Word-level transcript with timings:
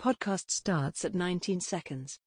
Podcast 0.00 0.50
starts 0.50 1.04
at 1.04 1.14
19 1.14 1.60
seconds. 1.60 2.20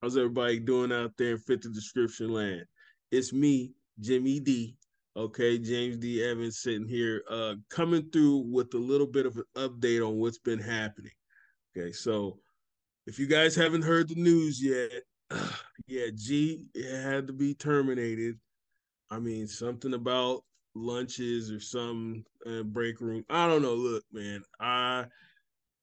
How's 0.00 0.16
everybody 0.16 0.60
doing 0.60 0.92
out 0.92 1.14
there 1.18 1.32
in 1.32 1.38
Fit 1.38 1.62
the 1.62 1.70
Description 1.70 2.28
land? 2.28 2.62
It's 3.10 3.32
me, 3.32 3.72
Jimmy 3.98 4.38
D. 4.38 4.77
Okay, 5.18 5.58
James 5.58 5.96
D. 5.96 6.22
Evans 6.22 6.60
sitting 6.60 6.86
here, 6.86 7.24
uh, 7.28 7.56
coming 7.70 8.08
through 8.12 8.36
with 8.52 8.72
a 8.74 8.78
little 8.78 9.06
bit 9.06 9.26
of 9.26 9.36
an 9.36 9.44
update 9.56 10.06
on 10.06 10.14
what's 10.14 10.38
been 10.38 10.60
happening. 10.60 11.10
Okay, 11.76 11.90
so 11.90 12.38
if 13.04 13.18
you 13.18 13.26
guys 13.26 13.56
haven't 13.56 13.82
heard 13.82 14.08
the 14.08 14.14
news 14.14 14.62
yet, 14.62 15.02
yeah, 15.88 16.06
Gee 16.14 16.66
had 16.80 17.26
to 17.26 17.32
be 17.32 17.52
terminated. 17.52 18.38
I 19.10 19.18
mean, 19.18 19.48
something 19.48 19.92
about 19.92 20.44
lunches 20.76 21.50
or 21.50 21.58
some 21.58 22.24
uh, 22.46 22.62
break 22.62 23.00
room. 23.00 23.24
I 23.28 23.48
don't 23.48 23.62
know. 23.62 23.74
Look, 23.74 24.04
man, 24.12 24.44
I 24.60 25.06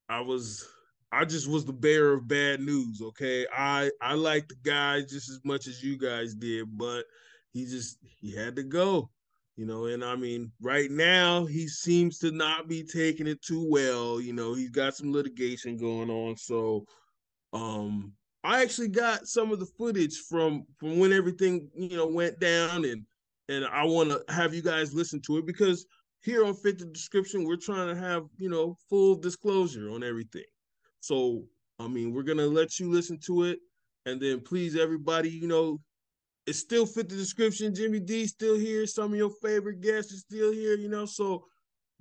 I 0.08 0.22
was 0.22 0.66
I 1.11 1.25
just 1.25 1.49
was 1.49 1.66
the 1.66 1.73
bearer 1.73 2.13
of 2.13 2.30
bad 2.30 2.61
news. 2.61 3.02
Okay, 3.02 3.45
I 3.53 3.91
I 4.02 4.13
like 4.13 4.47
the 4.47 4.55
guy 4.63 5.02
just 5.02 5.30
as 5.30 5.41
much 5.44 5.67
as 5.67 5.83
you 5.83 5.97
guys 5.97 6.33
did, 6.36 6.77
but 6.77 7.03
he 7.52 7.66
just 7.66 7.97
he 8.02 8.33
had 8.33 8.55
to 8.55 8.63
go, 8.63 9.09
you 9.58 9.66
know. 9.66 9.86
And 9.86 10.04
I 10.04 10.16
mean, 10.16 10.52
right 10.62 10.91
now 10.91 11.45
he 11.45 11.68
seems 11.68 12.20
to 12.20 12.32
not 12.32 12.68
be 12.68 12.84
taking 12.84 13.27
it 13.27 13.41
too 13.41 13.68
well. 13.70 14.20
You 14.20 14.34
know, 14.34 14.54
he's 14.54 14.70
got 14.70 14.95
some 14.95 15.12
litigation 15.12 15.78
going 15.78 16.09
on. 16.09 16.38
So, 16.38 16.86
um, 17.53 18.14
I 18.44 18.62
actually 18.62 18.89
got 18.89 19.28
some 19.28 19.52
of 19.52 19.59
the 19.59 19.66
footage 19.66 20.17
from 20.30 20.66
from 20.80 21.00
when 21.00 21.12
everything 21.12 21.70
you 21.73 21.97
know 21.97 22.08
went 22.08 22.39
down, 22.39 22.86
and 22.86 23.03
and 23.50 23.66
I 23.66 23.84
want 23.86 24.09
to 24.09 24.23
have 24.34 24.53
you 24.53 24.62
guys 24.62 24.94
listen 24.94 25.22
to 25.23 25.38
it 25.38 25.45
because 25.45 25.86
here 26.22 26.44
on 26.44 26.56
Fit 26.56 26.80
the 26.80 26.86
Description, 26.86 27.44
we're 27.44 27.56
trying 27.56 27.88
to 27.94 28.00
have 28.00 28.23
you 28.38 28.50
know 28.50 28.78
full 28.90 29.16
disclosure 29.16 29.90
on 29.92 30.03
everything. 30.03 30.44
So, 31.00 31.44
I 31.80 31.88
mean, 31.88 32.14
we're 32.14 32.23
gonna 32.23 32.45
let 32.45 32.80
you 32.80 32.92
listen 32.92 33.19
to 33.25 33.44
it, 33.44 33.59
and 34.06 34.22
then 34.22 34.42
please, 34.42 34.75
everybody, 34.75 35.30
you 35.30 35.47
know, 35.47 35.80
it 36.47 36.53
still 36.53 36.85
fit 36.85 37.09
the 37.09 37.15
description. 37.15 37.73
Jimmy 37.73 37.99
D 37.99 38.27
still 38.27 38.57
here. 38.57 38.85
Some 38.85 39.13
of 39.13 39.17
your 39.17 39.31
favorite 39.41 39.81
guests 39.81 40.13
are 40.13 40.17
still 40.17 40.51
here. 40.51 40.75
You 40.75 40.89
know, 40.89 41.05
so 41.05 41.45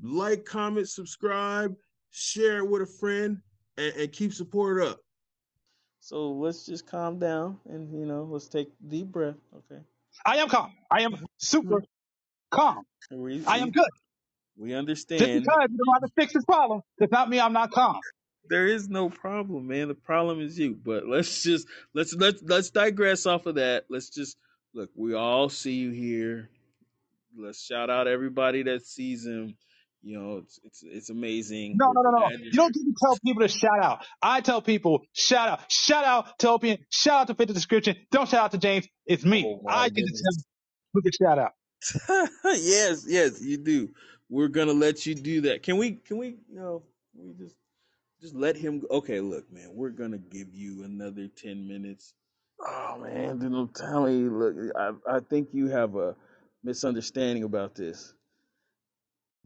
like, 0.02 0.44
comment, 0.44 0.88
subscribe, 0.88 1.74
share 2.10 2.58
it 2.58 2.68
with 2.68 2.82
a 2.82 2.86
friend, 2.86 3.38
and, 3.78 3.94
and 3.94 4.12
keep 4.12 4.32
support 4.32 4.82
up. 4.82 5.00
So 6.00 6.32
let's 6.32 6.66
just 6.66 6.86
calm 6.86 7.18
down 7.18 7.58
and 7.66 7.90
you 7.98 8.04
know 8.04 8.24
let's 8.30 8.46
take 8.46 8.68
deep 8.88 9.06
breath. 9.06 9.36
Okay. 9.56 9.80
I 10.26 10.36
am 10.36 10.48
calm. 10.48 10.70
I 10.90 11.00
am 11.00 11.16
super 11.38 11.82
calm. 12.50 12.82
We, 13.10 13.42
I 13.46 13.58
am 13.58 13.70
good. 13.70 13.88
We 14.56 14.74
understand. 14.74 15.20
Just 15.20 15.30
understand. 15.30 15.44
because 15.44 15.68
you 15.70 15.78
don't 15.78 15.94
have 15.94 16.02
to 16.02 16.14
fix 16.14 16.34
this 16.34 16.44
problem 16.44 16.82
does 17.00 17.10
not 17.10 17.30
mean 17.30 17.40
I'm 17.40 17.54
not 17.54 17.70
calm. 17.70 17.98
There 18.48 18.66
is 18.66 18.88
no 18.88 19.08
problem, 19.08 19.68
man. 19.68 19.88
The 19.88 19.94
problem 19.94 20.40
is 20.40 20.58
you. 20.58 20.74
But 20.74 21.06
let's 21.06 21.42
just 21.42 21.66
let's 21.94 22.14
let's 22.14 22.42
let's 22.42 22.70
digress 22.70 23.26
off 23.26 23.46
of 23.46 23.56
that. 23.56 23.84
Let's 23.88 24.10
just 24.10 24.36
look. 24.74 24.90
We 24.94 25.14
all 25.14 25.48
see 25.48 25.74
you 25.74 25.90
here. 25.90 26.50
Let's 27.36 27.64
shout 27.64 27.90
out 27.90 28.06
everybody 28.06 28.62
that 28.64 28.86
sees 28.86 29.26
him. 29.26 29.56
You 30.02 30.18
know, 30.18 30.36
it's 30.38 30.60
it's 30.62 30.82
it's 30.84 31.10
amazing. 31.10 31.76
No, 31.78 31.90
no, 31.92 32.02
no, 32.02 32.10
no. 32.10 32.28
You 32.36 32.52
don't 32.52 32.74
get 32.74 32.80
to 32.80 32.94
tell 33.02 33.16
people 33.24 33.42
to 33.42 33.48
shout 33.48 33.82
out. 33.82 34.04
I 34.22 34.42
tell 34.42 34.60
people 34.60 35.06
shout 35.14 35.48
out, 35.48 35.72
shout 35.72 36.04
out 36.04 36.38
to 36.40 36.50
Opian, 36.50 36.78
shout 36.90 37.22
out 37.22 37.26
to 37.28 37.34
Fit 37.34 37.48
the 37.48 37.54
Description. 37.54 37.96
Don't 38.10 38.28
shout 38.28 38.44
out 38.44 38.50
to 38.50 38.58
James. 38.58 38.86
It's 39.06 39.24
me. 39.24 39.44
Oh 39.46 39.66
I 39.66 39.88
get 39.88 40.04
to 40.04 40.12
tell 40.12 41.02
to 41.02 41.10
shout 41.20 41.38
out. 41.38 41.52
yes, 42.44 43.06
yes, 43.08 43.40
you 43.40 43.56
do. 43.56 43.88
We're 44.28 44.48
gonna 44.48 44.72
let 44.72 45.06
you 45.06 45.14
do 45.14 45.42
that. 45.42 45.62
Can 45.62 45.78
we? 45.78 45.92
Can 45.92 46.18
we? 46.18 46.36
You 46.50 46.56
know, 46.56 46.82
we 47.14 47.32
just 47.32 47.56
just 48.24 48.34
let 48.34 48.56
him. 48.56 48.80
go? 48.80 48.86
Okay, 48.90 49.20
look, 49.20 49.50
man. 49.52 49.68
We're 49.74 49.90
gonna 49.90 50.18
give 50.18 50.48
you 50.54 50.84
another 50.84 51.28
ten 51.28 51.68
minutes. 51.68 52.14
Oh 52.66 52.98
man, 53.02 53.38
then 53.38 53.52
I'm 53.54 53.68
telling 53.68 54.18
you. 54.18 54.30
Look, 54.30 54.74
I 54.76 55.16
I 55.16 55.20
think 55.20 55.50
you 55.52 55.68
have 55.68 55.94
a 55.96 56.16
misunderstanding 56.62 57.44
about 57.44 57.74
this. 57.74 58.14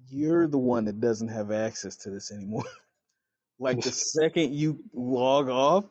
You're 0.08 0.46
the 0.46 0.58
one 0.58 0.84
that 0.84 1.00
doesn't 1.00 1.28
have 1.28 1.50
access 1.50 1.96
to 1.96 2.10
this 2.10 2.30
anymore. 2.30 2.64
like 3.58 3.80
the 3.80 3.90
second 4.20 4.54
you 4.54 4.78
log 4.94 5.48
off, 5.48 5.84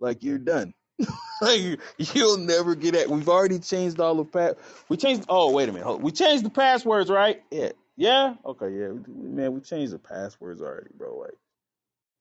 like 0.00 0.22
you're 0.22 0.38
done. 0.38 0.72
like 1.42 1.78
you'll 1.98 2.38
never 2.38 2.74
get 2.74 2.94
at. 2.94 3.10
We've 3.10 3.28
already 3.28 3.58
changed 3.58 4.00
all 4.00 4.14
the 4.14 4.24
pat. 4.24 4.56
We 4.88 4.96
changed. 4.96 5.26
Oh 5.28 5.52
wait 5.52 5.68
a 5.68 5.72
minute. 5.72 5.84
Hold- 5.84 6.02
We 6.02 6.12
changed 6.12 6.46
the 6.46 6.50
passwords, 6.50 7.10
right? 7.10 7.42
Yeah. 7.50 7.72
Yeah. 7.98 8.36
Okay. 8.46 8.70
Yeah. 8.70 8.88
Man, 9.06 9.52
we 9.52 9.60
changed 9.60 9.92
the 9.92 9.98
passwords 9.98 10.62
already, 10.62 10.88
bro. 10.96 11.18
Like, 11.18 11.34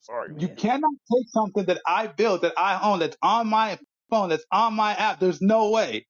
sorry, 0.05 0.33
You 0.37 0.47
man. 0.47 0.57
cannot 0.57 0.93
take 1.13 1.29
something 1.29 1.65
that 1.67 1.81
I 1.87 2.07
built, 2.07 2.43
that 2.43 2.53
I 2.57 2.79
own, 2.81 2.99
that's 2.99 3.17
on 3.21 3.47
my 3.49 3.79
phone, 4.09 4.29
that's 4.29 4.45
on 4.51 4.73
my 4.75 4.93
app. 4.93 5.19
There's 5.19 5.41
no 5.41 5.71
way. 5.71 6.07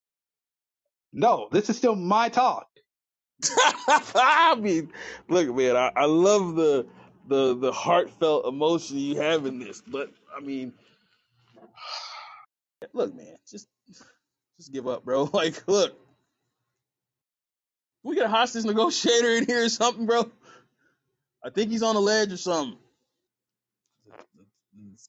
No, 1.14 1.50
this 1.52 1.70
is 1.70 1.78
still 1.78 1.96
my 1.96 2.30
talk. 2.30 2.68
I 3.88 4.56
mean, 4.60 4.92
look, 5.30 5.56
man. 5.56 5.76
I, 5.78 5.92
I 5.96 6.06
love 6.06 6.56
the 6.56 6.88
the 7.28 7.56
the 7.58 7.72
heartfelt 7.72 8.48
emotion 8.48 8.98
you 9.00 9.22
have 9.22 9.46
in 9.46 9.60
this, 9.60 9.82
but 9.88 10.12
I 10.36 10.42
mean, 10.42 10.74
look, 12.94 13.16
man. 13.16 13.38
Just 13.50 13.68
just 14.60 14.74
give 14.74 14.88
up, 14.88 15.06
bro. 15.06 15.26
Like, 15.34 15.68
look. 15.68 15.96
We 18.04 18.16
got 18.18 18.26
a 18.28 18.30
hostage 18.30 18.66
negotiator 18.66 19.30
in 19.38 19.46
here 19.48 19.66
or 19.66 19.70
something, 19.70 20.08
bro. 20.08 20.32
I 21.44 21.52
think 21.52 21.72
he's 21.72 21.84
on 21.84 21.96
the 21.96 22.02
ledge 22.02 22.34
or 22.34 22.38
something. 22.38 22.80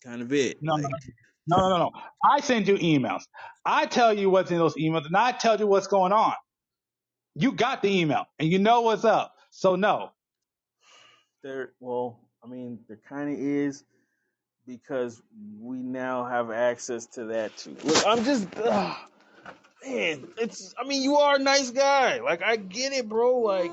That's 0.06 0.12
kind 0.12 0.22
of 0.22 0.32
it. 0.32 0.58
No, 0.62 0.76
no, 0.76 0.88
Like, 0.88 0.92
no, 1.46 1.56
no, 1.58 1.68
no, 1.68 1.78
no. 1.78 1.90
I 2.24 2.40
send 2.40 2.68
you 2.68 2.76
emails. 2.76 3.22
I 3.64 3.86
tell 3.86 4.12
you 4.12 4.30
what's 4.30 4.50
in 4.50 4.58
those 4.58 4.74
emails, 4.76 5.06
and 5.06 5.16
I 5.16 5.32
tell 5.32 5.58
you 5.58 5.66
what's 5.66 5.88
going 5.88 6.12
on. 6.12 6.34
You 7.34 7.52
got 7.52 7.82
the 7.82 8.00
email, 8.00 8.26
and 8.38 8.50
you 8.50 8.58
know 8.58 8.82
what's 8.82 9.04
up. 9.04 9.34
So 9.50 9.76
no, 9.76 10.10
there, 11.42 11.72
well, 11.80 12.20
I 12.44 12.48
mean, 12.48 12.80
there 12.88 13.00
kind 13.08 13.32
of 13.32 13.38
is 13.38 13.84
because 14.66 15.22
we 15.60 15.78
now 15.78 16.24
have 16.24 16.50
access 16.50 17.06
to 17.06 17.24
that 17.26 17.56
too. 17.56 17.76
Look, 17.84 18.06
I'm 18.06 18.24
just, 18.24 18.48
ugh, 18.56 18.96
man. 19.84 20.28
It's, 20.38 20.74
I 20.78 20.86
mean, 20.86 21.02
you 21.02 21.16
are 21.16 21.36
a 21.36 21.38
nice 21.38 21.70
guy. 21.70 22.20
Like, 22.20 22.42
I 22.42 22.56
get 22.56 22.92
it, 22.92 23.08
bro. 23.08 23.38
Like, 23.38 23.72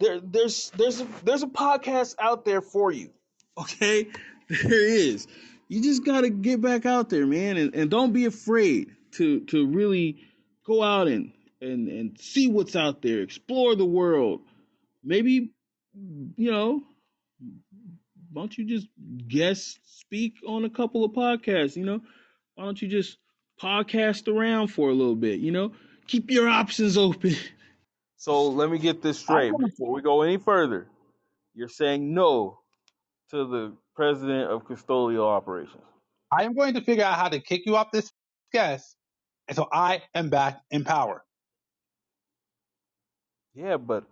there, 0.00 0.20
there's, 0.20 0.70
there's 0.76 1.00
a, 1.02 1.08
there's 1.24 1.42
a 1.42 1.48
podcast 1.48 2.16
out 2.18 2.44
there 2.44 2.62
for 2.62 2.92
you. 2.92 3.10
Okay, 3.58 4.08
there 4.48 4.88
is. 4.88 5.26
You 5.72 5.82
just 5.82 6.04
gotta 6.04 6.28
get 6.28 6.60
back 6.60 6.84
out 6.84 7.08
there, 7.08 7.26
man, 7.26 7.56
and, 7.56 7.74
and 7.74 7.90
don't 7.90 8.12
be 8.12 8.26
afraid 8.26 8.94
to 9.12 9.40
to 9.46 9.66
really 9.66 10.18
go 10.66 10.82
out 10.82 11.08
and 11.08 11.32
and 11.62 11.88
and 11.88 12.20
see 12.20 12.46
what's 12.48 12.76
out 12.76 13.00
there, 13.00 13.22
explore 13.22 13.74
the 13.74 13.86
world. 13.86 14.42
Maybe, 15.02 15.50
you 16.36 16.50
know, 16.52 16.82
why 18.30 18.42
don't 18.42 18.58
you 18.58 18.66
just 18.66 18.86
guest 19.26 19.78
speak 19.98 20.34
on 20.46 20.66
a 20.66 20.68
couple 20.68 21.06
of 21.06 21.12
podcasts? 21.12 21.74
You 21.74 21.86
know, 21.86 22.02
why 22.54 22.64
don't 22.64 22.82
you 22.82 22.88
just 22.88 23.16
podcast 23.58 24.28
around 24.28 24.68
for 24.68 24.90
a 24.90 24.94
little 24.94 25.16
bit? 25.16 25.40
You 25.40 25.52
know, 25.52 25.72
keep 26.06 26.30
your 26.30 26.50
options 26.50 26.98
open. 26.98 27.34
So 28.18 28.50
let 28.50 28.70
me 28.70 28.78
get 28.78 29.02
this 29.02 29.18
straight 29.18 29.52
before 29.58 29.92
we 29.92 30.00
go 30.00 30.22
any 30.22 30.36
further. 30.36 30.86
You're 31.56 31.68
saying 31.68 32.14
no 32.14 32.60
to 33.30 33.44
the 33.48 33.76
president 33.96 34.50
of 34.50 34.64
custodial 34.64 35.26
operations. 35.26 35.82
I 36.32 36.44
am 36.44 36.54
going 36.54 36.74
to 36.74 36.82
figure 36.82 37.04
out 37.04 37.18
how 37.18 37.28
to 37.28 37.40
kick 37.40 37.62
you 37.66 37.76
off 37.76 37.92
this 37.92 38.10
guest, 38.52 38.96
and 39.48 39.56
so 39.56 39.68
I 39.72 40.02
am 40.14 40.30
back 40.30 40.60
in 40.70 40.84
power. 40.84 41.24
Yeah, 43.54 43.78
but 43.78 44.04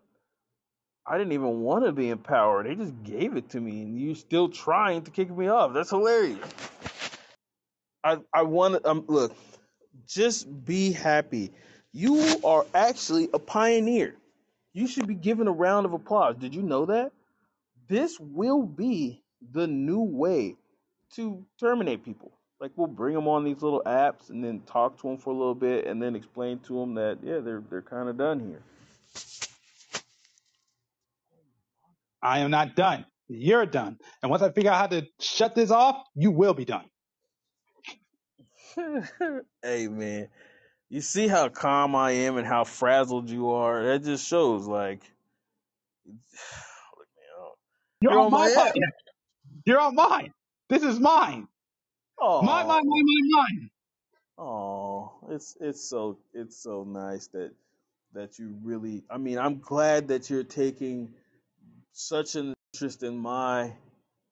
I 1.07 1.19
didn't 1.19 1.35
even 1.35 1.61
want 1.61 1.85
to 1.87 1.93
be 1.93 2.11
in 2.11 2.19
power. 2.19 2.65
They 2.65 2.77
just 2.77 3.03
gave 3.05 3.37
it 3.37 3.51
to 3.51 3.61
me, 3.61 3.83
and 3.83 4.01
you're 4.01 4.15
still 4.17 4.49
trying 4.49 5.03
to 5.05 5.11
kick 5.13 5.31
me 5.37 5.49
off. 5.49 5.75
That's 5.75 5.91
hilarious. 5.91 6.47
I 8.05 8.19
I 8.35 8.45
want 8.45 8.75
to 8.75 8.91
um 8.91 9.05
look. 9.09 9.35
Just 10.09 10.49
be 10.65 10.93
happy. 10.93 11.53
You 11.93 12.41
are 12.45 12.67
actually 12.75 13.31
a 13.35 13.39
pioneer. 13.39 14.17
You 14.75 14.87
should 14.87 15.07
be 15.09 15.15
given 15.15 15.49
a 15.49 15.53
round 15.53 15.87
of 15.87 15.93
applause. 15.95 16.37
Did 16.37 16.55
you 16.55 16.63
know 16.63 16.87
that? 16.87 17.13
This 17.89 18.19
will 18.21 18.63
be 18.65 19.23
the 19.53 19.67
new 19.67 20.03
way 20.03 20.57
to 21.15 21.45
terminate 21.59 22.05
people. 22.05 22.33
Like 22.61 22.73
we'll 22.77 22.89
bring 22.89 23.15
them 23.15 23.27
on 23.27 23.45
these 23.45 23.63
little 23.63 23.83
apps 23.87 24.29
and 24.29 24.45
then 24.45 24.61
talk 24.61 25.01
to 25.01 25.09
them 25.09 25.17
for 25.17 25.31
a 25.31 25.37
little 25.37 25.55
bit 25.55 25.87
and 25.87 26.01
then 26.03 26.15
explain 26.15 26.59
to 26.61 26.75
them 26.79 26.95
that 26.95 27.19
yeah 27.23 27.39
they're 27.39 27.63
they're 27.71 27.83
kind 27.83 28.09
of 28.09 28.19
done 28.19 28.41
here. 28.41 28.63
I 32.23 32.41
am 32.41 32.51
not 32.51 32.77
done. 32.77 33.07
You're 33.29 33.65
done. 33.65 33.99
And 34.23 34.31
once 34.31 34.43
I 34.43 34.51
figure 34.51 34.71
out 34.71 34.79
how 34.79 34.87
to 34.89 35.07
shut 35.21 35.55
this 35.55 35.71
off, 35.71 36.05
you 36.15 36.31
will 36.31 36.53
be 36.53 36.67
done. 36.67 36.85
hey 39.63 39.89
man, 39.89 40.29
you 40.91 41.01
see 41.01 41.29
how 41.29 41.49
calm 41.49 41.97
I 41.97 42.13
am 42.13 42.37
and 42.37 42.47
how 42.47 42.65
frazzled 42.65 43.31
you 43.31 43.51
are. 43.51 43.83
That 43.85 44.05
just 44.05 44.27
shows 44.27 44.67
like. 44.67 45.03
Look, 46.07 47.09
man, 47.17 47.53
You're, 48.03 48.13
You're 48.13 48.21
on 48.21 48.27
on 48.27 48.31
my 48.31 48.49
my 48.55 48.55
podcast. 48.55 49.10
You're 49.67 49.81
on 49.81 49.95
mine. 49.95 50.33
This 50.69 50.83
is 50.83 50.99
mine. 51.01 51.49
oh, 52.21 52.43
Mine, 52.43 52.67
mine, 52.67 52.83
mine, 52.85 53.05
mine, 53.05 53.31
mine. 53.31 53.71
Oh, 54.39 55.13
it's 55.31 55.57
it's 55.61 55.83
so 55.85 56.19
it's 56.33 56.57
so 56.63 56.85
nice 56.85 57.27
that 57.29 57.53
that 58.15 58.39
you 58.39 58.55
really. 58.63 59.05
I 59.11 59.19
mean, 59.19 59.39
I'm 59.39 59.59
glad 59.61 60.09
that 60.09 60.31
you're 60.31 60.45
taking 60.45 61.13
such 61.93 62.37
an 62.37 62.55
interest 62.73 63.03
in 63.03 63.19
my, 63.19 63.73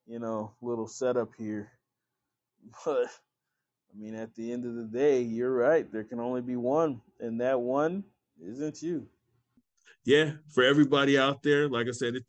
you 0.07 0.19
know, 0.19 0.53
little 0.63 0.87
setup 0.89 1.31
here. 1.37 1.71
But 2.85 3.07
I 3.07 3.99
mean, 3.99 4.15
at 4.15 4.35
the 4.35 4.53
end 4.53 4.65
of 4.67 4.75
the 4.75 4.85
day, 4.85 5.23
you're 5.23 5.55
right. 5.55 5.91
There 5.91 6.05
can 6.05 6.21
only 6.21 6.41
be 6.43 6.57
one, 6.57 7.01
and 7.21 7.41
that 7.41 7.61
one 7.61 8.05
isn't 8.45 8.83
you. 8.83 9.07
yeah, 10.05 10.33
for 10.51 10.65
everybody 10.65 11.19
out 11.19 11.43
there, 11.43 11.69
like 11.69 11.87
I 11.89 11.93
said, 11.93 12.17
it, 12.17 12.25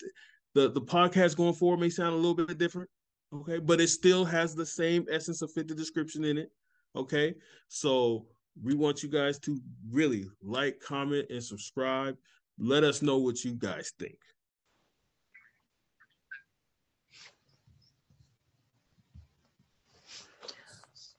the 0.59 0.69
the 0.69 0.81
podcast 0.81 1.37
going 1.37 1.53
forward 1.53 1.79
may 1.79 1.89
sound 1.89 2.13
a 2.13 2.17
little 2.17 2.33
bit 2.33 2.57
different, 2.57 2.89
okay, 3.33 3.59
but 3.59 3.79
it 3.79 3.87
still 3.87 4.25
has 4.25 4.53
the 4.53 4.65
same 4.65 5.05
essence 5.09 5.41
of 5.41 5.51
fit 5.51 5.67
the 5.67 5.75
description 5.75 6.25
in 6.25 6.37
it, 6.37 6.51
okay. 6.95 7.35
So 7.69 8.25
we 8.61 8.75
want 8.75 9.01
you 9.01 9.09
guys 9.09 9.39
to 9.39 9.57
really 9.89 10.25
like, 10.41 10.81
comment, 10.81 11.27
and 11.29 11.41
subscribe. 11.41 12.17
Let 12.57 12.83
us 12.83 13.01
know 13.01 13.19
what 13.19 13.45
you 13.45 13.53
guys 13.53 13.93
think. 13.99 14.17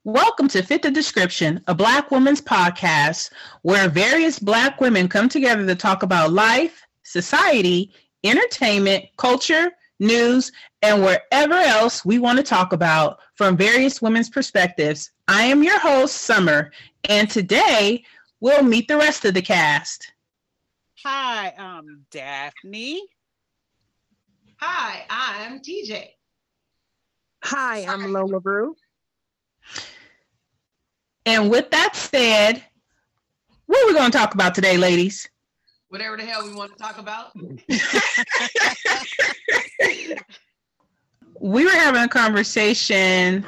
Welcome 0.05 0.49
to 0.49 0.63
Fit 0.63 0.83
the 0.83 0.91
Description, 0.91 1.63
a 1.67 1.75
Black 1.75 2.11
woman's 2.11 2.43
podcast 2.43 3.31
where 3.63 3.89
various 3.89 4.39
Black 4.39 4.81
women 4.81 5.09
come 5.09 5.29
together 5.29 5.67
to 5.67 5.75
talk 5.75 6.03
about 6.03 6.33
life, 6.33 6.83
society, 7.05 7.93
entertainment, 8.25 9.05
culture, 9.17 9.71
news, 9.99 10.51
and 10.83 11.03
wherever 11.03 11.55
else 11.55 12.05
we 12.05 12.19
want 12.19 12.39
to 12.39 12.43
talk 12.43 12.73
about 12.73 13.19
from 13.35 13.57
various 13.57 14.01
women's 14.01 14.31
perspectives. 14.31 15.11
I 15.29 15.45
am 15.45 15.63
your 15.63 15.79
host, 15.79 16.17
Summer, 16.19 16.73
and 17.09 17.29
today 17.31 18.05
we'll 18.41 18.63
meet 18.63 18.89
the 18.89 18.97
rest 18.97 19.25
of 19.25 19.35
the 19.35 19.43
cast. 19.43 20.13
Hi, 21.05 21.55
I'm 21.59 22.05
Daphne. 22.11 23.03
Hi, 24.59 25.07
I'm 25.09 25.61
TJ. 25.61 26.09
Hi, 27.45 27.85
I'm 27.87 28.13
Lola 28.13 28.39
Ru. 28.39 28.77
And 31.25 31.51
with 31.51 31.71
that 31.71 31.97
said, 31.97 32.63
what 33.67 33.83
are 33.83 33.87
we 33.87 33.95
going 33.95 34.11
to 34.11 34.19
talk 34.19 34.35
about 34.35 34.55
today, 34.55 34.77
ladies? 34.77 35.29
Whatever 35.91 36.17
the 36.17 36.25
hell 36.25 36.47
we 36.47 36.55
want 36.55 36.71
to 36.71 36.79
talk 36.79 36.99
about. 36.99 37.33
we 41.41 41.65
were 41.65 41.71
having 41.71 42.03
a 42.03 42.09
conversation 42.09 43.45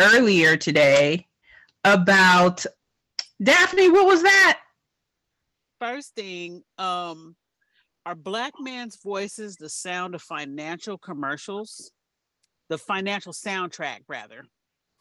earlier 0.00 0.56
today 0.56 1.24
about 1.84 2.66
Daphne. 3.40 3.90
What 3.90 4.06
was 4.06 4.24
that? 4.24 4.58
First 5.80 6.16
thing, 6.16 6.64
um, 6.78 7.36
are 8.06 8.16
black 8.16 8.54
men's 8.58 8.98
voices 9.00 9.54
the 9.54 9.68
sound 9.68 10.16
of 10.16 10.22
financial 10.22 10.98
commercials? 10.98 11.92
The 12.70 12.78
financial 12.78 13.32
soundtrack, 13.32 14.00
rather, 14.08 14.42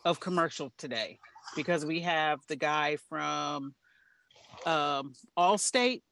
of 0.05 0.19
commercial 0.19 0.71
today, 0.77 1.17
because 1.55 1.87
we 1.87 2.01
have 2.01 2.39
the 2.47 2.55
guy 2.55 2.97
from 3.09 3.73
um, 4.67 5.13
Allstate. 5.35 6.03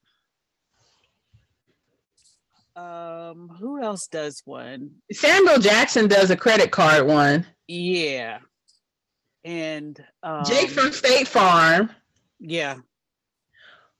Um, 2.79 3.49
who 3.59 3.81
else 3.81 4.07
does 4.07 4.41
one? 4.45 4.91
Samuel 5.11 5.59
Jackson 5.59 6.07
does 6.07 6.31
a 6.31 6.37
credit 6.37 6.71
card 6.71 7.05
one. 7.05 7.45
Yeah, 7.67 8.39
and 9.43 10.01
um, 10.23 10.45
Jake 10.45 10.69
from 10.69 10.91
State 10.91 11.27
Farm. 11.27 11.89
yeah, 12.39 12.77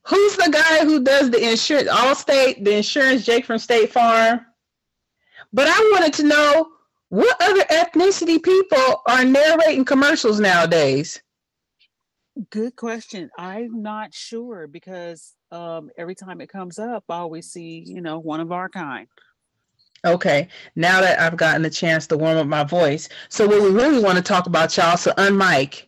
Who's 0.08 0.38
the 0.38 0.50
guy 0.52 0.86
who 0.86 1.04
does 1.04 1.30
the 1.30 1.50
insurance? 1.50 1.90
Allstate, 1.90 2.64
the 2.64 2.78
insurance. 2.78 3.26
Jake 3.26 3.46
from 3.46 3.60
State 3.60 3.92
Farm. 3.92 4.42
But 5.52 5.68
I 5.68 5.90
wanted 5.94 6.14
to 6.14 6.24
know 6.24 6.70
what 7.10 7.36
other 7.42 7.64
ethnicity 7.66 8.42
people 8.42 9.02
are 9.08 9.26
narrating 9.26 9.86
commercials 9.86 10.40
nowadays. 10.40 11.22
Good 12.50 12.76
question. 12.76 13.30
I'm 13.38 13.82
not 13.82 14.14
sure 14.14 14.68
because 14.68 15.36
um, 15.52 15.90
every 15.98 16.16
time 16.16 16.42
it 16.42 16.50
comes 16.50 16.80
up, 16.80 17.04
I 17.10 17.18
always 17.18 17.52
see, 17.52 17.84
you 17.86 18.02
know, 18.02 18.20
one 18.20 18.40
of 18.40 18.52
our 18.52 18.70
kind. 18.70 19.08
Okay, 20.06 20.48
now 20.76 21.02
that 21.02 21.20
I've 21.20 21.36
gotten 21.36 21.62
the 21.62 21.70
chance 21.70 22.08
to 22.08 22.18
warm 22.18 22.38
up 22.38 22.48
my 22.48 22.64
voice, 22.64 23.10
so 23.28 23.48
what 23.48 23.62
we 23.62 23.70
really 23.70 24.02
want 24.02 24.18
to 24.18 24.24
talk 24.24 24.48
about, 24.48 24.76
y'all, 24.78 24.96
so 24.96 25.12
unmic. 25.14 25.84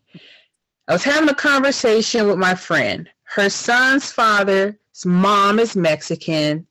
I 0.88 0.94
was 0.94 1.04
having 1.04 1.30
a 1.30 1.36
conversation 1.36 2.28
with 2.28 2.38
my 2.38 2.54
friend. 2.54 3.08
Her 3.24 3.50
son's 3.50 4.12
father's 4.12 4.76
mom 5.06 5.60
is 5.60 5.76
Mexican 5.76 6.68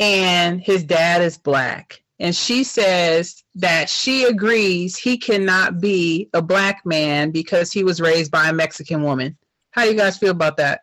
and 0.00 0.60
his 0.60 0.82
dad 0.82 1.22
is 1.22 1.38
black. 1.38 2.02
And 2.18 2.34
she 2.34 2.64
says 2.64 3.44
that 3.54 3.88
she 3.88 4.24
agrees 4.24 4.96
he 4.96 5.16
cannot 5.16 5.80
be 5.80 6.28
a 6.34 6.42
black 6.42 6.84
man 6.84 7.30
because 7.30 7.72
he 7.72 7.84
was 7.84 8.00
raised 8.00 8.32
by 8.32 8.48
a 8.48 8.52
Mexican 8.52 9.02
woman. 9.02 9.36
How 9.70 9.84
do 9.84 9.90
you 9.90 9.96
guys 9.96 10.18
feel 10.18 10.30
about 10.30 10.56
that? 10.56 10.82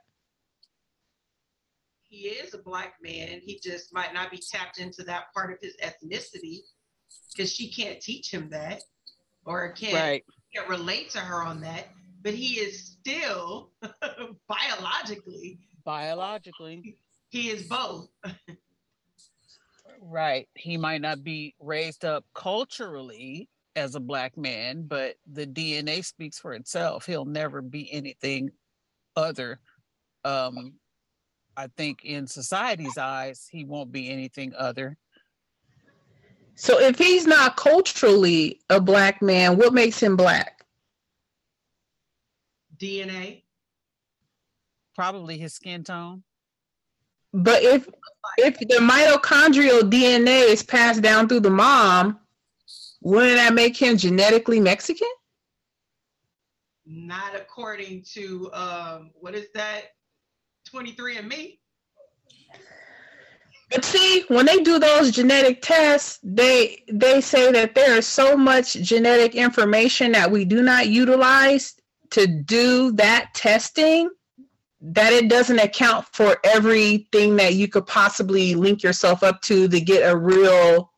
Black 2.70 2.94
man. 3.02 3.40
He 3.44 3.60
just 3.64 3.92
might 3.92 4.14
not 4.14 4.30
be 4.30 4.38
tapped 4.38 4.78
into 4.80 5.02
that 5.06 5.34
part 5.34 5.52
of 5.52 5.58
his 5.60 5.76
ethnicity 5.84 6.60
because 7.36 7.52
she 7.52 7.72
can't 7.72 8.00
teach 8.00 8.32
him 8.32 8.48
that 8.52 8.84
or 9.44 9.72
can't, 9.72 9.94
Right. 9.96 10.26
can't 10.56 10.70
relate 10.70 11.10
to 11.12 11.20
her 11.20 11.42
on 11.42 11.62
that. 11.62 11.88
But 12.22 12.36
he 12.36 12.60
is 12.60 12.84
still 13.00 13.72
biologically, 14.48 15.58
Biologically, 15.84 16.96
he 17.30 17.50
is 17.50 17.64
both. 17.64 18.10
right. 20.00 20.48
He 20.54 20.78
might 20.78 21.02
not 21.02 21.24
be 21.24 21.56
raised 21.60 22.06
up 22.06 22.24
culturally 22.36 23.50
as 23.76 23.96
a 23.96 24.00
black 24.00 24.38
man, 24.38 24.84
but 24.84 25.16
the 25.32 25.48
DNA 25.48 26.06
speaks 26.06 26.38
for 26.38 26.54
itself. 26.54 27.08
He'll 27.08 27.26
never 27.26 27.64
be 27.64 27.92
anything 27.92 28.52
other. 29.16 29.60
Um, 30.24 30.74
I 31.60 31.68
think 31.76 32.06
in 32.06 32.26
society's 32.26 32.98
eyes, 32.98 33.50
he 33.52 33.66
won't 33.66 33.92
be 33.92 34.10
anything 34.10 34.54
other. 34.58 34.96
So 36.56 36.80
if 36.80 36.98
he's 36.98 37.28
not 37.28 37.58
culturally 37.58 38.62
a 38.70 38.80
black 38.80 39.22
man, 39.22 39.58
what 39.58 39.74
makes 39.74 40.02
him 40.02 40.16
black? 40.16 40.66
DNA. 42.78 43.44
Probably 44.96 45.38
his 45.38 45.54
skin 45.54 45.84
tone. 45.84 46.24
But 47.34 47.62
if 47.62 47.90
if 48.38 48.58
the 48.58 48.78
mitochondrial 48.80 49.82
DNA 49.82 50.48
is 50.48 50.64
passed 50.64 51.02
down 51.02 51.28
through 51.28 51.42
the 51.42 51.50
mom, 51.50 52.20
wouldn't 53.02 53.36
that 53.36 53.54
make 53.54 53.76
him 53.76 53.98
genetically 53.98 54.62
Mexican? 54.62 55.10
Not 56.86 57.36
according 57.36 58.04
to 58.14 58.50
um, 58.54 59.12
what 59.20 59.36
is 59.36 59.48
that? 59.56 59.90
23andMe. 60.74 61.58
But 63.70 63.86
see, 63.86 64.24
when 64.30 64.48
they 64.48 64.64
do 64.64 64.80
those 64.80 65.12
genetic 65.12 65.62
tests, 65.62 66.20
they 66.24 66.84
they 66.92 67.22
say 67.22 67.52
that 67.52 67.76
there 67.76 67.98
is 67.98 68.08
so 68.08 68.36
much 68.36 68.74
genetic 68.74 69.36
information 69.36 70.12
that 70.14 70.32
we 70.32 70.44
do 70.44 70.64
not 70.64 70.88
utilize 70.88 71.76
to 72.12 72.26
do 72.26 72.92
that 72.94 73.30
testing 73.36 74.10
that 74.82 75.14
it 75.14 75.30
doesn't 75.30 75.60
account 75.60 76.08
for 76.14 76.38
everything 76.44 77.36
that 77.36 77.54
you 77.54 77.68
could 77.68 77.86
possibly 77.86 78.56
link 78.56 78.82
yourself 78.82 79.22
up 79.24 79.42
to 79.42 79.68
to 79.68 79.80
get 79.80 80.10
a 80.10 80.18
real 80.18 80.92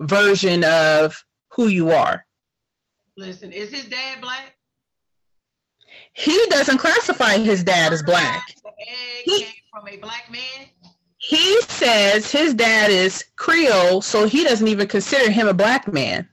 version 0.00 0.64
of 0.64 1.24
who 1.52 1.68
you 1.68 1.90
are. 1.90 2.24
Listen, 3.16 3.52
is 3.52 3.70
his 3.70 3.86
dad 3.86 4.20
black? 4.20 4.57
He 6.18 6.46
doesn't 6.50 6.78
classify 6.78 7.38
his 7.38 7.62
dad 7.62 7.92
as 7.92 8.02
black. 8.02 8.44
The 8.64 8.70
egg 8.70 9.22
He- 9.24 9.42
came 9.44 9.52
from 9.72 9.88
a 9.88 9.96
black 9.98 10.30
man. 10.30 10.66
He 11.18 11.60
says 11.62 12.30
his 12.30 12.54
dad 12.54 12.90
is 12.90 13.24
Creole, 13.36 14.02
so 14.02 14.26
he 14.26 14.42
doesn't 14.44 14.66
even 14.66 14.88
consider 14.88 15.30
him 15.30 15.46
a 15.48 15.54
black 15.54 15.92
man. 15.92 16.28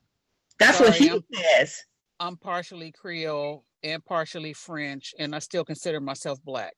That's 0.59 0.79
what 0.79 0.95
he 0.95 1.09
I'm- 1.11 1.23
says. 1.33 1.83
I'm 2.19 2.37
partially 2.37 2.91
Creole 2.91 3.65
and 3.83 4.03
partially 4.03 4.53
French, 4.53 5.13
and 5.19 5.35
I 5.35 5.39
still 5.39 5.65
consider 5.65 5.99
myself 5.99 6.43
black. 6.43 6.73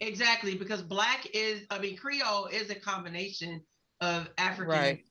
Exactly, 0.00 0.56
because 0.56 0.82
black 0.82 1.26
is, 1.32 1.62
I 1.70 1.78
mean, 1.78 1.96
Creole 1.96 2.46
is 2.46 2.70
a 2.70 2.74
combination 2.74 3.62
of 4.00 4.28
African. 4.38 4.66
Right. 4.72 5.04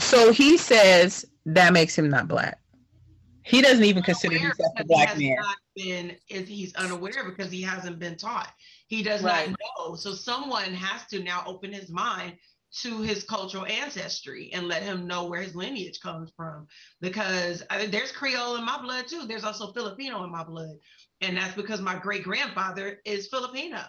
So 0.00 0.32
he 0.32 0.56
says 0.56 1.24
that 1.46 1.72
makes 1.72 1.96
him 1.96 2.08
not 2.08 2.28
black. 2.28 2.58
He 3.44 3.60
doesn't 3.60 3.84
even 3.84 4.02
consider 4.02 4.38
himself 4.38 4.72
a 4.78 4.84
black 4.84 5.18
man. 5.18 5.36
Been, 5.76 6.16
if 6.28 6.48
he's 6.48 6.74
unaware 6.76 7.24
because 7.24 7.50
he 7.50 7.62
hasn't 7.62 7.98
been 7.98 8.16
taught. 8.16 8.52
He 8.88 9.02
does 9.02 9.22
Right. 9.22 9.50
not 9.50 9.58
know. 9.78 9.96
So 9.96 10.12
someone 10.12 10.72
has 10.72 11.04
to 11.08 11.22
now 11.22 11.42
open 11.46 11.72
his 11.72 11.90
mind 11.90 12.38
to 12.82 13.02
his 13.02 13.22
cultural 13.24 13.66
ancestry 13.66 14.50
and 14.52 14.66
let 14.66 14.82
him 14.82 15.06
know 15.06 15.26
where 15.26 15.42
his 15.42 15.54
lineage 15.54 16.00
comes 16.00 16.32
from. 16.36 16.66
Because 17.00 17.62
I 17.70 17.86
there's 17.86 18.12
Creole 18.12 18.56
in 18.56 18.64
my 18.64 18.80
blood 18.80 19.06
too. 19.08 19.26
There's 19.26 19.44
also 19.44 19.72
Filipino 19.72 20.24
in 20.24 20.30
my 20.32 20.44
blood. 20.44 20.76
And 21.20 21.36
that's 21.36 21.54
because 21.54 21.80
my 21.80 21.96
great 21.96 22.24
grandfather 22.24 23.00
is 23.04 23.28
Filipino. 23.28 23.82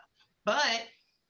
But 0.46 0.84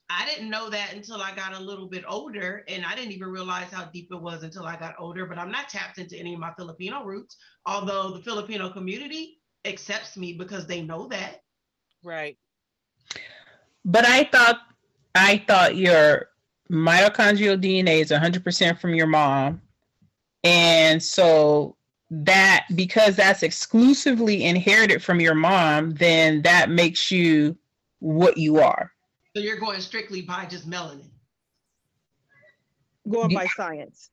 I 0.10 0.26
didn't 0.26 0.50
know 0.50 0.70
that 0.70 0.94
until 0.94 1.22
I 1.22 1.36
got 1.36 1.54
a 1.54 1.60
little 1.60 1.88
bit 1.88 2.04
older. 2.08 2.64
And 2.68 2.86
I 2.86 2.96
didn't 2.96 3.12
even 3.12 3.30
realize 3.30 3.72
how 3.72 3.86
deep 3.86 4.10
it 4.12 4.22
was 4.22 4.44
until 4.44 4.66
I 4.66 4.76
got 4.78 4.96
older. 5.00 5.26
But 5.26 5.38
I'm 5.38 5.52
not 5.52 5.70
tapped 5.70 5.98
into 5.98 6.18
any 6.18 6.34
of 6.34 6.40
my 6.40 6.54
Filipino 6.58 7.04
roots, 7.04 7.38
although 7.66 8.12
the 8.12 8.22
Filipino 8.22 8.70
community 8.70 9.40
accepts 9.66 10.16
me 10.16 10.34
because 10.34 10.68
they 10.68 10.82
know 10.82 11.08
that. 11.08 11.42
Right. 12.04 12.38
But 13.84 14.06
I 14.06 14.26
thought 14.26 14.60
I 15.16 15.44
thought 15.48 15.76
your 15.76 16.30
mitochondrial 16.72 17.62
DNA 17.62 18.02
is 18.02 18.12
100% 18.12 18.80
from 18.80 18.94
your 18.94 19.08
mom. 19.08 19.62
And 20.44 21.02
so 21.02 21.78
that 22.12 22.68
because 22.76 23.16
that's 23.16 23.44
exclusively 23.44 24.44
inherited 24.44 25.02
from 25.02 25.20
your 25.20 25.36
mom, 25.36 25.92
then 25.92 26.42
that 26.44 26.70
makes 26.70 27.10
you 27.10 27.58
what 28.00 28.38
you 28.38 28.60
are. 28.60 28.92
So 29.36 29.42
you're 29.42 29.60
going 29.60 29.82
strictly 29.82 30.22
by 30.22 30.46
just 30.46 30.70
melanin. 30.70 31.12
Going 33.10 33.32
Yeah. 33.32 33.40
by 33.40 33.48
science. 33.48 34.10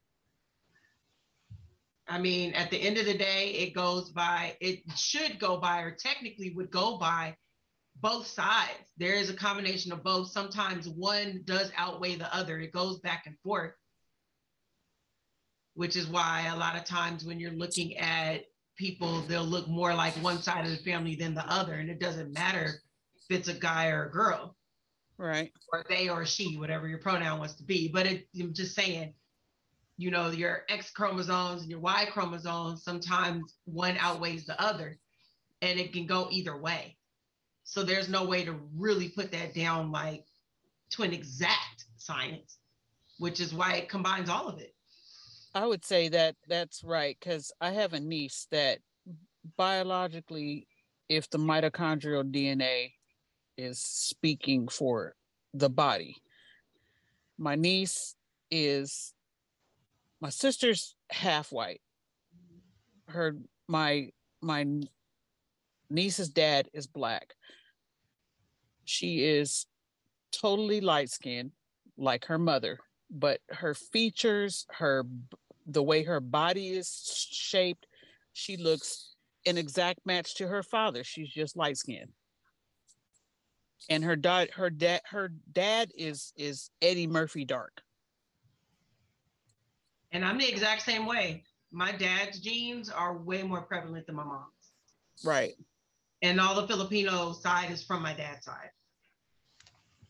I 2.09 2.19
mean, 2.19 2.53
at 2.55 2.71
the 2.71 2.77
end 2.77 2.99
of 2.99 3.07
the 3.07 3.17
day, 3.17 3.53
it 3.53 3.73
goes 3.73 4.11
by, 4.11 4.57
it 4.61 4.83
should 4.97 5.39
go 5.39 5.59
by, 5.59 5.83
or 5.83 5.93
technically 5.93 6.51
would 6.51 6.73
go 6.73 6.99
by 6.99 7.37
both 7.97 8.27
sides. 8.27 8.91
There 8.97 9.15
is 9.15 9.31
a 9.31 9.35
combination 9.35 9.93
of 9.93 10.03
both. 10.03 10.33
Sometimes 10.33 10.89
one 10.89 11.43
does 11.45 11.71
outweigh 11.77 12.17
the 12.17 12.35
other, 12.35 12.59
it 12.59 12.73
goes 12.73 12.99
back 12.99 13.27
and 13.27 13.39
forth, 13.39 13.75
which 15.75 15.95
is 15.95 16.09
why 16.09 16.47
a 16.49 16.57
lot 16.57 16.75
of 16.75 16.85
times 16.85 17.25
when 17.25 17.39
you're 17.39 17.53
looking 17.53 17.97
at 17.97 18.47
people, 18.77 19.21
they'll 19.23 19.45
look 19.45 19.69
more 19.69 19.95
like 19.95 20.15
one 20.15 20.43
side 20.43 20.65
of 20.65 20.73
the 20.73 20.83
family 20.83 21.15
than 21.15 21.33
the 21.33 21.49
other. 21.49 21.75
And 21.75 21.89
it 21.89 22.01
doesn't 22.01 22.33
matter 22.33 22.83
if 23.15 23.39
it's 23.39 23.49
a 23.49 23.55
guy 23.55 23.89
or 23.91 24.07
a 24.07 24.11
girl. 24.11 24.57
Right. 25.23 25.53
or 25.73 25.85
they 25.89 26.09
or 26.09 26.27
she, 26.27 26.57
whatever 26.57 26.89
your 26.89 26.99
pronoun 26.99 27.39
wants 27.39 27.55
to 27.55 27.63
be. 27.63 27.87
But 27.87 28.07
it, 28.07 28.27
I'm 28.41 28.53
just 28.53 28.75
saying, 28.75 29.15
you 29.97 30.11
know, 30.11 30.31
your 30.31 30.65
X 30.69 30.91
chromosomes 30.91 31.63
and 31.63 31.71
your 31.71 31.79
Y 31.79 32.09
chromosomes, 32.11 32.83
sometimes 32.83 33.55
one 33.65 33.97
outweighs 34.01 34.47
the 34.47 34.61
other, 34.61 34.99
and 35.61 35.79
it 35.79 35.93
can 35.93 36.07
go 36.07 36.27
either 36.33 36.57
way. 36.57 36.97
So 37.63 37.85
there's 37.85 38.09
no 38.09 38.25
way 38.25 38.45
to 38.45 38.59
really 38.77 39.11
put 39.11 39.31
that 39.31 39.55
down 39.55 39.93
like 39.93 40.25
to 40.91 41.05
an 41.05 41.13
exact 41.13 41.85
science, 41.97 42.59
which 43.21 43.39
is 43.39 43.55
why 43.55 43.75
it 43.75 43.89
combines 43.89 44.29
all 44.29 44.49
of 44.49 44.59
it. 44.59 44.75
I 45.55 45.67
would 45.67 45.85
say 45.85 46.09
that 46.09 46.35
that's 46.49 46.83
right 46.83 47.17
because 47.21 47.53
I 47.61 47.71
have 47.71 47.93
a 47.93 48.01
niece 48.01 48.49
that 48.51 48.81
biologically, 49.57 50.67
if 51.09 51.31
the 51.31 51.39
mitochondrial 51.39 52.29
DNA 52.29 52.91
is 53.57 53.79
speaking 53.79 54.69
for 54.69 55.15
the 55.55 55.69
body, 55.69 56.17
my 57.39 57.55
niece 57.55 58.15
is 58.51 59.15
my 60.21 60.31
sister's 60.31 60.95
half 61.11 61.53
white. 61.53 61.81
Her 63.09 63.37
my 63.69 64.11
my 64.41 64.67
niece's 65.91 66.29
dad 66.29 66.69
is 66.73 66.87
black. 66.87 67.35
She 68.85 69.25
is 69.25 69.67
totally 70.33 70.81
light 70.81 71.11
skinned 71.11 71.53
like 71.97 72.25
her 72.27 72.39
mother, 72.39 72.79
but 73.11 73.41
her 73.51 73.75
features, 73.75 74.67
her 74.71 75.05
the 75.67 75.83
way 75.83 76.03
her 76.03 76.21
body 76.21 76.71
is 76.71 77.29
shaped, 77.31 77.87
she 78.33 78.57
looks 78.57 79.15
an 79.47 79.59
exact 79.59 80.01
match 80.07 80.35
to 80.37 80.49
her 80.49 80.63
father. 80.63 81.05
She's 81.05 81.29
just 81.29 81.57
light 81.57 81.77
skinned. 81.77 82.13
And 83.89 84.05
her 84.05 84.17
dad, 84.17 84.51
her 84.53 84.71
dad, 84.71 85.01
her 85.07 85.33
dad 85.53 85.91
is 85.97 86.33
is 86.37 86.71
Eddie 86.81 87.07
Murphy 87.07 87.45
dark. 87.45 87.83
And 90.13 90.25
I'm 90.25 90.39
the 90.39 90.49
exact 90.49 90.83
same 90.83 91.07
way. 91.07 91.45
My 91.73 91.91
dad's 91.93 92.39
genes 92.41 92.91
are 92.91 93.17
way 93.17 93.43
more 93.43 93.63
prevalent 93.63 94.07
than 94.07 94.17
my 94.17 94.25
mom's. 94.25 94.47
Right. 95.25 95.55
and 96.23 96.41
all 96.41 96.55
the 96.55 96.67
Filipino 96.67 97.33
side 97.33 97.71
is 97.71 97.83
from 97.83 98.03
my 98.03 98.15
dad's 98.15 98.45
side. 98.45 98.71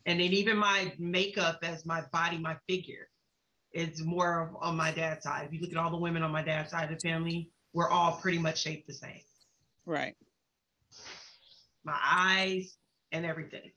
And 0.07 0.21
then 0.21 0.33
even 0.33 0.57
my 0.59 0.93
makeup 0.99 1.59
as 1.62 1.87
my 1.87 2.02
body, 2.12 2.38
my 2.38 2.57
figure, 2.69 3.09
is 3.73 4.02
more 4.02 4.43
of 4.43 4.57
on 4.61 4.76
my 4.76 4.91
dad's 4.91 5.25
side. 5.25 5.47
If 5.47 5.52
you 5.52 5.61
look 5.61 5.71
at 5.71 5.76
all 5.76 5.91
the 5.91 5.97
women 5.97 6.23
on 6.23 6.31
my 6.31 6.43
dad's 6.43 6.71
side 6.71 6.91
of 6.91 6.99
the 6.99 7.09
family, 7.09 7.50
we're 7.73 7.88
all 7.88 8.17
pretty 8.21 8.38
much 8.38 8.61
shaped 8.61 8.87
the 8.87 8.95
same. 8.95 9.21
Right. 9.87 10.14
My 11.85 11.99
eyes 12.05 12.76
and 13.12 13.25
everything. 13.25 13.71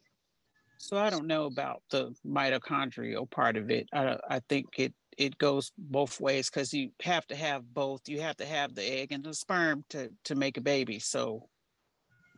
So 0.77 0.97
I 0.97 1.09
don't 1.09 1.27
know 1.27 1.45
about 1.45 1.81
the 1.89 2.13
mitochondrial 2.25 3.29
part 3.29 3.57
of 3.57 3.69
it. 3.69 3.87
I 3.93 4.17
I 4.29 4.39
think 4.49 4.67
it 4.77 4.93
it 5.17 5.37
goes 5.37 5.71
both 5.77 6.19
ways 6.19 6.49
because 6.49 6.73
you 6.73 6.91
have 7.01 7.25
to 7.27 7.35
have 7.35 7.73
both. 7.73 8.01
You 8.07 8.21
have 8.21 8.37
to 8.37 8.45
have 8.45 8.75
the 8.75 8.83
egg 8.83 9.11
and 9.11 9.23
the 9.23 9.33
sperm 9.33 9.85
to 9.89 10.09
to 10.25 10.35
make 10.35 10.57
a 10.57 10.61
baby. 10.61 10.99
So 10.99 11.47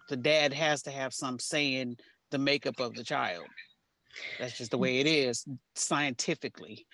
the 0.10 0.18
dad 0.18 0.54
has 0.54 0.84
to 0.84 0.92
have 0.92 1.14
some 1.14 1.40
say 1.40 1.76
in 1.76 1.98
the 2.32 2.38
makeup 2.38 2.80
of 2.80 2.94
the 2.94 3.04
child. 3.04 3.46
That's 4.40 4.58
just 4.58 4.72
the 4.72 4.78
way 4.78 5.00
it 5.00 5.08
is 5.08 5.46
scientifically. 5.76 6.86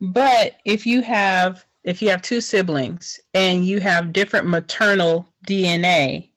But 0.00 0.56
if 0.64 0.86
you 0.86 1.02
have 1.02 1.64
if 1.84 2.00
you 2.00 2.08
have 2.10 2.22
two 2.22 2.40
siblings 2.40 3.20
and 3.34 3.64
you 3.64 3.80
have 3.80 4.12
different 4.12 4.48
maternal 4.48 5.28
DNA, 5.46 6.30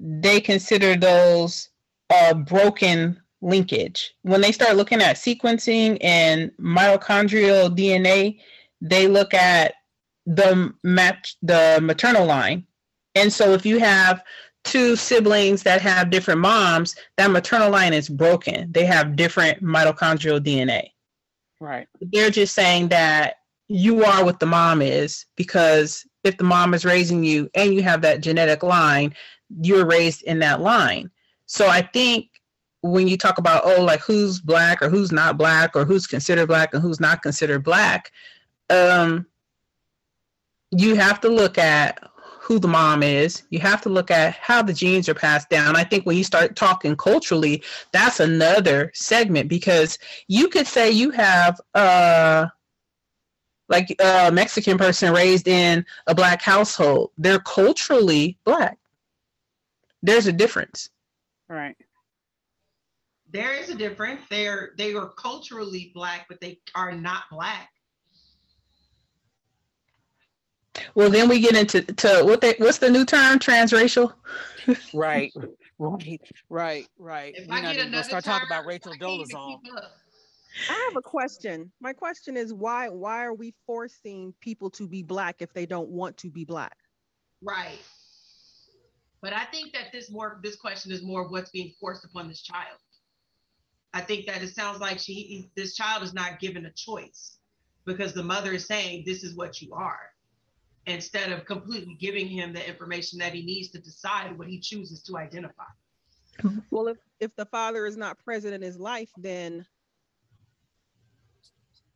they 0.00 0.40
consider 0.40 0.96
those 0.96 1.68
a 2.10 2.34
broken 2.34 3.20
linkage. 3.42 4.14
When 4.22 4.40
they 4.40 4.52
start 4.52 4.76
looking 4.76 5.02
at 5.02 5.16
sequencing 5.16 5.98
and 6.00 6.50
mitochondrial 6.60 7.76
DNA, 7.76 8.40
they 8.80 9.06
look 9.06 9.34
at 9.34 9.74
the 10.26 10.72
match 10.82 11.36
the 11.42 11.78
maternal 11.82 12.26
line. 12.26 12.66
And 13.14 13.32
so 13.32 13.52
if 13.52 13.66
you 13.66 13.78
have 13.78 14.22
two 14.64 14.96
siblings 14.96 15.62
that 15.62 15.80
have 15.82 16.10
different 16.10 16.40
moms, 16.40 16.96
that 17.16 17.30
maternal 17.30 17.70
line 17.70 17.92
is 17.92 18.08
broken. 18.08 18.72
They 18.72 18.86
have 18.86 19.16
different 19.16 19.62
mitochondrial 19.62 20.40
DNA 20.40 20.90
Right. 21.60 21.86
they're 22.00 22.30
just 22.30 22.54
saying 22.54 22.88
that 22.88 23.36
you 23.68 24.04
are 24.04 24.24
what 24.24 24.40
the 24.40 24.46
mom 24.46 24.82
is 24.82 25.26
because 25.36 26.04
if 26.24 26.36
the 26.36 26.44
mom 26.44 26.74
is 26.74 26.84
raising 26.84 27.22
you 27.22 27.50
and 27.54 27.72
you 27.74 27.82
have 27.82 28.02
that 28.02 28.20
genetic 28.20 28.62
line, 28.62 29.14
you're 29.62 29.86
raised 29.86 30.22
in 30.22 30.38
that 30.40 30.60
line. 30.60 31.10
So 31.46 31.68
I 31.68 31.82
think 31.82 32.28
when 32.82 33.08
you 33.08 33.16
talk 33.16 33.38
about 33.38 33.62
oh 33.64 33.82
like 33.82 34.00
who's 34.00 34.40
black 34.40 34.80
or 34.80 34.88
who's 34.88 35.12
not 35.12 35.36
black 35.36 35.76
or 35.76 35.84
who's 35.84 36.06
considered 36.06 36.46
black 36.46 36.72
and 36.72 36.82
who's 36.82 37.00
not 37.00 37.22
considered 37.22 37.64
black, 37.64 38.12
um, 38.70 39.26
you 40.70 40.94
have 40.94 41.20
to 41.20 41.28
look 41.28 41.58
at 41.58 41.98
who 42.50 42.58
the 42.58 42.68
mom 42.68 43.02
is. 43.02 43.44
You 43.50 43.60
have 43.60 43.80
to 43.82 43.88
look 43.88 44.10
at 44.10 44.34
how 44.34 44.62
the 44.62 44.72
genes 44.72 45.08
are 45.08 45.14
passed 45.14 45.48
down. 45.50 45.76
I 45.76 45.84
think 45.84 46.04
when 46.04 46.16
you 46.16 46.24
start 46.24 46.56
talking 46.56 46.96
culturally, 46.96 47.62
that's 47.92 48.18
another 48.18 48.90
segment 48.94 49.48
because 49.48 49.98
you 50.26 50.48
could 50.48 50.66
say 50.66 50.90
you 50.90 51.10
have 51.10 51.60
uh 51.74 52.46
like 53.68 53.94
a 54.00 54.32
Mexican 54.32 54.76
person 54.78 55.14
raised 55.14 55.46
in 55.46 55.86
a 56.08 56.14
black 56.14 56.42
household. 56.42 57.12
They're 57.16 57.38
culturally 57.38 58.36
black. 58.44 58.79
There's 60.02 60.26
a 60.26 60.32
difference. 60.32 60.88
Right. 61.48 61.76
There 63.32 63.54
is 63.54 63.70
a 63.70 63.74
difference. 63.74 64.22
They're 64.28 64.72
they 64.76 64.94
are 64.94 65.10
culturally 65.10 65.92
black, 65.94 66.26
but 66.28 66.40
they 66.40 66.58
are 66.74 66.92
not 66.92 67.24
black. 67.30 67.68
Well, 70.94 71.10
then 71.10 71.28
we 71.28 71.40
get 71.40 71.54
into 71.54 71.82
to 71.82 72.22
what 72.24 72.40
they 72.40 72.54
what's 72.58 72.78
the 72.78 72.90
new 72.90 73.04
term? 73.04 73.38
Transracial. 73.38 74.12
Right. 74.94 75.32
Right. 75.82 76.20
Right. 76.50 76.86
Right. 76.98 77.34
If 77.34 77.48
We're 77.48 77.54
I 77.54 77.62
not 77.62 77.74
get 77.74 77.86
another 77.86 78.02
start 78.02 78.22
talking 78.22 78.46
about 78.46 78.66
Rachel 78.66 78.92
I 78.92 78.98
Dolezal. 78.98 79.60
I 80.68 80.88
have 80.88 80.96
a 80.96 81.00
question. 81.00 81.72
My 81.80 81.94
question 81.94 82.36
is 82.36 82.52
why 82.52 82.90
why 82.90 83.24
are 83.24 83.32
we 83.32 83.54
forcing 83.66 84.34
people 84.42 84.68
to 84.72 84.86
be 84.86 85.02
black 85.02 85.36
if 85.40 85.54
they 85.54 85.64
don't 85.64 85.88
want 85.88 86.18
to 86.18 86.28
be 86.28 86.44
black? 86.44 86.76
Right. 87.42 87.78
But 89.22 89.32
I 89.32 89.44
think 89.46 89.72
that 89.72 89.92
this 89.92 90.10
more 90.10 90.40
this 90.42 90.56
question 90.56 90.92
is 90.92 91.02
more 91.02 91.24
of 91.24 91.30
what's 91.30 91.50
being 91.50 91.72
forced 91.80 92.04
upon 92.04 92.28
this 92.28 92.42
child. 92.42 92.78
I 93.92 94.00
think 94.00 94.26
that 94.26 94.42
it 94.42 94.54
sounds 94.54 94.80
like 94.80 94.98
she 94.98 95.50
this 95.56 95.74
child 95.74 96.02
is 96.02 96.14
not 96.14 96.40
given 96.40 96.66
a 96.66 96.72
choice 96.72 97.38
because 97.84 98.12
the 98.12 98.22
mother 98.22 98.52
is 98.52 98.66
saying 98.66 99.04
this 99.04 99.24
is 99.24 99.34
what 99.34 99.60
you 99.60 99.74
are 99.74 100.10
instead 100.86 101.32
of 101.32 101.44
completely 101.44 101.96
giving 102.00 102.26
him 102.26 102.52
the 102.52 102.66
information 102.66 103.18
that 103.18 103.34
he 103.34 103.42
needs 103.42 103.68
to 103.70 103.80
decide 103.80 104.36
what 104.38 104.48
he 104.48 104.58
chooses 104.58 105.02
to 105.02 105.18
identify. 105.18 105.64
Well, 106.70 106.88
if, 106.88 106.96
if 107.20 107.34
the 107.36 107.44
father 107.46 107.86
is 107.86 107.96
not 107.96 108.18
present 108.24 108.54
in 108.54 108.62
his 108.62 108.78
life, 108.78 109.10
then 109.18 109.66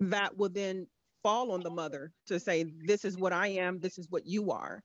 that 0.01 0.37
will 0.37 0.51
then 0.51 0.87
fall 1.23 1.53
on 1.53 1.61
the 1.61 1.71
mother 1.71 2.13
to 2.27 2.39
say, 2.39 2.67
this 2.85 3.05
is 3.05 3.17
what 3.17 3.33
I 3.33 3.49
am, 3.49 3.81
this 3.81 3.97
is 3.97 4.11
what 4.11 4.27
you 4.27 4.51
are. 4.51 4.83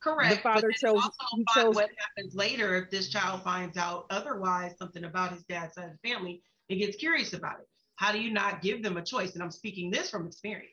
Correct. 0.00 0.36
The 0.36 0.40
father 0.42 0.72
chose, 0.72 0.94
also 0.94 1.44
chose, 1.56 1.74
what 1.74 1.90
happens 1.98 2.34
later 2.34 2.76
if 2.76 2.90
this 2.90 3.08
child 3.08 3.42
finds 3.42 3.76
out 3.76 4.06
otherwise 4.10 4.76
something 4.78 5.04
about 5.04 5.32
his 5.32 5.42
dad's 5.44 5.74
side 5.74 5.86
of 5.86 5.96
the 6.00 6.08
family 6.08 6.42
and 6.70 6.78
gets 6.78 6.96
curious 6.96 7.32
about 7.32 7.60
it. 7.60 7.68
How 7.96 8.12
do 8.12 8.20
you 8.20 8.32
not 8.32 8.62
give 8.62 8.82
them 8.82 8.96
a 8.96 9.02
choice? 9.02 9.34
And 9.34 9.42
I'm 9.42 9.50
speaking 9.50 9.90
this 9.90 10.08
from 10.10 10.26
experience. 10.26 10.70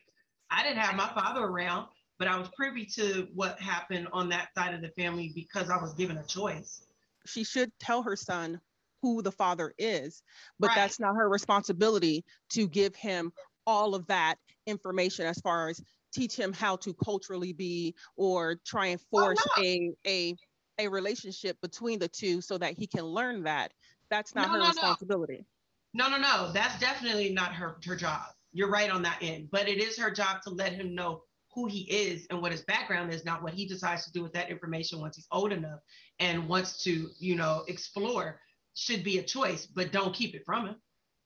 I 0.50 0.62
didn't 0.62 0.78
have 0.78 0.94
my 0.94 1.08
father 1.08 1.40
around, 1.42 1.88
but 2.18 2.28
I 2.28 2.38
was 2.38 2.48
privy 2.56 2.86
to 2.94 3.26
what 3.34 3.60
happened 3.60 4.06
on 4.12 4.28
that 4.28 4.54
side 4.54 4.74
of 4.74 4.80
the 4.80 4.90
family 4.90 5.32
because 5.34 5.70
I 5.70 5.76
was 5.76 5.92
given 5.94 6.18
a 6.18 6.24
choice. 6.24 6.86
she 7.26 7.42
should 7.42 7.72
tell 7.80 8.02
her 8.04 8.14
son 8.14 8.60
who 9.02 9.20
the 9.22 9.32
father 9.32 9.74
is, 9.78 10.22
but 10.60 10.68
Right. 10.68 10.76
that's 10.76 11.00
not 11.00 11.16
her 11.16 11.28
responsibility 11.28 12.24
to 12.50 12.68
give 12.68 12.94
him 12.94 13.32
all 13.66 13.96
of 13.96 14.06
that 14.06 14.36
information 14.66 15.26
as 15.26 15.40
far 15.40 15.68
as 15.68 15.80
teach 16.12 16.36
him 16.36 16.52
how 16.52 16.76
to 16.76 16.94
culturally 16.94 17.52
be 17.52 17.94
or 18.16 18.56
try 18.66 18.86
and 18.86 19.00
force 19.10 19.38
no. 19.56 19.62
a 19.62 19.92
a 20.06 20.34
a 20.78 20.88
relationship 20.88 21.58
between 21.60 21.98
the 21.98 22.08
two 22.08 22.40
so 22.40 22.58
that 22.58 22.74
he 22.78 22.86
can 22.86 23.04
learn 23.04 23.42
that. 23.44 23.72
That's 24.10 24.34
not 24.34 24.48
No, 24.48 24.52
her 24.52 24.58
no, 24.58 24.64
no. 24.64 24.70
responsibility. 24.70 25.46
No, 25.94 26.08
no, 26.08 26.18
no. 26.18 26.52
That's 26.52 26.78
definitely 26.78 27.32
not 27.32 27.54
her 27.54 27.78
her 27.84 27.96
job. 27.96 28.26
You're 28.52 28.70
right 28.70 28.90
on 28.90 29.02
that 29.02 29.18
end. 29.22 29.48
But 29.50 29.68
it 29.68 29.78
is 29.78 29.98
her 29.98 30.10
job 30.10 30.42
to 30.42 30.50
let 30.50 30.72
him 30.72 30.94
know 30.94 31.22
who 31.54 31.66
he 31.66 31.82
is 31.90 32.26
and 32.28 32.42
what 32.42 32.52
his 32.52 32.62
background 32.62 33.12
is, 33.12 33.24
not 33.24 33.42
what 33.42 33.54
he 33.54 33.66
decides 33.66 34.04
to 34.04 34.12
do 34.12 34.22
with 34.22 34.34
that 34.34 34.50
information 34.50 35.00
once 35.00 35.16
he's 35.16 35.26
old 35.32 35.52
enough 35.52 35.80
and 36.18 36.46
wants 36.46 36.82
to, 36.84 37.08
you 37.18 37.34
know, 37.34 37.64
explore. 37.68 38.40
Should 38.74 39.02
be 39.02 39.18
a 39.18 39.22
choice, 39.22 39.64
but 39.64 39.90
don't 39.90 40.14
keep 40.14 40.34
it 40.34 40.42
from 40.44 40.66
him. 40.66 40.76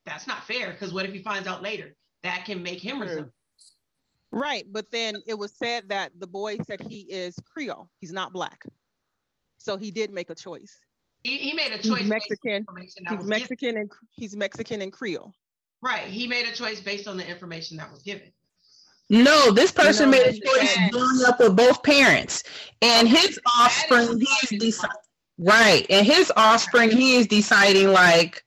That's 0.06 0.28
not 0.28 0.44
fair. 0.44 0.70
Because 0.70 0.92
what 0.92 1.04
if 1.04 1.12
he 1.12 1.20
finds 1.20 1.48
out 1.48 1.62
later? 1.62 1.96
That 2.22 2.44
can 2.44 2.62
make 2.62 2.80
him 2.80 3.00
True. 3.00 3.28
Resent. 4.32 4.44
Right, 4.44 4.64
but 4.70 4.90
then 4.90 5.16
it 5.26 5.34
was 5.34 5.52
said 5.56 5.88
that 5.88 6.12
the 6.18 6.26
boy 6.26 6.58
said 6.66 6.80
he 6.80 7.00
is 7.00 7.36
Creole. 7.52 7.88
He's 8.00 8.12
not 8.12 8.32
black. 8.32 8.64
So 9.58 9.76
he 9.76 9.90
did 9.90 10.10
make 10.12 10.30
a 10.30 10.34
choice. 10.34 10.78
He, 11.22 11.36
he 11.36 11.52
made 11.52 11.72
a 11.72 11.78
choice. 11.78 11.84
based 11.84 12.02
on 12.02 12.08
Mexican. 12.08 12.66
He's 12.80 12.94
was 12.96 13.06
given. 13.08 13.28
Mexican 13.28 13.76
and 13.76 13.90
he's 14.12 14.36
Mexican 14.36 14.80
and 14.82 14.92
Creole. 14.92 15.32
Right. 15.82 16.06
He 16.06 16.26
made 16.26 16.46
a 16.46 16.52
choice 16.52 16.80
based 16.80 17.08
on 17.08 17.16
the 17.16 17.26
information 17.28 17.76
that 17.78 17.90
was 17.90 18.02
given. 18.02 18.32
No, 19.10 19.50
this 19.50 19.72
person 19.72 20.10
No, 20.10 20.18
made 20.18 20.20
a 20.22 20.24
that's 20.32 20.38
choice 20.38 20.76
bad. 20.76 20.92
growing 20.92 21.20
up 21.26 21.40
with 21.40 21.56
both 21.56 21.82
parents, 21.82 22.44
and 22.80 23.08
his 23.08 23.40
offspring, 23.58 24.20
he's 24.20 24.60
deciding 24.60 24.96
right, 25.36 25.84
and 25.90 26.06
his 26.06 26.32
offspring, 26.36 26.92
he 26.92 27.16
is 27.16 27.26
deciding 27.26 27.88
like, 27.88 28.44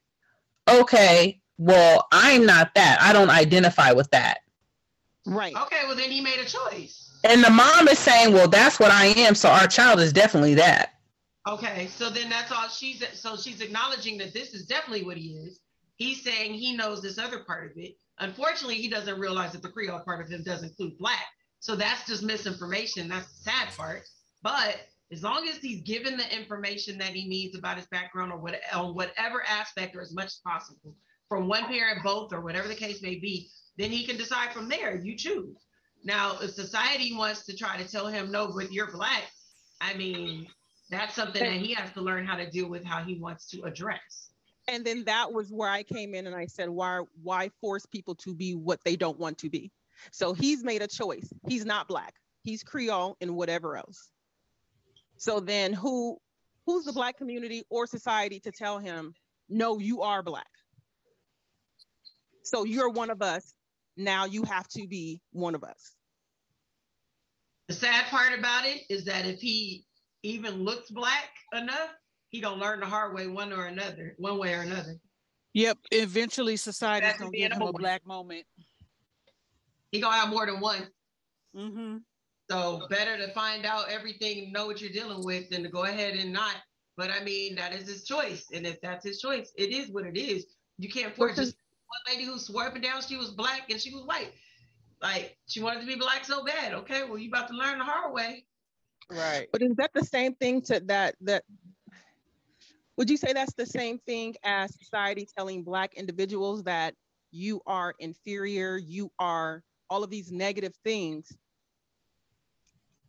okay, 0.70 1.42
well, 1.58 2.08
I'm 2.14 2.46
not 2.46 2.74
that. 2.76 2.98
I 3.02 3.12
don't 3.12 3.30
identify 3.30 3.92
with 3.92 4.10
that. 4.12 4.40
Right. 5.26 5.56
Okay, 5.56 5.82
well 5.88 5.96
then 5.96 6.12
he 6.12 6.22
made 6.22 6.40
a 6.40 6.46
choice. 6.46 7.20
And 7.24 7.44
the 7.44 7.50
mom 7.50 7.88
is 7.88 8.00
saying, 8.00 8.34
well, 8.34 8.50
that's 8.50 8.80
what 8.80 8.92
I 8.92 9.08
am. 9.08 9.36
So 9.36 9.50
our 9.50 9.68
child 9.68 10.00
is 10.00 10.12
definitely 10.12 10.56
that. 10.56 10.94
Okay, 11.48 11.88
so 11.88 12.10
then 12.10 12.30
that's 12.30 12.52
all 12.52 12.70
she's 12.70 13.04
so 13.14 13.36
she's 13.36 13.62
acknowledging 13.62 14.18
that 14.20 14.34
this 14.34 14.54
is 14.54 14.66
definitely 14.66 15.06
what 15.06 15.18
he 15.18 15.36
is. 15.36 15.60
He's 15.98 16.24
saying 16.24 16.54
he 16.54 16.76
knows 16.76 17.02
this 17.02 17.18
other 17.18 17.40
part 17.40 17.72
of 17.72 17.78
it. 17.78 17.96
Unfortunately, 18.20 18.76
he 18.76 18.90
doesn't 18.90 19.20
realize 19.20 19.52
that 19.52 19.62
the 19.62 19.70
Creole 19.70 20.00
part 20.00 20.22
of 20.22 20.30
him 20.30 20.44
does 20.44 20.64
include 20.64 20.98
black. 20.98 21.26
So 21.60 21.76
that's 21.76 22.06
just 22.06 22.24
misinformation. 22.24 23.08
That's 23.08 23.28
the 23.28 23.52
sad 23.52 23.68
part. 23.78 24.04
But 24.42 24.82
as 25.12 25.24
long 25.24 25.48
as 25.48 25.58
he's 25.58 25.82
given 25.82 26.18
the 26.18 26.36
information 26.36 26.98
that 26.98 27.10
he 27.10 27.28
needs 27.28 27.58
about 27.58 27.78
his 27.78 27.86
background 27.88 28.32
or 28.32 28.38
what 28.38 28.60
on 28.74 28.96
whatever 28.96 29.44
aspect 29.48 29.96
or 29.96 30.02
as 30.02 30.14
much 30.14 30.28
as 30.28 30.42
possible 30.46 30.96
from 31.30 31.48
one 31.48 31.66
parent, 31.66 32.04
both, 32.04 32.34
or 32.34 32.42
whatever 32.42 32.68
the 32.68 32.76
case 32.76 33.02
may 33.02 33.16
be, 33.16 33.50
then 33.78 33.92
he 33.92 34.06
can 34.06 34.18
decide 34.18 34.54
from 34.54 34.70
there. 34.70 34.96
You 34.96 35.16
choose. 35.18 35.58
Now, 36.04 36.38
if 36.42 36.52
society 36.52 37.16
wants 37.16 37.46
to 37.46 37.56
try 37.56 37.78
to 37.78 37.90
tell 37.90 38.08
him 38.08 38.32
no, 38.32 38.52
but 38.54 38.72
you're 38.72 38.92
black, 38.92 39.24
I 39.82 39.94
mean, 39.96 40.48
that's 40.90 41.16
something 41.16 41.42
that 41.44 41.54
he 41.54 41.74
has 41.74 41.92
to 41.94 42.02
learn 42.02 42.26
how 42.26 42.36
to 42.36 42.50
deal 42.50 42.70
with, 42.70 42.84
how 42.84 43.04
he 43.04 43.16
wants 43.20 43.48
to 43.52 43.64
address. 43.64 44.30
and 44.68 44.86
then 44.86 45.04
that 45.06 45.32
was 45.32 45.52
where 45.52 45.70
I 45.70 45.84
came 45.84 46.14
in 46.16 46.28
and 46.28 46.36
I 46.36 46.46
said, 46.46 46.70
why 46.70 47.02
why 47.22 47.50
force 47.60 47.86
people 47.86 48.16
to 48.16 48.34
be 48.34 48.56
what 48.56 48.80
they 48.86 48.96
don't 48.96 49.20
want 49.20 49.38
to 49.40 49.50
be? 49.50 49.72
So 50.12 50.34
he's 50.34 50.64
made 50.64 50.82
a 50.82 50.88
choice. 50.88 51.32
He's 51.48 51.66
not 51.66 51.88
black. 51.88 52.14
He's 52.44 52.64
Creole 52.64 53.18
and 53.22 53.36
whatever 53.36 53.78
else. 53.78 54.10
So 55.18 55.40
then 55.40 55.74
who 55.74 56.18
who's 56.66 56.86
the 56.86 56.94
black 56.94 57.18
community 57.18 57.64
or 57.70 57.88
society 57.88 58.40
to 58.42 58.52
tell 58.52 58.80
him, 58.80 59.14
no, 59.50 59.80
you 59.80 60.02
are 60.02 60.24
black. 60.24 60.48
So 62.44 62.64
you're 62.66 62.90
one 62.90 63.10
of 63.10 63.22
us. 63.22 63.54
Now 63.98 64.26
you 64.26 64.44
have 64.44 64.68
to 64.70 64.88
be 64.88 65.22
one 65.32 65.56
of 65.56 65.64
us. 65.64 65.96
The 67.68 67.76
sad 67.76 68.06
part 68.06 68.38
about 68.38 68.66
it 68.66 68.82
is 68.90 69.06
that 69.06 69.26
if 69.26 69.40
he 69.40 69.86
even 70.24 70.64
looks 70.64 70.90
black 70.90 71.30
enough, 71.54 71.90
he 72.30 72.42
gonna 72.42 72.60
learn 72.60 72.80
the 72.80 72.86
hard 72.86 73.14
way, 73.16 73.28
one 73.28 73.54
or 73.54 73.66
another, 73.68 74.16
one 74.18 74.38
way 74.38 74.54
or 74.54 74.62
another. 74.62 74.96
Yep. 75.54 75.78
Eventually, 75.92 76.58
society's 76.58 77.10
That's 77.10 77.20
gonna 77.20 77.32
being 77.32 77.50
give 77.50 77.58
him 77.58 77.62
a 77.62 77.66
old. 77.68 77.78
black 77.78 78.06
moment. 78.08 78.46
He 79.92 80.02
gonna 80.02 80.16
have 80.16 80.30
more 80.30 80.46
than 80.48 80.60
one. 80.60 80.88
Mm-hmm. 81.56 81.98
So 82.50 82.88
better 82.90 83.18
to 83.18 83.32
find 83.34 83.66
out 83.66 83.90
everything, 83.90 84.52
know 84.52 84.66
what 84.66 84.82
you're 84.82 84.92
dealing 84.92 85.24
with, 85.24 85.50
than 85.50 85.64
to 85.64 85.70
go 85.70 85.84
ahead 85.84 86.16
and 86.16 86.34
not. 86.34 86.56
But 86.98 87.12
I 87.12 87.24
mean, 87.24 87.56
that 87.56 87.74
is 87.74 87.88
his 87.88 88.04
choice, 88.04 88.48
and 88.54 88.66
if 88.66 88.82
that's 88.82 89.06
his 89.06 89.20
choice, 89.20 89.52
it 89.56 89.70
is 89.72 89.90
what 89.92 90.06
it 90.06 90.18
is. 90.18 90.46
You 90.80 90.90
can't 90.90 91.16
force 91.16 91.38
Listen- 91.38 91.46
just 91.46 91.58
one 91.94 92.16
lady 92.16 92.26
who 92.26 92.40
swore 92.40 92.68
up 92.68 92.76
and 92.76 92.84
down 92.84 93.02
she 93.02 93.18
was 93.18 93.32
black 93.32 93.70
and 93.70 93.80
she 93.80 93.94
was 93.94 94.04
white. 94.04 94.34
Like 95.02 95.38
she 95.48 95.62
wanted 95.62 95.82
to 95.82 95.86
be 95.86 95.96
black 95.96 96.26
so 96.26 96.44
bad. 96.44 96.74
Okay, 96.74 97.04
well 97.04 97.18
you 97.18 97.30
about 97.30 97.48
to 97.50 97.54
learn 97.54 97.78
the 97.78 97.86
hard 97.86 98.14
way. 98.14 98.46
Right. 99.12 99.48
But 99.52 99.62
is 99.62 99.76
that 99.78 99.92
the 99.94 100.04
same 100.04 100.34
thing 100.36 100.62
to 100.64 100.80
that 100.82 101.16
that 101.22 101.44
would 102.98 103.10
you 103.10 103.18
say 103.18 103.34
that's 103.34 103.54
the 103.54 103.66
same 103.66 104.00
thing 104.00 104.36
as 104.44 104.76
society 104.78 105.28
telling 105.38 105.64
black 105.64 105.96
individuals 105.96 106.64
that 106.64 106.94
you 107.32 107.62
are 107.66 107.96
inferior, 108.00 108.78
you 108.78 109.12
are 109.20 109.64
all 109.90 110.04
of 110.04 110.10
these 110.10 110.32
negative 110.32 110.76
things? 110.84 111.36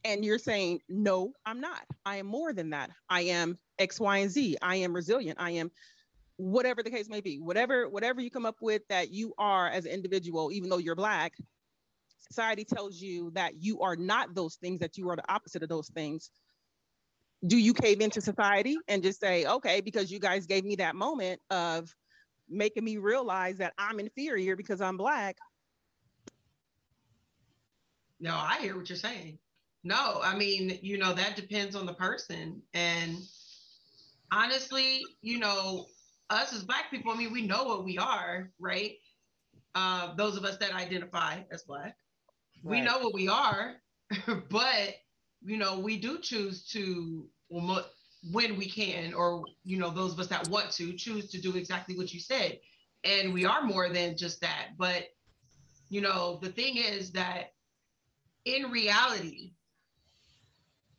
And 0.04 0.24
you're 0.24 0.38
saying, 0.38 0.80
no, 0.88 1.32
I'm 1.46 1.60
not. 1.60 1.82
I 2.04 2.16
am 2.16 2.26
more 2.26 2.52
than 2.52 2.70
that. 2.70 2.90
I 3.08 3.22
am 3.22 3.58
X, 3.78 4.00
Y, 4.00 4.18
and 4.18 4.30
Z. 4.30 4.56
I 4.60 4.76
am 4.76 4.94
resilient. 4.94 5.38
I 5.40 5.52
am 5.52 5.70
whatever 6.36 6.82
the 6.82 6.90
case 6.90 7.08
may 7.08 7.20
be. 7.20 7.38
Whatever, 7.38 7.88
whatever 7.88 8.20
you 8.20 8.30
come 8.30 8.46
up 8.46 8.56
with 8.60 8.82
that 8.88 9.10
you 9.10 9.34
are 9.38 9.68
as 9.68 9.84
an 9.84 9.92
individual, 9.92 10.52
even 10.52 10.68
though 10.68 10.78
you're 10.78 10.96
black, 10.96 11.32
society 12.28 12.64
tells 12.64 13.00
you 13.00 13.30
that 13.34 13.54
you 13.56 13.80
are 13.82 13.96
not 13.96 14.34
those 14.34 14.56
things, 14.56 14.80
that 14.80 14.96
you 14.96 15.08
are 15.10 15.16
the 15.16 15.32
opposite 15.32 15.62
of 15.62 15.68
those 15.68 15.88
things. 15.88 16.30
Do 17.46 17.58
you 17.58 17.74
cave 17.74 18.00
into 18.00 18.20
society 18.20 18.76
and 18.88 19.02
just 19.02 19.20
say, 19.20 19.44
okay, 19.44 19.80
because 19.80 20.10
you 20.10 20.18
guys 20.18 20.46
gave 20.46 20.64
me 20.64 20.76
that 20.76 20.96
moment 20.96 21.40
of 21.50 21.94
making 22.48 22.84
me 22.84 22.96
realize 22.96 23.58
that 23.58 23.74
I'm 23.78 24.00
inferior 24.00 24.56
because 24.56 24.80
I'm 24.80 24.96
black? 24.96 25.36
No, 28.18 28.34
I 28.34 28.58
hear 28.60 28.76
what 28.76 28.88
you're 28.88 28.96
saying. 28.96 29.38
No, 29.82 30.20
I 30.22 30.34
mean, 30.34 30.78
you 30.80 30.96
know, 30.96 31.12
that 31.12 31.36
depends 31.36 31.76
on 31.76 31.84
the 31.84 31.92
person. 31.92 32.62
And 32.72 33.18
honestly, 34.32 35.02
you 35.20 35.38
know, 35.38 35.86
us 36.34 36.52
as 36.52 36.64
black 36.64 36.90
people, 36.90 37.12
I 37.12 37.16
mean, 37.16 37.32
we 37.32 37.46
know 37.46 37.64
what 37.64 37.84
we 37.84 37.98
are, 37.98 38.50
right? 38.58 38.92
Uh, 39.74 40.14
those 40.14 40.36
of 40.36 40.44
us 40.44 40.56
that 40.58 40.72
identify 40.72 41.40
as 41.50 41.62
black, 41.62 41.96
we 42.62 42.80
know 42.80 42.98
what 42.98 43.14
we 43.14 43.28
are, 43.28 43.76
but 44.50 44.94
you 45.42 45.56
know, 45.58 45.78
we 45.78 45.98
do 45.98 46.18
choose 46.18 46.66
to 46.68 47.28
when 47.48 48.56
we 48.56 48.68
can, 48.68 49.12
or 49.12 49.44
you 49.64 49.78
know, 49.78 49.90
those 49.90 50.12
of 50.12 50.20
us 50.20 50.28
that 50.28 50.48
want 50.48 50.70
to 50.72 50.92
choose 50.94 51.30
to 51.30 51.40
do 51.40 51.56
exactly 51.56 51.96
what 51.96 52.12
you 52.12 52.20
said. 52.20 52.58
And 53.04 53.34
we 53.34 53.44
are 53.44 53.62
more 53.62 53.90
than 53.90 54.16
just 54.16 54.40
that. 54.40 54.70
But 54.78 55.08
you 55.90 56.00
know, 56.00 56.38
the 56.42 56.48
thing 56.48 56.78
is 56.78 57.12
that 57.12 57.52
in 58.44 58.70
reality, 58.70 59.52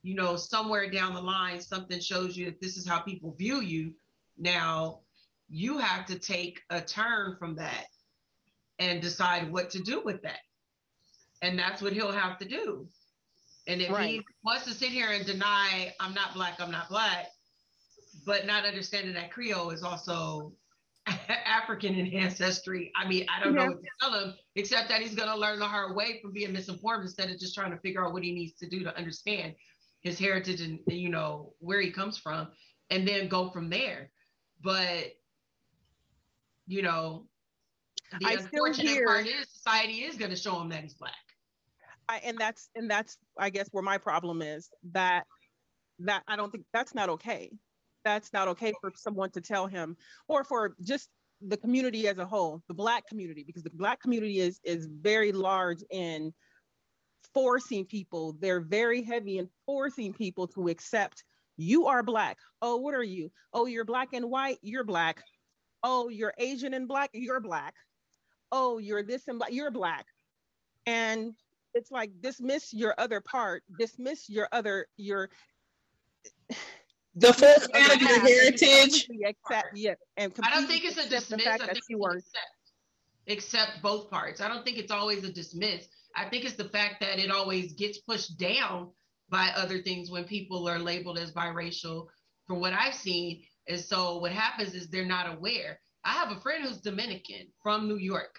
you 0.03 0.13
know, 0.13 0.35
somewhere 0.35 0.89
down 0.89 1.15
the 1.15 1.21
line, 1.21 1.59
something 1.59 1.99
shows 1.99 2.37
you 2.37 2.45
that 2.45 2.61
this 2.61 2.77
is 2.77 2.87
how 2.87 2.99
people 2.99 3.33
view 3.33 3.61
you. 3.61 3.93
Now, 4.37 4.99
you 5.47 5.77
have 5.77 6.05
to 6.07 6.19
take 6.19 6.61
a 6.69 6.81
turn 6.81 7.35
from 7.37 7.55
that 7.55 7.85
and 8.79 9.01
decide 9.01 9.51
what 9.51 9.69
to 9.71 9.79
do 9.79 10.01
with 10.03 10.21
that. 10.23 10.39
And 11.41 11.57
that's 11.57 11.81
what 11.81 11.93
he'll 11.93 12.11
have 12.11 12.37
to 12.39 12.45
do. 12.45 12.87
And 13.67 13.81
if 13.81 13.95
he 13.97 14.21
wants 14.43 14.65
to 14.65 14.73
sit 14.73 14.89
here 14.89 15.09
and 15.09 15.25
deny, 15.25 15.93
I'm 15.99 16.13
not 16.13 16.33
black, 16.33 16.59
I'm 16.59 16.71
not 16.71 16.89
black, 16.89 17.27
but 18.25 18.45
not 18.45 18.65
understanding 18.65 19.13
that 19.15 19.31
Creole 19.31 19.71
is 19.71 19.83
also 19.83 20.53
African 21.07 21.95
in 21.95 22.07
ancestry. 22.13 22.91
I 22.95 23.07
mean, 23.07 23.25
I 23.29 23.43
don't 23.43 23.53
know 23.53 23.63
Yeah. 23.63 23.69
what 23.69 23.81
to 23.81 23.89
tell 24.01 24.13
him, 24.13 24.33
except 24.55 24.89
that 24.89 25.01
he's 25.01 25.15
going 25.15 25.29
to 25.29 25.37
learn 25.37 25.59
the 25.59 25.67
hard 25.67 25.95
way 25.95 26.19
from 26.21 26.31
being 26.31 26.53
misinformed 26.53 27.03
instead 27.03 27.29
of 27.29 27.39
just 27.39 27.53
trying 27.55 27.71
to 27.71 27.77
figure 27.79 28.05
out 28.05 28.13
what 28.13 28.23
he 28.23 28.31
needs 28.33 28.53
to 28.59 28.67
do 28.69 28.83
to 28.83 28.95
understand 28.97 29.55
his 30.01 30.17
heritage 30.19 30.61
and, 30.61 30.79
you 30.87 31.09
know, 31.09 31.53
where 31.59 31.81
he 31.81 31.91
comes 31.91 32.17
from, 32.17 32.47
and 32.89 33.07
then 33.07 33.27
go 33.27 33.49
from 33.49 33.69
there. 33.69 34.11
But, 34.63 35.13
you 36.67 36.81
know, 36.81 37.25
the 38.19 38.27
I 38.27 38.33
unfortunate 38.33 38.87
hear- 38.87 39.05
part 39.05 39.27
is 39.27 39.49
society 39.49 40.03
is 40.03 40.15
going 40.15 40.31
to 40.31 40.37
show 40.37 40.59
him 40.61 40.69
that 40.69 40.83
he's 40.83 40.93
black. 40.93 41.13
I, 42.07 42.21
and 42.23 42.37
that's 42.37 42.69
and 42.75 42.89
that's 42.89 43.17
I 43.37 43.49
guess 43.49 43.69
where 43.71 43.83
my 43.83 43.97
problem 43.97 44.41
is 44.41 44.69
that 44.91 45.23
that 45.99 46.23
I 46.27 46.35
don't 46.35 46.51
think 46.51 46.65
that's 46.71 46.93
not 46.93 47.09
okay. 47.09 47.51
That's 48.03 48.31
not 48.31 48.47
okay 48.49 48.73
for 48.79 48.91
someone 48.95 49.31
to 49.31 49.41
tell 49.41 49.65
him 49.65 49.97
or 50.27 50.43
for 50.43 50.75
just 50.83 51.09
the 51.41 51.57
community 51.57 52.07
as 52.07 52.19
a 52.19 52.25
whole, 52.25 52.61
the 52.67 52.73
black 52.73 53.07
community, 53.07 53.43
because 53.45 53.63
the 53.63 53.71
black 53.71 54.01
community 54.01 54.39
is 54.39 54.59
is 54.63 54.87
very 55.01 55.31
large 55.31 55.79
in 55.89 56.31
forcing 57.33 57.85
people. 57.85 58.37
They're 58.39 58.61
very 58.61 59.01
heavy 59.01 59.39
in 59.39 59.49
forcing 59.65 60.13
people 60.13 60.47
to 60.49 60.67
accept 60.67 61.23
you 61.57 61.87
are 61.87 62.03
black. 62.03 62.37
Oh, 62.61 62.77
what 62.77 62.93
are 62.93 63.03
you? 63.03 63.31
Oh, 63.53 63.65
you're 63.65 63.85
black 63.85 64.09
and 64.13 64.29
white. 64.29 64.57
You're 64.61 64.83
black. 64.83 65.23
Oh, 65.83 66.09
you're 66.09 66.33
Asian 66.37 66.73
and 66.73 66.87
black. 66.87 67.09
You're 67.13 67.39
black. 67.39 67.75
Oh, 68.51 68.77
you're 68.77 69.03
this 69.03 69.27
and 69.27 69.39
black. 69.39 69.51
You're 69.51 69.71
black. 69.71 70.05
And 70.85 71.33
it's 71.73 71.91
like 71.91 72.11
dismiss 72.21 72.73
your 72.73 72.95
other 72.97 73.21
part, 73.21 73.63
dismiss 73.77 74.29
your 74.29 74.47
other 74.51 74.87
your 74.97 75.29
The 77.15 77.33
full 77.33 77.53
dismiss 77.53 77.63
span 77.63 77.91
of 77.91 78.01
your 78.01 78.09
other 78.11 78.19
half, 78.19 78.19
and 78.19 78.27
heritage. 78.27 79.09
Accept, 79.25 79.67
yeah, 79.75 79.93
and 80.17 80.33
I 80.43 80.49
don't 80.51 80.67
think 80.67 80.85
it's 80.85 80.97
a 80.97 81.09
dismiss. 81.09 81.47
I 81.47 81.57
think 81.57 81.83
you 81.89 81.97
it's 81.97 82.05
are 82.05 82.17
accept, 82.17 82.45
accept 83.27 83.81
both 83.81 84.09
parts. 84.09 84.41
I 84.41 84.47
don't 84.47 84.65
think 84.65 84.77
it's 84.77 84.91
always 84.91 85.23
a 85.23 85.31
dismiss. 85.31 85.87
I 86.15 86.29
think 86.29 86.45
it's 86.45 86.55
the 86.55 86.69
fact 86.69 86.95
that 87.01 87.19
it 87.19 87.31
always 87.31 87.73
gets 87.73 87.99
pushed 87.99 88.37
down 88.37 88.91
by 89.29 89.51
other 89.55 89.81
things 89.81 90.11
when 90.11 90.25
people 90.25 90.67
are 90.69 90.79
labeled 90.79 91.17
as 91.17 91.31
biracial. 91.31 92.07
From 92.47 92.59
what 92.59 92.73
I've 92.73 92.93
seen, 92.93 93.43
and 93.67 93.79
so 93.79 94.17
what 94.17 94.31
happens 94.31 94.73
is 94.73 94.87
they're 94.87 95.05
not 95.05 95.35
aware. 95.37 95.79
I 96.03 96.13
have 96.13 96.31
a 96.31 96.39
friend 96.39 96.63
who's 96.63 96.77
Dominican 96.77 97.47
from 97.63 97.87
New 97.87 97.97
York. 97.97 98.35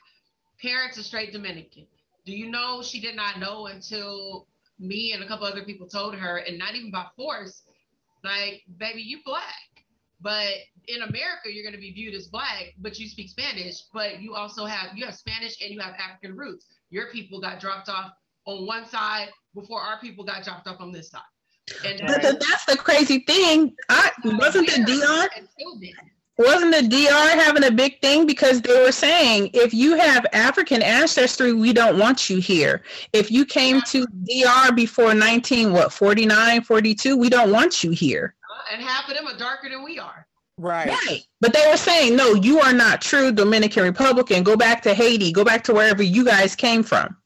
Parents 0.63 0.99
are 0.99 1.03
straight 1.03 1.33
Dominican. 1.33 1.87
Do 2.25 2.33
you 2.33 2.51
know 2.51 2.83
she 2.83 3.01
did 3.01 3.17
not 3.17 3.39
know 3.39 3.67
until 3.67 4.47
me 4.79 5.13
and 5.13 5.23
a 5.23 5.29
couple 5.29 5.47
other 5.47 5.65
people 5.65 5.87
told 5.87 6.15
her, 6.15 6.39
and 6.39 6.59
not 6.59 6.75
even 6.75 6.91
by 6.91 7.07
force, 7.17 7.63
like, 8.25 8.63
baby, 8.79 9.03
you 9.03 9.21
black. 9.25 9.45
But 10.21 10.55
in 10.89 11.03
America, 11.03 11.53
you're 11.53 11.63
going 11.63 11.75
to 11.75 11.81
be 11.81 11.93
viewed 11.93 12.15
as 12.15 12.27
black, 12.29 12.75
but 12.79 12.99
you 12.99 13.07
speak 13.07 13.29
Spanish. 13.29 13.83
But 13.93 14.21
you 14.21 14.35
also 14.35 14.65
have 14.65 14.97
you 14.97 15.05
have 15.05 15.15
Spanish 15.15 15.61
and 15.61 15.71
you 15.71 15.79
have 15.81 15.95
African 15.95 16.37
roots. 16.37 16.67
Your 16.91 17.11
people 17.13 17.41
got 17.41 17.61
dropped 17.61 17.89
off 17.89 18.13
on 18.47 18.67
one 18.67 18.87
side 18.87 19.29
before 19.55 19.81
our 19.81 20.01
people 20.01 20.25
got 20.25 20.43
dropped 20.43 20.67
off 20.67 20.81
on 20.81 20.91
this 20.91 21.11
side. 21.11 21.21
And 21.85 22.01
But 22.07 22.23
the, 22.23 22.29
uh, 22.29 22.33
that's 22.33 22.65
the 22.67 22.77
crazy 22.77 23.21
thing. 23.21 23.75
I 23.89 24.11
wasn't 24.25 24.69
the 24.69 24.85
DR 24.85 25.29
wasn't 26.39 26.75
the 26.75 26.83
DR 26.83 27.43
having 27.43 27.65
a 27.65 27.71
big 27.71 28.01
thing 28.01 28.27
because 28.27 28.61
they 28.61 28.83
were 28.83 28.93
saying 28.93 29.51
if 29.55 29.73
you 29.73 29.97
have 29.97 30.27
African 30.33 30.83
ancestry, 30.83 31.53
we 31.53 31.73
don't 31.73 31.99
want 31.99 32.29
you 32.29 32.39
here. 32.39 32.83
If 33.13 33.31
you 33.31 33.45
came 33.47 33.81
to 33.83 34.07
DR 34.25 34.73
before 34.75 35.15
19 35.15 35.73
what 35.73 35.93
49, 35.93 36.63
42, 36.63 37.17
we 37.17 37.31
don't 37.31 37.51
want 37.51 37.83
you 37.83 37.91
here. 37.91 38.35
Uh, 38.51 38.75
and 38.75 38.83
half 38.83 39.09
of 39.09 39.17
them 39.17 39.27
are 39.27 39.39
darker 39.39 39.69
than 39.71 39.83
we 39.83 39.99
are. 39.99 40.27
Right. 40.59 40.89
Right. 40.89 41.23
But 41.41 41.53
they 41.53 41.67
were 41.71 41.77
saying, 41.77 42.17
no, 42.17 42.35
you 42.35 42.61
are 42.61 42.73
not 42.73 43.03
true 43.03 43.33
Dominican 43.33 43.83
Republican. 43.83 44.43
Go 44.43 44.57
back 44.57 44.83
to 44.83 44.95
Haiti. 44.95 45.33
Go 45.33 45.45
back 45.45 45.65
to 45.65 45.75
wherever 45.75 46.03
you 46.03 46.25
guys 46.25 46.55
came 46.55 46.83
from. 46.83 47.17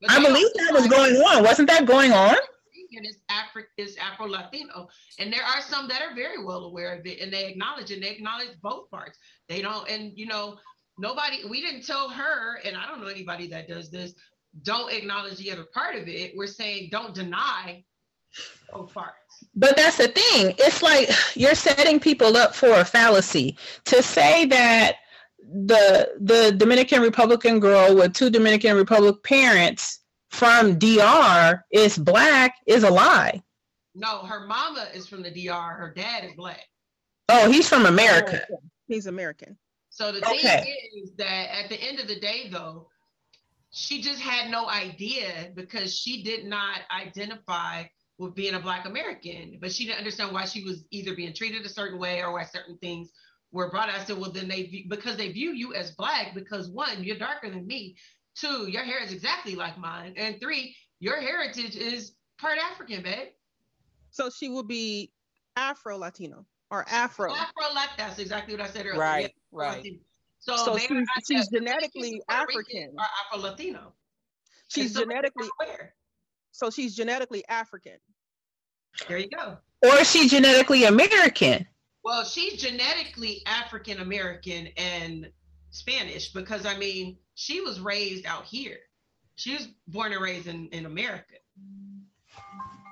But 0.00 0.10
I 0.10 0.22
believe 0.22 0.48
that 0.54 0.72
was 0.72 0.86
going 0.86 1.16
on. 1.16 1.44
Wasn't 1.44 1.68
that 1.68 1.86
going 1.86 2.12
on? 2.12 2.36
And 2.96 3.06
it's 3.06 3.18
Afro 3.28 3.62
is 3.76 3.96
Afro 3.96 4.26
Latino, 4.26 4.88
and 5.18 5.32
there 5.32 5.42
are 5.42 5.60
some 5.60 5.88
that 5.88 6.02
are 6.02 6.14
very 6.14 6.44
well 6.44 6.64
aware 6.64 6.94
of 6.94 7.06
it, 7.06 7.20
and 7.20 7.32
they 7.32 7.46
acknowledge 7.46 7.90
and 7.90 8.02
they 8.02 8.10
acknowledge 8.10 8.50
both 8.62 8.90
parts. 8.90 9.18
They 9.48 9.62
don't, 9.62 9.88
and 9.88 10.12
you 10.16 10.26
know, 10.26 10.56
nobody. 10.98 11.38
We 11.48 11.60
didn't 11.60 11.86
tell 11.86 12.08
her, 12.08 12.58
and 12.64 12.76
I 12.76 12.86
don't 12.86 13.00
know 13.00 13.08
anybody 13.08 13.46
that 13.48 13.68
does 13.68 13.90
this. 13.90 14.14
Don't 14.62 14.92
acknowledge 14.92 15.38
the 15.38 15.50
other 15.50 15.66
part 15.74 15.96
of 15.96 16.08
it. 16.08 16.32
We're 16.36 16.46
saying 16.46 16.88
don't 16.92 17.14
deny 17.14 17.84
both 18.72 18.92
parts. 18.94 19.44
But 19.54 19.76
that's 19.76 19.98
the 19.98 20.08
thing. 20.08 20.54
It's 20.58 20.82
like 20.82 21.10
you're 21.34 21.54
setting 21.54 22.00
people 22.00 22.36
up 22.36 22.54
for 22.54 22.70
a 22.70 22.84
fallacy 22.84 23.56
to 23.86 24.02
say 24.02 24.46
that 24.46 24.96
the 25.38 26.12
the 26.20 26.52
Dominican 26.56 27.02
Republican 27.02 27.60
girl 27.60 27.94
with 27.94 28.14
two 28.14 28.30
Dominican 28.30 28.76
Republic 28.76 29.22
parents 29.22 30.00
from 30.34 30.78
DR 30.80 31.64
is 31.70 31.96
black 31.96 32.56
is 32.66 32.82
a 32.82 32.90
lie. 32.90 33.40
No, 33.94 34.18
her 34.24 34.46
mama 34.48 34.88
is 34.92 35.06
from 35.06 35.22
the 35.22 35.30
DR. 35.30 35.74
Her 35.74 35.94
dad 35.96 36.24
is 36.24 36.32
black. 36.34 36.64
Oh, 37.28 37.50
he's 37.50 37.68
from 37.68 37.86
America. 37.86 38.44
he's 38.88 39.06
American. 39.06 39.56
So 39.90 40.10
the 40.10 40.26
Okay. 40.28 40.40
thing 40.42 40.76
is 41.04 41.12
that 41.18 41.56
at 41.56 41.68
the 41.70 41.80
end 41.80 42.00
of 42.00 42.08
the 42.08 42.18
day, 42.18 42.48
though, 42.50 42.88
she 43.70 44.02
just 44.02 44.20
had 44.20 44.50
no 44.50 44.68
idea 44.68 45.52
because 45.54 45.96
she 45.96 46.24
did 46.24 46.46
not 46.46 46.80
identify 46.90 47.84
with 48.18 48.34
being 48.34 48.54
a 48.54 48.60
Black 48.60 48.86
American, 48.86 49.58
but 49.60 49.70
she 49.72 49.84
didn't 49.86 49.98
understand 49.98 50.32
why 50.32 50.46
she 50.46 50.64
was 50.64 50.84
either 50.90 51.14
being 51.14 51.32
treated 51.32 51.64
a 51.64 51.68
certain 51.68 51.98
way 51.98 52.22
or 52.22 52.32
why 52.32 52.44
certain 52.44 52.76
things 52.78 53.12
were 53.52 53.70
brought. 53.70 53.88
I 53.88 54.02
said, 54.04 54.18
well, 54.18 54.32
then 54.32 54.48
they 54.48 54.84
because 54.88 55.16
they 55.16 55.30
view 55.30 55.52
you 55.52 55.74
as 55.74 55.92
Black 55.92 56.34
because 56.34 56.68
one, 56.70 57.04
you're 57.04 57.18
darker 57.18 57.50
than 57.50 57.66
me. 57.66 57.96
Two, 58.34 58.68
your 58.68 58.82
hair 58.82 59.02
is 59.02 59.12
exactly 59.12 59.54
like 59.54 59.78
mine, 59.78 60.14
and 60.16 60.40
three, 60.40 60.74
your 61.00 61.20
heritage 61.20 61.76
is 61.76 62.14
part 62.38 62.58
African, 62.58 63.02
babe. 63.02 63.28
So 64.10 64.28
she 64.30 64.48
will 64.48 64.62
be 64.64 65.12
Afro 65.56 65.96
Latino 65.98 66.44
or 66.70 66.84
Afro. 66.88 67.32
Afro 67.32 67.74
like 67.74 67.90
that's 67.96 68.18
exactly 68.18 68.54
what 68.54 68.60
I 68.62 68.68
said 68.68 68.86
earlier. 68.86 68.98
Right, 69.00 69.22
Yeah, 69.52 69.58
right. 69.58 69.86
So, 70.40 70.56
So 70.56 70.74
they 70.74 70.86
she's- 70.86 71.06
she's 71.26 71.48
genetically 71.48 72.20
African. 72.28 72.94
Are 72.98 73.06
Afro 73.32 73.48
Latino. 73.50 73.92
She's 74.68 74.94
genetically 74.94 75.48
aware. 75.60 75.94
so 76.52 76.70
she's 76.70 76.94
genetically 76.96 77.46
African. 77.48 77.98
There 79.08 79.18
you 79.18 79.28
go. 79.28 79.58
Or 79.82 79.94
is 80.00 80.10
she 80.10 80.28
genetically 80.28 80.84
American? 80.84 81.66
Well, 82.02 82.24
she's 82.24 82.60
genetically 82.60 83.42
African 83.46 84.00
American 84.00 84.68
and 84.76 85.30
Spanish 85.70 86.32
because 86.32 86.66
I 86.66 86.76
mean 86.78 87.16
she 87.34 87.60
was 87.60 87.80
raised 87.80 88.26
out 88.26 88.44
here. 88.44 88.78
She 89.36 89.54
was 89.54 89.68
born 89.88 90.12
and 90.12 90.22
raised 90.22 90.46
in, 90.46 90.68
in 90.68 90.86
America. 90.86 91.34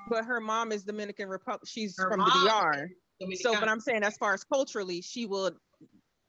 But 0.09 0.25
her 0.25 0.41
mom 0.41 0.71
is 0.71 0.83
Dominican 0.83 1.29
Republic. 1.29 1.63
She's 1.65 1.95
Her 1.97 2.09
from 2.09 2.19
the 2.19 2.31
DR. 2.31 2.89
So, 3.35 3.53
but 3.57 3.69
I'm 3.69 3.79
saying 3.79 4.03
as 4.03 4.17
far 4.17 4.33
as 4.33 4.43
culturally, 4.43 5.01
she 5.01 5.25
would. 5.25 5.55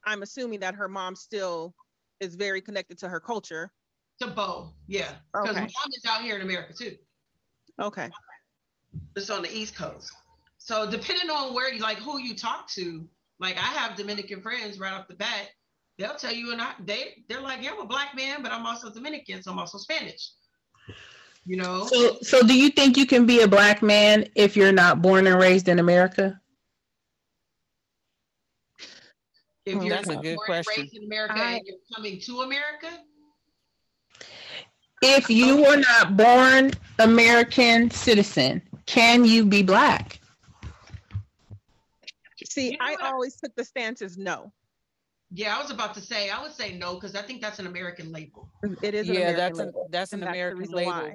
I'm 0.07 0.23
assuming 0.23 0.61
that 0.61 0.75
her 0.75 0.89
mom 0.89 1.17
still 1.17 1.75
is 2.21 2.37
very 2.37 2.61
connected 2.61 2.99
to 2.99 3.09
her 3.09 3.19
culture. 3.19 3.73
to 4.21 4.29
Bo, 4.29 4.73
yeah, 4.87 5.11
because 5.33 5.57
Okay. 5.57 5.61
mom 5.61 5.91
is 5.93 6.05
out 6.07 6.23
here 6.23 6.37
in 6.37 6.43
America 6.43 6.73
too. 6.73 6.97
Okay. 7.81 8.11
It's 9.17 9.31
on 9.31 9.43
the 9.43 9.53
East 9.53 9.75
Coast. 9.75 10.13
So 10.59 10.89
depending 10.89 11.31
on 11.31 11.53
where 11.53 11.73
you 11.73 11.81
like 11.81 11.99
who 11.99 12.19
you 12.19 12.37
talk 12.37 12.69
to, 12.71 13.09
like 13.41 13.57
I 13.57 13.61
have 13.61 13.97
Dominican 13.97 14.41
friends 14.41 14.79
right 14.79 14.93
off 14.93 15.09
the 15.09 15.15
bat, 15.17 15.49
they'll 15.99 16.15
tell 16.17 16.33
you 16.33 16.53
and 16.53 16.61
I 16.61 16.73
they 16.85 17.25
they're 17.29 17.41
like, 17.41 17.63
yeah, 17.63 17.71
I'm 17.73 17.81
a 17.81 17.87
black 17.87 18.15
man, 18.15 18.43
but 18.43 18.53
I'm 18.53 18.67
also 18.67 18.93
Dominican, 18.93 19.43
so 19.43 19.53
I'm 19.53 19.59
also 19.59 19.79
Spanish. 19.79 20.31
You 21.47 21.59
know, 21.59 21.87
So 21.87 22.19
so 22.23 22.43
do 22.43 22.55
you 22.59 22.71
think 22.71 22.97
you 22.97 23.07
can 23.07 23.27
be 23.27 23.43
a 23.43 23.49
black 23.49 23.83
man 23.83 24.27
if 24.35 24.57
you're 24.57 24.73
not 24.73 25.03
born 25.03 25.27
and 25.27 25.39
raised 25.39 25.69
in 25.69 25.79
America? 25.79 26.41
if 29.67 29.77
Oh, 29.77 29.81
you're 29.81 29.91
that's 29.91 30.09
a 30.09 30.15
born 30.15 30.23
good 30.23 30.39
and 30.49 30.65
raised 30.77 30.95
in 30.97 31.05
America 31.05 31.35
I- 31.37 31.53
and 31.57 31.63
you're 31.67 31.77
coming 31.95 32.21
to 32.21 32.41
America, 32.43 33.01
If 35.03 35.29
you 35.29 35.57
were 35.59 35.77
not 35.77 36.17
born 36.17 36.71
American 36.99 37.91
citizen, 37.91 38.63
can 38.87 39.25
you 39.25 39.45
be 39.45 39.63
black? 39.63 40.19
See, 42.45 42.73
You 42.73 42.79
know 42.79 42.85
I 42.85 42.97
always 43.11 43.37
took 43.37 43.55
the 43.55 43.65
stance 43.65 44.01
as 44.03 44.17
no. 44.17 44.53
Yeah, 45.31 45.57
I 45.57 45.61
was 45.61 45.71
about 45.71 45.95
to 45.95 46.01
say, 46.01 46.31
I 46.31 46.43
would 46.43 46.53
say 46.53 46.77
no 46.77 46.95
because 46.95 47.15
I 47.15 47.23
think 47.23 47.41
that's 47.41 47.59
an 47.59 47.67
American 47.67 48.13
label. 48.13 48.49
Mm, 48.65 48.77
it 48.83 48.95
is 48.95 49.09
an 49.09 49.15
yeah, 49.15 49.21
American 49.31 49.37
that's 49.39 49.59
an 49.59 49.67
label, 49.67 49.89
that's 49.91 50.13
an 50.13 50.21
that's 50.21 50.31
American 50.31 50.71
label. 50.71 50.93
why. 50.93 51.15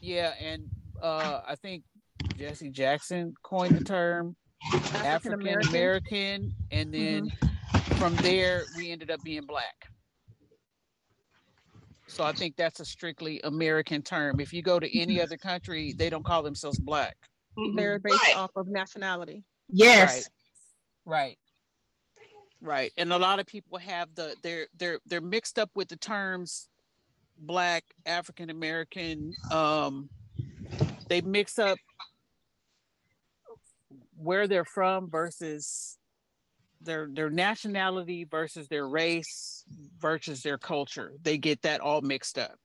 Yeah, 0.00 0.32
and 0.40 0.64
uh, 1.02 1.40
I 1.46 1.54
think 1.56 1.84
Jesse 2.36 2.70
Jackson 2.70 3.34
coined 3.42 3.76
the 3.76 3.84
term 3.84 4.36
African 4.72 5.06
African 5.06 5.40
American. 5.40 5.68
American, 5.70 6.54
and 6.70 6.92
mm-hmm. 6.92 7.28
then 7.28 7.96
from 7.98 8.14
there 8.16 8.64
we 8.76 8.90
ended 8.90 9.10
up 9.10 9.22
being 9.22 9.46
black. 9.46 9.88
So 12.06 12.24
I 12.24 12.32
think 12.32 12.56
that's 12.56 12.80
a 12.80 12.84
strictly 12.84 13.40
American 13.44 14.02
term. 14.02 14.40
If 14.40 14.52
you 14.52 14.62
go 14.62 14.80
to 14.80 14.98
any 14.98 15.16
mm-hmm. 15.16 15.22
other 15.24 15.36
country, 15.36 15.92
they 15.92 16.08
don't 16.08 16.24
call 16.24 16.42
themselves 16.42 16.78
black. 16.78 17.16
They're 17.76 17.98
mm-hmm. 17.98 18.08
based 18.08 18.22
Right. 18.22 18.36
off 18.36 18.50
of 18.56 18.66
nationality. 18.66 19.44
Yes. 19.68 20.28
Right. 21.06 21.18
Right. 21.20 21.38
And 22.96 23.12
a 23.12 23.18
lot 23.18 23.38
of 23.38 23.46
people 23.46 23.78
have 23.78 24.08
the 24.14 24.34
they're 24.42 24.66
they're 24.78 24.98
they're 25.06 25.20
mixed 25.20 25.58
up 25.58 25.70
with 25.74 25.88
the 25.88 25.96
terms 25.96 26.68
black, 27.40 27.84
African 28.06 28.50
American, 28.50 29.32
um 29.52 30.08
they 31.08 31.20
mix 31.20 31.58
up 31.58 31.78
where 34.16 34.46
they're 34.46 34.64
from 34.64 35.08
versus 35.08 35.96
their 36.80 37.08
their 37.12 37.30
nationality 37.30 38.24
versus 38.24 38.68
their 38.68 38.86
race 38.86 39.64
versus 40.00 40.42
their 40.42 40.58
culture. 40.58 41.12
They 41.22 41.38
get 41.38 41.62
that 41.62 41.80
all 41.80 42.00
mixed 42.00 42.38
up. 42.38 42.58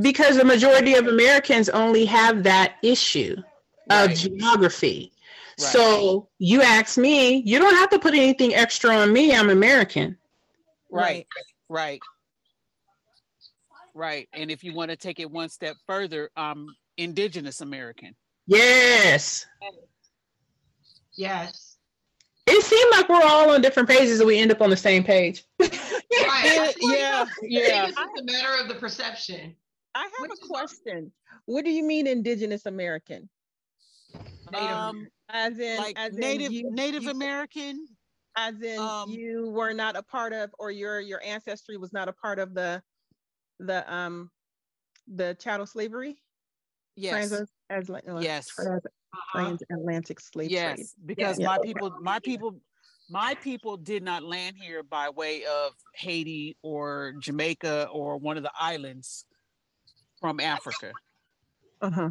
Because 0.00 0.36
the 0.36 0.44
majority 0.44 0.94
of 0.94 1.08
Americans 1.08 1.68
only 1.68 2.04
have 2.04 2.44
that 2.44 2.76
issue 2.82 3.36
of 3.90 4.14
geography. 4.14 5.12
Right. 5.60 5.72
So 5.72 6.28
you 6.38 6.62
ask 6.62 6.98
me, 6.98 7.36
you 7.36 7.58
don't 7.58 7.74
have 7.74 7.90
to 7.90 7.98
put 7.98 8.14
anything 8.14 8.54
extra 8.54 8.90
on 8.94 9.12
me. 9.12 9.34
I'm 9.34 9.50
American. 9.50 10.16
Right. 10.90 11.26
Right. 11.68 12.00
Right. 13.94 14.28
And 14.32 14.50
if 14.50 14.62
you 14.62 14.72
want 14.72 14.90
to 14.90 14.96
take 14.96 15.18
it 15.18 15.30
one 15.30 15.48
step 15.48 15.76
further, 15.86 16.30
um 16.36 16.68
indigenous 16.96 17.60
American. 17.60 18.14
Yes. 18.46 19.46
Yes. 21.16 21.76
It 22.46 22.64
seemed 22.64 22.90
like 22.92 23.08
we're 23.08 23.22
all 23.22 23.50
on 23.50 23.60
different 23.60 23.88
pages 23.88 24.20
and 24.20 24.26
we 24.26 24.38
end 24.38 24.50
up 24.52 24.62
on 24.62 24.70
the 24.70 24.76
same 24.76 25.04
page. 25.04 25.44
Right. 25.60 26.72
Yeah, 26.80 27.26
yeah, 27.42 27.68
yeah. 27.68 27.86
It's 27.86 27.96
just 27.96 28.10
a 28.18 28.24
matter 28.24 28.62
of 28.62 28.68
the 28.68 28.74
perception. 28.74 29.54
I 29.94 30.02
have 30.02 30.10
Which 30.20 30.30
a 30.30 30.34
is 30.34 30.48
question. 30.48 31.12
What 31.46 31.64
do 31.64 31.70
you 31.70 31.82
mean 31.82 32.06
indigenous 32.06 32.66
American? 32.66 33.28
Native 34.52 34.70
Um 34.70 35.08
As 35.30 35.58
in 35.58 35.76
like 35.78 35.98
as 35.98 36.14
in 36.14 36.20
Native 36.20 36.52
you- 36.52 36.70
Native 36.70 37.02
you- 37.04 37.10
American. 37.10 37.86
as 38.36 38.60
in 38.62 38.78
um, 38.78 39.10
you 39.10 39.50
were 39.50 39.72
not 39.72 39.96
a 39.96 40.02
part 40.02 40.32
of 40.32 40.54
or 40.58 40.70
your 40.70 41.00
your 41.00 41.22
ancestry 41.24 41.76
was 41.76 41.92
not 41.92 42.08
a 42.08 42.12
part 42.12 42.38
of 42.38 42.54
the 42.54 42.82
the 43.58 43.92
um 43.92 44.30
the 45.06 45.34
chattel 45.40 45.66
slavery 45.66 46.22
Yes. 46.96 47.28
Trans- 47.28 47.50
as, 47.70 47.90
uh, 47.90 48.18
Yes. 48.20 48.48
trans- 48.48 48.84
Uh-huh. 48.86 49.38
transatlantic 49.40 50.18
slave 50.20 50.50
trade 50.50 50.78
Yes, 50.78 50.94
because 51.06 51.38
Yeah. 51.38 51.46
my 51.46 51.58
people, 51.62 51.90
my 52.00 52.18
people, 52.18 52.60
my 53.08 53.34
people 53.36 53.76
did 53.76 54.02
not 54.02 54.22
land 54.22 54.56
here 54.56 54.82
by 54.82 55.08
way 55.08 55.44
of 55.46 55.74
Haiti 55.94 56.56
or 56.62 57.12
Jamaica 57.18 57.88
or 57.88 58.16
one 58.18 58.36
of 58.36 58.42
the 58.42 58.52
islands 58.58 59.24
from 60.20 60.40
Africa. 60.40 60.92
uh-huh 61.80 62.10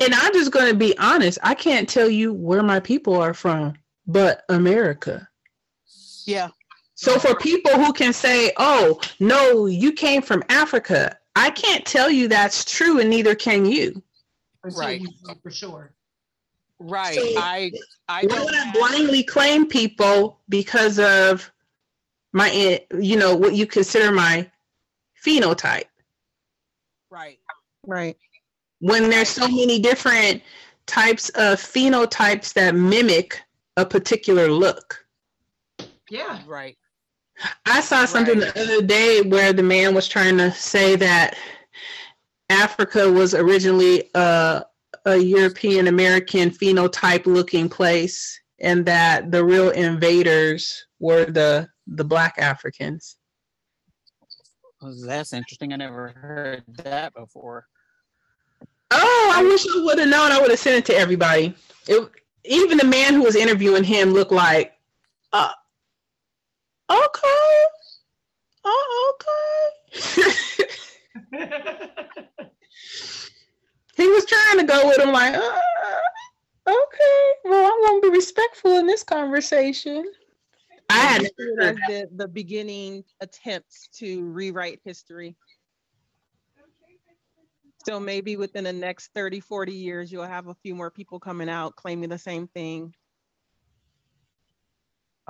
And 0.00 0.14
I'm 0.14 0.32
just 0.32 0.50
going 0.50 0.70
to 0.70 0.76
be 0.76 0.96
honest. 0.98 1.38
I 1.42 1.54
can't 1.54 1.88
tell 1.88 2.08
you 2.08 2.32
where 2.32 2.62
my 2.62 2.80
people 2.80 3.14
are 3.16 3.34
from, 3.34 3.74
but 4.06 4.44
America. 4.48 5.28
Yeah, 6.24 6.48
So 6.94 7.18
for 7.18 7.34
people 7.34 7.72
who 7.72 7.92
can 7.92 8.12
say, 8.12 8.52
"Oh, 8.56 9.00
no, 9.18 9.66
you 9.66 9.92
came 9.92 10.22
from 10.22 10.42
Africa," 10.48 11.18
I 11.34 11.50
can't 11.50 11.84
tell 11.84 12.10
you 12.10 12.28
that's 12.28 12.64
true, 12.64 13.00
and 13.00 13.10
neither 13.10 13.34
can 13.34 13.64
you. 13.66 14.02
Right. 14.62 15.02
for 15.42 15.50
sure. 15.50 15.92
right. 16.78 17.14
So, 17.14 17.22
I, 17.38 17.72
I 18.08 18.22
Why 18.22 18.28
don't 18.28 18.44
would 18.44 18.54
I 18.54 18.72
blindly 18.72 19.22
claim 19.22 19.66
people 19.66 20.38
because 20.48 20.98
of 20.98 21.50
my, 22.32 22.80
you 22.98 23.16
know, 23.16 23.34
what 23.34 23.54
you 23.54 23.66
consider 23.66 24.12
my 24.12 24.50
phenotype? 25.24 25.84
right, 27.10 27.38
right 27.86 28.16
When 28.80 29.10
there's 29.10 29.28
so 29.28 29.46
many 29.46 29.78
different 29.78 30.42
types 30.86 31.28
of 31.30 31.58
phenotypes 31.60 32.52
that 32.54 32.74
mimic 32.74 33.40
a 33.76 33.86
particular 33.86 34.48
look. 34.48 35.04
Yeah. 36.10 36.42
right, 36.46 36.76
I 37.66 37.80
saw 37.80 38.04
something 38.04 38.40
Right. 38.40 38.52
the 38.54 38.62
other 38.62 38.82
day 38.82 39.22
where 39.22 39.52
the 39.52 39.62
man 39.62 39.94
was 39.94 40.08
trying 40.08 40.36
to 40.38 40.50
say 40.52 40.96
that 40.96 41.36
Africa 42.48 43.10
was 43.10 43.32
originally 43.34 44.10
a, 44.14 44.64
a 45.06 45.16
European 45.16 45.86
American 45.86 46.50
phenotype 46.50 47.26
looking 47.26 47.68
place 47.68 48.38
and 48.58 48.84
that 48.86 49.30
the 49.30 49.44
real 49.44 49.70
invaders 49.70 50.84
were 50.98 51.24
the 51.26 51.68
the 51.86 52.04
black 52.04 52.34
Africans. 52.38 53.16
Well, 54.80 54.94
that's 55.06 55.32
interesting. 55.32 55.72
I 55.72 55.76
never 55.76 56.08
heard 56.08 56.64
that 56.84 57.14
before. 57.14 57.66
I 59.40 59.42
wish 59.42 59.64
I 59.66 59.82
would 59.82 59.98
have 59.98 60.08
known. 60.08 60.32
I 60.32 60.38
would 60.38 60.50
have 60.50 60.60
sent 60.60 60.76
it 60.76 60.84
to 60.92 60.98
everybody. 60.98 61.54
It, 61.88 62.10
even 62.44 62.76
the 62.76 62.84
man 62.84 63.14
who 63.14 63.22
was 63.22 63.36
interviewing 63.36 63.84
him 63.84 64.12
looked 64.12 64.32
like, 64.32 64.74
uh, 65.32 65.50
okay, 66.90 67.62
oh, 68.66 69.14
okay. 69.14 70.28
he 73.96 74.08
was 74.08 74.26
trying 74.26 74.58
to 74.58 74.64
go 74.64 74.88
with 74.88 74.98
him 74.98 75.10
like, 75.10 75.34
uh, 75.34 75.58
okay, 76.68 77.32
well, 77.46 77.72
I'm 77.72 77.82
gonna 77.86 78.00
be 78.02 78.10
respectful 78.10 78.76
in 78.76 78.86
this 78.86 79.02
conversation. 79.02 80.04
I 80.90 80.96
had 80.96 81.22
You 81.22 81.28
see 81.28 81.32
it 81.38 81.56
never 81.56 81.70
as 81.70 81.76
heard 81.78 82.10
the, 82.10 82.24
the 82.24 82.28
beginning 82.28 83.04
attempts 83.22 83.88
to 83.94 84.22
rewrite 84.22 84.80
history 84.84 85.34
so 87.86 87.98
maybe 88.00 88.36
within 88.36 88.64
the 88.64 88.72
next 88.72 89.10
30 89.14 89.40
40 89.40 89.72
years 89.72 90.12
you'll 90.12 90.24
have 90.24 90.48
a 90.48 90.54
few 90.54 90.74
more 90.74 90.90
people 90.90 91.18
coming 91.18 91.48
out 91.48 91.76
claiming 91.76 92.08
the 92.08 92.18
same 92.18 92.46
thing 92.48 92.94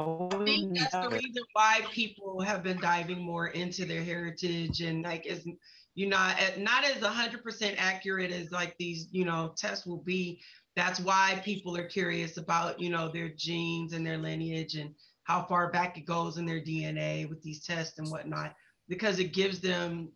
I 0.00 0.44
think 0.44 0.78
that's 0.78 0.96
the 0.96 1.10
reason 1.10 1.42
why 1.52 1.80
people 1.92 2.40
have 2.40 2.62
been 2.62 2.78
diving 2.80 3.20
more 3.20 3.48
into 3.48 3.84
their 3.84 4.02
heritage 4.02 4.80
and 4.80 5.02
like 5.02 5.26
is 5.26 5.46
you 5.94 6.08
know 6.08 6.16
at- 6.16 6.58
not 6.58 6.84
as 6.84 7.02
hundred 7.02 7.42
percent 7.42 7.76
accurate 7.78 8.30
as 8.30 8.50
like 8.50 8.76
these 8.78 9.08
you 9.10 9.24
know 9.24 9.52
tests 9.56 9.86
will 9.86 10.02
be. 10.02 10.40
That's 10.76 11.00
why 11.00 11.42
people 11.44 11.76
are 11.76 11.86
curious 11.86 12.36
about 12.36 12.80
you 12.80 12.90
know 12.90 13.08
their 13.08 13.28
genes 13.28 13.92
and 13.92 14.06
their 14.06 14.16
lineage 14.16 14.76
and 14.76 14.94
how 15.24 15.44
far 15.44 15.70
back 15.70 15.98
it 15.98 16.06
goes 16.06 16.38
in 16.38 16.46
their 16.46 16.60
DNA 16.60 17.28
with 17.28 17.42
these 17.42 17.62
tests 17.64 17.98
and 17.98 18.10
whatnot 18.10 18.54
because 18.88 19.18
it 19.18 19.34
gives 19.34 19.60
them 19.60 20.10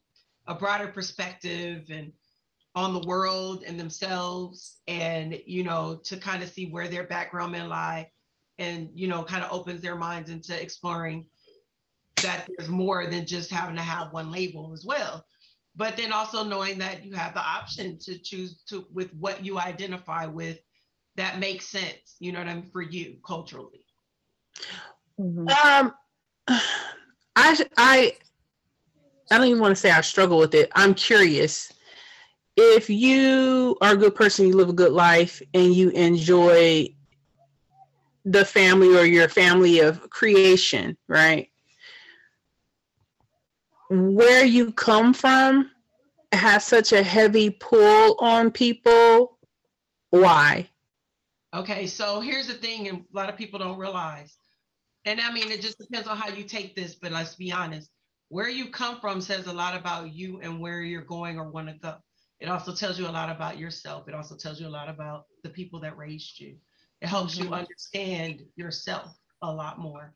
a 0.46 0.54
broader 0.54 0.88
perspective 0.88 1.84
and 1.90 2.12
on 2.74 2.92
the 2.92 3.06
world 3.06 3.62
and 3.66 3.78
themselves 3.78 4.80
and 4.88 5.40
you 5.46 5.62
know 5.62 6.00
to 6.04 6.16
kind 6.16 6.42
of 6.42 6.48
see 6.48 6.66
where 6.66 6.88
their 6.88 7.04
background 7.04 7.52
may 7.52 7.62
lie 7.62 8.08
and 8.58 8.88
you 8.94 9.06
know 9.06 9.22
kind 9.22 9.44
of 9.44 9.52
opens 9.52 9.80
their 9.80 9.96
minds 9.96 10.30
into 10.30 10.60
exploring 10.60 11.24
that 12.22 12.48
there's 12.56 12.68
more 12.68 13.06
than 13.06 13.26
just 13.26 13.50
having 13.50 13.76
to 13.76 13.82
have 13.82 14.12
one 14.12 14.30
label 14.30 14.72
as 14.72 14.84
well 14.84 15.24
but 15.76 15.96
then 15.96 16.12
also 16.12 16.44
knowing 16.44 16.78
that 16.78 17.04
you 17.04 17.12
have 17.12 17.34
the 17.34 17.40
option 17.40 17.98
to 17.98 18.18
choose 18.18 18.62
to 18.66 18.86
with 18.92 19.12
what 19.14 19.44
you 19.44 19.58
identify 19.58 20.26
with 20.26 20.58
that 21.16 21.38
makes 21.38 21.66
sense 21.66 22.16
you 22.18 22.32
know 22.32 22.38
what 22.38 22.48
i 22.48 22.54
mean 22.54 22.70
for 22.72 22.82
you 22.82 23.16
culturally 23.26 23.84
Um, 25.18 25.94
I 27.36 27.64
I 27.76 28.16
I 29.30 29.38
don't 29.38 29.46
even 29.46 29.60
want 29.60 29.72
to 29.72 29.80
say 29.80 29.90
I 29.90 30.00
struggle 30.00 30.38
with 30.38 30.54
it. 30.54 30.70
I'm 30.74 30.94
curious. 30.94 31.72
If 32.56 32.88
you 32.88 33.76
are 33.80 33.94
a 33.94 33.96
good 33.96 34.14
person, 34.14 34.46
you 34.46 34.54
live 34.54 34.68
a 34.68 34.74
good 34.74 34.92
life, 34.92 35.42
and 35.54 35.74
you 35.74 35.90
enjoy 35.90 36.94
the 38.24 38.44
family 38.44 38.96
or 38.96 39.04
your 39.04 39.28
family 39.28 39.80
of 39.80 40.08
creation, 40.10 40.96
right? 41.08 41.50
Where 43.90 44.44
you 44.44 44.72
come 44.72 45.12
from 45.12 45.70
has 46.32 46.64
such 46.64 46.92
a 46.92 47.02
heavy 47.02 47.50
pull 47.50 48.16
on 48.18 48.50
people. 48.50 49.38
Why? 50.10 50.68
Okay, 51.54 51.86
so 51.86 52.20
here's 52.20 52.46
the 52.46 52.54
thing, 52.54 52.88
and 52.88 52.98
a 52.98 53.16
lot 53.16 53.28
of 53.28 53.36
people 53.36 53.58
don't 53.58 53.78
realize. 53.78 54.36
And 55.04 55.20
I 55.20 55.32
mean, 55.32 55.50
it 55.50 55.60
just 55.60 55.78
depends 55.78 56.08
on 56.08 56.16
how 56.16 56.28
you 56.28 56.44
take 56.44 56.74
this, 56.74 56.94
but 56.94 57.12
let's 57.12 57.34
be 57.34 57.52
honest. 57.52 57.90
Where 58.28 58.48
you 58.48 58.70
come 58.70 59.00
from 59.00 59.20
says 59.20 59.46
a 59.46 59.52
lot 59.52 59.76
about 59.76 60.12
you 60.12 60.40
and 60.40 60.60
where 60.60 60.80
you're 60.80 61.02
going 61.02 61.38
or 61.38 61.50
want 61.50 61.68
to 61.68 61.74
go. 61.74 61.96
It 62.44 62.50
also 62.50 62.74
tells 62.74 62.98
you 62.98 63.06
a 63.06 63.08
lot 63.08 63.34
about 63.34 63.56
yourself. 63.56 64.06
It 64.06 64.12
also 64.12 64.36
tells 64.36 64.60
you 64.60 64.66
a 64.66 64.68
lot 64.68 64.90
about 64.90 65.24
the 65.42 65.48
people 65.48 65.80
that 65.80 65.96
raised 65.96 66.38
you. 66.38 66.58
It 67.00 67.06
helps 67.06 67.38
you 67.38 67.48
Mhm. 67.48 67.60
understand 67.60 68.46
yourself 68.54 69.18
a 69.40 69.50
lot 69.50 69.78
more. 69.78 70.14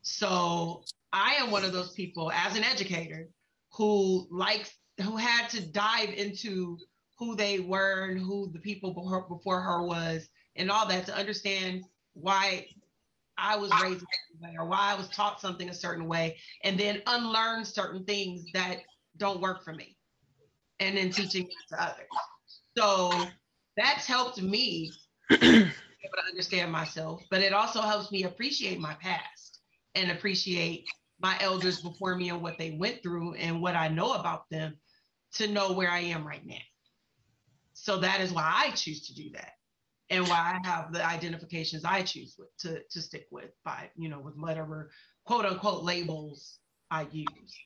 So 0.00 0.84
I 1.12 1.34
am 1.34 1.50
one 1.50 1.64
of 1.64 1.74
those 1.74 1.92
people 1.92 2.32
as 2.32 2.56
an 2.56 2.64
educator 2.64 3.28
who 3.74 4.26
likes 4.30 4.74
who 5.02 5.18
had 5.18 5.50
to 5.50 5.60
dive 5.60 6.14
into 6.14 6.78
who 7.18 7.36
they 7.36 7.60
were 7.60 8.06
and 8.06 8.18
who 8.18 8.50
the 8.50 8.58
people 8.58 8.94
before, 8.94 9.28
before 9.28 9.60
her 9.60 9.82
was 9.82 10.30
and 10.56 10.70
all 10.70 10.88
that 10.88 11.04
to 11.06 11.14
understand 11.14 11.84
why 12.14 12.70
I 13.36 13.54
was 13.54 13.70
raised 13.82 14.02
way 14.40 14.56
or 14.58 14.64
why 14.64 14.92
I 14.92 14.94
was 14.94 15.10
taught 15.10 15.42
something 15.42 15.68
a 15.68 15.74
certain 15.74 16.06
way 16.06 16.38
and 16.64 16.80
then 16.80 17.02
unlearn 17.06 17.66
certain 17.66 18.06
things 18.06 18.46
that 18.54 18.78
don't 19.18 19.42
work 19.42 19.62
for 19.62 19.74
me 19.74 19.97
and 20.80 20.96
then 20.96 21.10
teaching 21.10 21.44
it 21.44 21.74
to 21.74 21.82
others. 21.82 22.06
So 22.76 23.12
that's 23.76 24.06
helped 24.06 24.40
me 24.40 24.92
able 25.30 25.42
to 25.42 26.28
understand 26.28 26.72
myself, 26.72 27.22
but 27.30 27.42
it 27.42 27.52
also 27.52 27.80
helps 27.80 28.10
me 28.10 28.24
appreciate 28.24 28.78
my 28.78 28.94
past 28.94 29.60
and 29.94 30.10
appreciate 30.10 30.86
my 31.20 31.36
elders 31.40 31.80
before 31.80 32.16
me 32.16 32.30
and 32.30 32.42
what 32.42 32.58
they 32.58 32.72
went 32.72 33.02
through 33.02 33.34
and 33.34 33.60
what 33.60 33.74
I 33.74 33.88
know 33.88 34.14
about 34.14 34.48
them 34.50 34.76
to 35.34 35.48
know 35.48 35.72
where 35.72 35.90
I 35.90 36.00
am 36.00 36.26
right 36.26 36.44
now. 36.46 36.56
So 37.72 37.98
that 37.98 38.20
is 38.20 38.32
why 38.32 38.50
I 38.54 38.70
choose 38.70 39.06
to 39.08 39.14
do 39.14 39.30
that 39.34 39.52
and 40.10 40.26
why 40.28 40.58
I 40.62 40.68
have 40.68 40.92
the 40.92 41.04
identifications 41.06 41.84
I 41.84 42.02
choose 42.02 42.36
with, 42.38 42.48
to, 42.60 42.82
to 42.90 43.02
stick 43.02 43.26
with 43.30 43.50
by, 43.64 43.90
you 43.96 44.08
know, 44.08 44.20
with 44.20 44.36
whatever 44.36 44.90
quote 45.26 45.44
unquote 45.44 45.82
labels 45.82 46.58
I 46.90 47.06
use 47.12 47.56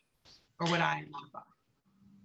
or 0.60 0.66
what 0.68 0.80
I 0.80 0.94
identify. 0.94 1.40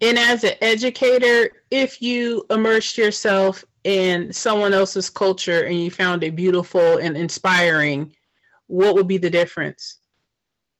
And 0.02 0.18
as 0.18 0.44
an 0.44 0.54
educator, 0.62 1.50
if 1.72 2.02
you 2.02 2.46
immersed 2.50 2.98
yourself 2.98 3.64
in 3.84 4.32
someone 4.32 4.74
else's 4.74 5.10
culture 5.10 5.64
and 5.64 5.80
you 5.80 5.90
found 5.90 6.24
it 6.24 6.36
beautiful 6.36 6.98
and 6.98 7.18
inspiring, 7.18 8.16
what 8.68 8.96
would 8.96 9.08
be 9.08 9.18
the 9.18 9.30
difference? 9.30 10.00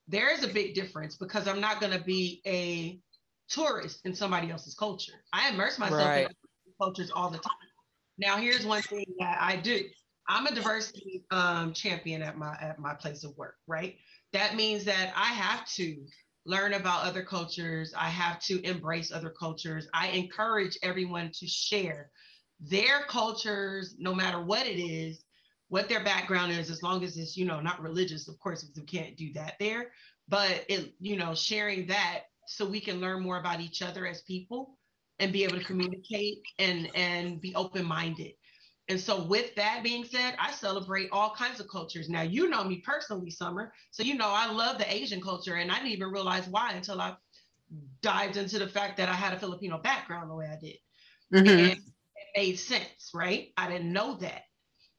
There 0.08 0.32
is 0.32 0.44
a 0.44 0.48
big 0.48 0.76
difference 0.76 1.18
because 1.18 1.48
I'm 1.48 1.60
not 1.60 1.80
going 1.82 1.94
to 1.94 2.04
be 2.04 2.42
a 2.46 3.00
tourist 3.50 4.02
in 4.06 4.14
somebody 4.14 4.52
else's 4.52 4.76
culture. 4.76 5.14
I 5.34 5.50
immerse 5.50 5.80
myself 5.80 6.00
Right. 6.02 6.28
in 6.28 6.74
cultures 6.80 7.12
all 7.12 7.30
the 7.30 7.40
time. 7.40 7.56
Now, 8.18 8.38
here's 8.38 8.66
one 8.66 8.82
thing 8.84 9.06
that 9.20 9.38
I 9.42 9.58
do. 9.58 9.84
I'm 10.30 10.46
a 10.46 10.54
diversity 10.54 11.24
um, 11.32 11.74
champion 11.74 12.22
at 12.22 12.38
my 12.38 12.56
at 12.60 12.80
my 12.80 12.94
place 12.94 13.24
of 13.24 13.36
work, 13.38 13.56
right? 13.68 13.96
That 14.34 14.56
means 14.56 14.84
that 14.84 15.14
I 15.16 15.28
have 15.34 15.66
to 15.76 16.06
learn 16.48 16.74
about 16.74 17.06
other 17.06 17.22
cultures. 17.22 17.94
I 17.96 18.08
have 18.08 18.40
to 18.44 18.62
embrace 18.64 19.12
other 19.12 19.30
cultures. 19.30 19.88
I 19.94 20.08
encourage 20.08 20.78
everyone 20.82 21.32
to 21.34 21.46
share 21.48 22.10
their 22.60 23.04
cultures, 23.10 23.96
no 24.00 24.16
matter 24.16 24.42
what 24.42 24.66
it 24.66 24.82
is, 24.82 25.24
what 25.68 25.90
their 25.90 26.04
background 26.04 26.54
is, 26.54 26.72
as 26.72 26.82
long 26.82 27.04
as 27.04 27.18
it's 27.18 27.36
you 27.36 27.46
know 27.46 27.60
not 27.60 27.82
religious. 27.82 28.28
Of 28.28 28.40
course, 28.40 28.64
because 28.64 28.80
we 28.80 28.86
can't 28.86 29.18
do 29.18 29.34
that 29.34 29.56
there, 29.60 29.92
but 30.30 30.66
it 30.70 30.94
you 31.00 31.18
know 31.18 31.36
sharing 31.36 31.86
that 31.88 32.22
so 32.48 32.66
we 32.66 32.80
can 32.80 33.02
learn 33.02 33.22
more 33.22 33.40
about 33.40 33.60
each 33.60 33.82
other 33.82 34.08
as 34.08 34.22
people 34.22 34.78
and 35.20 35.34
be 35.34 35.44
able 35.44 35.58
to 35.58 35.66
communicate 35.66 36.42
and 36.60 36.90
and 36.96 37.42
be 37.42 37.54
open 37.56 37.86
minded. 37.86 38.32
And 38.90 39.00
so, 39.00 39.24
with 39.24 39.54
that 39.56 39.84
being 39.84 40.06
said, 40.06 40.36
I 40.40 40.52
celebrate 40.52 41.10
all 41.12 41.32
kinds 41.36 41.60
of 41.60 41.68
cultures. 41.68 42.10
Now, 42.10 42.22
you 42.22 42.50
know 42.50 42.64
me 42.64 42.78
personally, 42.78 43.30
Summer. 43.30 43.74
So, 43.92 44.04
you 44.04 44.16
know, 44.16 44.30
I 44.30 44.50
love 44.52 44.78
the 44.78 44.92
Asian 44.92 45.22
culture, 45.22 45.56
and 45.56 45.72
I 45.72 45.76
didn't 45.76 45.92
even 45.92 46.10
realize 46.12 46.48
why 46.48 46.72
until 46.72 47.02
I 47.02 47.16
dived 48.02 48.38
into 48.38 48.60
the 48.60 48.68
fact 48.68 48.98
that 48.98 49.10
I 49.10 49.14
had 49.14 49.34
a 49.34 49.40
Filipino 49.40 49.78
background 49.78 50.30
the 50.30 50.36
way 50.36 50.48
I 50.48 50.58
did. 50.58 50.78
Mhm. 51.34 51.72
And 51.72 51.80
it 52.16 52.28
made 52.36 52.56
sense, 52.60 53.12
right? 53.14 53.52
I 53.58 53.68
didn't 53.70 53.92
know 53.92 54.16
that. 54.18 54.44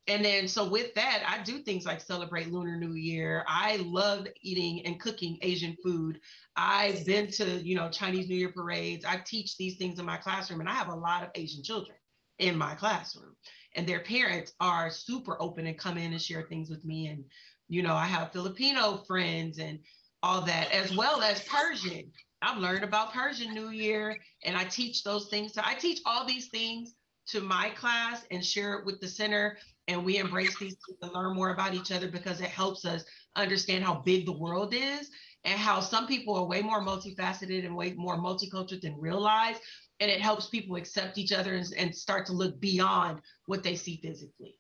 And 0.07 0.25
then, 0.25 0.49
so 0.49 0.69
with 0.69 0.95
that, 0.95 1.23
I 1.27 1.43
do 1.43 1.59
things 1.61 1.85
like 1.85 2.01
celebrate 2.01 2.51
Lunar 2.51 2.77
New 2.79 2.95
Year. 2.95 3.45
I 3.47 3.77
love 3.77 4.27
eating 4.43 4.85
and 4.87 5.01
cooking 5.01 5.39
Asian 5.43 5.77
food. 5.83 6.21
I've 6.57 7.05
been 7.05 7.31
to, 7.33 7.45
you 7.63 7.75
know, 7.75 7.91
Chinese 7.91 8.29
New 8.29 8.37
Year 8.37 8.53
parades. 8.53 9.05
I 9.05 9.19
teach 9.19 9.57
these 9.57 9.77
things 9.77 9.99
in 9.99 10.07
my 10.07 10.17
classroom, 10.17 10.61
and 10.61 10.69
I 10.69 10.75
have 10.75 10.89
a 10.89 10.95
lot 10.95 11.23
of 11.25 11.31
Asian 11.35 11.63
children 11.63 11.97
in 12.39 12.57
my 12.57 12.75
classroom. 12.75 13.37
And 13.75 13.87
their 13.87 14.01
parents 14.01 14.53
are 14.61 14.91
super 14.91 15.41
open 15.41 15.67
and 15.67 15.79
come 15.79 15.99
in 15.99 16.13
and 16.13 16.21
share 16.21 16.43
things 16.43 16.71
with 16.71 16.85
me. 16.85 17.09
And, 17.09 17.25
you 17.69 17.83
know, 17.83 17.95
I 17.95 18.07
have 18.07 18.33
Filipino 18.33 18.99
friends 19.07 19.59
and 19.59 19.79
all 20.23 20.41
that, 20.43 20.73
as 20.73 20.97
well 20.97 21.23
as 21.23 21.45
Persian. 21.45 22.11
I've 22.43 22.59
learned 22.59 22.85
about 22.85 23.13
Persian 23.13 23.53
New 23.53 23.71
Year, 23.71 24.17
and 24.45 24.57
I 24.57 24.65
teach 24.65 25.03
those 25.03 25.29
things. 25.29 25.55
So 25.55 25.61
I 25.65 25.75
teach 25.75 26.01
all 26.07 26.25
these 26.25 26.49
things 26.49 26.95
to 27.29 27.41
my 27.41 27.71
class 27.71 28.25
and 28.31 28.45
share 28.45 28.75
it 28.75 28.87
with 28.87 29.01
the 29.01 29.09
center. 29.09 29.59
And 29.87 30.05
we 30.05 30.19
embrace 30.19 30.59
these 30.59 30.77
and 31.03 31.13
learn 31.13 31.35
more 31.35 31.51
about 31.51 31.75
each 31.75 31.93
other 31.93 32.09
because 32.09 32.41
it 32.41 32.49
helps 32.49 32.85
us 32.85 33.05
understand 33.37 33.85
how 33.85 34.03
big 34.05 34.27
the 34.27 34.39
world 34.39 34.75
is 34.75 35.11
and 35.45 35.59
how 35.59 35.81
some 35.81 36.07
people 36.07 36.35
are 36.37 36.47
way 36.47 36.63
more 36.63 36.83
multifaceted 36.83 37.65
and 37.65 37.75
way 37.75 37.95
more 37.95 38.19
multicultural 38.19 38.81
than 38.81 39.01
realize. 39.01 39.57
And 40.01 40.11
it 40.11 40.21
helps 40.21 40.47
people 40.47 40.77
accept 40.77 41.19
each 41.19 41.33
other 41.33 41.55
and, 41.55 41.67
and 41.77 41.95
start 41.95 42.27
to 42.27 42.33
look 42.33 42.61
beyond 42.61 43.21
what 43.47 43.63
they 43.63 43.75
see 43.75 44.01
physically. 44.03 44.59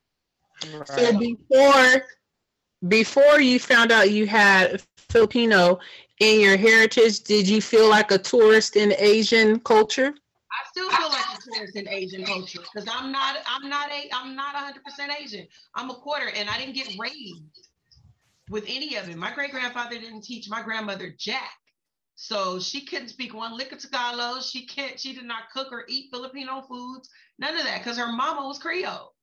So 0.87 1.18
before 1.18 2.03
before 2.87 3.40
you 3.40 3.59
found 3.59 3.90
out 3.92 4.11
you 4.11 4.27
had 4.27 4.83
Filipino 5.09 5.79
in 6.20 6.40
your 6.40 6.57
heritage, 6.57 7.20
did 7.20 7.48
you 7.48 7.61
feel 7.61 7.88
like 7.88 8.11
a 8.11 8.18
tourist 8.18 8.77
in 8.77 8.94
Asian 8.98 9.61
culture? 9.61 10.14
I 10.51 10.68
still 10.70 10.90
feel 10.90 11.09
like 11.09 11.24
a 11.38 11.53
tourist 11.53 11.77
in 11.77 11.88
Asian 11.88 12.24
culture 12.24 12.61
because 12.61 12.88
I'm 12.92 13.12
not 13.12 13.37
I'm 13.46 13.68
not 13.68 13.90
a 13.90 14.09
I'm 14.12 14.35
not 14.35 14.55
100 14.55 14.83
percent 14.85 15.12
Asian. 15.18 15.46
I'm 15.74 15.90
a 15.90 15.94
quarter, 15.94 16.31
and 16.35 16.48
I 16.48 16.59
didn't 16.59 16.74
get 16.74 16.88
raised 16.98 17.68
with 18.51 18.64
any 18.66 18.96
of 18.96 19.09
it. 19.09 19.16
My 19.16 19.33
great 19.33 19.53
grandfather 19.53 19.98
didn't 19.98 20.22
teach 20.22 20.48
my 20.48 20.62
grandmother 20.62 21.14
jack, 21.18 21.59
so 22.20 22.59
she 22.59 22.85
couldn't 22.85 23.11
speak 23.11 23.33
one 23.33 23.57
lick 23.57 23.70
of 23.70 23.78
Tagalog. 23.78 24.42
She 24.42 24.66
can't. 24.66 24.98
She 24.98 25.14
did 25.14 25.24
not 25.24 25.50
cook 25.52 25.68
or 25.70 25.85
eat 25.87 26.11
Filipino 26.12 26.62
foods. 26.62 27.09
None 27.38 27.57
of 27.57 27.62
that 27.62 27.78
because 27.78 27.96
her 27.96 28.11
mama 28.11 28.44
was 28.44 28.59
Creole. 28.59 29.14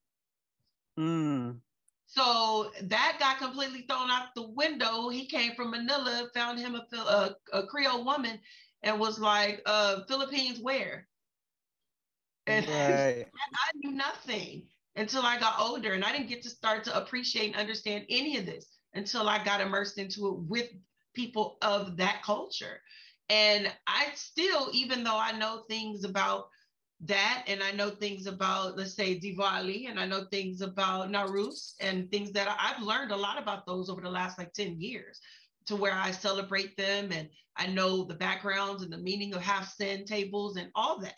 Mm. 0.97 1.59
So 2.05 2.71
that 2.83 3.17
got 3.19 3.39
completely 3.39 3.81
thrown 3.81 4.09
out 4.09 4.29
the 4.33 4.47
window. 4.47 5.09
He 5.09 5.27
came 5.27 5.55
from 5.55 5.71
Manila, 5.71 6.29
found 6.33 6.57
him 6.57 6.75
a, 6.75 6.95
a, 6.95 7.35
a 7.51 7.67
Creole 7.67 8.05
woman, 8.05 8.39
and 8.81 8.97
was 8.97 9.19
like, 9.19 9.61
uh, 9.65 10.05
Philippines 10.07 10.61
where? 10.61 11.09
And 12.47 12.65
Right. 12.69 13.25
I 13.35 13.71
knew 13.75 13.91
nothing 13.91 14.69
until 14.95 15.23
I 15.23 15.37
got 15.37 15.59
older, 15.59 15.91
and 15.91 16.05
I 16.05 16.13
didn't 16.13 16.29
get 16.29 16.43
to 16.43 16.49
start 16.49 16.85
to 16.85 16.97
appreciate 16.97 17.47
and 17.47 17.57
understand 17.57 18.05
any 18.09 18.37
of 18.37 18.45
this 18.45 18.67
until 18.93 19.27
I 19.27 19.43
got 19.43 19.59
immersed 19.59 19.97
into 19.97 20.29
it 20.29 20.37
with 20.47 20.69
people 21.15 21.57
of 21.61 21.97
that 21.97 22.21
culture. 22.23 22.81
And 23.29 23.71
I 23.87 24.07
still, 24.15 24.69
even 24.71 25.03
though 25.03 25.17
I 25.17 25.31
know 25.31 25.63
things 25.67 26.03
about 26.03 26.49
that, 27.01 27.43
and 27.47 27.63
I 27.63 27.71
know 27.71 27.89
things 27.89 28.27
about, 28.27 28.77
let's 28.77 28.93
say, 28.93 29.19
Diwali, 29.19 29.89
and 29.89 29.99
I 29.99 30.05
know 30.05 30.25
things 30.25 30.61
about 30.61 31.09
Nowruz, 31.09 31.73
and 31.81 32.09
things 32.11 32.31
that 32.33 32.47
I, 32.47 32.73
I've 32.73 32.83
learned 32.83 33.11
a 33.11 33.17
lot 33.17 33.41
about 33.41 33.65
those 33.65 33.89
over 33.89 34.01
the 34.01 34.09
last 34.09 34.37
like 34.37 34.53
10 34.53 34.79
years 34.79 35.19
to 35.65 35.75
where 35.75 35.93
I 35.93 36.11
celebrate 36.11 36.77
them 36.77 37.11
and 37.11 37.27
I 37.57 37.67
know 37.67 38.03
the 38.03 38.13
backgrounds 38.13 38.83
and 38.83 38.93
the 38.93 38.97
meaning 38.97 39.33
of 39.33 39.41
haft-sin 39.41 40.05
tables 40.05 40.57
and 40.57 40.69
all 40.75 40.99
that 40.99 41.15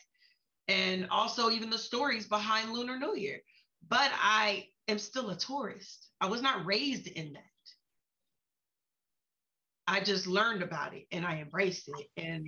and 0.68 1.08
also 1.10 1.50
even 1.50 1.70
the 1.70 1.78
stories 1.78 2.28
behind 2.28 2.72
Lunar 2.72 2.98
New 2.98 3.16
Year. 3.16 3.40
But 3.88 4.12
I 4.16 4.68
am 4.88 5.00
still 5.00 5.30
a 5.30 5.38
tourist. 5.38 6.10
I 6.20 6.28
was 6.28 6.42
not 6.42 6.66
raised 6.66 7.08
in 7.08 7.34
that. 7.34 7.44
I 9.88 10.02
just 10.02 10.28
learned 10.28 10.64
about 10.64 10.94
it 10.94 11.06
and 11.12 11.26
I 11.26 11.40
embraced 11.40 11.88
it 11.88 12.08
and 12.18 12.46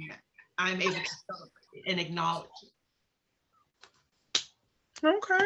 I'm 0.58 0.82
able 0.82 0.93
to 0.93 1.10
celebrate 1.28 1.73
it 1.73 1.84
and 1.88 1.99
acknowledge 1.99 2.49
it. 2.63 2.69
Okay. 5.04 5.45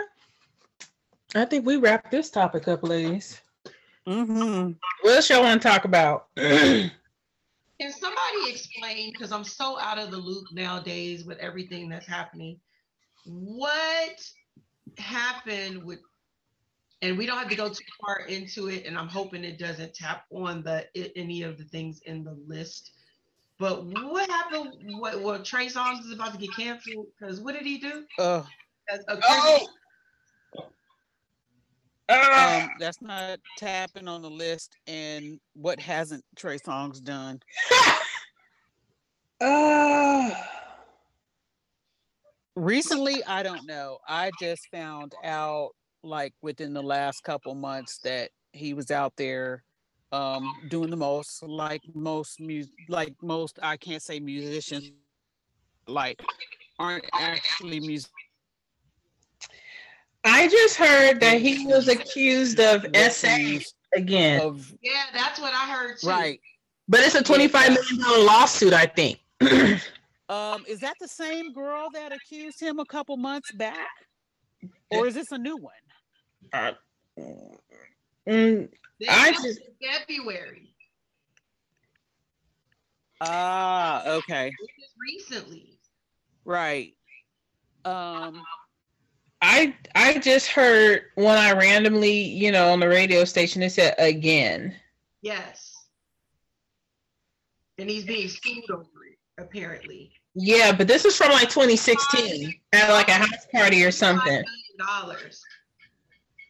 I 1.35 1.45
think 1.45 1.65
we 1.65 1.77
wrap 1.77 2.09
this 2.09 2.29
topic 2.29 2.67
up, 2.67 2.83
ladies. 2.83 3.41
Mm-hmm. 4.07 4.71
What 5.01 5.15
else 5.15 5.29
y'all 5.29 5.43
want 5.43 5.61
to 5.61 5.67
talk 5.67 5.85
about? 5.85 6.27
Can 6.35 6.91
somebody 7.79 8.49
explain, 8.49 9.11
because 9.11 9.31
I'm 9.31 9.43
so 9.43 9.79
out 9.79 9.99
of 9.99 10.11
the 10.11 10.17
loop 10.17 10.45
nowadays 10.51 11.25
with 11.25 11.37
everything 11.39 11.89
that's 11.89 12.07
happening, 12.07 12.59
what 13.25 14.21
happened 14.97 15.83
with, 15.83 15.99
and 17.03 17.17
we 17.17 17.25
don't 17.25 17.37
have 17.37 17.49
to 17.49 17.55
go 17.55 17.67
too 17.67 17.83
far 18.01 18.21
into 18.27 18.69
it, 18.69 18.85
and 18.85 18.97
I'm 18.97 19.09
hoping 19.09 19.43
it 19.43 19.59
doesn't 19.59 19.93
tap 19.93 20.23
on 20.31 20.63
the 20.63 20.87
i- 20.97 21.11
any 21.17 21.43
of 21.43 21.57
the 21.57 21.65
things 21.65 21.99
in 22.05 22.23
the 22.23 22.31
list. 22.47 22.91
But 23.59 23.85
what 23.85 24.29
happened? 24.29 24.73
What? 24.99 25.21
What? 25.21 25.45
Trey 25.45 25.67
Songz 25.67 25.99
is 26.05 26.11
about 26.11 26.31
to 26.31 26.37
get 26.39 26.55
canceled 26.55 27.07
because 27.19 27.41
what 27.41 27.55
did 27.55 27.65
he 27.65 27.77
do? 27.77 28.05
Uh, 28.17 28.43
a 28.89 29.17
Oh! 29.23 29.67
um, 32.09 32.69
that's 32.79 33.01
not 33.01 33.39
tapping 33.57 34.07
on 34.07 34.21
the 34.21 34.29
list. 34.29 34.77
And 34.87 35.39
what 35.53 35.79
hasn't 35.79 36.23
Trey 36.37 36.57
Songz 36.57 37.03
done? 37.03 37.41
Uh, 39.41 40.31
Recently, 42.55 43.23
I 43.25 43.41
don't 43.43 43.65
know. 43.65 43.97
I 44.07 44.31
just 44.39 44.67
found 44.71 45.13
out 45.23 45.71
like 46.03 46.33
within 46.41 46.73
the 46.73 46.81
last 46.81 47.23
couple 47.23 47.55
months 47.55 47.99
that 47.99 48.29
he 48.51 48.73
was 48.73 48.91
out 48.91 49.13
there 49.17 49.63
um 50.11 50.53
doing 50.69 50.89
the 50.89 50.97
most 50.97 51.41
like 51.43 51.81
most 51.95 52.39
mus 52.39 52.67
like 52.89 53.13
most 53.21 53.57
I 53.63 53.77
can't 53.77 54.01
say 54.01 54.19
musicians 54.19 54.91
like 55.87 56.21
aren't 56.77 57.05
actually 57.13 57.79
music 57.79 58.11
I 60.25 60.47
just 60.47 60.75
heard 60.75 61.19
that 61.19 61.41
he 61.41 61.65
was 61.65 61.87
accused 61.87 62.59
of 62.59 62.85
SA 62.93 63.27
nephews 63.27 63.73
again, 63.95 64.41
of 64.41 64.73
Yeah, 64.81 65.03
that's 65.13 65.39
what 65.39 65.53
I 65.53 65.69
heard 65.69 65.99
too. 65.99 66.07
right. 66.07 66.39
but 66.87 67.01
it's 67.01 67.15
a 67.15 67.23
twenty-five 67.23 67.73
million 67.73 67.99
dollar 67.99 68.23
lawsuit, 68.23 68.73
I 68.73 68.85
think. 68.85 69.19
Um, 70.29 70.63
is 70.67 70.79
that 70.79 70.95
the 71.01 71.07
same 71.07 71.51
girl 71.53 71.89
that 71.93 72.13
accused 72.13 72.59
him 72.59 72.79
a 72.79 72.85
couple 72.85 73.17
months 73.17 73.51
back? 73.51 73.89
Or 74.89 75.05
is 75.05 75.13
this 75.15 75.31
a 75.31 75.37
new 75.37 75.57
one? 75.57 75.73
Mm, 76.53 76.77
This 78.99 79.09
I 79.09 79.31
just- 79.33 79.59
February. 79.81 80.73
Ah, 83.21 84.05
okay. 84.07 84.51
This 84.77 84.89
recently. 84.99 85.79
Right. 86.45 86.93
Um, 87.85 88.43
I 89.41 89.75
I 89.95 90.17
just 90.19 90.47
heard 90.47 91.03
when 91.15 91.37
I 91.37 91.51
randomly, 91.53 92.13
you 92.21 92.51
know, 92.51 92.71
on 92.71 92.79
the 92.79 92.87
radio 92.87 93.25
station, 93.25 93.61
it 93.63 93.71
said 93.71 93.95
again. 93.97 94.75
Yes. 95.21 95.73
And 97.77 97.89
he's 97.89 98.05
being 98.05 98.27
sued 98.29 98.69
over 98.69 98.83
it, 99.09 99.17
apparently. 99.37 100.11
Yeah, 100.35 100.71
but 100.75 100.87
this 100.87 101.05
is 101.05 101.15
from 101.17 101.31
like 101.31 101.49
2016 101.49 102.53
at 102.73 102.89
like 102.91 103.09
a 103.09 103.13
house 103.13 103.45
party 103.53 103.83
or 103.83 103.91
something. 103.91 104.43
Dollars. 104.79 105.41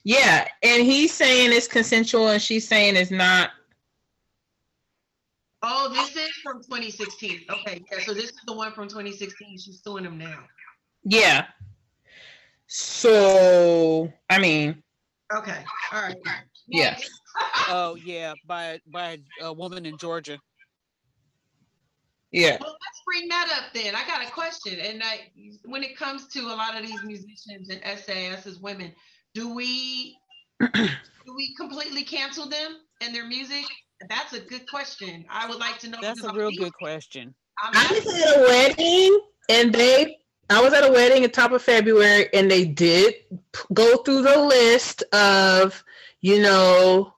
Yeah, 0.04 0.48
and 0.62 0.84
he's 0.84 1.14
saying 1.14 1.52
it's 1.54 1.68
consensual 1.68 2.30
and 2.30 2.42
she's 2.42 2.68
saying 2.68 2.96
it's 2.96 3.12
not. 3.12 3.52
Oh, 5.62 5.90
this 5.94 6.16
is 6.16 6.32
from 6.44 6.62
2016. 6.62 7.46
Okay, 7.50 7.82
yeah. 7.90 8.00
So 8.06 8.14
this 8.14 8.26
is 8.26 8.40
the 8.46 8.54
one 8.54 8.74
from 8.74 8.90
2016. 8.90 9.58
She's 9.58 9.82
suing 9.82 10.04
him 10.04 10.18
now. 10.18 10.40
Yeah. 11.06 11.46
So, 12.68 14.12
I 14.30 14.40
mean, 14.40 14.84
Okay. 15.34 15.64
All 15.92 16.02
right. 16.02 16.18
Yeah. 16.68 16.98
oh 17.70 17.96
yeah, 18.04 18.34
by 18.46 18.80
by 18.92 19.20
a 19.42 19.52
woman 19.52 19.86
in 19.86 19.98
Georgia. 19.98 20.38
yeah. 22.32 22.58
Well, 22.60 22.72
let's 22.72 23.02
bring 23.06 23.28
that 23.30 23.50
up 23.58 23.74
then. 23.74 23.96
I 23.96 24.06
got 24.06 24.26
a 24.26 24.32
question. 24.32 24.80
And 24.80 25.02
I, 25.04 25.32
when 25.66 25.84
it 25.84 25.98
comes 25.98 26.28
to 26.30 26.42
a 26.42 26.56
lot 26.56 26.76
of 26.76 26.86
these 26.86 27.04
musicians 27.04 27.70
and 27.70 27.82
SAS 27.98 28.46
as 28.46 28.60
women, 28.60 28.94
do 29.34 29.54
we 29.54 30.18
do 30.62 31.34
we 31.36 31.56
completely 31.56 32.04
cancel 32.04 32.48
them 32.48 32.78
and 33.02 33.14
their 33.14 33.26
music? 33.26 33.66
That's 34.10 34.34
a 34.34 34.40
good 34.40 34.70
question. 34.70 35.26
I 35.30 35.48
would 35.48 35.60
like 35.60 35.80
to 35.80 35.90
know. 35.90 35.98
That's 36.02 36.20
because 36.22 36.30
a 36.30 36.34
I'm 36.34 36.38
real 36.38 36.50
thinking- 36.50 36.66
good 36.66 36.74
question. 36.74 37.36
I'm 37.62 37.72
I 37.76 37.92
was 37.94 38.22
at 38.22 38.38
a 38.38 38.42
wedding 38.42 39.20
and 39.50 39.74
they 39.74 40.18
I 40.50 40.62
was 40.62 40.74
at 40.74 40.84
a 40.88 40.92
wedding 40.92 41.24
at 41.24 41.34
top 41.34 41.52
of 41.52 41.62
February 41.62 42.28
and 42.34 42.50
they 42.52 42.66
did 42.66 43.14
go 43.74 43.98
through 43.98 44.24
the 44.24 44.38
list 44.38 45.04
of, 45.14 45.84
you 46.22 46.42
know, 46.42 47.13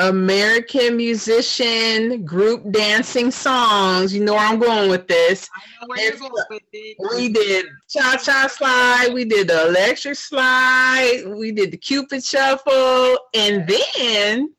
American 0.00 0.96
musician 0.96 2.24
group 2.24 2.70
dancing 2.70 3.30
songs. 3.30 4.14
You 4.14 4.24
know 4.24 4.34
where 4.34 4.46
I'm 4.46 4.60
going 4.60 4.90
with 4.90 5.08
this. 5.08 5.48
I 5.54 5.60
know 5.80 5.88
where 5.88 6.00
you're 6.00 6.18
going 6.18 6.32
with 6.50 6.62
it. 6.72 6.96
We 7.16 7.28
did 7.28 7.66
cha 7.88 8.16
cha 8.16 8.46
slide, 8.46 9.12
we 9.12 9.24
did 9.24 9.48
the 9.48 9.68
electric 9.68 10.14
slide, 10.14 11.24
we 11.26 11.50
did 11.50 11.72
the 11.72 11.76
cupid 11.76 12.24
shuffle, 12.24 13.18
and 13.34 13.66
then 13.66 14.54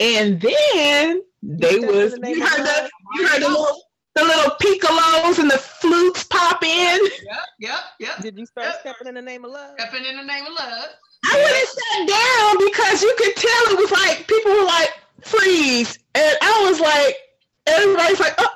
and 0.00 0.40
then 0.40 1.22
they 1.42 1.68
stepped 1.68 1.82
in 1.82 1.86
was 1.86 2.12
the 2.12 2.30
you 2.30 2.46
heard 2.46 2.64
the 2.64 2.90
you 3.14 3.26
heard 3.26 3.42
the 3.42 3.48
little 3.48 3.82
the 4.14 4.24
little 4.24 4.56
piccolos 4.60 5.38
and 5.38 5.50
the 5.50 5.58
flutes 5.58 6.24
pop 6.24 6.62
in. 6.62 7.00
Yep, 7.00 7.38
yep, 7.60 7.80
yep. 7.98 8.20
Did 8.20 8.38
you 8.38 8.44
start 8.44 8.74
stepping 8.80 9.06
in 9.06 9.14
the 9.14 9.22
name 9.22 9.44
of 9.44 9.52
love? 9.52 9.74
Stepping 9.78 10.04
in 10.04 10.16
the 10.16 10.24
name 10.24 10.44
of 10.46 10.52
love. 10.52 10.90
I 11.24 11.34
went 11.36 11.56
and 11.56 11.68
sat 11.68 12.08
down 12.08 12.66
because 12.66 13.02
you 13.02 13.14
could 13.18 13.36
tell 13.36 13.74
it 13.74 13.78
was 13.78 13.90
like 13.90 14.26
people 14.26 14.52
were 14.52 14.64
like 14.64 14.90
freeze, 15.22 15.98
and 16.14 16.36
I 16.42 16.66
was 16.68 16.80
like, 16.80 17.16
everybody's 17.66 18.20
like, 18.20 18.34
oh, 18.38 18.48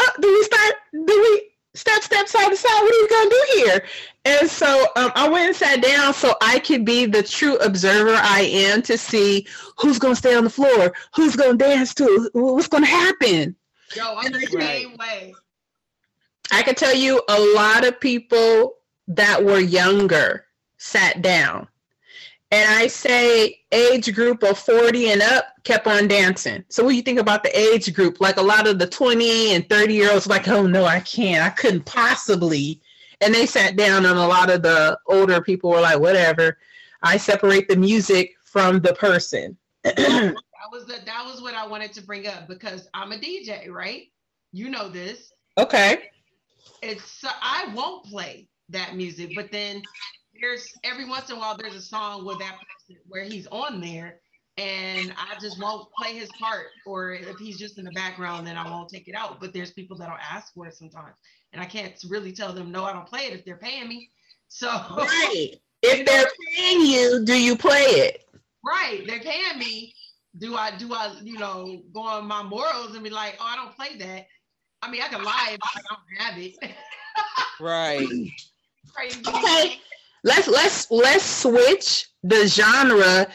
oh, 0.00 0.10
do 0.20 0.28
we 0.28 0.42
start? 0.44 0.74
Do 0.92 1.06
we 1.06 1.50
step, 1.74 2.02
step, 2.02 2.28
side 2.28 2.50
to 2.50 2.56
side? 2.56 2.68
What 2.68 2.94
are 2.94 3.02
we 3.02 3.08
gonna 3.08 3.30
do 3.30 3.44
here? 3.54 3.84
And 4.26 4.50
so 4.50 4.86
um, 4.96 5.12
I 5.14 5.28
went 5.28 5.46
and 5.46 5.56
sat 5.56 5.82
down 5.82 6.12
so 6.12 6.34
I 6.42 6.58
could 6.58 6.84
be 6.84 7.06
the 7.06 7.22
true 7.22 7.56
observer 7.58 8.14
I 8.14 8.40
am 8.40 8.82
to 8.82 8.98
see 8.98 9.46
who's 9.78 9.98
gonna 9.98 10.16
stay 10.16 10.34
on 10.34 10.44
the 10.44 10.50
floor, 10.50 10.92
who's 11.14 11.36
gonna 11.36 11.56
dance 11.56 11.94
to, 11.94 12.28
what's 12.34 12.68
gonna 12.68 12.86
happen. 12.86 13.56
Yo, 13.96 14.14
I'm 14.16 14.30
the 14.32 14.38
Right. 14.52 14.82
same 14.82 14.96
way. 14.96 15.34
I 16.52 16.62
can 16.62 16.74
tell 16.74 16.94
you 16.94 17.22
a 17.28 17.40
lot 17.54 17.86
of 17.86 18.00
people 18.00 18.74
that 19.08 19.42
were 19.42 19.60
younger 19.60 20.46
sat 20.78 21.22
down. 21.22 21.68
And 22.52 22.68
I 22.68 22.88
say 22.88 23.60
age 23.70 24.12
group 24.12 24.42
of 24.42 24.58
40 24.58 25.10
and 25.12 25.22
up 25.22 25.44
kept 25.62 25.86
on 25.86 26.08
dancing. 26.08 26.64
So 26.68 26.82
what 26.82 26.90
do 26.90 26.96
you 26.96 27.02
think 27.02 27.20
about 27.20 27.44
the 27.44 27.56
age 27.56 27.92
group? 27.94 28.20
Like 28.20 28.38
a 28.38 28.42
lot 28.42 28.66
of 28.66 28.78
the 28.78 28.88
20 28.88 29.54
and 29.54 29.68
30 29.68 29.94
year 29.94 30.12
olds 30.12 30.26
like, 30.26 30.48
oh 30.48 30.66
no, 30.66 30.84
I 30.84 31.00
can't. 31.00 31.44
I 31.44 31.50
couldn't 31.50 31.84
possibly. 31.84 32.80
And 33.20 33.32
they 33.32 33.46
sat 33.46 33.76
down 33.76 34.04
and 34.04 34.18
a 34.18 34.26
lot 34.26 34.50
of 34.50 34.62
the 34.62 34.98
older 35.06 35.40
people 35.40 35.70
were 35.70 35.80
like, 35.80 36.00
whatever. 36.00 36.58
I 37.02 37.18
separate 37.18 37.68
the 37.68 37.76
music 37.76 38.34
from 38.42 38.80
the 38.80 38.94
person. 38.94 39.56
That 40.60 40.70
was 40.70 40.84
the, 40.84 41.04
that 41.06 41.24
was 41.24 41.40
what 41.40 41.54
I 41.54 41.66
wanted 41.66 41.94
to 41.94 42.02
bring 42.02 42.26
up 42.26 42.46
because 42.46 42.88
I'm 42.92 43.12
a 43.12 43.16
DJ, 43.16 43.70
right? 43.70 44.08
You 44.52 44.68
know 44.68 44.90
this. 44.90 45.32
okay. 45.56 46.10
It's 46.82 47.24
I 47.24 47.72
won't 47.74 48.04
play 48.04 48.46
that 48.68 48.94
music, 48.94 49.32
but 49.34 49.50
then 49.50 49.82
there's 50.40 50.72
every 50.84 51.08
once 51.08 51.30
in 51.30 51.36
a 51.36 51.38
while 51.38 51.56
there's 51.56 51.74
a 51.74 51.80
song 51.80 52.24
with 52.24 52.38
that 52.38 52.58
person 52.58 53.02
where 53.08 53.24
he's 53.24 53.46
on 53.48 53.80
there 53.80 54.20
and 54.56 55.14
I 55.16 55.38
just 55.40 55.60
won't 55.60 55.88
play 55.98 56.14
his 56.14 56.28
part 56.38 56.66
or 56.86 57.12
if 57.12 57.38
he's 57.38 57.58
just 57.58 57.78
in 57.78 57.84
the 57.84 57.92
background 57.92 58.46
then 58.46 58.56
I 58.56 58.68
won't 58.68 58.88
take 58.88 59.08
it 59.08 59.14
out. 59.14 59.40
But 59.40 59.52
there's 59.52 59.70
people 59.72 59.96
that'll 59.96 60.16
ask 60.16 60.52
for 60.54 60.66
it 60.66 60.74
sometimes 60.74 61.14
and 61.52 61.62
I 61.62 61.66
can't 61.66 61.94
really 62.08 62.32
tell 62.32 62.52
them 62.52 62.70
no, 62.70 62.84
I 62.84 62.92
don't 62.92 63.06
play 63.06 63.22
it 63.22 63.32
if 63.32 63.44
they're 63.44 63.56
paying 63.56 63.88
me. 63.88 64.10
So 64.48 64.68
Right. 64.96 65.54
If 65.82 66.04
they're 66.04 66.26
paying 66.54 66.82
you, 66.82 67.24
do 67.24 67.34
you 67.34 67.56
play 67.56 67.80
it? 67.80 68.28
right, 68.62 69.02
they're 69.06 69.20
paying 69.20 69.58
me. 69.58 69.94
Do 70.36 70.54
I 70.54 70.76
do 70.76 70.92
I, 70.92 71.14
you 71.22 71.38
know, 71.38 71.82
go 71.94 72.02
on 72.02 72.26
my 72.26 72.42
morals 72.42 72.94
and 72.94 73.02
be 73.02 73.08
like, 73.08 73.38
oh, 73.40 73.46
I 73.48 73.56
don't 73.56 73.74
play 73.74 73.96
that? 73.96 74.26
I 74.82 74.90
mean, 74.90 75.00
I 75.00 75.08
can 75.08 75.24
lie 75.24 75.52
if 75.52 75.60
I 75.62 75.80
don't 75.88 76.22
have 76.26 76.38
it. 76.38 76.54
Right. 77.60 78.08
Crazy. 78.94 79.22
Okay. 79.28 79.80
Let's 80.22 80.48
let's 80.48 80.90
let's 80.90 81.24
switch 81.24 82.08
the 82.22 82.46
genre. 82.46 83.26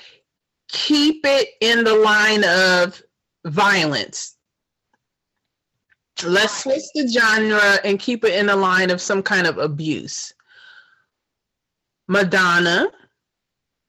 Keep 0.69 1.25
it 1.25 1.49
in 1.61 1.83
the 1.83 1.95
line 1.95 2.43
of 2.43 3.01
violence. 3.45 4.35
Let's 6.23 6.63
switch 6.63 6.83
the 6.93 7.07
genre 7.07 7.79
and 7.83 7.99
keep 7.99 8.23
it 8.23 8.33
in 8.35 8.47
the 8.47 8.55
line 8.55 8.89
of 8.89 9.01
some 9.01 9.21
kind 9.21 9.47
of 9.47 9.57
abuse. 9.57 10.33
Madonna 12.07 12.87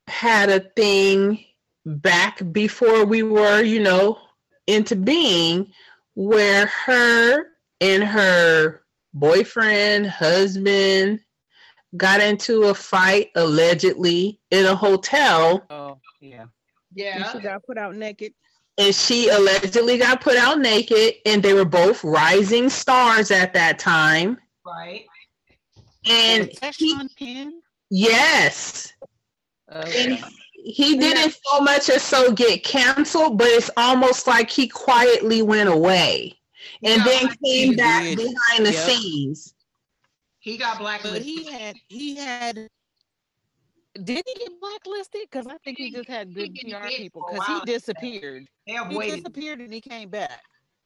had 0.09 0.49
a 0.49 0.61
thing 0.61 1.45
back 1.85 2.41
before 2.53 3.05
we 3.05 3.23
were, 3.23 3.63
you 3.63 3.81
know, 3.81 4.19
into 4.67 4.97
being 4.97 5.71
where 6.15 6.67
her 6.67 7.47
and 7.81 8.03
her 8.03 8.83
boyfriend, 9.15 10.07
husband 10.07 11.21
got 11.97 12.21
into 12.21 12.65
a 12.65 12.75
fight 12.75 13.31
allegedly 13.37 14.41
in 14.51 14.67
a 14.67 14.75
hotel 14.75 15.65
Oh 15.71 15.99
yeah. 16.21 16.43
And 16.43 16.51
Yeah. 16.95 17.33
she 17.33 17.41
got 17.41 17.63
put 17.65 17.79
out 17.79 17.95
naked. 17.97 18.33
and 18.79 18.95
she 18.95 19.29
allegedly 19.31 19.97
got 19.99 20.21
put 20.21 20.37
out 20.37 20.59
naked 20.59 21.15
and 21.25 21.43
they 21.43 21.55
were 21.55 21.65
both 21.65 22.03
rising 22.05 22.69
stars 22.71 23.31
at 23.31 23.53
that 23.55 23.79
time 23.79 24.39
Right. 24.65 25.07
and 26.09 26.51
he- 26.79 26.91
Sean 26.93 27.09
Penn? 27.19 27.63
yes 27.91 28.93
Okay. 29.75 30.05
and 30.15 30.25
he 30.53 30.97
didn't 30.99 31.37
so 31.45 31.61
much 31.61 31.89
as 31.91 32.03
so 32.03 32.33
get 32.33 32.63
canceled 32.65 33.39
but 33.39 33.49
it's 33.49 33.71
almost 33.77 34.27
like 34.27 34.51
he 34.51 34.69
quietly 34.69 35.43
went 35.43 35.69
away 35.69 36.35
and 36.83 36.99
Yeah, 36.99 37.05
then 37.05 37.37
came 37.45 37.77
back 37.77 38.03
did. 38.03 38.17
behind 38.19 38.67
the 38.67 38.73
Yep. 38.73 38.89
scenes 38.89 39.55
He 40.47 40.57
got 40.57 40.79
blacklisted. 40.79 41.25
But 41.25 41.27
blacklisted. 41.27 41.45
he 41.45 41.53
had 41.53 41.77
he 41.89 42.17
had 42.17 42.69
did 44.05 44.23
he 44.25 44.35
get 44.35 44.61
blacklisted? 44.61 45.23
Because 45.29 45.49
I 45.49 45.57
think 45.65 45.77
he 45.77 45.91
just 45.91 46.09
had 46.09 46.33
good 46.33 46.51
He 46.55 46.73
PR 46.73 46.87
people 46.87 47.27
because 47.29 47.45
he 47.49 47.73
disappeared. 47.73 48.47
They 48.65 48.75
He 48.75 49.17
disappeared 49.17 49.61
and 49.61 49.75
he 49.75 49.81
came 49.81 50.09
back. 50.09 50.41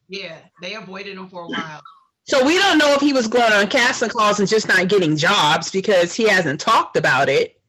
Yeah, 0.09 0.39
they 0.63 0.73
avoided 0.73 1.15
him 1.15 1.29
for 1.29 1.43
a 1.43 1.47
while. 1.47 1.79
So 2.23 2.43
we 2.43 2.57
don't 2.57 2.79
know 2.79 2.91
if 2.93 3.01
he 3.01 3.13
was 3.13 3.27
going 3.27 3.53
on 3.53 3.67
casting 3.67 4.09
calls 4.09 4.39
and 4.39 4.49
just 4.49 4.67
not 4.67 4.87
getting 4.87 5.15
jobs 5.15 5.69
because 5.69 6.15
he 6.15 6.27
hasn't 6.27 6.59
talked 6.59 6.97
about 6.97 7.29
it. 7.29 7.61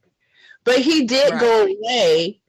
But 0.64 0.78
he 0.78 1.04
did 1.04 1.38
go 1.38 1.66
away 1.66 2.40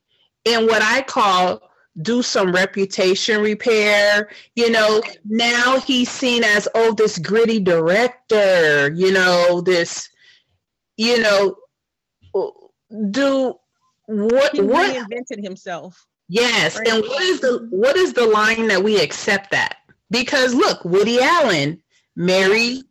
in 0.45 0.67
what 0.67 0.81
I 0.81 1.01
call 1.01 1.69
do 2.01 2.23
some 2.23 2.51
reputation 2.51 3.41
repair. 3.41 4.29
You 4.55 4.71
know, 4.71 5.01
now 5.25 5.79
he's 5.79 6.09
seen 6.09 6.43
as 6.43 6.67
oh 6.75 6.93
this 6.93 7.17
gritty 7.19 7.59
director, 7.59 8.91
you 8.93 9.11
know, 9.11 9.61
this 9.61 10.09
you 10.97 11.19
know 11.19 11.55
do 13.11 13.53
what 14.07 14.51
He 14.53 14.61
what 14.61 14.95
reinvented 14.95 15.43
himself. 15.43 16.05
Yes, 16.29 16.77
Right. 16.77 16.87
and 16.87 17.03
what 17.03 17.21
is 17.21 17.41
the 17.41 17.67
what 17.69 17.95
is 17.95 18.13
the 18.13 18.25
line 18.25 18.67
that 18.67 18.83
we 18.83 18.99
accept 18.99 19.51
that? 19.51 19.77
Because 20.09 20.53
look, 20.53 20.83
Woody 20.85 21.19
Allen 21.21 21.81
married, 22.15 22.83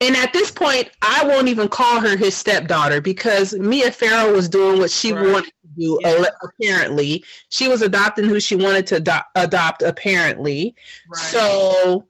and 0.00 0.16
at 0.16 0.32
this 0.32 0.50
point, 0.50 0.88
I 1.02 1.24
won't 1.26 1.48
even 1.48 1.68
call 1.68 2.00
her 2.00 2.16
his 2.16 2.36
stepdaughter 2.36 3.00
because 3.00 3.54
Mia 3.54 3.90
Farrow 3.92 4.32
was 4.32 4.48
doing 4.48 4.78
what 4.78 4.90
she 4.90 5.12
Right. 5.12 5.26
wanted 5.32 5.52
do. 5.76 5.98
Yeah. 6.02 6.24
Apparently, 6.42 7.24
she 7.48 7.68
was 7.68 7.82
adopting 7.82 8.26
who 8.26 8.40
she 8.40 8.56
wanted 8.56 8.86
to 8.88 8.96
ado- 8.96 9.20
adopt. 9.34 9.82
Apparently, 9.82 10.74
Right. 11.08 11.20
so 11.30 12.06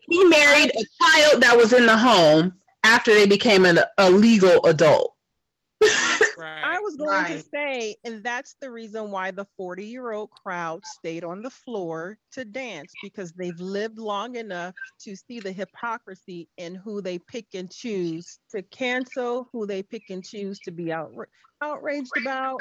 he 0.00 0.24
married 0.24 0.70
a 0.70 0.84
child 1.04 1.42
that 1.42 1.56
was 1.56 1.72
in 1.72 1.86
the 1.86 1.96
home 1.96 2.54
after 2.84 3.12
they 3.14 3.26
became 3.26 3.64
an, 3.64 3.78
a 3.98 4.10
legal 4.10 4.64
adult. 4.66 5.14
Right. 6.98 7.22
Was 7.22 7.26
going 7.26 7.38
to 7.38 7.48
say, 7.54 7.96
and 8.04 8.22
that's 8.24 8.56
the 8.60 8.70
reason 8.70 9.10
why 9.10 9.30
the 9.30 9.46
40 9.56 9.84
year 9.84 10.12
old 10.12 10.30
crowd 10.30 10.84
stayed 10.84 11.24
on 11.24 11.42
the 11.42 11.50
floor 11.50 12.18
to 12.32 12.44
dance 12.44 12.92
because 13.02 13.32
they've 13.32 13.60
lived 13.60 13.98
long 13.98 14.36
enough 14.36 14.74
to 15.00 15.16
see 15.16 15.40
the 15.40 15.52
hypocrisy 15.52 16.48
in 16.56 16.74
who 16.74 17.00
they 17.00 17.18
pick 17.18 17.46
and 17.54 17.70
choose 17.70 18.38
to 18.50 18.62
cancel, 18.62 19.48
who 19.52 19.66
they 19.66 19.82
pick 19.82 20.10
and 20.10 20.24
choose 20.24 20.58
to 20.60 20.70
be 20.70 20.86
outra- 20.86 21.26
outraged 21.60 22.16
about. 22.16 22.60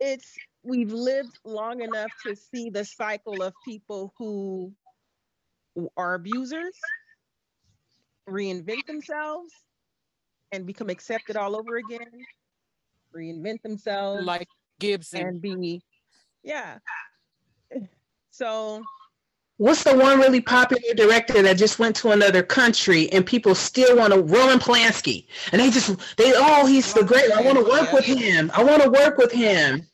It's 0.00 0.38
we've 0.62 0.92
lived 0.92 1.38
long 1.44 1.82
enough 1.82 2.10
to 2.26 2.34
see 2.36 2.70
the 2.70 2.84
cycle 2.84 3.42
of 3.42 3.54
people 3.64 4.12
who 4.18 4.72
are 5.96 6.14
abusers 6.14 6.76
reinvent 8.28 8.86
themselves 8.86 9.52
and 10.52 10.66
become 10.66 10.90
accepted 10.90 11.36
all 11.36 11.56
over 11.56 11.76
again 11.76 12.26
reinvent 13.14 13.62
themselves 13.62 14.24
like 14.24 14.48
Gibson. 14.78 15.20
and 15.20 15.40
be 15.40 15.82
yeah. 16.42 16.78
So 18.32 18.82
What's 19.58 19.84
the 19.84 19.94
one 19.94 20.18
really 20.18 20.40
popular 20.40 20.94
director 20.94 21.42
that 21.42 21.58
just 21.58 21.78
went 21.78 21.94
to 21.96 22.12
another 22.12 22.42
country 22.42 23.12
and 23.12 23.26
people 23.26 23.54
still 23.54 23.98
want 23.98 24.14
to 24.14 24.22
Roman 24.22 24.58
Polanski. 24.58 25.26
And 25.52 25.60
they 25.60 25.70
just 25.70 25.98
they 26.16 26.32
oh 26.34 26.64
he's 26.64 26.94
the 26.94 27.04
great. 27.04 27.30
I 27.30 27.42
want 27.42 27.58
to 27.58 27.64
work 27.64 27.92
with 27.92 28.06
him. 28.06 28.50
I 28.54 28.64
want 28.64 28.82
to 28.82 28.88
work 28.88 29.18
with 29.18 29.30
him 29.30 29.86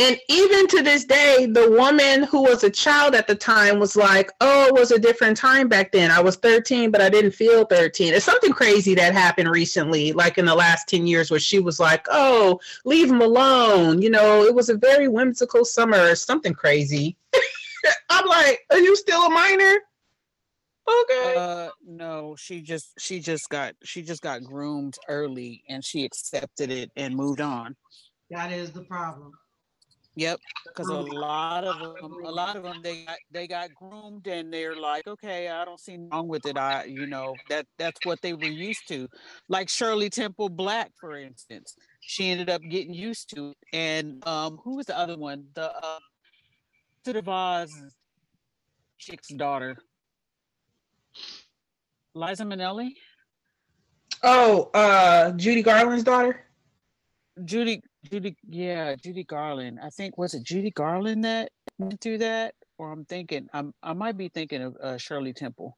and 0.00 0.16
even 0.28 0.66
to 0.68 0.82
this 0.82 1.04
day 1.04 1.46
the 1.46 1.70
woman 1.70 2.22
who 2.24 2.42
was 2.42 2.62
a 2.64 2.70
child 2.70 3.14
at 3.14 3.26
the 3.26 3.34
time 3.34 3.78
was 3.78 3.96
like 3.96 4.30
oh 4.40 4.66
it 4.66 4.74
was 4.74 4.90
a 4.90 4.98
different 4.98 5.36
time 5.36 5.68
back 5.68 5.92
then 5.92 6.10
I 6.10 6.20
was 6.20 6.36
13 6.36 6.90
but 6.90 7.00
I 7.00 7.08
didn't 7.08 7.32
feel 7.32 7.64
13 7.64 8.14
it's 8.14 8.24
something 8.24 8.52
crazy 8.52 8.94
that 8.94 9.12
happened 9.12 9.50
recently 9.50 10.12
like 10.12 10.38
in 10.38 10.44
the 10.44 10.54
last 10.54 10.88
10 10.88 11.06
years 11.06 11.30
where 11.30 11.40
she 11.40 11.58
was 11.58 11.80
like 11.80 12.06
oh 12.10 12.60
leave 12.84 13.10
him 13.10 13.20
alone 13.20 14.00
you 14.00 14.10
know 14.10 14.44
it 14.44 14.54
was 14.54 14.68
a 14.68 14.76
very 14.76 15.08
whimsical 15.08 15.64
summer 15.64 15.98
or 15.98 16.14
something 16.14 16.54
crazy 16.54 17.16
I'm 18.10 18.26
like, 18.26 18.60
are 18.70 18.78
you 18.78 18.96
still 18.96 19.22
a 19.22 19.30
minor? 19.30 19.78
Okay. 21.02 21.34
Uh 21.36 21.68
no, 21.86 22.34
she 22.38 22.62
just 22.62 22.92
she 22.98 23.20
just 23.20 23.48
got 23.50 23.74
she 23.84 24.02
just 24.02 24.22
got 24.22 24.42
groomed 24.42 24.96
early 25.08 25.62
and 25.68 25.84
she 25.84 26.04
accepted 26.04 26.70
it 26.70 26.90
and 26.96 27.14
moved 27.14 27.42
on. 27.42 27.76
that 28.30 28.52
is 28.52 28.72
the 28.72 28.82
problem. 28.84 29.32
Yep, 30.18 30.40
because 30.66 30.88
a 30.88 30.94
lot 30.96 31.62
of 31.62 31.78
them, 31.78 32.12
a 32.24 32.30
lot 32.30 32.56
of 32.56 32.64
them, 32.64 32.80
they 32.82 33.04
got 33.04 33.18
they 33.30 33.46
got 33.46 33.72
groomed 33.72 34.26
and 34.26 34.52
they're 34.52 34.74
like, 34.74 35.06
okay, 35.06 35.48
I 35.48 35.64
don't 35.64 35.78
see 35.78 35.96
wrong 36.10 36.26
with 36.26 36.44
it. 36.44 36.58
I, 36.58 36.86
you 36.86 37.06
know, 37.06 37.36
that 37.48 37.66
that's 37.78 38.00
what 38.02 38.20
they 38.20 38.34
were 38.34 38.46
used 38.46 38.88
to. 38.88 39.06
Like 39.48 39.68
Shirley 39.68 40.10
Temple 40.10 40.48
Black, 40.48 40.90
for 41.00 41.16
instance, 41.16 41.76
she 42.00 42.30
ended 42.30 42.50
up 42.50 42.62
getting 42.68 42.92
used 42.92 43.32
to 43.36 43.50
it. 43.50 43.56
And 43.72 44.26
um, 44.26 44.58
who 44.64 44.78
was 44.78 44.86
the 44.86 44.98
other 44.98 45.16
one? 45.16 45.44
The 45.54 45.70
uh, 45.72 46.00
to 47.04 47.12
the 47.12 47.22
Vaz 47.22 47.72
chick's 48.98 49.28
daughter, 49.28 49.76
Liza 52.16 52.42
Minnelli, 52.42 52.90
Oh, 54.24 54.70
uh, 54.74 55.30
Judy 55.32 55.62
Garland's 55.62 56.02
daughter. 56.02 56.44
Judy, 57.44 57.82
Judy, 58.10 58.36
yeah, 58.48 58.94
Judy 58.96 59.24
Garland. 59.24 59.78
I 59.82 59.90
think 59.90 60.16
was 60.18 60.34
it 60.34 60.42
Judy 60.42 60.70
Garland 60.70 61.24
that 61.24 61.50
went 61.78 62.00
through 62.00 62.18
that, 62.18 62.54
or 62.78 62.92
I'm 62.92 63.04
thinking 63.04 63.48
I'm 63.52 63.74
I 63.82 63.92
might 63.92 64.16
be 64.16 64.28
thinking 64.28 64.62
of 64.62 64.76
uh, 64.82 64.96
Shirley 64.96 65.32
Temple. 65.32 65.76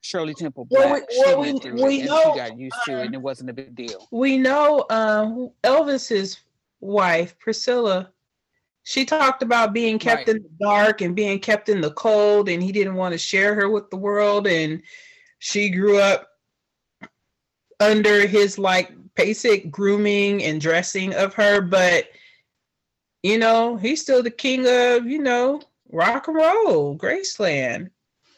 Shirley 0.00 0.34
Temple 0.34 0.66
Well, 0.70 0.94
we- 0.94 1.18
well, 1.18 1.40
we- 1.40 1.52
we 1.82 2.02
know, 2.02 2.32
she 2.32 2.38
got 2.38 2.56
used 2.56 2.76
to 2.86 3.00
it, 3.00 3.06
and 3.06 3.14
it 3.14 3.20
wasn't 3.20 3.50
a 3.50 3.52
big 3.52 3.74
deal. 3.74 4.06
We 4.12 4.38
know 4.38 4.80
uh, 4.90 5.26
Elvis's 5.64 6.38
wife, 6.80 7.36
Priscilla. 7.38 8.10
She 8.84 9.04
talked 9.04 9.42
about 9.42 9.72
being 9.74 9.98
kept 9.98 10.28
Right. 10.28 10.36
in 10.36 10.42
the 10.44 10.50
dark 10.64 11.00
and 11.02 11.14
being 11.16 11.40
kept 11.40 11.68
in 11.68 11.80
the 11.80 11.90
cold, 11.92 12.48
and 12.48 12.62
he 12.62 12.70
didn't 12.72 12.94
want 12.94 13.12
to 13.12 13.18
share 13.18 13.54
her 13.56 13.68
with 13.68 13.90
the 13.90 13.96
world. 13.96 14.46
And 14.46 14.80
she 15.40 15.68
grew 15.68 15.98
up 15.98 16.28
under 17.80 18.26
his 18.26 18.56
like 18.58 18.90
basic 19.18 19.70
grooming 19.70 20.42
and 20.44 20.60
dressing 20.60 21.14
of 21.14 21.34
her, 21.34 21.60
but 21.60 22.08
you 23.22 23.36
know, 23.36 23.76
he's 23.76 24.00
still 24.00 24.22
the 24.22 24.30
king 24.30 24.60
of, 24.60 25.04
you 25.06 25.18
know, 25.18 25.60
rock 25.90 26.28
and 26.28 26.36
roll, 26.36 26.96
Graceland. 26.96 27.90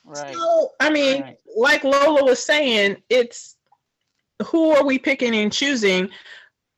Right. 0.05 0.35
So, 0.35 0.71
I 0.81 0.91
mean, 0.91 1.23
Right. 1.23 1.37
like 1.55 1.85
Lola 1.85 2.25
was 2.25 2.43
saying, 2.43 2.97
it's 3.11 3.57
who 4.47 4.71
are 4.71 4.85
we 4.85 4.99
picking 4.99 5.37
and 5.37 5.53
choosing? 5.53 6.09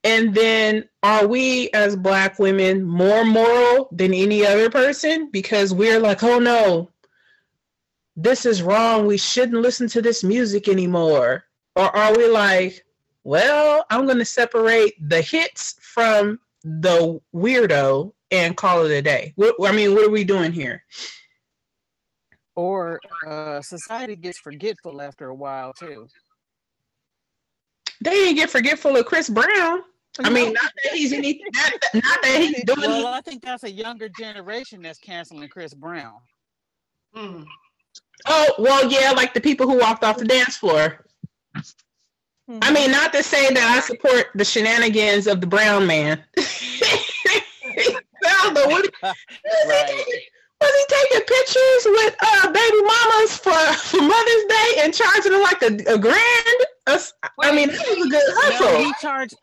And 0.05 0.34
then 0.34 0.88
are 1.05 1.28
we 1.28 1.70
as 1.70 1.94
black 1.94 2.40
women 2.40 2.82
more 2.82 3.24
moral 3.24 3.88
than 3.92 4.12
any 4.12 4.44
other 4.44 4.68
person? 4.68 5.30
Because 5.30 5.72
we're 5.72 6.00
like, 6.00 6.24
oh 6.24 6.40
no, 6.40 6.90
this 8.16 8.44
is 8.44 8.62
wrong. 8.62 9.07
We 9.07 9.16
shouldn't 9.16 9.62
listen 9.62 9.86
to 9.90 10.03
this 10.03 10.24
music 10.24 10.66
anymore. 10.68 11.44
Or 11.76 11.84
are 11.96 12.16
we 12.16 12.26
like, 12.28 12.84
well, 13.24 13.84
I'm 13.90 14.06
going 14.06 14.18
to 14.18 14.24
separate 14.24 14.94
the 15.08 15.20
hits 15.20 15.76
from 15.80 16.38
the 16.64 17.20
weirdo 17.34 18.12
and 18.30 18.56
call 18.56 18.84
it 18.84 18.92
a 18.92 19.02
day? 19.02 19.32
What, 19.36 19.54
I 19.62 19.72
mean, 19.72 19.94
what 19.94 20.06
are 20.06 20.10
we 20.10 20.24
doing 20.24 20.52
here? 20.52 20.84
Or 22.54 23.00
uh, 23.26 23.62
society 23.62 24.16
gets 24.16 24.38
forgetful 24.38 25.00
after 25.00 25.28
a 25.28 25.34
while 25.34 25.72
too. 25.72 26.06
They 28.02 28.10
didn't 28.10 28.36
get 28.36 28.50
forgetful 28.50 28.96
of 28.96 29.06
Chris 29.06 29.30
Brown. 29.30 29.82
I 30.18 30.28
mean, 30.28 30.52
not 30.52 30.72
that 30.84 30.92
he's 30.92 31.12
any, 31.12 31.40
not, 31.54 31.72
not 31.94 32.22
that 32.22 32.36
he's 32.40 32.64
doing. 32.66 32.80
Well, 32.80 33.06
I 33.06 33.22
think 33.22 33.42
that's 33.42 33.64
a 33.64 33.70
younger 33.70 34.10
generation 34.10 34.82
that's 34.82 34.98
canceling 34.98 35.48
Chris 35.48 35.72
Brown. 35.72 36.16
Mm. 37.16 37.46
oh, 38.26 38.54
well, 38.58 38.90
yeah, 38.90 39.12
like 39.12 39.32
the 39.34 39.40
people 39.40 39.66
who 39.66 39.78
walked 39.78 40.04
off 40.04 40.18
the 40.18 40.24
dance 40.24 40.56
floor. 40.56 41.06
I 42.49 42.72
mean, 42.72 42.90
not 42.90 43.12
to 43.12 43.22
say 43.22 43.53
that 43.55 43.76
I 43.76 43.80
support 43.80 44.26
the 44.34 44.45
shenanigans 44.45 45.26
of 45.26 45.40
the 45.40 45.47
brown 45.47 45.86
man. 45.86 46.22
I 46.36 47.43
don't 48.43 48.55
know 48.55 48.66
what 48.66 48.90
Right. 49.03 50.05
was 50.61 50.70
he 50.70 50.84
taking 50.88 51.26
pictures 51.26 51.86
with 51.86 52.16
uh 52.22 52.53
baby 52.53 52.82
mamas 52.82 53.36
for, 53.36 53.53
for 53.88 54.03
Mother's 54.03 54.45
Day 54.49 54.80
and 54.80 54.95
charging 54.95 55.32
them 55.32 55.43
like 55.43 55.62
a, 55.62 55.95
a 55.95 55.99
grand? 55.99 56.61
I 57.40 57.55
mean, 57.55 57.68
that 57.68 57.78
was 57.97 58.07
a 58.07 58.11
good 58.11 58.22
No, 58.28 58.34
hustle. 58.40 58.84
he 58.84 58.93
charged. 59.01 59.34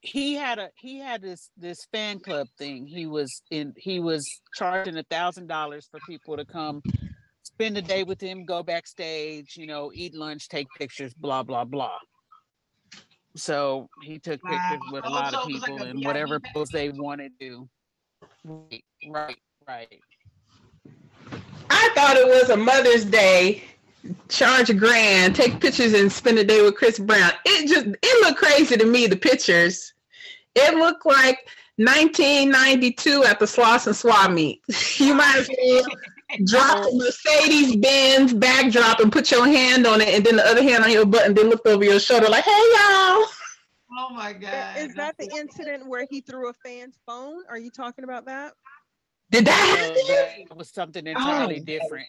He 0.00 0.34
had 0.34 0.58
a 0.58 0.70
he 0.76 0.98
had 0.98 1.20
this 1.22 1.50
this 1.56 1.86
fan 1.92 2.20
club 2.20 2.46
thing. 2.58 2.86
He 2.86 3.06
was 3.06 3.42
in. 3.50 3.72
He 3.76 3.98
was 4.00 4.26
charging 4.54 4.96
a 4.96 5.02
thousand 5.04 5.48
dollars 5.48 5.88
for 5.90 5.98
people 6.06 6.36
to 6.36 6.44
come 6.44 6.82
spend 7.42 7.74
the 7.76 7.82
day 7.82 8.04
with 8.04 8.20
him, 8.20 8.44
go 8.44 8.62
backstage, 8.62 9.56
you 9.56 9.66
know, 9.66 9.90
eat 9.94 10.14
lunch, 10.14 10.48
take 10.48 10.68
pictures, 10.78 11.12
blah 11.14 11.42
blah 11.42 11.64
blah. 11.64 11.98
So 13.36 13.88
he 14.02 14.18
took 14.18 14.42
Wow. 14.42 14.58
pictures 14.58 14.90
with 14.92 15.04
a 15.04 15.08
Oh, 15.08 15.12
lot 15.12 15.34
of 15.34 15.40
it 15.40 15.52
was 15.52 15.62
like 15.62 15.70
people 15.70 15.82
and 15.82 16.04
whatever 16.04 16.40
pose 16.40 16.70
they 16.70 16.90
wanted 16.90 17.32
to. 17.40 17.68
Right, 18.44 18.84
right, 19.04 19.38
right. 19.68 20.00
I 21.70 21.90
thought 21.94 22.16
it 22.16 22.26
was 22.26 22.50
a 22.50 22.56
Mother's 22.56 23.04
Day, 23.04 23.62
charge 24.28 24.70
a 24.70 24.74
grand, 24.74 25.34
take 25.34 25.60
pictures 25.60 25.92
and 25.94 26.10
spend 26.10 26.38
a 26.38 26.44
day 26.44 26.62
with 26.62 26.76
Chris 26.76 26.98
Brown. 26.98 27.32
It 27.44 27.68
just 27.68 27.86
it 27.86 28.26
looked 28.26 28.38
crazy 28.38 28.76
to 28.76 28.84
me, 28.84 29.06
the 29.06 29.16
pictures. 29.16 29.92
It 30.54 30.74
looked 30.76 31.06
like 31.06 31.38
1992 31.76 33.24
at 33.24 33.38
the 33.38 33.44
Slauson 33.44 33.94
Swap 33.94 34.30
meet. 34.30 34.62
you 34.98 35.14
might 35.14 35.36
as 35.38 35.48
well 35.48 35.84
drop 36.44 36.84
the 36.84 36.94
Mercedes 36.96 37.76
Benz 37.76 38.34
backdrop 38.34 39.00
and 39.00 39.10
put 39.10 39.30
your 39.30 39.46
hand 39.46 39.86
on 39.86 40.00
it 40.00 40.08
and 40.08 40.24
then 40.24 40.36
the 40.36 40.44
other 40.46 40.62
hand 40.62 40.84
on 40.84 40.90
your 40.90 41.06
butt 41.06 41.26
and 41.26 41.36
then 41.36 41.48
look 41.48 41.64
over 41.66 41.84
your 41.84 41.98
shoulder 42.00 42.28
like, 42.28 42.44
hey 42.44 42.50
y'all. 42.50 43.26
Oh 44.00 44.10
my 44.12 44.32
god. 44.34 44.76
is 44.78 44.94
that 44.94 45.16
the 45.18 45.28
incident 45.34 45.86
where 45.88 46.06
he 46.10 46.20
threw 46.20 46.50
a 46.50 46.52
fan's 46.64 46.98
phone 47.06 47.42
are 47.48 47.58
you 47.58 47.70
talking 47.70 48.04
about 48.04 48.26
that 48.26 48.52
Did 49.30 49.46
that 49.46 49.94
No, 49.96 50.12
happen? 50.18 50.44
that 50.48 50.56
was 50.56 50.68
something 50.70 51.06
entirely 51.06 51.60
Oh. 51.60 51.64
different. 51.64 52.06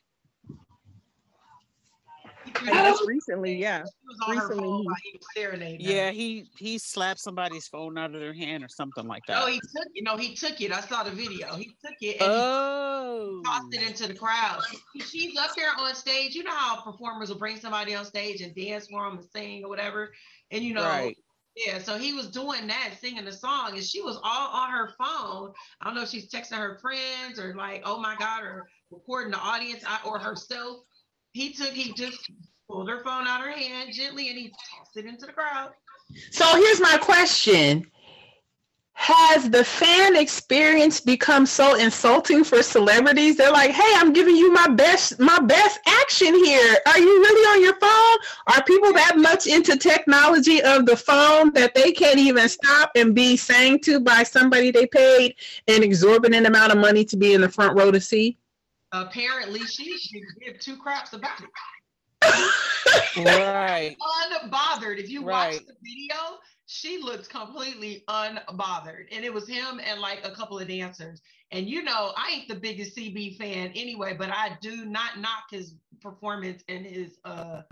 Just 2.66 3.04
recently 3.08 3.56
yeah 3.56 3.80
She 3.84 4.08
was 4.08 4.18
on 4.28 4.38
her 4.38 4.42
recently 4.48 4.64
phone 4.64 4.82
he- 4.82 4.86
while 4.88 4.96
he 5.04 5.12
was 5.14 5.28
serenading. 5.36 5.86
her. 5.86 5.92
Yeah, 5.92 6.12
he 6.12 6.46
he 6.58 6.78
slapped 6.78 7.20
somebody's 7.20 7.68
phone 7.68 7.98
out 7.98 8.14
of 8.14 8.20
their 8.22 8.34
hand 8.34 8.64
or 8.64 8.68
something 8.70 9.08
like 9.08 9.24
that. 9.28 9.40
No, 9.40 9.48
he 9.48 9.60
took 9.60 9.88
it. 9.94 10.04
No, 10.04 10.18
he 10.18 10.36
took 10.36 10.60
it. 10.62 10.72
I 10.72 10.82
saw 10.82 11.04
the 11.04 11.12
video. 11.12 11.56
He 11.56 11.66
took 11.66 11.96
it 12.02 12.22
and 12.22 12.32
Oh, 12.32 13.42
he 13.44 13.50
tossed 13.50 13.74
it 13.74 13.82
oh. 13.84 13.88
into 13.88 14.08
the 14.08 14.14
crowd. 14.14 14.62
She's 15.06 15.38
up 15.38 15.52
there 15.56 15.70
on 15.78 15.94
stage. 15.96 16.36
You 16.36 16.44
know 16.44 16.56
how 16.56 16.82
performers 16.82 17.30
will 17.30 17.38
bring 17.38 17.58
somebody 17.58 17.96
on 17.96 18.06
stage 18.06 18.42
and 18.42 18.54
dance 18.56 18.88
for 18.88 19.04
them 19.10 19.20
and 19.20 19.28
sing 19.36 19.64
or 19.64 19.70
whatever. 19.70 20.12
And 20.52 20.64
you 20.64 20.74
know, 20.74 20.84
right. 20.84 21.18
Yeah, 21.56 21.80
so 21.80 21.98
he 21.98 22.14
was 22.14 22.28
doing 22.28 22.68
that, 22.68 22.94
singing 23.02 23.26
the 23.26 23.34
song, 23.34 23.72
and 23.74 23.84
she 23.84 24.02
was 24.02 24.18
all 24.24 24.50
on 24.54 24.70
her 24.72 24.94
phone. 24.98 25.52
I 25.82 25.86
don't 25.86 25.96
know 25.96 26.04
if 26.04 26.10
she's 26.10 26.30
texting 26.32 26.54
her 26.58 26.78
friends 26.80 27.38
or 27.38 27.54
like, 27.56 27.82
oh 27.86 28.00
my 28.00 28.16
God, 28.18 28.44
or 28.44 28.70
recording 28.92 29.32
the 29.32 29.40
audience 29.40 29.84
or 30.06 30.20
herself. 30.20 30.78
He 31.34 31.54
took, 31.54 31.70
he 31.70 31.94
just 31.94 32.30
pulled 32.68 32.90
her 32.90 33.04
phone 33.04 33.28
out 33.28 33.42
of 33.42 33.48
her 33.48 33.52
hand 33.52 33.94
gently 33.94 34.30
and 34.30 34.38
he 34.38 34.50
tossed 34.50 34.98
it 34.98 35.06
into 35.06 35.26
the 35.26 35.34
crowd. 35.34 35.72
So 36.32 36.46
here's 36.56 36.80
my 36.80 36.98
question. 36.98 37.86
Has 38.94 39.50
the 39.50 39.64
fan 39.64 40.18
experience 40.18 41.00
become 41.00 41.46
so 41.46 41.76
insulting 41.76 42.44
for 42.44 42.62
celebrities? 42.62 43.38
They're 43.38 43.52
like, 43.52 43.72
"Hey, 43.72 43.94
I'm 43.96 44.12
giving 44.12 44.36
you 44.36 44.52
my 44.52 44.68
best 44.68 45.20
my 45.20 45.40
best 45.40 45.80
action 45.88 46.36
here. 46.44 46.78
Are 46.86 47.00
you 47.00 47.08
really 47.08 47.58
on 47.58 47.64
your 47.64 47.80
phone? 47.80 48.18
Are 48.48 48.64
people 48.66 48.92
that 48.92 49.18
much 49.18 49.48
into 49.48 49.78
technology 49.78 50.62
of 50.62 50.86
the 50.86 50.98
phone 50.98 51.54
that 51.54 51.74
they 51.76 51.94
can't 51.94 52.20
even 52.20 52.50
stop 52.50 52.92
and 52.96 53.16
be 53.16 53.38
sang 53.38 53.80
to 53.82 54.02
by 54.02 54.24
somebody 54.24 54.70
they 54.70 54.86
paid 54.86 55.36
an 55.70 55.82
exorbitant 55.82 56.46
amount 56.46 56.74
of 56.74 56.78
money 56.78 57.06
to 57.06 57.16
be 57.16 57.34
in 57.34 57.40
the 57.42 57.50
front 57.50 57.78
row 57.78 57.92
to 57.92 58.02
see?" 58.02 58.38
Apparently, 58.92 59.60
she 59.62 59.98
should 59.98 60.24
give 60.44 60.60
two 60.60 60.78
craps 60.78 61.14
about 61.14 61.40
it. 61.42 61.50
Right. 63.18 63.96
Unbothered. 64.32 64.98
If 64.98 65.10
you 65.10 65.24
Right. 65.24 65.54
watch 65.54 65.66
the 65.66 65.76
video, 65.82 66.40
she 66.66 67.00
looked 67.00 67.30
completely 67.30 68.04
unbothered. 68.08 69.08
And 69.12 69.26
it 69.26 69.34
was 69.34 69.48
him 69.48 69.80
and 69.84 70.00
like 70.00 70.26
a 70.26 70.32
couple 70.32 70.60
of 70.60 70.68
dancers. 70.68 71.22
And 71.52 71.68
you 71.68 71.84
know, 71.84 72.14
I 72.16 72.32
ain't 72.32 72.48
the 72.48 72.56
biggest 72.56 72.96
CB 72.96 73.38
fan 73.38 73.72
anyway, 73.76 74.14
but 74.14 74.30
I 74.30 74.58
do 74.62 74.86
not 74.86 75.20
knock 75.20 75.46
his 75.50 75.76
performance 76.02 76.64
and 76.70 76.86
his 76.86 77.18
uh 77.26 77.64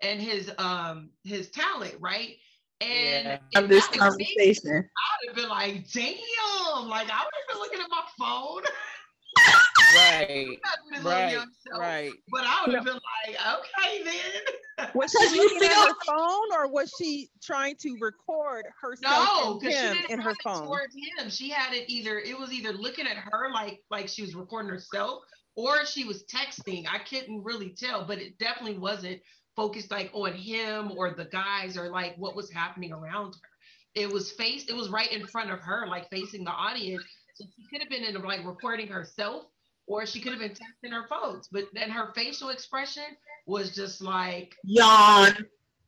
and 0.00 0.20
his 0.20 0.50
um 0.58 1.10
his 1.24 1.50
talent, 1.50 1.94
right? 2.00 2.36
And 2.80 3.26
Yeah. 3.26 3.38
Of 3.54 3.68
this 3.68 3.86
that 3.88 4.00
was 4.00 4.16
me, 4.16 4.34
conversation. 4.36 4.76
I'd 4.76 5.28
have 5.28 5.36
been 5.36 5.48
like, 5.48 5.90
damn, 5.92 6.88
like 6.88 7.10
I 7.10 7.24
would 7.24 7.34
have 7.34 7.48
been 7.48 7.58
looking 7.58 7.80
at 7.80 7.88
my 7.90 8.02
phone. 8.18 8.62
Right. 9.94 10.58
Right. 11.02 11.38
Right. 11.78 12.12
But 12.30 12.42
I 12.44 12.64
would 12.66 12.74
have 12.74 12.84
been 12.84 12.94
like, 12.94 13.36
okay 13.58 14.02
then. 14.04 14.88
Was 14.94 15.12
she 15.30 15.36
you 15.36 15.42
looking 15.42 15.68
at 15.68 15.88
her 15.88 15.94
phone 16.06 16.52
or 16.54 16.66
was 16.68 16.92
she 16.98 17.28
trying 17.42 17.76
to 17.76 17.96
record 18.00 18.64
herself 18.80 19.28
No, 19.44 19.50
and 19.52 19.60
because 19.60 19.76
she 19.78 19.86
him 19.86 19.92
didn't 19.94 20.10
in 20.10 20.18
have 20.18 20.32
her 20.32 20.36
phone? 20.42 20.66
towards 20.66 20.94
him. 20.94 21.30
She 21.30 21.50
had 21.50 21.72
it 21.74 21.88
either 21.88 22.18
it 22.18 22.36
was 22.38 22.52
either 22.52 22.72
looking 22.72 23.06
at 23.06 23.16
her 23.16 23.50
like 23.52 23.80
like 23.90 24.08
she 24.08 24.22
was 24.22 24.34
recording 24.34 24.70
herself, 24.70 25.22
or 25.56 25.84
she 25.84 26.04
was 26.04 26.24
texting. 26.24 26.86
I 26.90 26.98
couldn't 26.98 27.44
really 27.44 27.70
tell, 27.70 28.06
but 28.06 28.18
it 28.18 28.38
definitely 28.38 28.78
wasn't 28.78 29.20
focused 29.54 29.90
like 29.90 30.10
on 30.14 30.32
him 30.32 30.92
or 30.96 31.10
the 31.10 31.26
guys 31.26 31.76
or 31.76 31.90
like 31.90 32.16
what 32.16 32.34
was 32.34 32.50
happening 32.50 32.92
around 32.92 33.34
her. 33.34 33.48
It 33.94 34.10
was 34.10 34.32
face. 34.32 34.64
It 34.68 34.74
was 34.74 34.88
right 34.88 35.12
in 35.12 35.26
front 35.26 35.50
of 35.50 35.60
her, 35.60 35.86
like 35.86 36.08
facing 36.10 36.44
the 36.44 36.50
audience. 36.50 37.04
So 37.34 37.44
she 37.44 37.66
could 37.70 37.82
have 37.82 37.90
been 37.90 38.04
in 38.04 38.20
like 38.22 38.44
recording 38.44 38.88
herself, 38.88 39.44
or 39.86 40.06
she 40.06 40.20
could 40.20 40.32
have 40.32 40.40
been 40.40 40.50
texting 40.52 40.92
her 40.92 41.06
folks. 41.08 41.48
But 41.50 41.64
then 41.72 41.90
her 41.90 42.12
facial 42.14 42.50
expression 42.50 43.04
was 43.46 43.74
just 43.74 44.02
like 44.02 44.54
Yawn. 44.64 45.36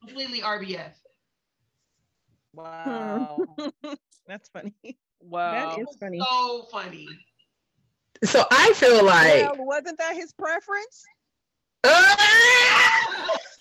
completely 0.01 0.41
RBF. 0.41 0.93
Wow. 2.55 3.47
That's 4.27 4.49
funny. 4.49 4.75
Wow. 5.21 5.77
That 5.77 5.81
is 5.81 5.97
funny. 5.99 6.21
So 6.21 6.67
funny. 6.71 7.09
So 8.25 8.45
I 8.51 8.73
feel 8.75 9.05
like 9.05 9.53
well, 9.57 9.67
wasn't 9.67 9.99
that 9.99 10.15
his 10.15 10.33
preference? 10.33 11.05
Ah! 11.85 12.17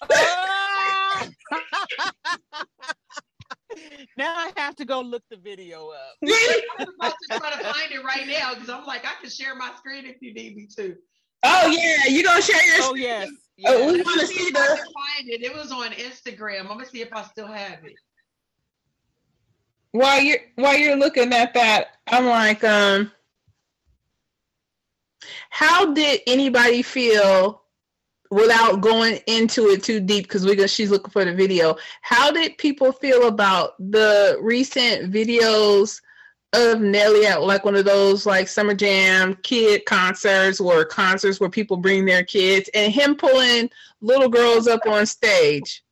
Ah! 0.09 1.29
now 4.17 4.35
I 4.37 4.51
have 4.65 4.75
to 4.77 4.85
go 4.85 5.01
look 5.01 5.23
the 5.29 5.37
video 5.37 5.89
up. 5.89 6.15
Really. 6.21 6.63
I'm 6.79 6.87
about 6.99 7.13
to 7.29 7.39
try 7.39 7.51
to 7.51 7.63
find 7.63 7.91
it 7.91 8.03
right 8.03 8.27
now 8.27 8.53
because 8.53 8.69
I'm 8.69 8.85
like, 8.85 9.05
I 9.05 9.13
can 9.21 9.29
share 9.29 9.55
my 9.55 9.71
screen 9.77 10.05
if 10.05 10.17
you 10.21 10.33
need 10.33 10.55
me 10.55 10.67
to. 10.77 10.95
oh 11.43 11.67
yeah, 11.69 12.05
you 12.07 12.23
gonna 12.23 12.41
share 12.41 12.63
your 12.65 12.85
Oh 12.85 12.95
yes. 12.95 13.29
Oh, 13.65 13.91
we 13.91 13.97
yes. 13.97 14.05
want 14.05 14.19
to 14.21 14.27
see 14.27 14.49
the 14.51 14.59
find 14.59 15.29
it. 15.29 15.43
It 15.43 15.53
was 15.53 15.71
on 15.71 15.91
Instagram. 15.91 16.61
I'm 16.61 16.67
gonna 16.67 16.85
see 16.85 17.01
if 17.01 17.13
I 17.13 17.23
still 17.23 17.47
have 17.47 17.83
it. 17.83 17.93
while 19.91 20.21
you're 20.21 20.39
while 20.55 20.75
you're 20.77 20.95
looking 20.97 21.33
at 21.33 21.53
that, 21.53 21.97
I'm 22.07 22.25
like, 22.25 22.63
um, 22.63 23.11
how 25.49 25.93
did 25.93 26.21
anybody 26.27 26.81
feel 26.81 27.62
without 28.33 28.81
going 28.81 29.19
into 29.27 29.67
it 29.69 29.83
too 29.83 29.99
deep? 29.99 30.23
Because 30.23 30.45
we 30.45 30.55
go, 30.55 30.67
she's 30.67 30.91
looking 30.91 31.11
for 31.11 31.23
the 31.25 31.33
video. 31.33 31.75
How 32.01 32.31
did 32.31 32.57
people 32.57 32.91
feel 32.91 33.27
about 33.27 33.75
the 33.79 34.37
recent 34.41 35.11
videos 35.13 36.01
of 36.53 36.81
Nelly 36.81 37.25
at 37.25 37.41
like 37.41 37.65
one 37.65 37.75
of 37.75 37.85
those 37.85 38.25
like 38.25 38.47
summer 38.47 38.75
jam 38.75 39.35
kid 39.41 39.85
concerts 39.85 40.59
or 40.59 40.85
concerts 40.85 41.39
where 41.39 41.49
people 41.49 41.77
bring 41.77 42.05
their 42.05 42.23
kids 42.23 42.69
and 42.75 42.93
him 42.93 43.15
pulling 43.15 43.69
little 44.01 44.29
girls 44.29 44.67
up 44.67 44.81
on 44.87 45.05
stage? 45.05 45.83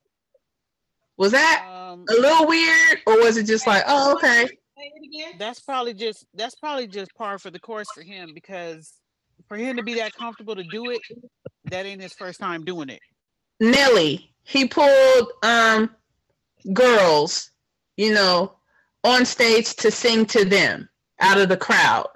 Was 1.17 1.31
that 1.31 1.65
Um, 1.67 2.05
a 2.09 2.13
little 2.13 2.47
weird 2.47 2.99
or 3.07 3.19
was 3.21 3.37
it 3.37 3.45
just 3.45 3.65
like, 3.67 3.83
oh, 3.87 4.13
okay? 4.15 4.45
Say 4.45 4.91
it 4.95 5.05
again. 5.05 5.33
that's 5.37 5.59
probably 5.59 5.93
just 5.93 6.25
that's 6.33 6.55
probably 6.55 6.87
just 6.87 7.13
par 7.15 7.37
for 7.37 7.51
the 7.51 7.59
course 7.59 7.87
for 7.93 8.01
him 8.01 8.31
because 8.33 8.93
for 9.51 9.57
him 9.57 9.75
to 9.75 9.83
be 9.83 9.95
that 9.95 10.13
comfortable 10.13 10.55
to 10.55 10.63
do 10.71 10.91
it, 10.91 11.01
that 11.65 11.85
ain't 11.85 12.01
his 12.01 12.13
first 12.13 12.39
time 12.39 12.63
doing 12.63 12.87
it. 12.87 13.01
Nelly, 13.59 14.33
he 14.43 14.65
pulled 14.65 15.27
um 15.43 15.93
girls, 16.71 17.51
you 17.97 18.13
know, 18.13 18.53
on 19.03 19.25
stage 19.25 19.75
to 19.75 19.91
sing 19.91 20.25
to 20.27 20.45
them 20.45 20.87
out 21.19 21.37
of 21.37 21.49
the 21.49 21.57
crowd. 21.57 22.07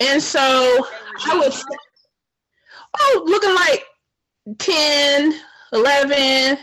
And 0.00 0.22
so 0.22 0.40
I 0.40 1.36
was 1.36 1.62
oh, 2.98 3.22
looking 3.26 3.54
like 3.54 3.84
10, 4.58 5.38
11. 5.74 6.58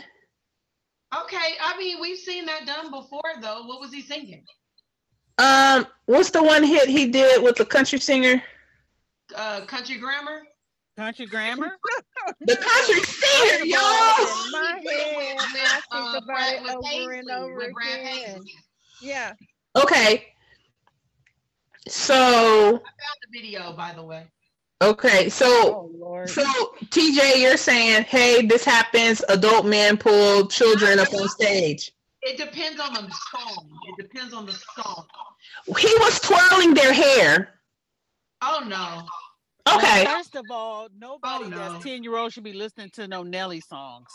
Okay, 1.22 1.54
I 1.62 1.78
mean 1.78 2.00
we've 2.00 2.18
seen 2.18 2.46
that 2.46 2.66
done 2.66 2.90
before 2.90 3.22
though. 3.40 3.62
What 3.64 3.80
was 3.80 3.92
he 3.92 4.02
singing? 4.02 4.42
Um, 5.38 5.86
what's 6.06 6.30
the 6.30 6.42
one 6.42 6.64
hit 6.64 6.88
he 6.88 7.06
did 7.06 7.44
with 7.44 7.54
the 7.54 7.64
country 7.64 8.00
singer? 8.00 8.42
Uh, 9.36 9.62
country 9.66 9.96
grammar. 9.98 10.42
Country 10.96 11.26
grammar? 11.26 11.70
The 12.42 12.56
country 12.56 13.02
singer, 13.02 13.64
y'all. 13.64 13.80
My 13.80 14.80
head, 14.86 15.16
and 15.30 15.40
I 15.40 15.80
think 15.80 15.84
Uh, 15.92 16.18
about 16.18 16.26
Brad- 16.26 16.62
it 16.62 16.70
over 16.70 16.82
Paisley, 16.82 17.18
and 17.18 17.30
over 17.30 17.60
again. 17.60 18.42
Yeah. 19.00 19.32
Okay. 19.76 20.26
So, 21.88 22.14
I 22.14 22.70
found 22.70 22.82
the 23.22 23.40
video 23.40 23.72
by 23.72 23.92
the 23.94 24.02
way. 24.02 24.26
okay, 24.82 25.28
so 25.28 25.46
Oh 25.96 26.26
So 26.26 26.42
TJ, 26.86 27.40
you're 27.40 27.56
saying, 27.56 28.04
hey, 28.04 28.46
this 28.46 28.64
happens. 28.64 29.22
Adult 29.28 29.66
men 29.66 29.96
pull 29.96 30.46
children 30.46 30.98
up 30.98 31.12
on 31.14 31.28
stage. 31.28 31.90
It 32.22 32.36
depends 32.36 32.80
on 32.80 32.92
the 32.92 33.10
song. 33.32 33.68
It 33.88 34.02
depends 34.02 34.34
on 34.34 34.44
the 34.46 34.52
song. 34.76 35.06
He 35.78 35.92
was 36.00 36.20
twirling 36.20 36.74
their 36.74 36.92
hair. 36.92 37.60
Oh 38.42 38.62
no. 38.66 39.06
Okay. 39.68 40.04
Well, 40.04 40.16
first 40.16 40.34
of 40.36 40.44
all, 40.50 40.88
nobody 40.98 41.44
Oh, 41.44 41.48
no. 41.48 41.56
that's 41.72 41.84
10 41.84 42.02
year 42.02 42.16
old 42.16 42.32
should 42.32 42.44
be 42.44 42.52
listening 42.52 42.90
to 42.94 43.06
no 43.08 43.22
Nelly 43.22 43.60
songs. 43.60 44.08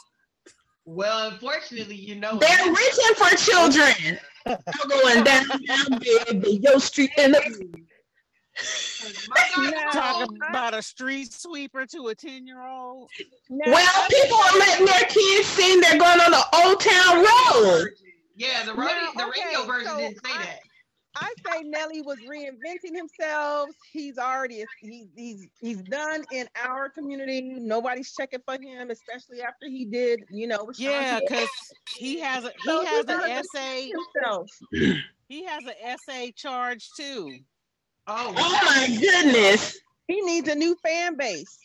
Well, 0.85 1.29
unfortunately, 1.29 1.95
you 1.95 2.15
know. 2.15 2.37
They're 2.37 2.65
reaching 2.67 3.15
for 3.15 3.35
children. 3.37 4.19
I'm 4.45 4.89
going 4.89 5.23
down, 5.23 5.45
down 5.65 5.99
baby, 5.99 6.59
your 6.61 6.79
street 6.79 7.11
in 7.17 7.31
the 7.31 7.81
My 9.29 9.43
God, 9.55 9.91
Talking 9.91 10.37
about 10.49 10.73
a 10.75 10.81
street 10.81 11.33
sweeper 11.33 11.85
to 11.87 12.07
a 12.09 12.15
10 12.15 12.45
year 12.47 12.61
old. 12.61 13.09
Well, 13.49 13.73
I- 13.75 14.07
people 14.09 14.37
are 14.37 14.59
letting 14.59 14.85
their 14.85 15.03
kids 15.09 15.47
sing. 15.47 15.81
They're 15.81 15.97
going 15.99 16.19
on 16.21 16.31
the 16.31 16.45
Old 16.63 16.79
Town 16.79 17.17
Road. 17.17 17.89
Yeah, 18.35 18.63
the 18.65 18.73
radio, 18.73 18.95
Now, 19.15 19.25
the 19.25 19.31
radio 19.31 19.63
version 19.65 19.87
so 19.89 19.97
didn't 19.97 20.25
say 20.25 20.31
I- 20.33 20.43
that. 20.43 20.59
I 21.15 21.33
say 21.45 21.63
Nelly 21.63 22.01
was 22.01 22.17
reinventing 22.29 22.95
himself. 22.95 23.69
He's 23.91 24.17
already 24.17 24.65
he, 24.81 25.07
he's 25.15 25.47
he's 25.61 25.81
done 25.83 26.23
in 26.31 26.47
our 26.65 26.89
community. 26.89 27.41
Nobody's 27.41 28.13
checking 28.13 28.41
for 28.45 28.55
him, 28.61 28.89
especially 28.89 29.41
after 29.41 29.67
he 29.67 29.85
did, 29.85 30.21
you 30.29 30.47
know, 30.47 30.69
Yeah, 30.77 31.19
because 31.21 31.49
he 31.95 32.19
has 32.19 32.43
a 32.43 32.51
he 32.63 32.69
he 32.79 32.85
has 32.85 32.99
an 33.01 33.07
doesn't 33.07 33.29
essay. 33.31 33.91
himself. 34.15 34.49
He 35.27 35.43
has 35.45 35.63
an 35.65 35.73
essay 35.83 36.31
charge 36.33 36.87
too. 36.95 37.39
Oh, 38.05 38.31
Oh 38.37 38.59
my 38.63 38.95
goodness. 39.01 39.75
He 40.07 40.21
needs 40.21 40.47
a 40.47 40.53
new 40.53 40.75
fan 40.83 41.17
base. 41.17 41.57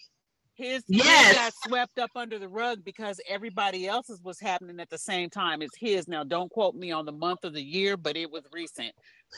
His 0.55 0.83
Yes. 0.89 1.27
his 1.29 1.37
got 1.37 1.53
swept 1.67 1.99
up 1.99 2.11
under 2.17 2.39
the 2.39 2.49
rug 2.49 2.85
because 2.85 3.21
everybody 3.29 3.87
else's 3.87 4.23
was 4.23 4.41
happening 4.41 4.81
at 4.81 4.89
the 4.89 4.97
same 4.97 5.29
time 5.29 5.61
as 5.61 5.69
his. 5.79 6.09
Now, 6.09 6.25
don't 6.25 6.51
quote 6.51 6.75
me 6.75 6.91
on 6.91 7.05
the 7.05 7.13
month 7.13 7.45
of 7.45 7.53
the 7.53 7.63
year, 7.63 7.99
but 7.99 8.17
it 8.17 8.31
was 8.31 8.45
recent. 8.53 8.95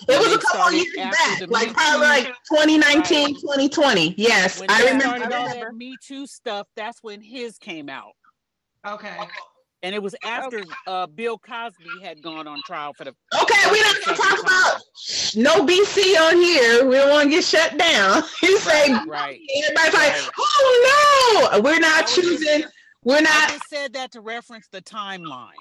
It 0.09 0.19
was 0.19 0.33
a 0.35 0.39
couple 0.39 0.73
years 0.73 0.95
back, 0.97 1.49
like 1.49 1.73
probably 1.75 2.07
like 2.07 2.27
2019, 2.51 3.35
2020. 3.41 4.15
Yes, 4.17 4.59
When 4.61 4.71
I 4.71 4.79
remember 4.85 5.03
started 5.05 5.33
I 5.33 5.37
all 5.39 5.49
that. 5.49 5.75
Me 5.75 5.95
Too 6.03 6.27
stuff, 6.27 6.67
that's 6.77 7.03
when 7.03 7.21
his 7.21 7.59
came 7.59 7.89
out. 7.89 8.13
okay. 8.87 9.17
And 9.85 9.97
it 9.97 10.03
was 10.03 10.15
after 10.25 10.63
uh, 10.87 11.09
Bill 11.09 11.37
Cosby 11.39 11.85
had 12.05 12.23
gone 12.23 12.47
on 12.47 12.61
trial 12.65 12.93
for 12.97 13.03
the 13.03 13.11
Okay, 13.43 13.71
we 13.73 13.81
don't 13.83 14.05
gonna 14.05 14.17
talk 14.17 14.41
about 14.41 14.81
no 15.35 15.67
BC 15.67 16.17
on 16.21 16.37
here. 16.37 16.87
We 16.87 16.95
don't 16.95 17.11
want 17.11 17.25
to 17.25 17.31
get 17.31 17.43
shut 17.45 17.77
down. 17.79 18.23
You 18.45 18.59
say 18.61 18.93
Right, 18.93 19.09
right. 19.09 19.41
everybody's 19.65 19.95
like, 19.95 20.13
oh 20.39 21.51
no, 21.53 21.61
we're 21.63 21.81
not 21.81 21.99
I 21.99 22.03
was 22.03 22.15
just- 22.15 22.29
choosing. 22.29 22.63
We're 23.05 23.17
I 23.17 23.21
not. 23.23 23.49
just 23.51 23.69
said 23.69 23.93
that 23.95 24.13
to 24.13 24.21
reference 24.21 24.69
the 24.71 24.81
timeline. 24.83 25.49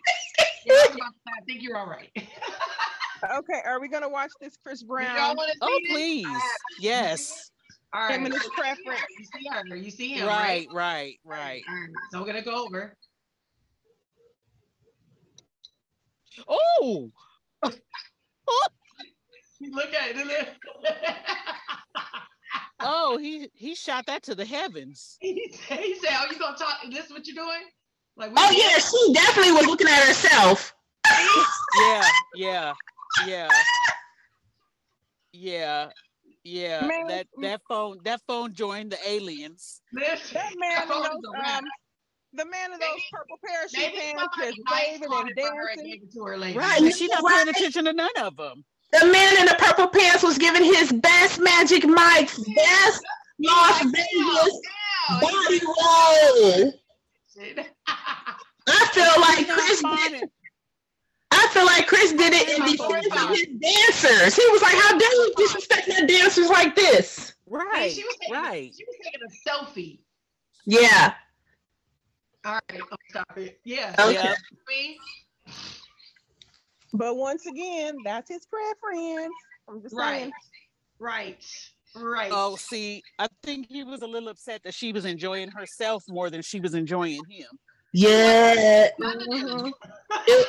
Yeah, 0.63 0.73
I 0.73 0.85
was 0.89 0.95
about 0.95 1.07
to 1.07 1.13
say, 1.25 1.31
I 1.41 1.43
think 1.47 1.63
you're 1.63 1.75
all 1.77 1.87
right. 1.87 2.11
Okay, 3.23 3.61
are 3.65 3.79
we 3.79 3.87
gonna 3.87 4.09
watch 4.09 4.31
this 4.41 4.57
Chris 4.63 4.81
Y'all 4.81 4.87
Brown 4.89 5.35
oh, 5.39 5.45
see 5.45 5.53
Oh, 5.61 5.79
this? 5.83 5.91
please. 5.91 6.27
Yes. 6.79 7.51
All 7.93 8.01
right. 8.01 8.11
feminist 8.11 8.43
so- 8.43 8.49
preference? 8.51 9.01
You 9.19 9.25
see 9.25 9.47
her. 9.51 9.75
You 9.75 9.91
see 9.91 10.09
him, 10.13 10.27
Right, 10.27 10.67
right? 10.71 11.17
right, 11.25 11.37
right. 11.39 11.63
All 11.67 11.75
right. 11.75 11.89
So 12.11 12.19
we're 12.21 12.25
gonna 12.27 12.41
go 12.41 12.65
over. 12.65 12.95
Oh, 16.47 17.11
Look 19.69 19.93
at 19.93 20.15
it. 20.15 20.47
oh, 22.79 23.17
he 23.19 23.47
he 23.53 23.75
shot 23.75 24.07
that 24.07 24.23
to 24.23 24.33
the 24.33 24.45
heavens. 24.45 25.17
he 25.21 25.53
said, 25.67 25.79
he 25.79 25.95
said, 25.95 26.09
"Oh, 26.13 26.25
you 26.31 26.39
gonna 26.39 26.57
talk? 26.57 26.77
This 26.89 27.11
what 27.11 27.27
you're 27.27 27.35
doing?" 27.35 27.61
Like, 28.17 28.31
Oh 28.35 28.51
yeah, 28.51 28.79
she 28.79 29.13
definitely 29.13 29.51
was 29.51 29.67
looking 29.67 29.87
at 29.87 30.03
herself. 30.03 30.73
Yeah, 31.79 32.03
yeah, 32.35 32.73
yeah, 33.27 33.47
yeah, 35.33 35.87
yeah. 36.43 36.85
Man, 36.85 37.07
That 37.07 37.27
that 37.41 37.61
phone 37.69 37.99
that 38.03 38.21
phone 38.27 38.53
joined 38.53 38.91
the 38.91 38.97
aliens. 39.07 39.81
Listen, 39.93 40.33
That 40.33 40.53
man 40.57 40.83
in 40.83 40.89
those 40.89 41.05
is 41.05 41.11
um, 41.55 41.63
the 42.33 42.45
man 42.45 42.73
in 42.73 42.79
those 42.79 43.01
purple 43.11 43.37
parachute 43.45 43.93
pants 43.93 44.21
somebody 44.35 44.51
just 44.53 44.59
waving 44.71 45.03
and 45.11 45.29
it 45.29 45.35
and 45.35 45.35
dancing. 45.35 45.85
gave 45.85 46.03
it 46.03 46.13
to 46.13 46.23
her 46.23 46.37
later. 46.37 46.59
Right. 46.59 46.81
And 46.81 46.93
she 46.95 47.07
not 47.07 47.23
paying 47.27 47.49
attention 47.49 47.85
to 47.85 47.93
none 47.93 48.09
of 48.21 48.35
them. 48.37 48.63
The 48.93 49.05
man 49.05 49.37
in 49.39 49.45
the 49.45 49.55
purple 49.57 49.87
pants 49.87 50.23
was 50.23 50.37
giving 50.37 50.63
his 50.63 50.91
best 50.91 51.39
Magic 51.39 51.85
Mike's 51.87 52.39
best 52.55 53.01
Las 53.39 53.83
Vegas 53.83 54.59
body 55.21 55.59
roll. 55.65 56.73
I 58.67 58.85
feel 58.93 59.21
like 59.21 59.37
She 59.39 59.45
Chris 59.45 59.81
fine 59.81 60.11
did, 60.11 60.21
and- 60.23 60.31
I 61.31 61.40
feel 61.51 61.65
like 61.65 61.87
Chris 61.87 62.11
did 62.13 62.33
it 62.33 62.49
in 62.49 62.65
defense 62.65 63.07
of 63.07 63.29
his 63.29 63.47
dancers. 63.59 64.35
He 64.35 64.47
was 64.51 64.61
like, 64.61 64.75
"How 64.75 64.97
dare 64.97 65.11
you 65.13 65.33
disrespect 65.37 65.87
my 65.89 66.05
dancers 66.05 66.49
like 66.49 66.75
this?" 66.75 67.33
Right, 67.47 67.91
she 67.91 68.03
was 68.03 68.15
taking, 68.17 68.33
right. 68.33 68.73
She 68.75 68.85
was 68.85 68.95
taking 69.03 69.21
a 69.21 69.49
selfie. 69.49 69.99
Yeah. 70.65 71.13
All 72.45 72.53
right, 72.53 72.81
oh, 72.91 72.95
stop 73.09 73.37
it. 73.37 73.59
Yeah. 73.63 73.93
Okay. 73.99 74.33
Yep. 75.47 75.55
But 76.93 77.15
once 77.15 77.45
again, 77.45 77.97
that's 78.03 78.29
his 78.29 78.45
preference. 78.45 79.33
I'm 79.67 79.81
just 79.81 79.95
Right. 79.95 80.21
saying. 80.21 80.31
Right. 80.99 81.45
Right. 81.95 82.31
Oh, 82.33 82.55
see, 82.55 83.03
I 83.19 83.27
think 83.43 83.67
he 83.67 83.83
was 83.83 84.01
a 84.01 84.07
little 84.07 84.29
upset 84.29 84.63
that 84.63 84.73
she 84.73 84.93
was 84.93 85.05
enjoying 85.05 85.49
herself 85.49 86.03
more 86.07 86.29
than 86.29 86.41
she 86.41 86.59
was 86.59 86.73
enjoying 86.73 87.23
him. 87.29 87.47
Yeah. 87.93 88.89
It- 88.97 90.47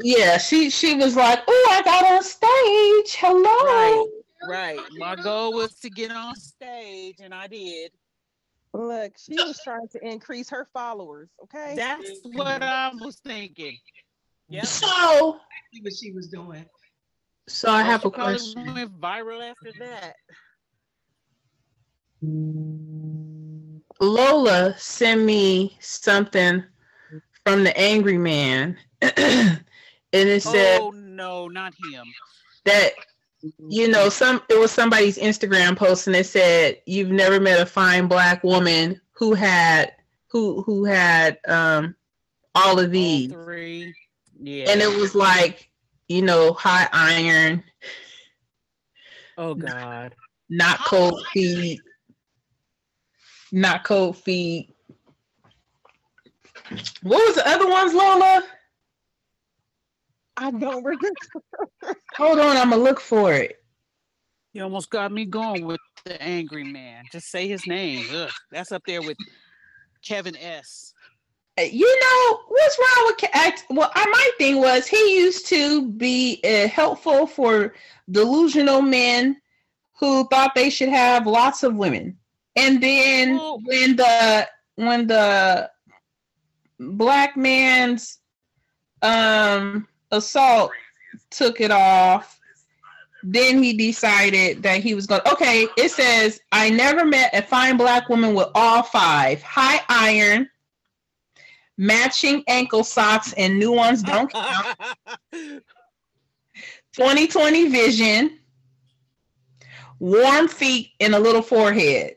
yeah. 0.00 0.38
She 0.38 0.70
she 0.70 0.94
was 0.94 1.16
like, 1.16 1.40
"Oh, 1.46 1.68
I 1.72 1.82
got 1.82 2.04
on 2.12 2.22
stage. 2.22 3.16
Hello." 3.20 4.06
Right. 4.48 4.78
My 4.98 5.16
goal 5.16 5.54
was 5.54 5.74
to 5.76 5.90
get 5.90 6.10
on 6.10 6.34
stage, 6.36 7.16
and 7.20 7.32
I 7.34 7.46
did. 7.46 7.92
Look, 8.74 9.12
she 9.18 9.34
was 9.36 9.60
trying 9.62 9.88
to 9.92 10.06
increase 10.06 10.50
her 10.50 10.66
followers. 10.72 11.30
Okay. 11.44 11.74
That's 11.76 12.20
what 12.24 12.62
I 12.62 12.90
was 13.00 13.20
thinking. 13.24 13.78
Yep. 14.48 14.66
So 14.66 15.38
See 15.72 15.80
what 15.80 15.92
she 15.94 16.12
was 16.12 16.28
doing. 16.28 16.66
so 17.48 17.70
I 17.70 17.82
have 17.82 18.04
a 18.04 18.10
question. 18.10 18.74
Went 18.74 19.00
viral 19.00 19.48
after 19.48 19.72
that. 19.78 20.16
Lola 24.00 24.74
sent 24.78 25.22
me 25.22 25.76
something 25.80 26.64
from 27.44 27.64
the 27.64 27.76
angry 27.78 28.18
man. 28.18 28.76
and 29.02 29.60
it 30.12 30.42
said 30.42 30.80
oh 30.80 30.90
no, 30.90 31.48
not 31.48 31.74
him. 31.92 32.06
that 32.64 32.92
you 33.58 33.88
know 33.88 34.08
some 34.08 34.40
it 34.48 34.58
was 34.58 34.70
somebody's 34.70 35.18
Instagram 35.18 35.76
post 35.76 36.06
and 36.06 36.16
it 36.16 36.24
said 36.26 36.80
you've 36.86 37.10
never 37.10 37.38
met 37.40 37.60
a 37.60 37.66
fine 37.66 38.06
black 38.08 38.42
woman 38.42 39.00
who 39.12 39.34
had 39.34 39.92
who 40.28 40.62
who 40.62 40.84
had 40.84 41.38
um 41.46 41.94
all 42.54 42.78
of 42.78 42.86
All 42.86 42.90
these 42.90 43.30
three. 43.32 43.94
Yeah. 44.40 44.70
and 44.70 44.80
it 44.80 44.98
was 44.98 45.14
like 45.14 45.70
you 46.08 46.22
know 46.22 46.52
hot 46.54 46.88
iron 46.92 47.62
oh 49.36 49.54
God. 49.54 50.14
not 50.48 50.78
cold 50.84 51.22
feet 51.32 51.80
not 53.52 53.84
cold 53.84 54.16
feet 54.16 54.73
what 57.02 57.26
was 57.26 57.34
the 57.36 57.48
other 57.48 57.68
ones 57.68 57.92
lola 57.94 58.42
I 60.36 60.50
don't 60.50 60.82
remember. 60.82 61.96
hold 62.16 62.38
on 62.38 62.56
i'm 62.56 62.70
gonna 62.70 62.82
look 62.82 63.00
for 63.00 63.32
it 63.32 63.56
You 64.52 64.62
almost 64.64 64.90
got 64.90 65.12
me 65.12 65.24
going 65.26 65.64
with 65.66 65.80
the 66.04 66.20
angry 66.22 66.64
man. 66.64 67.04
Just 67.10 67.30
say 67.30 67.48
his 67.48 67.66
name. 67.66 68.04
Ugh, 68.14 68.30
that's 68.52 68.70
up 68.72 68.82
there 68.86 69.00
with 69.02 69.16
Kevin 70.04 70.36
S. 70.36 70.92
you 71.58 72.00
know 72.02 72.40
what's 72.48 72.78
wrong 72.78 73.06
with 73.06 73.16
Ca- 73.18 73.30
act 73.46 73.64
well 73.70 73.90
uh, 73.94 74.06
my 74.10 74.30
thing 74.38 74.58
was 74.60 74.86
he 74.86 75.16
used 75.16 75.46
to 75.48 75.88
be 75.92 76.40
uh, 76.44 76.68
helpful 76.68 77.26
for 77.26 77.74
delusional 78.10 78.82
men 78.82 79.36
who 79.98 80.26
thought 80.28 80.54
they 80.54 80.68
should 80.70 80.88
have 80.90 81.26
lots 81.26 81.62
of 81.62 81.74
women 81.76 82.16
and 82.56 82.82
then 82.82 83.36
Well- 83.36 83.60
when 83.64 83.96
the 83.96 84.48
when 84.76 85.06
the 85.06 85.70
black 86.78 87.36
man's 87.36 88.18
um 89.02 89.86
assault 90.10 90.70
took 91.30 91.60
it 91.60 91.70
off. 91.70 92.38
Then 93.22 93.62
he 93.62 93.72
decided 93.74 94.62
that 94.62 94.80
he 94.82 94.94
was 94.94 95.06
going 95.06 95.22
okay 95.32 95.66
it 95.78 95.90
says 95.90 96.40
i 96.52 96.68
never 96.68 97.06
met 97.06 97.34
a 97.34 97.40
fine 97.40 97.78
black 97.78 98.08
woman 98.08 98.34
with 98.34 98.48
all 98.54 98.82
five. 98.82 99.42
High 99.42 99.80
iron 99.88 100.48
matching 101.76 102.44
ankle 102.48 102.84
socks 102.84 103.32
and 103.34 103.58
new 103.58 103.72
ones 103.72 104.02
don't 104.02 104.32
count. 104.32 104.76
2020 106.92 107.68
vision 107.68 108.38
warm 109.98 110.48
feet 110.48 110.90
and 111.00 111.14
a 111.14 111.18
little 111.18 111.42
forehead. 111.42 112.14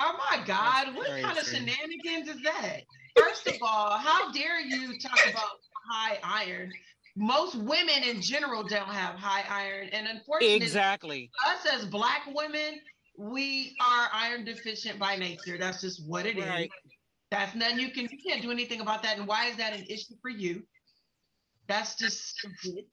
Oh 0.00 0.16
my 0.30 0.44
God, 0.46 0.94
what 0.94 1.08
kind 1.08 1.36
of 1.36 1.44
shenanigans 1.44 2.28
is 2.28 2.42
that? 2.42 2.82
First 3.18 3.46
of 3.48 3.54
all, 3.62 3.98
how 3.98 4.30
dare 4.32 4.60
you 4.60 4.98
talk 4.98 5.18
about 5.30 5.60
high 5.90 6.18
iron? 6.22 6.72
Most 7.16 7.56
women 7.56 8.02
in 8.04 8.20
general 8.22 8.62
don't 8.62 8.88
have 8.88 9.16
high 9.16 9.44
iron. 9.50 9.88
And 9.92 10.06
unfortunately, 10.06 10.56
exactly. 10.56 11.30
us 11.46 11.66
as 11.66 11.84
black 11.84 12.22
women, 12.32 12.80
we 13.16 13.76
are 13.80 14.08
iron 14.12 14.44
deficient 14.44 14.98
by 14.98 15.16
nature. 15.16 15.58
That's 15.58 15.80
just 15.80 16.06
what 16.06 16.26
it 16.26 16.38
is. 16.38 16.46
Right. 16.46 16.70
That's 17.30 17.54
nothing 17.54 17.80
you 17.80 17.90
can 17.90 18.08
you 18.10 18.18
can't 18.24 18.40
do 18.40 18.50
anything 18.50 18.80
about 18.80 19.02
that. 19.02 19.18
And 19.18 19.26
why 19.26 19.46
is 19.46 19.56
that 19.56 19.74
an 19.74 19.84
issue 19.88 20.14
for 20.22 20.30
you? 20.30 20.62
That's 21.66 21.96
just 21.96 22.36
stupid. 22.38 22.84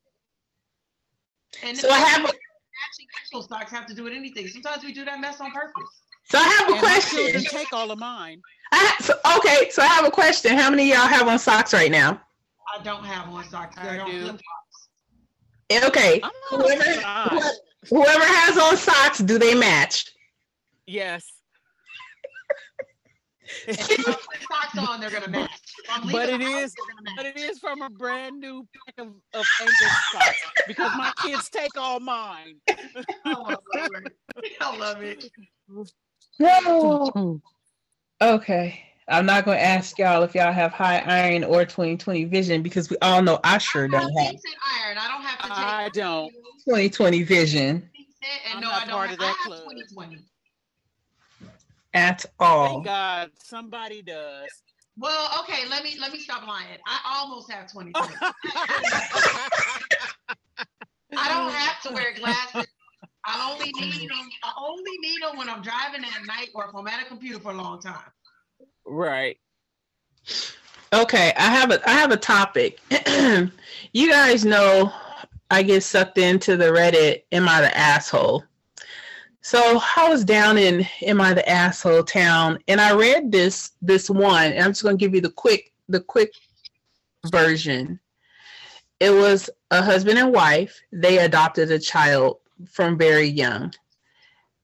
And 1.63 1.77
So 1.77 1.89
I 1.89 1.99
have 1.99 2.21
a- 2.21 2.23
matching 2.23 3.07
ankle 3.23 3.47
socks 3.47 3.71
have 3.71 3.85
to 3.85 3.93
do 3.93 4.03
with 4.03 4.13
anything. 4.13 4.47
Sometimes 4.47 4.83
we 4.83 4.91
do 4.91 5.05
that 5.05 5.19
mess 5.21 5.39
on 5.39 5.51
purpose. 5.51 6.01
So 6.27 6.37
i 6.37 6.43
have 6.43 6.69
a 6.69 6.73
And 6.73 6.81
my 6.81 6.99
children 6.99 7.31
question 7.43 7.59
take 7.59 7.73
all 7.73 7.91
of 7.91 7.99
mine. 7.99 8.41
I 8.71 8.77
ha- 8.77 8.97
so, 9.01 9.13
okay 9.37 9.69
so 9.69 9.81
i 9.81 9.85
have 9.87 10.05
a 10.05 10.11
question 10.11 10.57
how 10.57 10.69
many 10.69 10.91
of 10.91 10.97
y'all 10.97 11.07
have 11.07 11.27
on 11.27 11.39
socks 11.39 11.73
right 11.73 11.91
now 11.91 12.21
I 12.77 12.83
don't 12.83 13.05
have 13.05 13.29
on 13.29 13.43
socks. 13.45 13.77
I 13.77 13.83
They're 13.85 14.01
on 14.01 14.11
do. 14.11 14.21
flip 14.25 14.41
okay 15.85 16.19
I'm 16.23 16.31
whoever, 16.49 16.83
surprised. 16.83 17.59
whoever 17.89 18.25
has 18.25 18.57
on 18.57 18.77
socks 18.77 19.19
do 19.19 19.37
they 19.37 19.55
match 19.55 20.05
Yes. 20.87 21.25
If 23.67 24.07
I 24.07 24.13
put 24.13 24.25
socks 24.51 24.77
on, 24.89 24.99
they're 24.99 25.11
gonna 25.11 25.27
match. 25.27 25.51
But 26.11 26.29
leaving 26.29 26.41
it 26.41 26.51
house, 26.51 26.63
is- 26.65 26.75
But 27.15 27.25
it 27.27 27.37
is 27.37 27.59
from 27.59 27.81
a 27.83 27.89
brand 27.89 28.39
new 28.39 28.67
pack 28.85 29.05
of, 29.05 29.13
of 29.33 29.45
ankle 29.61 29.87
socks 30.11 30.41
because 30.67 30.91
my 30.97 31.11
kids 31.23 31.49
take 31.49 31.77
all 31.77 31.99
mine. 31.99 32.55
Oh, 33.25 33.55
my 33.73 33.75
Lord. 33.75 34.13
I 34.61 34.77
love 34.77 35.01
it. 35.03 35.25
No. 36.39 37.41
Okay. 38.21 38.81
I'm 39.07 39.25
not 39.25 39.45
going 39.45 39.57
to 39.57 39.63
ask 39.63 39.97
y'all 39.99 40.23
if 40.23 40.33
y'all 40.33 40.51
have 40.51 40.71
high 40.71 40.97
iron 40.99 41.43
or 41.43 41.63
2020 41.63 42.25
vision 42.25 42.63
because 42.63 42.89
we 42.89 42.97
all 43.01 43.21
know 43.21 43.39
I 43.43 43.59
sure 43.59 43.85
I 43.85 43.87
don't 43.87 44.01
have 44.01 44.27
have 44.27 44.31
decent 44.31 44.55
iron. 44.83 44.97
I 44.97 45.07
don't 45.07 45.21
have 45.21 45.37
to 45.39 45.47
take. 45.47 45.57
I 45.57 45.89
don't. 45.93 46.31
2020 46.65 47.23
vision 47.23 47.89
and 48.45 48.55
I'm 48.55 48.61
no, 48.61 48.69
not 48.69 48.83
I 48.83 48.85
don't 48.85 48.95
part 48.95 49.09
have, 49.09 49.13
of 49.13 49.19
that 49.19 49.25
I 49.25 49.27
have 49.27 49.37
club. 49.45 49.63
2020. 49.71 50.19
at 51.93 52.25
all. 52.39 52.73
Thank 52.73 52.85
God 52.85 53.31
somebody 53.43 54.01
does. 54.01 54.49
Well, 54.97 55.29
okay, 55.41 55.67
let 55.69 55.83
me 55.83 55.97
let 55.99 56.13
me 56.13 56.19
stop 56.19 56.47
lying. 56.47 56.77
I 56.87 57.19
almost 57.19 57.51
have 57.51 57.71
23. 57.71 57.93
I 61.17 61.29
don't 61.29 61.51
have 61.51 61.81
to 61.83 61.93
wear 61.93 62.13
glasses. 62.13 62.65
I 63.25 63.51
only 63.51 63.71
need 63.71 64.09
them. 64.09 64.29
I 64.43 64.53
only 64.57 64.97
need 64.99 65.21
them 65.21 65.37
when 65.37 65.49
I'm 65.49 65.61
driving 65.61 66.03
at 66.03 66.27
night 66.27 66.49
or 66.53 66.65
if 66.65 66.75
I'm 66.75 66.87
at 66.87 67.01
a 67.01 67.05
computer 67.05 67.39
for 67.39 67.51
a 67.51 67.55
long 67.55 67.79
time. 67.79 68.11
right. 68.85 69.37
Okay, 70.93 71.33
I 71.35 71.49
have 71.49 71.71
a 71.71 71.89
I 71.89 71.93
have 71.93 72.11
a 72.11 72.17
topic. 72.17 72.79
you 73.93 74.09
guys 74.09 74.45
know 74.45 74.93
I 75.51 75.63
get 75.63 75.83
sucked 75.83 76.17
into 76.17 76.55
the 76.55 76.65
Reddit 76.65 77.23
Am 77.31 77.49
I 77.49 77.61
the 77.61 77.75
asshole? 77.75 78.43
So 79.41 79.81
I 79.97 80.07
was 80.09 80.23
down 80.23 80.57
in 80.57 80.85
Am 81.01 81.19
I 81.19 81.33
the 81.33 81.47
asshole 81.49 82.03
town 82.03 82.59
and 82.67 82.79
I 82.79 82.93
read 82.93 83.31
this 83.31 83.71
this 83.81 84.09
one 84.09 84.51
and 84.51 84.63
I'm 84.63 84.71
just 84.71 84.83
gonna 84.83 84.97
give 84.97 85.15
you 85.15 85.21
the 85.21 85.31
quick 85.31 85.73
the 85.89 85.99
quick 85.99 86.31
version. 87.31 87.99
It 88.99 89.09
was 89.09 89.49
a 89.71 89.81
husband 89.81 90.19
and 90.19 90.31
wife. 90.31 90.79
They 90.91 91.17
adopted 91.19 91.71
a 91.71 91.79
child 91.79 92.37
from 92.69 92.97
very 92.97 93.27
young. 93.27 93.73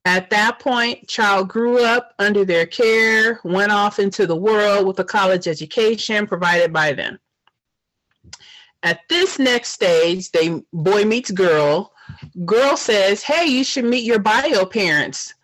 At 0.04 0.30
that 0.30 0.58
point, 0.58 1.06
child 1.06 1.48
grew 1.48 1.84
up 1.84 2.12
under 2.18 2.44
their 2.44 2.66
care, 2.66 3.40
went 3.44 3.70
off 3.70 3.98
into 3.98 4.26
the 4.26 4.36
world 4.36 4.86
with 4.86 4.98
a 4.98 5.04
college 5.04 5.46
education 5.46 6.26
provided 6.26 6.72
by 6.72 6.92
them. 6.92 7.20
At 8.82 9.00
this 9.08 9.38
next 9.38 9.68
stage, 9.68 10.32
they 10.32 10.60
boy 10.72 11.04
meets 11.04 11.30
girl. 11.30 11.92
Girl 12.44 12.76
says, 12.76 13.22
"Hey, 13.22 13.46
you 13.46 13.62
should 13.62 13.84
meet 13.84 14.04
your 14.04 14.18
bio 14.18 14.66
parents." 14.66 15.34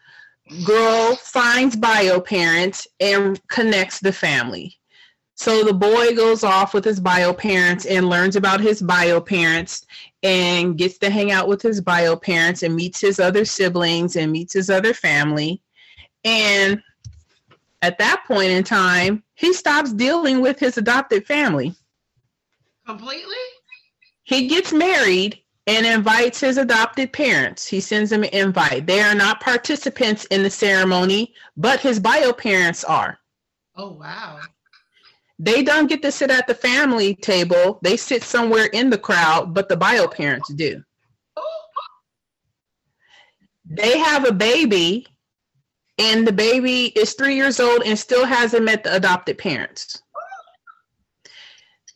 Girl 0.65 1.15
finds 1.15 1.77
bio 1.77 2.21
parents 2.21 2.89
and 2.99 3.41
connects 3.49 4.01
the 4.01 4.13
family. 4.13 4.79
So 5.37 5.63
the 5.63 5.75
boy 5.75 6.17
goes 6.17 6.43
off 6.43 6.75
with 6.75 6.85
his 6.85 6.99
bio 6.99 7.33
parents 7.33 7.85
and 7.87 8.09
learns 8.09 8.35
about 8.35 8.61
his 8.61 8.83
bio 8.83 9.21
parents 9.21 9.87
and 10.23 10.77
gets 10.77 10.99
to 10.99 11.11
hang 11.11 11.31
out 11.31 11.49
with 11.49 11.63
his 11.63 11.81
bio 11.81 12.17
parents 12.17 12.63
and 12.63 12.75
meets 12.75 13.01
his 13.01 13.21
other 13.21 13.45
siblings 13.45 14.17
and 14.17 14.33
meets 14.33 14.53
his 14.53 14.71
other 14.71 14.93
family. 14.93 15.63
And 16.25 16.83
at 17.83 17.99
that 17.99 18.25
point 18.27 18.51
in 18.51 18.65
time, 18.65 19.23
he 19.35 19.53
stops 19.53 19.93
dealing 19.93 20.41
with 20.41 20.59
his 20.59 20.79
adopted 20.79 21.27
family. 21.27 21.75
Completely? 22.87 23.37
He 24.25 24.49
gets 24.49 24.73
married 24.73 25.41
and 25.69 25.87
invites 25.87 26.41
his 26.41 26.57
adopted 26.57 27.13
parents. 27.13 27.67
He 27.67 27.81
sends 27.81 28.11
them 28.11 28.25
an 28.25 28.31
invite. 28.33 28.87
They 28.87 29.01
are 29.01 29.15
not 29.15 29.41
participants 29.41 30.25
in 30.27 30.43
the 30.43 30.51
ceremony, 30.51 31.35
but 31.57 31.81
his 31.81 32.01
bio 32.01 32.33
parents 32.33 32.85
are. 32.85 33.19
Oh 33.77 33.93
wow. 33.93 34.41
They 35.39 35.63
don't 35.63 35.89
get 35.89 36.03
to 36.03 36.11
sit 36.11 36.31
at 36.31 36.47
the 36.47 36.55
family 36.55 37.15
table. 37.15 37.79
They 37.83 37.97
sit 37.97 38.23
somewhere 38.23 38.67
in 38.67 38.91
the 38.91 38.99
crowd, 38.99 39.55
but 39.55 39.69
the 39.69 39.77
bio 39.77 40.09
parents 40.09 40.53
do. 40.53 40.83
They 43.71 43.99
have 43.99 44.27
a 44.27 44.33
baby, 44.33 45.07
and 45.99 46.27
the 46.27 46.33
baby 46.33 46.87
is 46.87 47.15
three 47.15 47.37
years 47.37 47.61
old 47.61 47.83
and 47.85 47.99
still 47.99 48.25
hasn't 48.25 48.65
met 48.65 48.83
the 48.83 48.95
adopted 48.95 49.39
parents. 49.39 50.03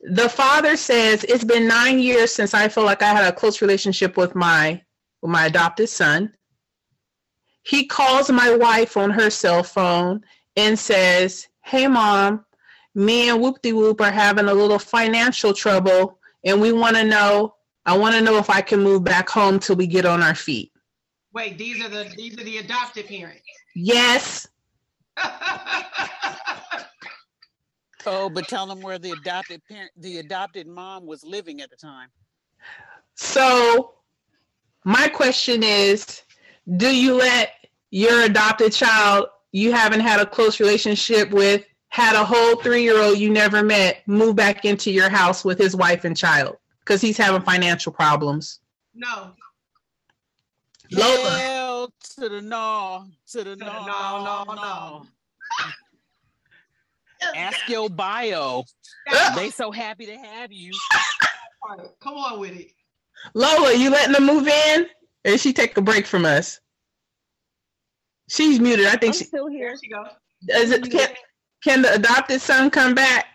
The 0.03 0.28
father 0.28 0.76
says, 0.76 1.24
It's 1.24 1.45
been 1.45 1.66
nine 1.66 1.99
years 1.99 2.32
since 2.32 2.55
I 2.55 2.68
feel 2.68 2.84
like 2.84 3.03
I 3.03 3.12
had 3.12 3.24
a 3.24 3.34
close 3.34 3.62
relationship 3.62 4.16
with 4.16 4.34
my 4.34 4.82
with 5.22 5.30
my 5.30 5.47
adopted 5.47 5.88
son. 5.88 6.32
He 7.62 7.86
calls 7.86 8.28
my 8.30 8.55
wife 8.57 8.97
on 8.97 9.11
her 9.11 9.30
cell 9.30 9.62
phone 9.62 10.22
and 10.57 10.76
says, 10.76 11.47
Hey 11.64 11.86
mom, 11.86 12.45
me 12.95 13.28
and 13.28 13.40
Whoopty 13.40 13.72
Whoop 13.72 14.01
are 14.01 14.11
having 14.11 14.47
a 14.47 14.55
little 14.55 14.78
financial 14.78 15.53
trouble, 15.53 16.18
and 16.45 16.61
we 16.61 16.72
want 16.72 16.97
to 16.97 17.05
know. 17.05 17.55
I 17.84 17.97
want 17.97 18.14
to 18.14 18.20
know 18.20 18.36
if 18.38 18.49
I 18.49 18.61
can 18.61 18.80
move 18.80 19.03
back 19.03 19.28
home 19.28 19.59
till 19.59 19.74
we 19.76 19.86
get 19.88 20.07
on 20.07 20.22
our 20.22 20.36
feet. 20.36 20.72
Wait, 21.32 21.59
these 21.59 21.84
are 21.84 21.88
the 21.88 22.12
these 22.16 22.38
are 22.38 22.45
the 22.45 22.59
adopted 22.59 23.09
parents. 23.09 23.43
Yes, 23.74 24.47
Oh, 28.05 28.28
but 28.28 28.49
tell 28.49 28.66
them 28.66 28.80
where 28.80 28.99
the 28.99 29.12
adopted 29.12 29.62
parent, 29.68 29.93
the 29.97 30.18
adopted 30.18 30.66
mom 30.66 31.07
was 31.07 31.24
living 31.24 31.61
at 31.61 31.70
the 31.70 31.76
time. 31.76 32.09
So, 33.14 33.95
my 34.84 35.09
question 35.09 35.62
is 35.62 36.22
Do 36.76 36.95
you 36.95 37.14
let 37.14 37.53
your 37.90 38.22
adopted 38.22 38.72
child 38.72 39.26
you 39.53 39.70
haven't 39.72 40.01
had 40.01 40.18
a 40.18 40.26
close 40.26 40.59
relationship 40.61 41.30
with, 41.30 41.64
had 41.93 42.16
a 42.16 42.24
whole 42.24 42.57
three 42.57 42.82
year 42.82 42.97
old 42.99 43.18
you 43.18 43.28
never 43.28 43.62
met, 43.62 43.99
move 44.07 44.34
back 44.34 44.64
into 44.64 44.90
your 44.90 45.11
house 45.11 45.45
with 45.45 45.59
his 45.59 45.76
wife 45.76 46.05
and 46.05 46.16
child? 46.16 46.57
Because 46.80 47.03
he's 47.03 47.18
having 47.18 47.43
financial 47.43 47.93
problems. 47.93 48.61
no. 48.95 49.32
Lola, 50.90 51.30
Hell 51.38 51.93
to 52.16 52.28
the 52.28 52.43
no, 52.43 53.07
to 53.30 53.38
the 53.45 53.51
the 53.51 53.57
no, 53.57 53.66
no, 53.86 54.24
no, 54.24 54.45
no, 54.45 54.55
no, 54.55 54.55
no. 54.55 55.07
Ask 57.34 57.66
your 57.68 57.88
bio. 57.88 58.64
That's 59.11 59.36
They 59.36 59.51
so 59.51 59.70
happy 59.70 60.05
to 60.07 60.16
have 60.18 60.53
you. 60.53 60.72
right. 61.68 61.88
Come 62.03 62.14
on 62.14 62.40
with 62.40 62.53
it. 62.59 62.72
Lola, 63.34 63.72
you 63.74 63.90
letting 63.90 64.12
them 64.12 64.26
move 64.26 64.47
in? 64.49 64.86
Or 65.26 65.38
she 65.38 65.53
take 65.55 65.76
a 65.78 65.80
break 65.82 66.05
from 66.07 66.24
us? 66.26 66.61
She's 68.28 68.61
muted. 68.61 68.86
I 68.86 68.97
think 68.97 69.14
I'm 69.14 69.18
she 69.18 69.24
still 69.24 69.47
Here 69.49 69.68
here. 69.68 69.78
she 69.82 69.88
goes. 69.88 70.09
is 70.49 70.70
it, 70.72 70.90
can, 70.90 71.09
can 71.62 71.82
the 71.82 71.94
adopted 71.94 72.40
son 72.40 72.70
come 72.70 72.94
back? 72.94 73.26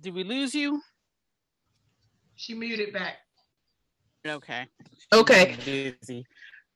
Did 0.00 0.14
we 0.14 0.24
lose 0.24 0.54
you? 0.54 0.80
She 2.36 2.54
muted 2.54 2.92
back. 2.92 3.16
Okay. 4.26 4.66
Okay. 5.12 5.56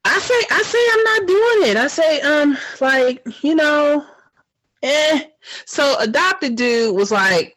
I 0.04 0.18
say 0.18 0.34
I 0.50 0.62
say 0.62 0.78
I'm 0.92 1.04
not 1.04 1.28
doing 1.28 1.70
it. 1.70 1.76
I 1.76 1.86
say 1.86 2.20
um 2.22 2.56
like 2.80 3.22
you 3.42 3.54
know, 3.54 4.04
eh. 4.82 5.24
So 5.66 5.96
adopted 5.98 6.56
dude 6.56 6.96
was 6.96 7.10
like, 7.10 7.56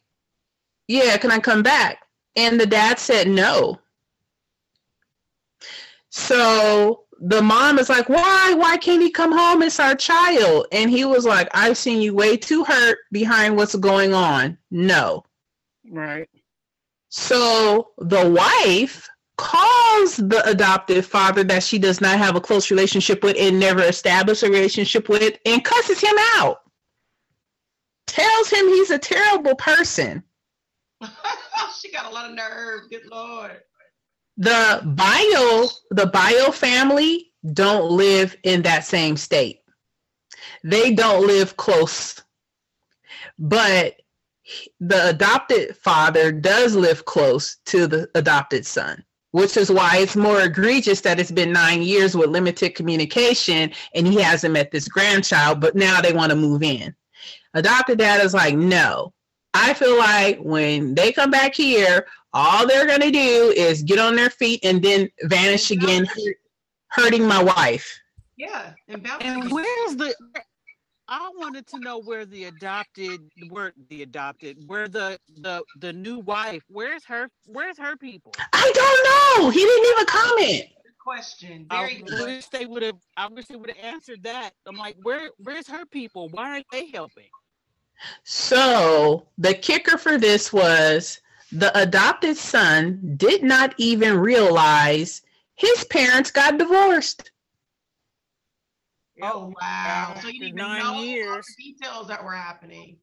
yeah, 0.88 1.18
can 1.18 1.32
I 1.32 1.40
come 1.40 1.64
back? 1.64 2.00
And 2.36 2.60
the 2.60 2.66
dad 2.66 3.00
said 3.00 3.28
no. 3.28 3.80
So 6.16 7.06
the 7.22 7.42
mom 7.42 7.80
is 7.80 7.90
like, 7.90 8.08
why? 8.08 8.54
Why 8.54 8.78
can't 8.78 9.02
he 9.02 9.10
come 9.10 9.32
home? 9.32 9.64
It's 9.64 9.80
our 9.80 9.96
child. 9.96 10.68
And 10.72 10.88
he 10.92 11.06
was 11.06 11.26
like, 11.26 11.50
I've 11.56 11.76
seen 11.76 12.04
you 12.04 12.14
way 12.14 12.38
too 12.38 12.64
hurt 12.64 13.00
behind 13.12 13.58
what's 13.58 13.74
going 13.76 14.14
on. 14.14 14.56
No. 14.70 15.24
Right. 15.90 16.30
So 17.10 17.94
the 17.98 18.30
wife 18.30 19.10
calls 19.38 20.18
the 20.18 20.44
adoptive 20.48 21.08
father 21.08 21.44
that 21.46 21.64
she 21.64 21.80
does 21.80 22.00
not 22.00 22.20
have 22.20 22.36
a 22.36 22.42
close 22.42 22.70
relationship 22.70 23.24
with 23.24 23.36
and 23.40 23.60
never 23.60 23.82
established 23.82 24.44
a 24.44 24.50
relationship 24.52 25.10
with 25.10 25.40
and 25.48 25.66
cusses 25.66 26.00
him 26.00 26.16
out. 26.36 26.62
Tells 28.06 28.52
him 28.52 28.68
he's 28.68 28.92
a 28.92 29.00
terrible 29.00 29.56
person. 29.56 30.22
she 31.82 31.92
got 31.92 32.06
a 32.06 32.14
lot 32.14 32.30
of 32.30 32.36
nerve. 32.36 32.82
Good 32.92 33.08
lord. 33.10 33.62
The 34.38 34.82
bio, 34.84 35.68
the 35.92 36.08
bio 36.08 36.52
family 36.52 37.32
don't 37.54 37.92
live 37.92 38.36
in 38.44 38.62
that 38.64 38.86
same 38.86 39.18
state. 39.18 39.60
They 40.64 40.94
don't 40.94 41.28
live 41.28 41.58
close. 41.58 42.22
But 43.38 43.96
the 44.80 45.10
adopted 45.10 45.76
father 45.78 46.32
does 46.32 46.76
live 46.76 47.06
close 47.06 47.58
to 47.66 47.88
the 47.88 48.10
adopted 48.16 48.66
son, 48.66 49.04
which 49.32 49.58
is 49.58 49.72
why 49.72 49.98
it's 49.98 50.16
more 50.16 50.42
egregious 50.42 51.02
that 51.02 51.20
it's 51.20 51.32
been 51.32 51.52
nine 51.52 51.82
years 51.82 52.16
with 52.16 52.30
limited 52.30 52.76
communication 52.76 53.72
and 53.96 54.08
he 54.08 54.20
hasn't 54.22 54.54
met 54.54 54.72
this 54.72 54.88
grandchild, 54.88 55.60
but 55.60 55.76
now 55.76 56.02
they 56.02 56.14
want 56.14 56.30
to 56.32 56.36
move 56.36 56.64
in. 56.64 56.96
Adopted 57.54 58.00
dad 58.00 58.24
is 58.24 58.34
like, 58.34 58.56
no. 58.56 59.14
I 59.54 59.74
feel 59.74 59.98
like 59.98 60.40
when 60.40 60.96
they 60.96 61.12
come 61.12 61.30
back 61.30 61.54
here, 61.54 62.08
all 62.34 62.68
they're 62.68 62.88
going 62.88 63.02
to 63.02 63.12
do 63.12 63.54
is 63.56 63.84
get 63.84 64.00
on 64.00 64.16
their 64.16 64.30
feet 64.30 64.60
and 64.64 64.82
then 64.82 65.10
vanish 65.24 65.72
again, 65.72 66.08
hurting 66.88 67.28
my 67.28 67.42
wife. 67.42 68.00
Yeah. 68.38 68.74
And 68.88 69.08
And 69.22 69.52
where's 69.52 69.96
the? 69.96 70.14
I 71.08 71.30
wanted 71.36 71.68
to 71.68 71.80
know 71.80 72.00
where 72.00 72.26
the 72.26 72.46
adopted, 72.46 73.20
where 73.50 73.74
the 73.90 74.04
adopted, 74.04 74.58
where 74.68 74.88
the 74.88 75.20
the 75.42 75.64
the 75.80 75.94
new 75.94 76.20
wife. 76.20 76.64
Where's 76.70 77.06
her? 77.06 77.30
Where's 77.46 77.78
her 77.78 77.96
people? 77.98 78.34
I 78.54 78.72
don't 78.74 79.42
know. 79.44 79.50
He 79.50 79.60
didn't 79.60 79.92
even 79.92 80.06
comment. 80.06 80.64
Good 80.84 80.98
question. 80.98 81.68
I 81.70 82.02
good. 82.06 82.26
wish 82.26 82.48
they 82.48 82.66
would 82.66 82.82
have. 82.84 82.98
I 83.18 83.28
wish 83.28 83.46
they 83.46 83.56
would 83.56 83.70
have 83.70 83.86
answered 83.94 84.24
that. 84.24 84.52
I'm 84.66 84.78
like, 84.78 84.96
where? 85.04 85.30
Where's 85.38 85.68
her 85.68 85.86
people? 85.86 86.30
Why 86.30 86.50
aren't 86.50 86.66
they 86.72 86.88
helping? 86.88 87.30
So 88.24 89.28
the 89.38 89.54
kicker 89.54 89.98
for 89.98 90.18
this 90.18 90.52
was 90.52 91.20
the 91.58 91.72
adopted 91.80 92.38
son 92.38 93.14
did 93.18 93.44
not 93.44 93.74
even 93.78 94.18
realize 94.18 95.22
his 95.56 95.84
parents 95.86 96.32
got 96.32 96.58
divorced. 96.58 97.32
Oh 99.22 99.54
wow! 99.62 100.12
So 100.16 100.28
After 100.28 100.28
you 100.30 100.34
didn't 100.40 100.48
even 100.50 100.56
nine 100.56 100.80
know 100.82 100.94
all 100.94 101.02
the 101.02 101.08
years. 101.08 101.46
details 101.58 102.08
that 102.08 102.24
were 102.24 102.34
happening. 102.34 102.98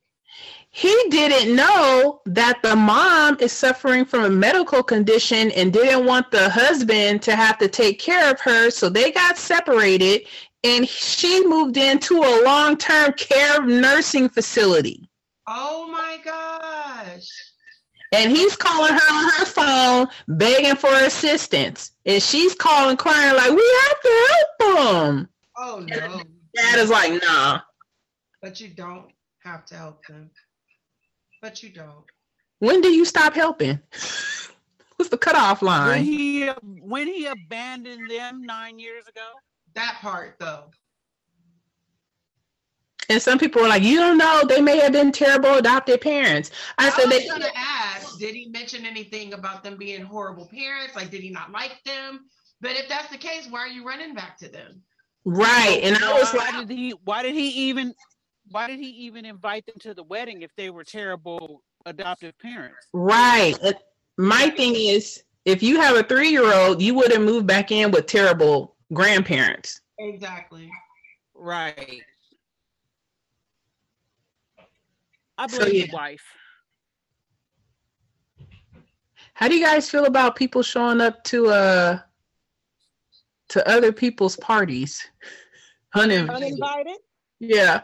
He 0.71 0.95
didn't 1.11 1.55
know 1.57 2.21
that 2.27 2.63
the 2.63 2.77
mom 2.77 3.37
is 3.41 3.53
suffering 3.53 4.05
from 4.05 4.25
a 4.25 4.31
medical 4.31 4.83
condition 4.83 5.51
and 5.53 5.73
didn't 5.73 6.07
want 6.07 6.31
the 6.31 6.49
husband 6.49 7.23
to 7.23 7.35
have 7.35 7.59
to 7.59 7.69
take 7.69 7.99
care 7.99 8.31
of 8.31 8.41
her, 8.41 8.71
so 8.71 8.89
they 8.89 9.11
got 9.11 9.37
separated 9.39 10.27
and 10.63 10.87
she 10.89 11.45
moved 11.47 11.77
into 11.77 12.19
a 12.19 12.43
long-term 12.45 13.13
care 13.15 13.63
nursing 13.65 14.29
facility. 14.29 15.09
Oh 15.49 15.89
my 15.91 16.19
gosh! 16.25 17.27
And 18.13 18.31
he's 18.31 18.57
calling 18.57 18.93
her 18.93 19.13
on 19.15 19.31
her 19.33 19.45
phone, 19.45 20.09
begging 20.29 20.77
for 20.77 20.93
assistance. 20.93 21.93
And 22.07 22.23
she's 22.23 22.55
calling, 22.55 22.97
crying, 22.97 23.37
like, 23.37 23.51
we 23.51 23.81
have 23.83 24.01
to 24.03 24.27
help 24.29 24.77
them 24.77 25.29
Oh 25.63 25.85
no! 25.87 26.23
Dad 26.57 26.79
is 26.79 26.89
like, 26.89 27.23
nah. 27.23 27.61
But 28.41 28.61
you 28.61 28.69
don't 28.69 29.13
have 29.45 29.67
to 29.67 29.75
help 29.75 30.05
them. 30.07 30.31
But 31.43 31.63
you 31.63 31.69
don't. 31.69 32.05
When 32.61 32.81
do 32.81 32.89
you 32.89 33.05
stop 33.05 33.35
helping? 33.35 33.79
What's 34.97 35.11
the 35.11 35.19
cutoff 35.19 35.61
When 35.61 35.69
line? 35.71 36.05
he 36.05 36.47
when 36.63 37.07
he 37.07 37.27
abandoned 37.27 38.11
them 38.11 38.43
nine 38.43 38.79
years 38.79 39.07
ago. 39.07 39.27
That 39.75 39.99
part 40.01 40.37
though. 40.41 40.71
And 43.11 43.21
some 43.21 43.39
people 43.39 43.61
were 43.61 43.69
like, 43.69 43.83
you 43.83 43.97
don't 43.97 44.19
know, 44.19 44.45
they 44.49 44.61
may 44.61 44.79
have 44.79 44.93
been 44.93 45.11
terrible 45.11 45.55
adopted 45.57 46.01
parents. 46.01 46.53
I 46.79 46.87
I 46.87 46.91
said, 46.91 47.07
was 47.07 47.19
they, 47.19 47.27
gonna 47.27 47.47
ask, 47.57 48.19
did 48.21 48.37
he 48.37 48.47
mention 48.47 48.87
anything 48.87 49.33
about 49.35 49.65
them 49.65 49.77
being 49.77 50.01
horrible 50.01 50.47
parents? 50.47 50.95
Like, 50.95 51.11
did 51.11 51.21
he 51.21 51.31
not 51.31 51.51
like 51.51 51.83
them? 51.85 52.21
But 52.61 52.73
if 52.73 52.89
that's 52.89 53.09
the 53.09 53.19
case, 53.19 53.49
why 53.51 53.61
are 53.61 53.69
you 53.69 53.85
running 53.85 54.15
back 54.15 54.39
to 54.39 54.49
them? 54.49 54.83
right. 55.25 55.81
And 55.83 55.97
I 55.97 56.13
was 56.13 56.33
like, 56.33 56.53
why 56.53 56.59
like, 56.59 56.69
did 56.69 56.77
he 56.77 56.95
why 57.05 57.23
did 57.23 57.35
he 57.35 57.49
even 57.69 57.95
why 58.49 58.69
did 58.69 58.79
he 58.79 58.91
even 58.91 59.25
invite 59.25 59.67
them 59.67 59.77
to 59.81 59.93
the 59.93 60.05
wedding 60.05 60.43
if 60.43 60.55
they 60.57 60.71
were 60.71 60.85
terrible 60.85 61.63
adoptive 61.87 62.39
parents? 62.39 62.87
right. 62.93 63.59
My 64.19 64.51
thing 64.51 64.75
is, 64.77 65.23
if 65.47 65.63
you 65.63 65.81
have 65.81 65.97
a 65.97 66.03
three 66.03 66.29
year 66.29 66.53
old, 66.53 66.81
you 66.81 66.95
wouldn't 66.95 67.25
move 67.25 67.47
back 67.47 67.73
in 67.73 67.91
with 67.91 68.07
terrible 68.07 68.77
grandparents. 68.93 69.81
Exactly. 69.99 70.71
Right. 71.35 72.03
I 75.41 75.47
So, 75.47 75.59
blame 75.59 75.75
yeah. 75.75 75.87
the 75.87 75.93
wife. 75.93 76.23
How 79.33 79.49
do 79.49 79.57
you 79.57 79.65
guys 79.65 79.89
feel 79.89 80.05
about 80.05 80.37
people 80.37 80.63
showing 80.63 81.01
up 81.01 81.25
to 81.25 81.47
uh 81.47 81.99
to 83.49 83.67
other 83.69 83.91
people's 83.91 84.37
parties? 84.37 85.03
Uninvited. 85.95 86.43
Uninvited? 86.45 86.97
Yeah. 87.41 87.83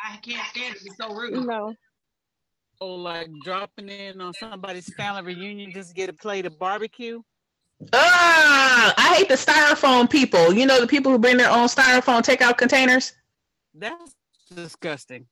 I 0.00 0.16
can't 0.16 0.46
stand 0.48 0.74
it. 0.74 0.82
It's 0.84 0.96
so 0.96 1.14
rude. 1.14 1.46
No. 1.46 1.74
Or 2.80 2.98
like 2.98 3.28
dropping 3.44 3.88
in 3.88 4.20
on 4.20 4.34
somebody's 4.34 4.92
family 4.94 5.22
reunion 5.22 5.70
just 5.72 5.90
to 5.90 5.94
get 5.94 6.10
a 6.10 6.12
plate 6.12 6.44
of 6.44 6.58
barbecue. 6.58 7.22
Ah, 7.92 8.92
I 8.98 9.14
hate 9.14 9.28
the 9.28 9.34
styrofoam 9.34 10.10
people. 10.10 10.52
You 10.52 10.66
know 10.66 10.80
the 10.80 10.86
people 10.88 11.12
who 11.12 11.18
bring 11.18 11.36
their 11.36 11.50
own 11.50 11.68
styrofoam 11.68 12.20
takeout 12.22 12.58
containers. 12.58 13.12
That's 13.74 14.16
disgusting. 14.52 15.26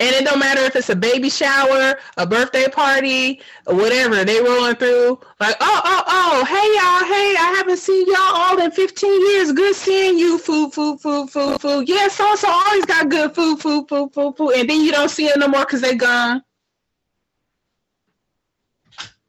And 0.00 0.14
it 0.14 0.24
don't 0.24 0.38
matter 0.38 0.60
if 0.60 0.76
it's 0.76 0.90
a 0.90 0.96
baby 0.96 1.28
shower, 1.28 1.98
a 2.16 2.26
birthday 2.26 2.68
party, 2.68 3.40
or 3.66 3.74
whatever. 3.74 4.24
They 4.24 4.40
rolling 4.40 4.76
through 4.76 5.18
like, 5.40 5.56
oh, 5.60 5.80
oh, 5.84 6.04
oh, 6.06 6.44
hey 6.44 6.54
y'all, 6.54 7.12
hey, 7.12 7.34
I 7.36 7.54
haven't 7.56 7.78
seen 7.78 8.06
y'all 8.06 8.16
all 8.18 8.60
in 8.60 8.70
15 8.70 9.26
years. 9.32 9.50
Good 9.52 9.74
seeing 9.74 10.16
you. 10.16 10.38
Food, 10.38 10.72
food, 10.72 11.00
food, 11.00 11.30
food, 11.30 11.60
food. 11.60 11.88
Yeah, 11.88 12.06
so 12.06 12.36
so 12.36 12.48
always 12.48 12.84
got 12.84 13.08
good 13.08 13.34
food, 13.34 13.60
food, 13.60 13.88
food, 13.88 14.14
food, 14.14 14.36
food. 14.36 14.50
And 14.52 14.70
then 14.70 14.82
you 14.82 14.92
don't 14.92 15.08
see 15.08 15.26
them 15.26 15.40
no 15.40 15.48
more 15.48 15.64
because 15.64 15.80
they 15.80 15.96
gone. 15.96 16.44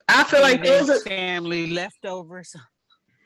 I 0.07 0.23
feel 0.23 0.41
like 0.41 0.63
Their 0.63 0.79
those 0.85 0.89
are 0.89 0.99
family 0.99 1.67
leftovers. 1.71 2.55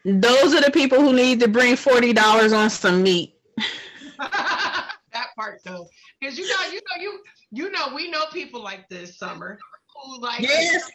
those 0.05 0.53
are 0.53 0.61
the 0.61 0.71
people 0.71 0.99
who 0.99 1.13
need 1.13 1.39
to 1.41 1.47
bring 1.49 1.75
forty 1.75 2.13
dollars 2.13 2.53
on 2.53 2.69
some 2.69 3.03
meat. 3.03 3.35
that 4.17 5.27
part 5.37 5.59
though, 5.63 5.87
because 6.19 6.37
you 6.37 6.47
know, 6.47 6.55
you 6.71 6.79
know, 6.95 7.01
you 7.01 7.19
you 7.53 7.69
know, 7.69 7.93
we 7.93 8.09
know 8.09 8.25
people 8.33 8.61
like 8.63 8.89
this 8.89 9.17
summer 9.17 9.59
who 9.95 10.19
like, 10.19 10.41
Yes. 10.41 10.89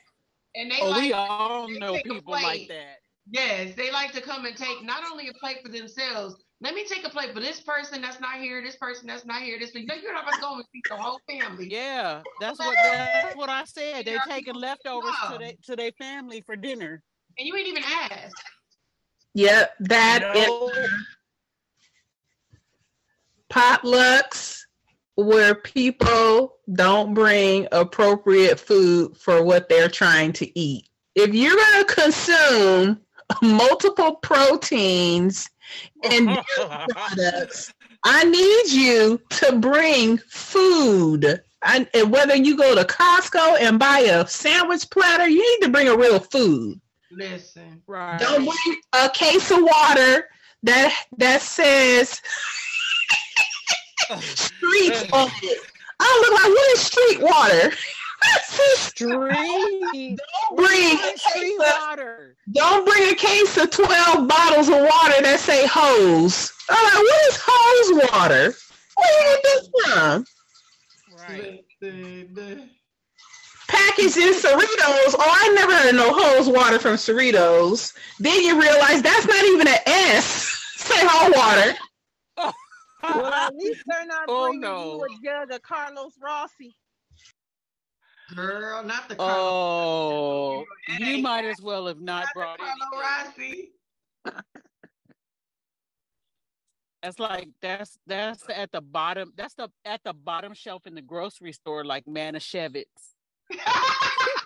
and 0.56 0.70
they 0.70 0.78
Oh, 0.82 0.90
like, 0.90 1.02
we 1.02 1.12
all 1.12 1.68
they 1.68 1.78
know 1.78 1.98
people 2.04 2.32
like 2.32 2.66
that. 2.68 2.96
yes, 3.30 3.76
they 3.76 3.92
like 3.92 4.10
to 4.12 4.20
come 4.20 4.44
and 4.44 4.56
take 4.56 4.82
not 4.82 5.04
only 5.08 5.28
a 5.28 5.32
plate 5.34 5.58
for 5.64 5.70
themselves. 5.70 6.34
Let 6.60 6.74
me 6.74 6.84
take 6.84 7.06
a 7.06 7.10
plate 7.10 7.32
for 7.32 7.38
this 7.38 7.60
person 7.60 8.02
that's 8.02 8.18
not 8.20 8.40
here, 8.40 8.60
this 8.60 8.74
person 8.74 9.06
that's 9.06 9.24
not 9.24 9.42
here, 9.42 9.56
this. 9.60 9.72
You 9.72 9.86
know, 9.86 9.94
you're 9.94 10.12
not 10.12 10.26
gonna 10.26 10.40
go 10.40 10.54
and 10.56 10.64
feed 10.72 10.82
the 10.90 10.96
whole 10.96 11.20
family. 11.30 11.68
Yeah, 11.70 12.22
that's 12.40 12.58
what 12.58 12.76
that's 12.82 13.36
what 13.36 13.48
I 13.48 13.62
said. 13.64 14.04
They're 14.04 14.18
taking 14.28 14.54
leftovers 14.54 15.14
to 15.30 15.38
their 15.38 15.52
to 15.66 15.76
their 15.76 15.92
family 15.92 16.40
for 16.44 16.56
dinner. 16.56 17.00
and 17.38 17.46
you 17.46 17.54
ain't 17.54 17.68
even 17.68 17.84
asked. 18.10 18.42
Yep, 19.34 19.74
that 19.80 20.24
and 20.24 20.48
No. 20.48 20.72
potlucks 23.50 24.64
where 25.18 25.56
people 25.56 26.54
don't 26.74 27.12
bring 27.12 27.66
appropriate 27.72 28.60
food 28.60 29.16
for 29.16 29.42
what 29.42 29.68
they're 29.68 29.88
trying 29.88 30.32
to 30.32 30.56
eat. 30.56 30.88
If 31.16 31.34
you're 31.34 31.56
going 31.56 31.84
to 31.84 31.92
consume 31.92 33.00
multiple 33.42 34.14
proteins 34.22 35.50
and 36.04 36.26
dairy 36.56 36.86
products, 36.88 37.74
I 38.04 38.22
need 38.22 38.68
you 38.70 39.20
to 39.30 39.56
bring 39.56 40.18
food. 40.18 41.40
I, 41.64 41.88
and 41.94 42.12
whether 42.12 42.36
you 42.36 42.56
go 42.56 42.76
to 42.76 42.84
Costco 42.84 43.60
and 43.60 43.76
buy 43.76 43.98
a 43.98 44.24
sandwich 44.24 44.88
platter, 44.88 45.28
you 45.28 45.40
need 45.40 45.66
to 45.66 45.72
bring 45.72 45.88
a 45.88 45.96
real 45.96 46.20
food. 46.20 46.80
Listen, 47.10 47.82
Right. 47.88 48.20
Don't 48.20 48.44
bring 48.44 48.76
a 48.92 49.10
case 49.10 49.50
of 49.50 49.62
water 49.62 50.28
that 50.62 51.06
that 51.16 51.42
says 51.42 52.20
street 54.20 55.12
on 55.12 55.28
it. 55.42 55.58
I 56.00 56.04
don't 56.04 56.20
look 56.22 56.42
like 56.42 56.50
what 56.50 56.72
is 56.72 56.80
street 56.80 57.20
water? 57.20 57.72
Street. 58.76 60.18
don't 60.18 60.56
bring 60.56 60.98
Street 61.16 61.54
of, 61.54 61.74
water. 61.80 62.36
don't 62.52 62.84
bring 62.86 63.12
a 63.12 63.14
case 63.14 63.56
of 63.56 63.70
twelve 63.70 64.26
bottles 64.28 64.68
of 64.68 64.74
water 64.76 65.22
that 65.22 65.38
say 65.40 65.66
hose. 65.66 66.52
I'm 66.68 66.84
like, 66.84 66.94
what 66.94 67.20
is 67.28 67.38
hose 67.40 68.10
water? 68.12 68.54
Where 68.96 69.36
get 69.36 69.42
this 69.42 69.68
from? 69.84 70.24
Right. 71.28 71.64
Packaged 73.68 74.16
in 74.16 74.32
Cerritos. 74.34 75.14
Oh, 75.14 75.20
I 75.20 75.52
never 75.54 75.72
heard 75.72 75.90
of 75.90 75.94
no 75.96 76.12
hose 76.12 76.48
water 76.48 76.78
from 76.78 76.96
Cerritos. 76.96 77.92
Then 78.18 78.42
you 78.42 78.60
realize 78.60 79.02
that's 79.02 79.26
not 79.26 79.44
even 79.44 79.68
an 79.68 79.78
S. 79.86 80.24
Say 80.76 80.94
hot 80.98 81.32
water. 81.36 81.76
Well, 83.02 83.26
at 83.26 83.54
least 83.56 83.82
they're 83.86 84.06
not 84.06 84.24
Oh, 84.28 84.46
bringing 84.46 84.60
no. 84.60 84.96
you 84.96 85.04
a 85.04 85.24
jug 85.24 85.50
of 85.52 85.62
Carlos 85.62 86.12
Rossi. 86.22 86.76
Girl, 88.34 88.82
not 88.82 89.08
the 89.08 89.16
Oh, 89.18 90.64
It 90.88 91.00
you 91.00 91.22
might 91.22 91.44
as 91.46 91.62
well 91.62 91.86
have 91.86 92.00
not 92.00 92.24
not 92.26 92.34
brought 92.34 92.58
Carlo 92.58 92.72
anything. 92.94 93.72
Rossi. 94.26 94.42
That's 97.02 97.18
like 97.20 97.48
that's 97.62 97.96
that's 98.06 98.44
at 98.50 98.72
the 98.72 98.80
bottom. 98.80 99.32
That's 99.36 99.54
the 99.54 99.70
at 99.84 100.02
the 100.04 100.12
bottom 100.12 100.52
shelf 100.52 100.86
in 100.86 100.94
the 100.94 101.00
grocery 101.00 101.52
store, 101.52 101.84
like 101.84 102.04
Manischewitz. 102.06 103.14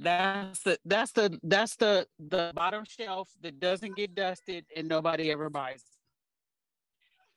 That's 0.00 0.60
the 0.60 0.78
that's 0.84 1.12
the 1.12 1.38
that's 1.42 1.76
the 1.76 2.06
the 2.18 2.52
bottom 2.54 2.84
shelf 2.86 3.30
that 3.42 3.60
doesn't 3.60 3.96
get 3.96 4.14
dusted 4.14 4.64
and 4.76 4.88
nobody 4.88 5.30
ever 5.30 5.50
buys. 5.50 5.82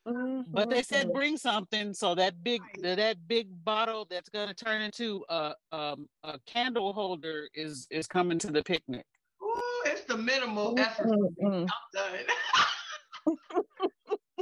Mm-hmm. 0.07 0.51
But 0.51 0.69
they 0.69 0.81
said 0.81 1.05
mm-hmm. 1.05 1.17
bring 1.17 1.37
something, 1.37 1.93
so 1.93 2.15
that 2.15 2.43
big 2.43 2.61
that 2.81 3.17
big 3.27 3.47
bottle 3.63 4.07
that's 4.09 4.29
gonna 4.29 4.53
turn 4.53 4.81
into 4.81 5.23
a 5.29 5.53
um 5.71 6.07
a 6.23 6.39
candle 6.45 6.93
holder 6.93 7.49
is 7.53 7.87
is 7.91 8.07
coming 8.07 8.39
to 8.39 8.51
the 8.51 8.63
picnic. 8.63 9.05
Ooh, 9.43 9.61
it's 9.85 10.03
the 10.05 10.17
minimal 10.17 10.75
mm-hmm. 10.75 10.79
effort. 10.79 11.07
for 11.07 11.49
me. 11.49 11.59
I'm 11.59 11.67
done. 11.93 13.37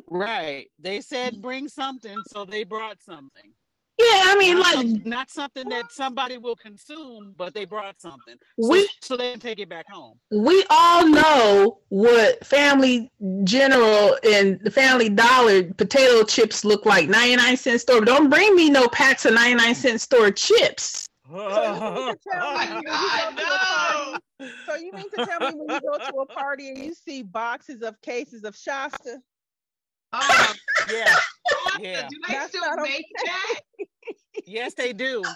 Right. 0.09 0.67
They 0.79 1.01
said 1.01 1.41
bring 1.41 1.67
something, 1.67 2.17
so 2.27 2.45
they 2.45 2.63
brought 2.63 3.01
something. 3.01 3.51
Yeah, 3.99 4.05
I 4.25 4.35
mean, 4.37 4.55
Not, 4.59 4.75
like 4.75 4.75
some- 4.75 5.01
not 5.05 5.31
something 5.31 5.67
that 5.69 5.91
somebody 5.91 6.37
will 6.37 6.55
consume, 6.55 7.33
but 7.35 7.55
they 7.55 7.65
brought 7.65 7.99
something. 7.99 8.35
So, 8.59 8.69
we 8.69 8.87
so 9.01 9.17
they 9.17 9.31
can 9.31 9.39
take 9.39 9.57
it 9.59 9.69
back 9.69 9.89
home. 9.89 10.19
we 10.29 10.63
all 10.69 11.07
know 11.07 11.79
what 11.89 12.45
Family 12.45 13.11
General 13.43 14.15
and 14.23 14.59
the 14.61 14.69
Family 14.69 15.09
Dollar 15.09 15.63
potato 15.73 16.23
chips 16.23 16.63
look 16.63 16.85
like. 16.85 17.09
99 17.09 17.57
cent 17.57 17.81
store. 17.81 18.01
Don't 18.01 18.29
bring 18.29 18.55
me 18.55 18.69
no 18.69 18.87
packs 18.87 19.25
of 19.25 19.33
99 19.33 19.73
cent 19.73 19.99
store 19.99 20.29
chips. 20.29 21.07
So 21.29 21.37
you 21.39 21.81
mean 21.81 22.15
to 22.19 22.25
tell 22.29 22.59
me 22.59 22.85
when 22.85 22.89
you 22.89 23.01
go 23.01 23.17
to 23.17 23.25
a 23.39 23.65
party? 23.65 24.21
So 24.67 24.75
you 24.75 24.91
mean 24.93 25.09
to 25.09 25.25
tell 25.25 25.39
me 25.39 25.57
when 25.57 25.69
you 25.75 25.81
go 25.81 25.97
to 25.97 26.15
a 26.17 26.25
party 26.27 26.69
and 26.69 26.77
you 26.77 26.93
see 26.93 27.23
boxes 27.23 27.81
of 27.81 27.99
cases 28.01 28.43
of 28.43 28.55
Shasta? 28.55 29.17
Oh, 30.13 30.53
yeah, 30.89 31.13
what? 31.65 31.81
Yeah. 31.83 32.07
Do 32.09 32.17
they 32.27 32.33
That's 32.33 32.49
still 32.49 32.61
not 32.61 32.81
make 32.81 33.05
that? 33.25 33.59
yes, 34.45 34.73
they 34.73 34.93
do. 34.93 35.23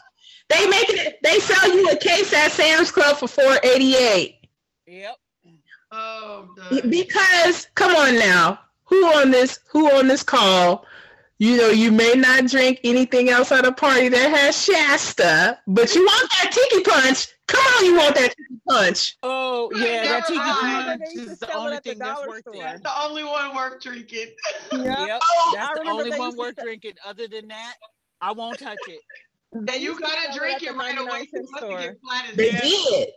They 0.49 0.67
make 0.67 0.89
it. 0.89 1.19
They 1.23 1.39
sell 1.39 1.73
you 1.73 1.89
a 1.89 1.95
case 1.95 2.33
at 2.33 2.51
Sam's 2.51 2.91
Club 2.91 3.17
for 3.17 3.27
four 3.27 3.57
eighty 3.63 3.95
eight. 3.95 4.39
Yep. 4.85 5.15
Oh, 5.91 6.47
God. 6.55 6.89
Because 6.89 7.67
come 7.75 7.95
on 7.95 8.15
now, 8.17 8.59
who 8.83 9.05
on 9.15 9.31
this 9.31 9.59
who 9.69 9.89
on 9.91 10.07
this 10.07 10.23
call? 10.23 10.85
You 11.37 11.57
know, 11.57 11.69
you 11.69 11.91
may 11.91 12.13
not 12.13 12.45
drink 12.45 12.79
anything 12.83 13.29
else 13.29 13.51
at 13.51 13.65
a 13.65 13.71
party 13.71 14.09
that 14.09 14.29
has 14.29 14.63
Shasta, 14.63 15.57
but 15.67 15.93
you 15.95 16.05
want 16.05 16.29
that 16.37 16.51
tiki 16.51 16.83
punch. 16.83 17.29
Come 17.47 17.65
on, 17.65 17.85
you 17.85 17.95
want 17.97 18.15
that 18.15 18.35
tiki 18.37 18.61
punch. 18.67 19.17
Oh 19.23 19.69
Right, 19.73 19.81
yeah, 19.81 20.03
that 20.03 20.27
tiki 20.27 20.39
punch 20.39 21.01
They 21.03 21.13
used 21.13 21.25
to 21.25 21.31
is 21.31 21.39
the 21.39 21.53
only 21.53 21.77
at 21.77 21.83
the 21.83 21.89
thing 21.89 21.99
that's 21.99 22.27
worth 22.27 22.43
it. 22.45 22.59
That's 22.59 22.81
the 22.81 23.03
only 23.03 23.23
one 23.23 23.55
worth 23.55 23.81
drinking. 23.81 24.27
Yeah. 24.71 25.05
Yep, 25.05 25.21
Oh, 25.31 25.51
that's 25.55 25.79
the 25.79 25.89
only 25.89 26.19
one 26.19 26.37
worth 26.37 26.55
drinking. 26.61 26.93
Other 27.05 27.27
than 27.27 27.47
that, 27.47 27.73
I 28.21 28.31
won't 28.31 28.59
touch 28.59 28.77
it. 28.87 28.99
They 29.53 29.73
And 29.73 29.83
you 29.83 29.89
used 29.89 30.01
gotta 30.01 30.39
drink 30.39 30.63
it 30.63 30.73
right 30.77 30.97
away. 30.97 31.27
cent 31.27 31.45
store. 31.57 31.81
get 31.81 31.97
flat 32.07 32.29
as 32.29 32.35
They 32.37 32.51
did. 32.51 33.09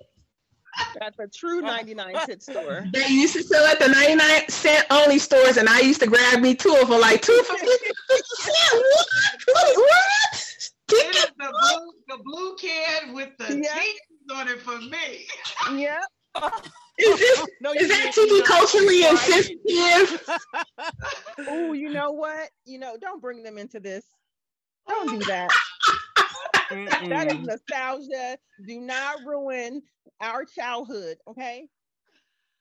At 1.00 1.16
the 1.16 1.28
true 1.28 1.60
99 1.60 2.18
cent 2.26 2.42
store. 2.50 2.84
They 2.92 3.06
used 3.06 3.34
to 3.34 3.42
sell 3.44 3.64
at 3.66 3.78
the 3.78 3.86
99 3.86 4.48
cent 4.48 4.84
only 4.90 5.20
stores, 5.20 5.58
and 5.58 5.68
I 5.68 5.78
used 5.78 6.00
to 6.00 6.08
grab 6.08 6.40
me 6.40 6.56
two 6.56 6.74
for 6.88 6.98
like 6.98 7.22
two 7.22 7.40
for 7.44 7.56
50 7.56 7.68
cents. 7.68 8.42
What? 8.72 9.06
What? 9.46 9.76
what? 9.76 10.68
It 10.90 11.14
is 11.14 11.26
the 11.38 11.52
blue, 11.60 11.92
the 12.08 12.22
blue 12.24 12.56
can 12.56 13.14
with 13.14 13.30
the 13.38 13.62
Yeah. 13.62 14.36
on 14.36 14.48
it 14.48 14.60
for 14.60 14.78
me. 14.80 15.26
Yep. 15.80 16.02
Is 16.98 17.18
this 17.18 17.46
No, 17.60 17.72
is 17.72 17.82
you 17.82 17.88
that 17.88 18.12
didn't. 18.12 18.14
tiki 18.14 18.34
You 18.34 18.42
culturally 18.42 19.00
know, 19.02 19.10
insensitive? 19.10 20.28
Oh, 21.48 21.72
you 21.74 21.90
know 21.90 22.10
what? 22.10 22.50
You 22.64 22.78
know, 22.80 22.96
don't 23.00 23.20
bring 23.22 23.44
them 23.44 23.56
into 23.56 23.78
this. 23.78 24.04
Don't 24.88 25.18
do 25.18 25.26
that. 25.26 25.50
That 27.08 27.32
is 27.32 27.46
nostalgia. 27.46 28.38
Do 28.66 28.80
not 28.80 29.18
ruin 29.24 29.82
our 30.20 30.44
childhood, 30.44 31.16
okay? 31.28 31.68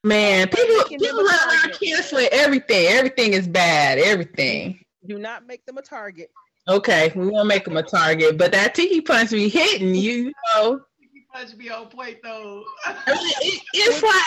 Man, 0.04 0.50
people 0.50 0.84
people 0.86 1.20
a 1.20 1.24
run 1.24 1.50
around 1.50 1.60
target. 1.60 1.82
canceling 1.82 2.28
everything. 2.32 2.88
Everything 2.88 3.34
is 3.34 3.48
bad. 3.48 3.98
Everything. 3.98 4.84
Do 5.08 5.18
not 5.18 5.48
make 5.48 5.66
them 5.66 5.78
a 5.78 5.82
target. 5.82 6.30
Okay, 6.68 7.12
we 7.16 7.28
won't 7.28 7.48
make 7.48 7.66
them 7.66 7.78
a 7.78 7.84
target, 7.84 8.38
but 8.38 8.52
that 8.52 8.76
tiki 8.76 9.02
punch 9.02 9.32
be 9.32 9.50
hitting 9.50 9.96
you 9.96 10.32
know. 10.56 10.82
You 11.00 11.22
punch 11.34 11.56
me 11.56 11.70
on 11.70 11.88
point 11.88 12.18
though. 12.22 12.64
I 12.86 12.96
it, 13.08 13.62
it's 13.74 14.04
like 14.04 14.24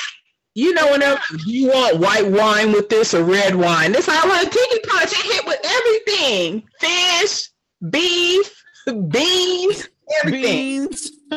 you 0.55 0.72
know, 0.72 0.92
whenever 0.92 1.20
do 1.44 1.53
you 1.53 1.68
want 1.68 1.99
white 1.99 2.26
wine 2.26 2.72
with 2.72 2.88
this 2.88 3.12
or 3.12 3.22
red 3.22 3.55
wine? 3.55 3.92
This 3.92 4.09
I 4.09 4.26
want 4.26 4.47
a 4.47 4.51
tiki 4.51 4.80
punch. 4.88 5.12
It 5.12 5.34
hit 5.34 5.47
with 5.47 5.61
everything: 5.62 6.62
fish, 6.80 7.51
beef, 7.91 8.62
beans, 9.09 9.89
everything. 10.22 10.87
Beans. 10.89 11.11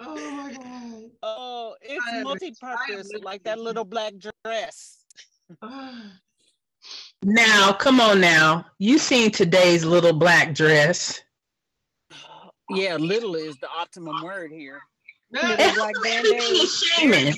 oh 0.00 0.30
my 0.30 0.52
god. 0.52 1.10
Oh, 1.22 1.74
it's 1.82 2.04
I 2.10 2.22
multi-purpose, 2.22 3.10
like 3.22 3.42
that 3.44 3.58
little 3.58 3.84
black 3.84 4.14
dress. 4.44 5.04
Now, 7.22 7.72
come 7.72 8.00
on, 8.00 8.20
now 8.20 8.66
you 8.78 8.98
seen 8.98 9.30
today's 9.30 9.84
little 9.84 10.12
black 10.12 10.54
dress? 10.54 11.20
Yeah, 12.70 12.96
little 12.96 13.34
is 13.34 13.56
the 13.56 13.68
optimum 13.68 14.22
word 14.22 14.52
here. 14.52 14.80
And 15.32 15.48
Little 15.48 15.66
how 15.66 15.74
black 15.74 15.94
come 15.94 16.06
everything 16.06 16.54
is 16.54 16.78
shaming? 16.78 17.34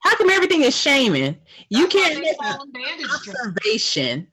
How 0.00 0.16
come 0.16 0.30
everything 0.30 0.62
is 0.62 0.76
shaming? 0.76 1.38
You 1.70 1.86
can't 1.86 2.20
make 2.20 2.36
an 2.42 2.72
bandage 2.72 3.06
dress. 3.06 3.28
observation. 3.28 4.26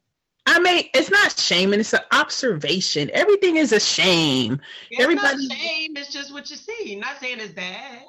I 0.48 0.60
mean, 0.60 0.86
it's 0.94 1.10
not 1.12 1.38
shaming; 1.39 1.80
it's 1.80 1.94
an 1.94 2.00
observation. 2.12 3.10
Everything 3.14 3.58
is 3.58 3.72
a 3.72 3.80
shame. 3.80 4.60
It's 4.89 5.02
Everybody- 5.02 5.48
not 5.48 5.58
shame. 5.58 5.96
It's 5.98 6.12
just 6.12 6.34
what 6.34 6.50
you 6.50 6.56
see. 6.56 6.96
Not 6.96 7.20
saying 7.20 7.39
it's 7.39 7.54
bad. 7.54 8.04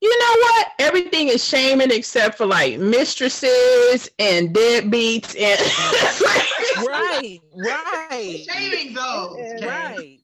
You 0.00 0.18
know 0.18 0.40
what? 0.40 0.68
Everything 0.78 1.28
is 1.28 1.44
shaming 1.44 1.90
except 1.90 2.38
for 2.38 2.46
like 2.46 2.78
mistresses 2.78 4.08
and 4.18 4.54
deadbeats 4.54 5.38
and 5.38 5.60
Right, 6.88 7.38
right, 7.54 8.46
Shaming 8.50 8.94
those. 8.94 9.36
It 9.38 9.56
is. 9.56 9.62
right, 9.66 10.18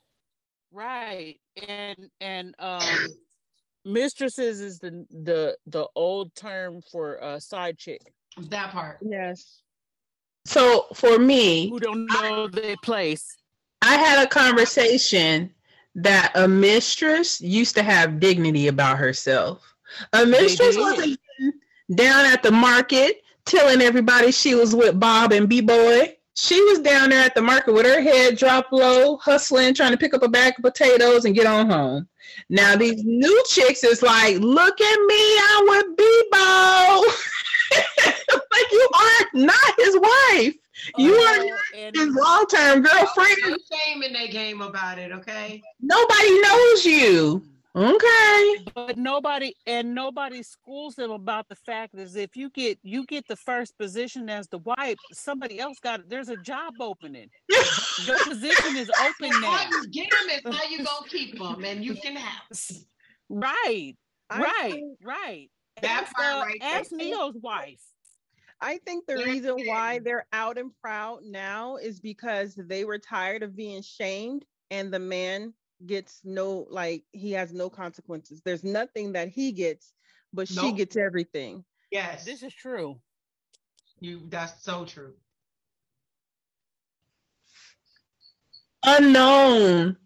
right. 0.72 1.37
And 1.68 2.11
and 2.22 2.55
um 2.59 2.80
mistresses 3.84 4.61
is 4.62 4.78
the 4.78 5.05
the 5.11 5.57
the 5.66 5.87
old 5.95 6.34
term 6.34 6.80
for 6.91 7.16
a 7.16 7.39
side 7.41 7.76
chick 7.76 8.01
That 8.49 8.70
part. 8.70 8.99
Yes. 9.03 9.61
So 10.47 10.86
for 10.94 11.18
me, 11.18 11.68
who 11.68 11.80
don't 11.80 12.07
know 12.07 12.49
their 12.49 12.76
place. 12.82 13.36
I 13.82 13.94
had 13.97 14.24
a 14.24 14.28
conversation 14.28 15.53
that 15.97 16.32
a 16.34 16.47
mistress 16.47 17.40
used 17.40 17.74
to 17.76 17.82
have 17.82 18.20
dignity 18.20 18.68
about 18.68 18.99
herself. 18.99 19.74
A 20.12 20.24
mistress 20.24 20.76
wasn't 20.76 21.18
down 21.94 22.26
at 22.26 22.42
the 22.42 22.51
market 22.51 23.22
telling 23.44 23.80
everybody 23.80 24.30
she 24.30 24.55
was 24.55 24.74
with 24.74 25.01
Bob 25.01 25.32
and 25.32 25.49
B 25.49 25.61
Boy. 25.61 26.16
She 26.34 26.61
was 26.64 26.80
down 26.80 27.11
there 27.11 27.24
at 27.24 27.34
the 27.34 27.40
market 27.40 27.72
with 27.72 27.86
her 27.86 28.03
head 28.03 28.36
dropped 28.36 28.72
low, 28.72 29.16
hustling, 29.16 29.72
trying 29.72 29.92
to 29.92 29.97
pick 29.97 30.12
up 30.12 30.22
a 30.22 30.28
bag 30.28 30.55
of 30.59 30.64
potatoes 30.64 31.24
and 31.24 31.34
get 31.34 31.47
on 31.47 31.70
home. 31.70 32.09
Now 32.51 32.76
these 32.76 33.03
new 33.05 33.42
chicks 33.49 33.82
is 33.82 34.03
like, 34.03 34.36
look 34.38 34.80
at 34.80 35.01
me, 35.07 35.38
I'm 35.38 35.66
with 35.66 35.97
B-Bo. 35.97 37.05
like 37.77 38.73
you 38.73 38.89
are 38.95 39.27
not 39.35 39.75
his 39.79 39.97
wife. 39.97 40.55
You 40.99 41.17
oh, 41.19 41.27
are 41.27 41.57
Oh, 41.75 41.79
and 41.79 41.97
his 41.97 42.14
long-term 42.14 42.83
girlfriend. 42.83 43.37
No 43.47 43.57
shame 43.73 44.03
in 44.03 44.12
that 44.12 44.31
game 44.31 44.61
about 44.61 44.99
it, 44.99 45.12
okay? 45.12 45.62
Nobody 45.81 46.41
knows 46.41 46.85
you. 46.85 47.43
Okay. 47.77 48.64
but 48.75 48.97
nobody 48.97 49.53
and 49.67 49.95
nobody 49.95 50.43
schools 50.43 50.95
them 50.95 51.11
about 51.11 51.47
the 51.51 51.55
fact 51.55 51.95
is 51.95 52.17
if 52.17 52.35
you 52.35 52.49
get 52.49 52.79
you 52.83 53.05
get 53.05 53.29
the 53.29 53.37
first 53.37 53.77
position 53.77 54.31
as 54.31 54.49
the 54.49 54.59
wife, 54.59 54.97
somebody 55.12 55.61
else 55.61 55.79
got 55.79 56.09
there's 56.09 56.31
a 56.31 56.39
job 56.39 56.73
opening. 56.81 57.29
Your 58.07 58.19
position 58.25 58.77
is 58.77 58.91
open 58.99 59.41
now. 59.43 59.51
How 59.51 59.71
you 59.71 59.89
get 59.91 60.11
them 60.11 60.53
is 60.55 60.57
how 60.57 60.69
you 60.71 60.79
gonna 60.79 61.09
keep 61.09 61.39
them, 61.39 61.64
and 61.64 61.85
you 61.85 61.95
can 61.97 62.17
have. 62.17 62.61
Right, 63.29 63.95
I 64.31 64.41
right, 64.41 64.72
think- 64.72 64.99
right. 65.05 65.51
That 65.82 66.03
Ask, 66.04 66.16
part 66.16 66.36
uh, 66.36 66.40
right 66.40 66.61
there. 66.61 66.80
ask 66.80 66.92
Neo's 66.92 67.36
wife. 67.40 67.80
I 68.61 68.78
think 68.78 69.07
the 69.07 69.16
Yes, 69.16 69.26
reason 69.26 69.66
why 69.66 69.98
they're 69.98 70.26
out 70.32 70.57
and 70.57 70.70
proud 70.80 71.22
now 71.24 71.76
is 71.76 72.00
because 72.00 72.54
they 72.54 72.84
were 72.84 72.98
tired 72.98 73.42
of 73.42 73.54
being 73.54 73.82
shamed 73.82 74.44
and 74.70 74.92
the 74.92 74.98
man 74.98 75.53
gets 75.84 76.20
no 76.24 76.66
like 76.70 77.04
he 77.12 77.32
has 77.32 77.53
no 77.53 77.68
consequences. 77.68 78.40
There's 78.42 78.64
nothing 78.64 79.12
that 79.12 79.28
he 79.28 79.53
gets, 79.53 79.92
but 80.32 80.48
she 80.48 80.72
gets 80.72 80.96
everything. 80.96 81.64
Yes, 81.90 82.24
This 82.24 82.42
is 82.42 82.54
true. 82.54 82.98
you. 84.00 84.22
That's 84.30 84.62
so 84.64 84.86
true. 84.86 85.12
Unknown 88.84 89.96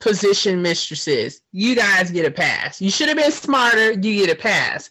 position 0.00 0.62
mistresses. 0.62 1.40
You 1.52 1.74
guys 1.74 2.10
get 2.10 2.26
a 2.26 2.30
pass. 2.30 2.80
You 2.80 2.90
should 2.90 3.08
have 3.08 3.16
been 3.16 3.32
smarter. 3.32 3.92
You 3.92 4.26
get 4.26 4.30
a 4.30 4.40
pass. 4.40 4.90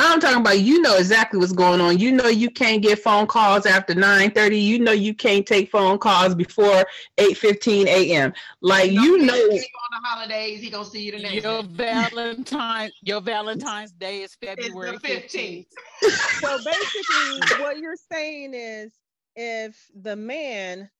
I'm 0.00 0.18
talking 0.18 0.40
about 0.40 0.58
you 0.58 0.80
know 0.82 0.96
exactly 0.96 1.38
what's 1.38 1.52
going 1.52 1.80
on. 1.80 1.98
You 1.98 2.10
know 2.10 2.26
you 2.26 2.50
can't 2.50 2.82
get 2.82 2.98
phone 2.98 3.28
calls 3.28 3.64
after 3.64 3.94
9:30. 3.94 4.60
You 4.60 4.80
know 4.80 4.90
you 4.90 5.14
can't 5.14 5.46
take 5.46 5.70
phone 5.70 5.98
calls 5.98 6.34
before 6.34 6.84
8:15 7.16 7.86
a.m. 7.86 8.32
Like 8.60 8.90
you 8.90 9.18
Don't 9.18 9.26
know 9.26 9.34
on 9.34 9.48
the 9.50 10.00
holidays. 10.02 10.60
He 10.60 10.70
gonna 10.70 10.84
see 10.84 11.02
you 11.02 11.12
the 11.12 11.18
next 11.20 11.44
Your. 11.44 11.62
Valentine, 11.62 12.90
your 13.02 13.20
Valentine's 13.20 13.92
Day 13.92 14.22
is 14.22 14.34
February 14.34 14.96
It's 14.96 15.32
the 15.32 15.38
15th. 15.38 15.66
15th. 16.02 16.40
So 16.40 16.58
basically, 16.64 17.62
what 17.62 17.78
you're 17.78 17.94
saying 18.10 18.54
is 18.54 18.92
if 19.36 19.90
the 19.94 20.16
man 20.16 20.90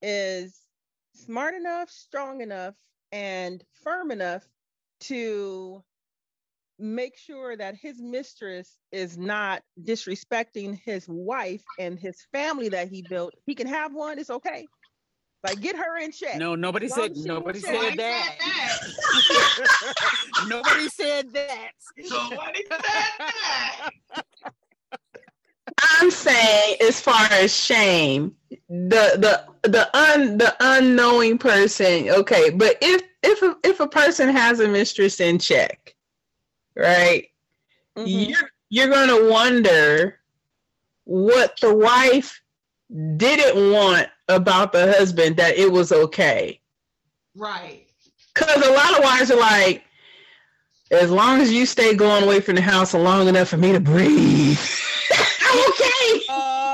is 0.00 0.60
smart 1.18 1.54
enough, 1.54 1.90
strong 1.90 2.40
enough, 2.40 2.74
and 3.12 3.62
firm 3.82 4.10
enough 4.10 4.46
to 5.00 5.82
make 6.78 7.16
sure 7.18 7.56
that 7.56 7.74
his 7.74 8.00
mistress 8.00 8.76
is 8.92 9.18
not 9.18 9.62
disrespecting 9.82 10.78
his 10.84 11.06
wife 11.08 11.62
and 11.78 11.98
his 11.98 12.16
family 12.32 12.68
that 12.68 12.88
he 12.88 13.02
built, 13.02 13.34
he 13.46 13.54
can 13.54 13.66
have 13.66 13.92
one. 13.92 14.18
It's 14.18 14.30
okay. 14.30 14.66
Like 15.44 15.60
get 15.60 15.76
her 15.76 15.96
in 15.98 16.10
check. 16.10 16.36
No, 16.36 16.54
nobody 16.56 16.88
long 16.88 16.98
said 16.98 17.16
nobody 17.16 17.60
Nobody 17.60 17.60
said 17.60 17.90
said 17.90 17.98
that. 17.98 18.38
that. 18.40 19.94
nobody 20.48 20.88
said 20.88 21.32
that. 21.32 21.70
Nobody 22.10 22.64
said 22.68 22.80
that. 22.82 23.90
I'm 26.00 26.10
saying 26.10 26.76
as 26.80 27.00
far 27.00 27.26
as 27.30 27.54
shame, 27.56 28.34
the 28.68 29.46
the 29.62 29.68
the 29.68 29.96
un 29.96 30.38
the 30.38 30.54
unknowing 30.60 31.38
person. 31.38 32.10
Okay, 32.10 32.50
but 32.50 32.76
if 32.80 33.02
if 33.22 33.42
a, 33.42 33.56
if 33.64 33.80
a 33.80 33.88
person 33.88 34.28
has 34.28 34.60
a 34.60 34.68
mistress 34.68 35.20
in 35.20 35.38
check, 35.38 35.94
right? 36.76 37.28
Mhm. 37.96 38.28
You're 38.28 38.50
you're 38.70 38.88
gonna 38.88 39.30
wonder 39.30 40.20
what 41.04 41.58
the 41.60 41.74
wife 41.74 42.40
didn't 43.16 43.72
want 43.72 44.08
about 44.28 44.72
the 44.72 44.92
husband 44.92 45.36
that 45.38 45.56
it 45.56 45.70
was 45.70 45.90
okay. 45.90 46.60
Right. 47.34 47.86
Cause 48.34 48.56
a 48.64 48.72
lot 48.72 48.96
of 48.96 49.02
wives 49.02 49.30
are 49.30 49.38
like, 49.38 49.84
as 50.90 51.10
long 51.10 51.40
as 51.40 51.52
you 51.52 51.66
stay 51.66 51.94
going 51.94 52.24
away 52.24 52.40
from 52.40 52.56
the 52.56 52.60
house 52.60 52.94
long 52.94 53.26
enough 53.28 53.48
for 53.48 53.56
me 53.56 53.72
to 53.72 53.80
breathe. 53.80 54.58
I'm 55.40 55.70
okay. 55.70 56.22
Uh, 56.28 56.67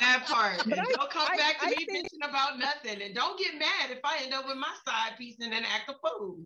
That 0.00 0.24
part. 0.26 0.62
But 0.68 0.78
I- 0.78 0.84
don't 0.84 1.10
come 1.10 1.28
I- 1.30 1.36
back 1.36 1.60
to 1.60 1.66
I 1.66 1.70
me 1.70 1.86
think- 1.86 2.08
bitching 2.12 2.28
about 2.28 2.58
nothing. 2.58 3.00
And 3.02 3.14
don't 3.14 3.38
get 3.38 3.54
mad 3.58 3.90
if 3.90 3.98
I 4.04 4.18
end 4.24 4.32
up 4.34 4.46
with 4.46 4.56
my 4.56 4.72
side 4.86 5.16
piece 5.18 5.36
and 5.40 5.52
then 5.52 5.64
act 5.64 5.88
a 5.90 5.94
fool. 5.94 6.38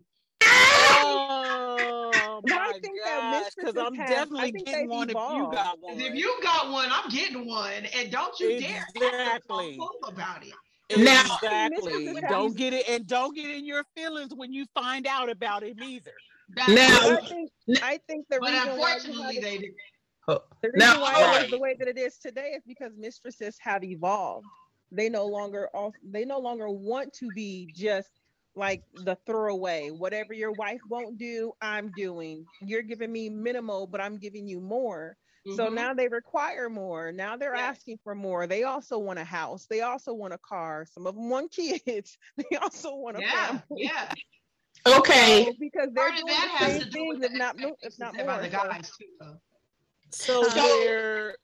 oh 0.48 2.40
But 2.44 2.52
I 2.52 2.56
my 2.66 2.72
think 2.82 2.98
that 3.04 3.42
gosh, 3.44 3.52
because 3.56 3.76
I'm 3.76 3.94
have- 3.94 4.08
definitely 4.08 4.52
getting 4.52 4.72
they've 4.82 4.88
one 4.90 5.08
if 5.10 5.14
you 5.14 5.48
got 5.52 5.78
one. 5.80 6.00
If 6.00 6.14
you 6.14 6.38
got 6.42 6.70
one, 6.70 6.88
I'm 6.90 7.08
getting 7.10 7.46
one. 7.46 7.86
And 7.96 8.10
don't 8.10 8.38
you 8.40 8.60
dare 8.60 8.78
act 8.80 8.92
so 8.98 9.06
Exactly. 9.06 9.76
fool 9.78 9.98
about 10.04 10.44
it. 10.46 10.52
Now- 10.98 11.22
exactly. 11.22 12.04
Mistresses 12.04 12.30
Don't 12.30 12.56
get 12.56 12.72
it 12.72 12.88
and 12.88 13.06
don't 13.06 13.34
get 13.34 13.50
in 13.50 13.64
your 13.64 13.84
feelings 13.96 14.32
when 14.34 14.52
you 14.52 14.66
find 14.74 15.06
out 15.06 15.28
about 15.28 15.64
him 15.64 15.82
either. 15.82 16.12
That's 16.50 16.68
Now- 16.72 17.16
I 17.16 17.20
think 17.26 17.50
I 17.82 17.98
think 18.06 18.26
the 18.30 18.38
but 18.40 18.50
reason 18.52 18.78
why 18.78 18.92
unfortunately, 18.94 19.34
have 19.36 19.44
they 19.44 19.54
it- 19.56 19.60
do. 19.62 19.74
The 20.26 20.42
reason 20.62 20.78
Now- 20.78 21.00
why 21.00 21.12
it 21.20 21.24
Right. 21.26 21.44
is 21.44 21.50
the 21.50 21.58
way 21.58 21.74
that 21.78 21.88
it 21.88 21.98
is 21.98 22.18
today 22.18 22.50
is 22.56 22.62
because 22.66 22.92
mistresses 22.96 23.56
have 23.60 23.84
evolved. 23.84 24.46
They 24.92 25.08
no 25.08 25.26
longer 25.26 25.68
off, 25.74 25.94
they 26.02 26.24
no 26.24 26.38
longer 26.38 26.68
want 26.70 27.12
to 27.14 27.28
be 27.34 27.70
just 27.74 28.10
like 28.54 28.82
the 28.94 29.16
throwaway. 29.26 29.90
Whatever 29.90 30.32
your 30.32 30.52
wife 30.52 30.80
won't 30.88 31.18
do, 31.18 31.52
I'm 31.60 31.90
doing. 31.96 32.46
You're 32.62 32.82
giving 32.82 33.12
me 33.12 33.28
minimal, 33.28 33.86
but 33.86 34.00
I'm 34.00 34.16
giving 34.18 34.46
you 34.48 34.60
more. 34.60 35.16
So 35.54 35.68
Mhm. 35.68 35.74
now 35.74 35.94
they 35.94 36.08
require 36.08 36.68
more. 36.68 37.12
Now 37.12 37.36
they're 37.36 37.54
Yes. 37.54 37.76
asking 37.78 37.98
for 38.02 38.14
more. 38.16 38.46
They 38.48 38.64
also 38.64 38.98
want 38.98 39.18
a 39.20 39.24
house. 39.24 39.66
They 39.66 39.82
also 39.82 40.12
want 40.12 40.34
a 40.34 40.38
car. 40.38 40.86
Some 40.86 41.06
of 41.06 41.14
them 41.14 41.28
want 41.30 41.52
kids. 41.52 42.18
They 42.36 42.56
also 42.56 42.94
want 42.96 43.18
a 43.18 43.20
yeah, 43.20 43.46
family. 43.46 43.62
yeah. 43.84 44.12
Okay. 44.86 45.44
So, 45.44 45.52
because 45.60 45.90
they're 45.92 46.04
Part 46.08 46.14
of 46.20 46.26
doing 46.26 46.34
that 46.34 46.56
the 46.58 46.64
has 46.64 46.72
same 46.72 46.80
to 46.80 46.84
do 46.86 46.90
things, 46.92 47.14
with 47.16 47.24
if 47.26 47.32
the 47.32 47.38
not, 47.38 47.56
if 47.82 47.98
not 47.98 48.14
set 48.14 48.26
by 48.26 48.32
more. 48.34 48.42
the 48.42 48.50
So- 48.50 48.64
guys 48.68 48.90
too. 48.98 49.06
Though. 49.20 49.40
So 50.10 50.42
their 50.44 51.34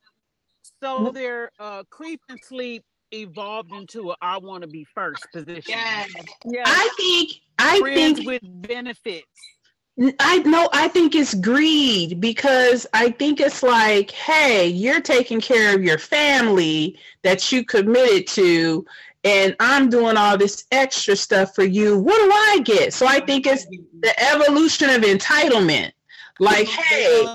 so 0.83 1.11
their 1.11 1.51
uh 1.59 1.85
creep 1.91 2.21
and 2.29 2.39
sleep 2.43 2.85
evolved 3.13 3.73
into 3.73 4.11
a 4.11 4.17
I 4.23 4.39
want 4.39 4.63
to 4.63 4.69
be 4.69 4.85
first 4.95 5.27
position. 5.33 5.63
Yeah, 5.69 6.07
yeah. 6.45 6.65
I 6.67 6.89
think 6.97 7.33
I 7.59 7.79
Friends 7.81 8.19
think 8.19 8.27
with 8.27 8.43
benefits. 8.67 9.27
I 10.19 10.39
know 10.39 10.71
I 10.73 10.89
think 10.89 11.15
it's 11.15 11.35
greed 11.35 12.19
because 12.21 12.87
I 12.95 13.11
think 13.11 13.41
it's 13.41 13.63
like, 13.63 14.11
hey, 14.11 14.67
you're 14.67 15.03
taking 15.03 15.41
care 15.41 15.75
of 15.75 15.85
your 15.85 15.99
family 15.99 16.99
that 17.23 17.53
you 17.53 17.63
committed 17.65 18.27
to, 18.29 18.87
and 19.23 19.55
I'm 19.61 19.91
doing 19.91 20.17
all 20.17 20.39
this 20.39 20.65
extra 20.73 21.15
stuff 21.15 21.55
for 21.55 21.65
you. 21.65 21.99
What 21.99 22.17
do 22.17 22.33
I 22.33 22.63
get? 22.65 22.95
So 22.95 23.07
I 23.07 23.21
think 23.21 23.47
it's 23.47 23.67
the 24.01 24.19
evolution 24.33 24.89
of 24.89 25.03
entitlement. 25.03 25.93
Like, 26.41 26.67
hey, 26.69 27.27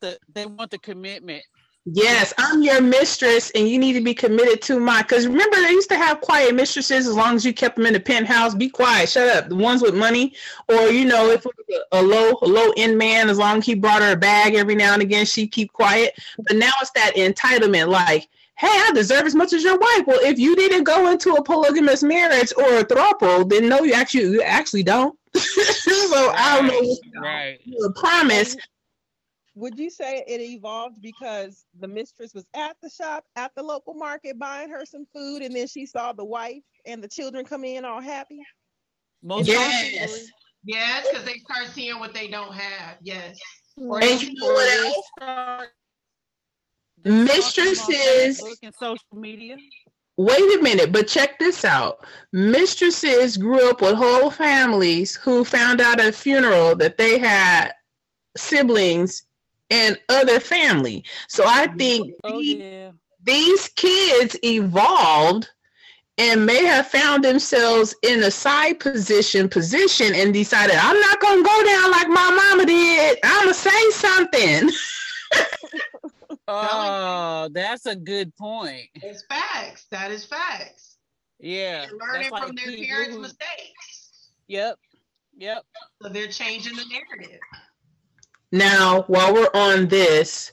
the, 0.00 0.18
they 0.32 0.46
want 0.46 0.70
the 0.70 0.78
commitment. 0.78 1.42
yes, 1.86 2.32
I'm 2.38 2.62
your 2.62 2.80
mistress, 2.80 3.50
and 3.54 3.68
you 3.68 3.78
need 3.78 3.94
to 3.94 4.00
be 4.02 4.14
committed 4.14 4.60
to 4.62 4.78
my. 4.78 5.02
Because 5.02 5.26
remember, 5.26 5.56
they 5.56 5.70
used 5.70 5.88
to 5.90 5.96
have 5.96 6.20
quiet 6.20 6.54
mistresses 6.54 7.06
as 7.08 7.14
long 7.14 7.36
as 7.36 7.44
you 7.44 7.52
kept 7.54 7.76
them 7.76 7.86
in 7.86 7.94
the 7.94 8.00
penthouse. 8.00 8.54
Be 8.54 8.68
quiet, 8.68 9.08
shut 9.08 9.28
up. 9.28 9.48
The 9.48 9.56
ones 9.56 9.82
with 9.82 9.94
money, 9.94 10.34
or 10.68 10.88
you 10.88 11.04
know, 11.04 11.30
if 11.30 11.46
it 11.46 11.52
was 11.68 11.82
a, 11.92 12.02
low, 12.02 12.38
a 12.42 12.46
low 12.46 12.70
end 12.76 12.98
man, 12.98 13.30
as 13.30 13.38
long 13.38 13.58
as 13.58 13.66
he 13.66 13.74
brought 13.74 14.02
her 14.02 14.12
a 14.12 14.16
bag 14.16 14.54
every 14.54 14.74
now 14.74 14.92
and 14.92 15.02
again, 15.02 15.24
she'd 15.26 15.48
keep 15.52 15.72
quiet. 15.72 16.14
But 16.38 16.56
now 16.56 16.72
it's 16.80 16.90
that 16.92 17.16
entitlement, 17.16 17.88
like. 17.88 18.28
Hey, 18.58 18.66
I 18.68 18.92
deserve 18.92 19.24
as 19.24 19.34
much 19.34 19.54
as 19.54 19.64
your 19.64 19.78
wife. 19.78 20.02
Well, 20.06 20.20
if 20.22 20.38
you 20.38 20.54
didn't 20.54 20.84
go 20.84 21.10
into 21.10 21.32
a 21.32 21.42
polygamous 21.42 22.02
marriage 22.02 22.52
or 22.58 22.80
a 22.80 22.84
throuple, 22.84 23.48
then 23.48 23.70
no, 23.70 23.80
you 23.80 23.94
actually 23.94 24.24
you 24.24 24.42
actually 24.42 24.82
don't. 24.82 25.18
so 25.34 26.30
I 26.36 26.56
don't 26.58 26.66
know 26.66 26.96
Right. 27.22 27.58
you 27.64 27.94
promise. 27.96 28.56
Would 29.56 29.78
you 29.78 29.90
say 29.90 30.24
it 30.26 30.40
evolved 30.40 31.02
because 31.02 31.64
the 31.78 31.88
mistress 31.88 32.32
was 32.34 32.46
at 32.54 32.76
the 32.82 32.88
shop 32.88 33.24
at 33.36 33.52
the 33.56 33.62
local 33.62 33.94
market 33.94 34.38
buying 34.38 34.70
her 34.70 34.86
some 34.86 35.06
food, 35.12 35.42
and 35.42 35.54
then 35.54 35.66
she 35.66 35.86
saw 35.86 36.12
the 36.12 36.24
wife 36.24 36.62
and 36.86 37.02
the 37.02 37.08
children 37.08 37.44
come 37.44 37.64
in 37.64 37.84
all 37.84 38.00
happy? 38.00 38.38
Most 39.22 39.48
Yes. 39.48 40.26
yes, 40.64 41.06
because 41.10 41.24
they 41.24 41.34
start 41.38 41.68
seeing 41.68 41.98
what 41.98 42.14
they 42.14 42.28
don't 42.28 42.54
have. 42.54 42.96
Yes. 43.02 43.38
Or 43.76 44.02
And 44.02 44.22
you 44.22 44.32
know 44.34 44.46
what 44.52 44.78
else? 44.78 45.06
start 45.18 45.68
Mistresses, 47.04 48.40
Facebook 48.40 48.56
and 48.62 48.74
social 48.74 48.98
media. 49.14 49.56
wait 50.16 50.58
a 50.58 50.62
minute, 50.62 50.92
but 50.92 51.08
check 51.08 51.38
this 51.38 51.64
out. 51.64 52.06
Mistresses 52.32 53.36
grew 53.36 53.68
up 53.70 53.80
with 53.80 53.94
whole 53.94 54.30
families 54.30 55.16
who 55.16 55.44
found 55.44 55.80
out 55.80 55.98
at 55.98 56.08
a 56.08 56.12
funeral 56.12 56.76
that 56.76 56.98
they 56.98 57.18
had 57.18 57.72
siblings 58.36 59.24
and 59.70 59.98
other 60.08 60.40
family. 60.40 61.04
So 61.28 61.44
I 61.46 61.66
mm-hmm. 61.66 61.76
think 61.76 62.14
Oh 62.24 62.40
the- 62.40 62.44
yeah. 62.46 62.90
these 63.22 63.68
kids 63.76 64.36
evolved 64.42 65.48
and 66.18 66.44
may 66.44 66.64
have 66.64 66.88
found 66.88 67.24
themselves 67.24 67.94
in 68.02 68.22
a 68.24 68.30
side 68.30 68.78
position 68.80 69.48
position 69.48 70.14
and 70.14 70.34
decided 70.34 70.76
I'm 70.76 71.00
not 71.00 71.20
gonna 71.20 71.42
go 71.42 71.64
down 71.64 71.90
like 71.90 72.08
my 72.08 72.30
mama 72.30 72.66
did. 72.66 73.18
I'm 73.24 73.44
gonna 73.44 73.54
say 73.54 73.90
something. 73.90 74.70
Oh, 76.52 77.48
that's 77.52 77.86
a 77.86 77.94
good 77.94 78.34
point. 78.36 78.88
It's 78.94 79.22
facts. 79.28 79.86
That 79.92 80.10
is 80.10 80.24
facts. 80.24 80.96
Yeah. 81.38 81.86
They're 81.86 81.90
learning 81.96 82.22
that's 82.22 82.32
like 82.32 82.46
from 82.48 82.56
their 82.56 82.66
people 82.66 82.86
parents' 82.86 83.14
who- 83.14 83.22
mistakes. 83.22 84.30
Yep. 84.48 84.76
Yep. 85.36 85.64
So 86.02 86.08
they're 86.08 86.26
changing 86.26 86.74
the 86.74 86.84
narrative. 86.86 87.38
Now, 88.52 89.02
while 89.06 89.32
we're 89.32 89.50
on 89.54 89.88
this, 89.88 90.52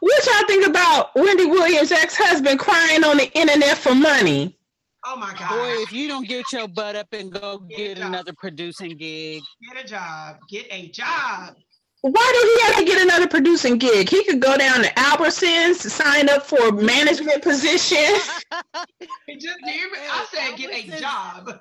what 0.00 0.26
y'all 0.26 0.46
think 0.46 0.66
about 0.66 1.14
Wendy 1.14 1.46
Williams' 1.46 1.92
ex-husband 1.92 2.58
crying 2.58 3.04
on 3.04 3.18
the 3.18 3.30
internet 3.38 3.78
for 3.78 3.94
money? 3.94 4.58
Oh 5.04 5.16
my 5.16 5.32
God. 5.38 5.50
Boy, 5.50 5.82
if 5.82 5.92
you 5.92 6.08
don't 6.08 6.26
get 6.26 6.44
your 6.52 6.66
butt 6.66 6.96
up 6.96 7.12
and 7.12 7.30
go 7.30 7.58
Get 7.58 7.76
get 7.76 7.98
another 7.98 8.32
producing 8.32 8.96
gig, 8.96 9.42
Get 9.72 9.84
a 9.84 9.86
job. 9.86 10.38
Get 10.48 10.66
a 10.70 10.88
job. 10.88 11.54
Why 12.00 12.32
do 12.40 12.48
he 12.48 12.66
have 12.66 12.76
to 12.76 12.84
get 12.84 13.02
another 13.02 13.28
producing 13.28 13.78
gig? 13.78 14.08
He 14.08 14.24
could 14.24 14.40
go 14.40 14.56
down 14.56 14.82
to 14.82 14.88
Albertsons, 14.94 15.76
sign 15.76 16.28
up 16.28 16.44
for 16.44 16.68
a 16.68 16.72
management 16.72 17.42
position. 17.42 17.98
Just, 19.38 19.58
do 19.64 19.72
I 20.10 20.26
said 20.30 20.56
get 20.56 20.70
a 20.72 21.00
job. 21.00 21.60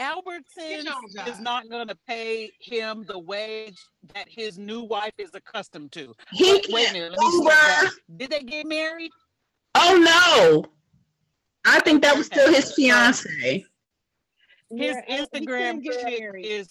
Albertsons 0.00 0.84
your 0.84 0.94
own 0.94 1.02
job. 1.14 1.28
is 1.28 1.38
not 1.38 1.68
going 1.68 1.86
to 1.88 1.96
pay 2.08 2.50
him 2.60 3.04
the 3.06 3.18
wage 3.18 3.78
that 4.14 4.26
his 4.28 4.58
new 4.58 4.82
wife 4.82 5.12
is 5.18 5.30
accustomed 5.34 5.92
to. 5.92 6.14
He 6.32 6.52
Wait, 6.52 6.66
wait 6.70 6.82
a 6.82 6.86
can 6.86 6.92
minute, 6.94 7.10
let 7.12 7.18
me 7.20 7.26
oh, 7.26 7.38
Uber. 7.38 7.48
back. 7.50 7.92
Did 8.16 8.30
they 8.30 8.40
get 8.40 8.66
married? 8.66 9.10
Oh 9.74 9.98
no. 10.64 10.64
I 11.64 11.80
think 11.80 12.02
that 12.02 12.16
was 12.16 12.26
still 12.26 12.52
his 12.52 12.72
fiance. 12.74 13.64
His 14.70 14.96
Yeah, 15.08 15.20
Instagram 15.20 15.82
get 15.82 16.00
trick 16.00 16.20
married 16.20 16.46
is 16.46 16.68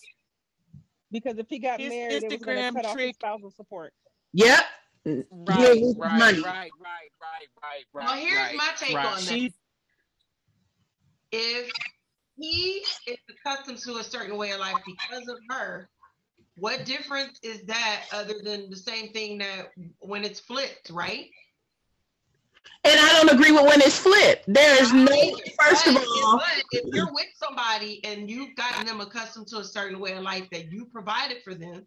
because 1.11 1.38
if 1.38 1.48
he 1.49 1.60
got 1.60 1.80
his 1.80 1.89
married, 1.89 2.23
it 2.23 2.31
was 2.31 2.41
going 2.41 2.57
Instagram 2.57 2.69
to 2.69 2.76
cut 2.76 2.85
off 2.85 2.98
his 2.98 3.06
trick- 3.06 3.15
spousal 3.15 3.52
support. 3.52 3.93
Yep. 4.34 4.60
right, 5.06 5.23
right, 5.30 6.18
money. 6.18 6.41
right, 6.41 6.43
right, 6.43 6.72
right, 6.81 7.10
right, 7.61 7.85
right. 7.93 8.06
Well, 8.06 8.15
here's 8.15 8.38
right, 8.38 8.56
my 8.56 8.69
take 8.77 8.95
right. 8.95 9.06
on 9.06 9.15
that. 9.15 9.22
She, 9.22 9.53
If 11.31 11.72
he 12.42 12.84
is 13.08 13.18
accustomed 13.30 13.78
to 13.80 13.98
a 13.98 14.04
certain 14.04 14.38
way 14.38 14.52
of 14.52 14.60
life 14.60 14.76
because 14.86 15.28
of 15.28 15.38
her, 15.50 15.90
what 16.58 16.86
difference 16.86 17.40
is 17.44 17.64
that 17.64 18.04
other 18.12 18.36
than 18.44 18.70
the 18.70 18.76
same 18.76 19.12
thing 19.14 19.38
that 19.40 19.72
when 20.00 20.24
it's 20.24 20.40
flipped, 20.40 20.90
right? 20.90 21.30
And 22.84 23.00
I 23.00 23.14
don't 23.14 23.32
agree 23.32 23.52
with 23.52 23.64
when 23.64 23.82
it's 23.82 24.00
flipped. 24.00 24.46
There 24.48 24.82
is 24.82 24.92
no 24.92 25.38
first 25.60 25.88
of 25.88 25.96
all 25.96 26.38
but 26.38 26.64
if 26.72 26.94
you're 26.94 27.14
with 27.14 27.28
somebody 27.36 28.04
and 28.04 28.30
you've 28.30 28.56
gotten 28.56 28.86
them 28.86 29.02
accustomed 29.02 29.48
to 29.48 29.58
a 29.58 29.64
certain 29.64 30.00
way 30.00 30.14
of 30.14 30.24
life 30.24 30.48
that 30.52 30.72
you 30.72 30.86
provided 30.86 31.44
for 31.44 31.54
them, 31.54 31.86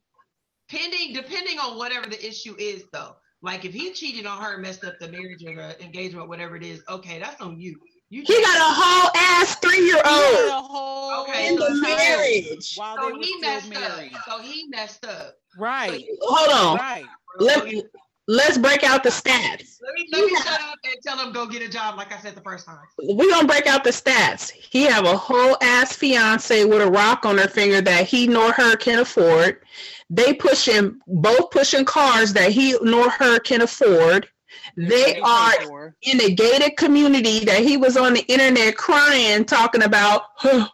pending 0.69 1.13
depending 1.13 1.59
on 1.59 1.77
whatever 1.77 2.09
the 2.09 2.25
issue 2.27 2.55
is, 2.59 2.85
though. 2.93 3.17
Like 3.43 3.65
if 3.65 3.75
he 3.75 3.93
cheated 3.93 4.25
on 4.25 4.41
her, 4.41 4.57
messed 4.59 4.85
up 4.85 4.95
the 5.01 5.09
marriage 5.09 5.45
or 5.45 5.55
the 5.55 5.83
engagement, 5.85 6.29
whatever 6.29 6.57
it 6.57 6.63
is, 6.63 6.83
okay, 6.89 7.19
that's 7.19 7.41
on 7.43 7.61
you. 7.61 7.79
You 8.15 8.23
he 8.25 8.41
got 8.43 8.57
a 8.59 8.75
whole 8.75 9.11
ass 9.17 9.57
three 9.57 9.85
year 9.87 10.01
he 10.05 10.09
had 10.09 10.51
old 10.53 10.65
a 10.65 10.67
whole 10.67 11.23
Okay, 11.23 11.49
in 11.49 11.57
the 11.57 11.67
so- 11.67 11.81
marriage. 11.81 12.75
while 12.77 12.97
they 12.97 13.03
so 13.11 13.21
he 13.21 13.41
messed 13.41 13.69
married. 13.69 14.15
up. 14.15 14.21
So 14.29 14.39
he 14.41 14.67
messed 14.69 15.05
up. 15.05 15.35
Right, 15.59 16.05
Hold 16.21 16.53
on. 16.53 16.77
right. 16.79 17.05
Let 17.41 17.65
me 17.65 17.83
let's 18.29 18.57
break 18.57 18.85
out 18.85 19.03
the 19.03 19.09
stats. 19.11 19.79
Let 19.83 19.95
me, 19.95 20.07
let 20.13 20.25
me 20.27 20.37
shut 20.37 20.61
up 20.61 20.77
and 20.85 20.95
tell 21.05 21.19
him 21.19 21.33
go 21.33 21.47
get 21.47 21.63
a 21.63 21.69
job, 21.69 21.97
like 21.97 22.13
I 22.13 22.19
said 22.21 22.37
the 22.37 22.41
first 22.43 22.67
time. 22.67 22.79
We're 23.03 23.31
gonna 23.31 23.49
break 23.49 23.67
out 23.67 23.83
the 23.83 23.91
stats. 23.91 24.51
He 24.53 24.83
have 24.85 25.05
a 25.07 25.17
whole 25.17 25.57
ass 25.61 25.97
fiance 25.97 26.65
with 26.65 26.83
a 26.83 26.91
rock 26.91 27.27
on 27.27 27.37
her 27.39 27.49
finger 27.49 27.81
that 27.81 28.07
he 28.07 28.29
nor 28.29 28.53
her 28.53 28.77
can 28.77 29.01
afford. 29.01 29.61
They 30.09 30.35
pushing 30.35 31.01
both 31.09 31.51
pushing 31.51 31.85
cars 31.85 32.33
that 32.35 32.53
he 32.53 32.77
nor 32.81 33.11
her 33.11 33.41
can 33.41 33.63
afford. 33.63 34.29
They 34.77 35.21
are 35.21 35.95
in 36.03 36.21
a 36.21 36.31
gated 36.35 36.77
community 36.77 37.41
that 37.45 37.61
he 37.63 37.77
was 37.77 37.97
on 37.97 38.15
the 38.15 38.23
internet 38.23 38.77
crying, 38.77 39.45
talking 39.45 39.83
about. 39.83 40.23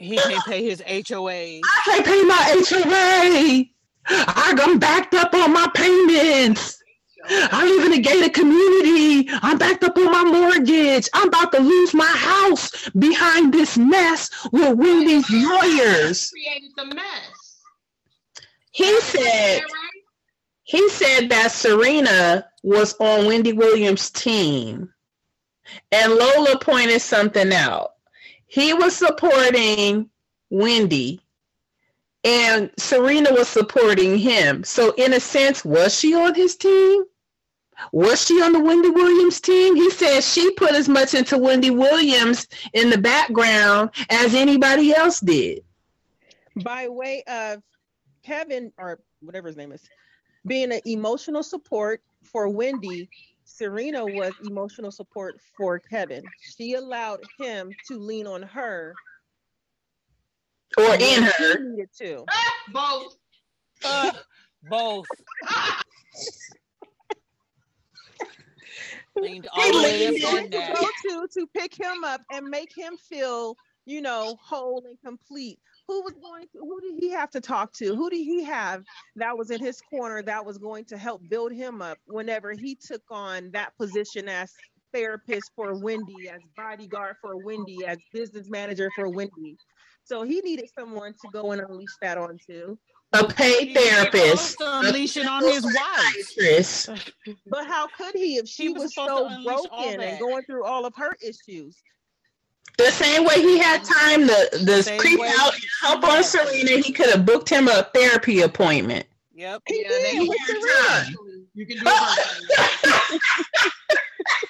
He 0.00 0.16
can't 0.16 0.44
pay 0.44 0.62
his 0.64 0.80
HOA. 1.08 1.58
I 1.60 1.82
can't 1.84 2.06
pay 2.06 2.22
my 2.22 2.62
HOA. 2.68 3.64
I- 4.08 4.54
I'm 4.62 4.78
backed 4.78 5.12
up 5.14 5.34
on 5.34 5.52
my 5.52 5.66
payments. 5.74 6.80
I 7.28 7.64
live 7.66 7.84
in 7.86 7.92
a 7.94 8.00
gated 8.00 8.32
community. 8.32 9.28
I'm 9.42 9.58
backed 9.58 9.82
up 9.82 9.96
on 9.98 10.04
my 10.12 10.22
mortgage. 10.22 11.08
I'm 11.12 11.26
about 11.28 11.50
to 11.52 11.58
lose 11.60 11.94
my 11.94 12.06
house 12.06 12.88
behind 12.90 13.52
this 13.52 13.76
mess 13.76 14.30
with 14.52 14.78
Wendy's 14.78 15.28
lawyers. 15.30 16.30
Created 16.30 16.70
the 16.76 16.94
mess. 16.94 17.62
He 18.70 19.00
said 19.00 19.62
he 20.62 20.88
said 20.90 21.28
that 21.30 21.50
Sharina 21.50 22.44
was 22.62 22.94
on 23.00 23.26
Wendy 23.26 23.52
Williams' 23.52 24.10
team. 24.10 24.92
And 25.92 26.14
Lola 26.14 26.58
pointed 26.58 27.00
something 27.00 27.52
out. 27.52 27.92
He 28.46 28.72
was 28.72 28.96
supporting 28.96 30.08
Wendy 30.50 31.20
and 32.24 32.70
Sharina 32.76 33.32
was 33.32 33.48
supporting 33.48 34.18
him. 34.18 34.64
So, 34.64 34.92
in 34.92 35.12
a 35.12 35.20
sense, 35.20 35.64
was 35.64 35.98
she 35.98 36.14
on 36.14 36.34
his 36.34 36.56
team? 36.56 37.04
Was 37.92 38.26
she 38.26 38.42
on 38.42 38.52
the 38.52 38.60
Wendy 38.60 38.90
Williams 38.90 39.40
team? 39.40 39.76
He 39.76 39.90
said 39.90 40.22
she 40.22 40.50
put 40.54 40.72
as 40.72 40.88
much 40.88 41.14
into 41.14 41.38
Wendy 41.38 41.70
Williams 41.70 42.48
in 42.72 42.90
the 42.90 42.98
background 42.98 43.90
as 44.10 44.34
anybody 44.34 44.92
else 44.92 45.20
did. 45.20 45.62
by 46.56 46.88
way 46.88 47.22
of 47.28 47.62
Kevin 48.24 48.72
or 48.78 48.98
whatever 49.20 49.46
his 49.46 49.56
name 49.56 49.70
is, 49.70 49.82
being 50.44 50.72
an 50.72 50.80
emotional 50.86 51.44
support 51.44 52.02
for 52.32 52.48
Wendy, 52.48 53.08
Sharina 53.46 54.14
was 54.14 54.32
emotional 54.44 54.90
support 54.90 55.40
for 55.56 55.78
Kevin. 55.78 56.22
She 56.56 56.74
allowed 56.74 57.20
him 57.38 57.70
to 57.88 57.98
lean 57.98 58.26
on 58.26 58.42
her 58.42 58.94
Or 60.76 60.88
when 60.90 61.00
in 61.00 61.22
he 61.22 61.28
her. 61.30 61.58
needed 61.70 61.88
to. 61.98 62.24
Both. 62.72 63.16
Uh, 63.84 64.10
both. 64.68 65.06
Leaned 69.16 69.48
all 69.52 69.72
the 69.72 69.78
way 69.82 70.06
up 70.06 70.34
on 70.34 70.44
to 70.44 70.48
that. 70.50 70.74
go 70.76 70.86
to 71.10 71.28
to 71.40 71.46
pick 71.56 71.74
him 71.80 72.04
up 72.04 72.20
and 72.32 72.46
make 72.48 72.76
him 72.76 72.96
feel, 72.96 73.56
you 73.86 74.00
know, 74.02 74.36
whole 74.40 74.84
and 74.88 74.98
complete. 75.04 75.58
Who 75.88 76.02
was 76.02 76.12
going 76.22 76.44
to, 76.52 76.58
who 76.58 76.80
did 76.80 77.02
he 77.02 77.10
have 77.10 77.30
to 77.30 77.40
talk 77.40 77.72
to? 77.74 77.96
Who 77.96 78.10
did 78.10 78.22
he 78.22 78.44
have 78.44 78.84
that 79.16 79.36
was 79.36 79.50
in 79.50 79.60
his 79.60 79.80
corner 79.80 80.22
that 80.22 80.44
was 80.44 80.58
going 80.58 80.84
to 80.86 80.98
help 80.98 81.22
build 81.30 81.50
him 81.52 81.80
up 81.80 81.98
whenever 82.06 82.52
he 82.52 82.74
took 82.74 83.02
on 83.10 83.50
that 83.52 83.76
position 83.78 84.28
as 84.28 84.52
therapist 84.92 85.50
for 85.56 85.74
Wendy, 85.74 86.28
as 86.28 86.40
bodyguard 86.56 87.16
for 87.22 87.42
Wendy, 87.42 87.86
as 87.86 87.98
business 88.12 88.50
manager 88.50 88.90
for 88.94 89.08
Wendy. 89.08 89.56
So 90.04 90.22
he 90.22 90.40
needed 90.40 90.68
someone 90.78 91.12
to 91.12 91.28
go 91.32 91.52
and 91.52 91.62
unleash 91.62 91.96
that 92.02 92.18
onto. 92.18 92.76
A 93.14 93.26
paid 93.26 93.74
therapist. 93.74 94.52
supposed 94.52 94.58
to 94.58 94.88
unleash 94.88 95.16
it 95.16 95.26
on 95.26 95.42
his 95.42 95.64
wife. 95.64 96.26
Psychiatrist. 96.26 96.90
But 97.46 97.66
how 97.66 97.86
could 97.96 98.14
he 98.14 98.36
if 98.36 98.46
she 98.46 98.64
He 98.64 98.68
was 98.70 98.82
was, 98.82 98.94
so 98.94 99.28
broken 99.42 100.00
and 100.00 100.20
going 100.20 100.44
through 100.44 100.64
all 100.64 100.84
of 100.84 100.94
her 100.96 101.16
issues? 101.22 101.76
The 102.76 102.90
same 102.92 103.24
way 103.24 103.40
he 103.42 103.58
had 103.58 103.82
time 103.84 104.28
to, 104.28 104.48
to 104.64 104.82
Same 104.84 105.00
creep 105.00 105.18
way 105.18 105.32
out 105.38 105.52
and 105.54 105.62
help 105.82 106.04
on 106.04 106.22
Sharina, 106.22 106.80
he 106.82 106.92
could 106.92 107.10
have 107.10 107.26
booked 107.26 107.48
him 107.48 107.66
a 107.68 107.88
therapy 107.94 108.42
appointment. 108.42 109.04
Yep. 109.34 109.62
He 109.66 109.82
Yeah, 109.82 109.88
did 109.88 110.04
they- 110.14 110.20
with 110.28 110.38
had 110.38 110.56
Sharina. 110.56 111.04
time. 111.04 111.14
You 111.54 111.66
can 111.66 111.76
do 111.78 111.84
it. 111.86 113.20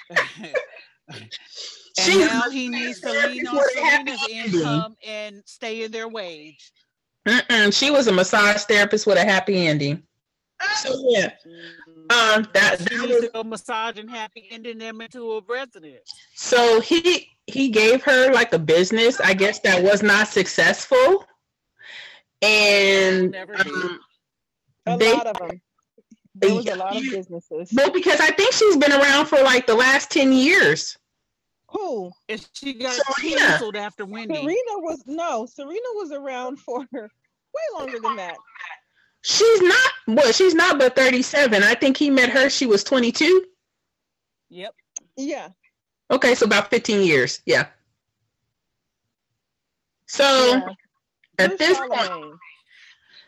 and 1.09 1.29
She's 1.99 2.17
now 2.19 2.49
he 2.49 2.69
needs 2.69 2.99
to 3.01 3.09
lean 3.11 3.47
on 3.47 3.57
Sharina's 3.75 4.27
income 4.29 4.95
and 5.05 5.41
stay 5.45 5.83
in 5.83 5.91
their 5.91 6.07
wage. 6.07 6.71
Mm-mm, 7.27 7.73
she 7.77 7.91
was 7.91 8.07
a 8.07 8.11
massage 8.11 8.63
therapist 8.63 9.05
with 9.07 9.17
a 9.17 9.23
happy 9.25 9.67
ending. 9.67 10.03
So 10.75 11.03
yeah, 11.09 11.31
um, 12.09 12.47
that, 12.53 12.77
She 12.79 12.83
that 12.85 12.91
needs 12.91 13.07
was, 13.13 13.21
to 13.21 13.29
go 13.33 13.43
massage 13.43 13.97
and 13.97 14.09
happy 14.09 14.47
ending 14.51 14.77
them 14.77 14.99
into 15.01 15.33
a 15.33 15.41
resident. 15.47 15.99
so 16.35 16.81
he 16.81 17.27
he 17.47 17.69
gave 17.69 18.03
her 18.03 18.31
like 18.33 18.51
a 18.53 18.59
business, 18.59 19.19
I 19.21 19.33
guess 19.33 19.59
that 19.61 19.81
was 19.81 20.03
not 20.03 20.27
successful, 20.27 21.25
and 22.41 23.31
Never 23.31 23.55
um, 23.57 23.99
A 24.85 24.97
they 24.97 25.13
lot 25.13 25.27
of 25.27 25.37
them. 25.37 25.61
There 26.35 26.53
was 26.55 26.67
a 26.67 26.75
lot 26.75 26.95
of 26.95 27.03
businesses. 27.03 27.71
well 27.73 27.91
because 27.91 28.19
I 28.21 28.31
think 28.31 28.53
she's 28.53 28.77
been 28.77 28.93
around 28.93 29.25
for 29.25 29.41
like 29.41 29.67
the 29.67 29.75
last 29.75 30.11
ten 30.11 30.31
years. 30.31 30.97
Who? 31.69 32.11
And 32.29 32.45
she 32.53 32.73
got 32.73 32.95
Sharina. 32.97 33.37
canceled 33.37 33.75
after 33.75 34.05
Wendy. 34.05 34.33
Sharina 34.35 34.81
was 34.81 35.03
no. 35.05 35.45
Sharina 35.45 35.91
was 35.95 36.11
around 36.11 36.59
for 36.59 36.79
way 36.93 37.09
longer 37.77 37.99
than 37.99 38.15
that. 38.15 38.37
She's 39.21 39.61
not 39.61 39.91
what 40.05 40.33
she's 40.33 40.55
not 40.55 40.79
but 40.79 40.95
thirty 40.95 41.21
seven. 41.21 41.63
I 41.63 41.75
think 41.75 41.97
he 41.97 42.09
met 42.09 42.29
her. 42.29 42.49
She 42.49 42.65
was 42.65 42.83
twenty 42.83 43.11
two. 43.11 43.45
Yep. 44.49 44.73
Yeah. 45.17 45.49
Okay, 46.11 46.33
so 46.33 46.45
about 46.45 46.69
15 46.69 47.05
years. 47.05 47.41
Yeah. 47.45 47.67
So 50.07 50.23
yeah. 50.23 50.69
at 51.37 51.51
Who's 51.51 51.59
this 51.59 51.77
point, 51.77 52.35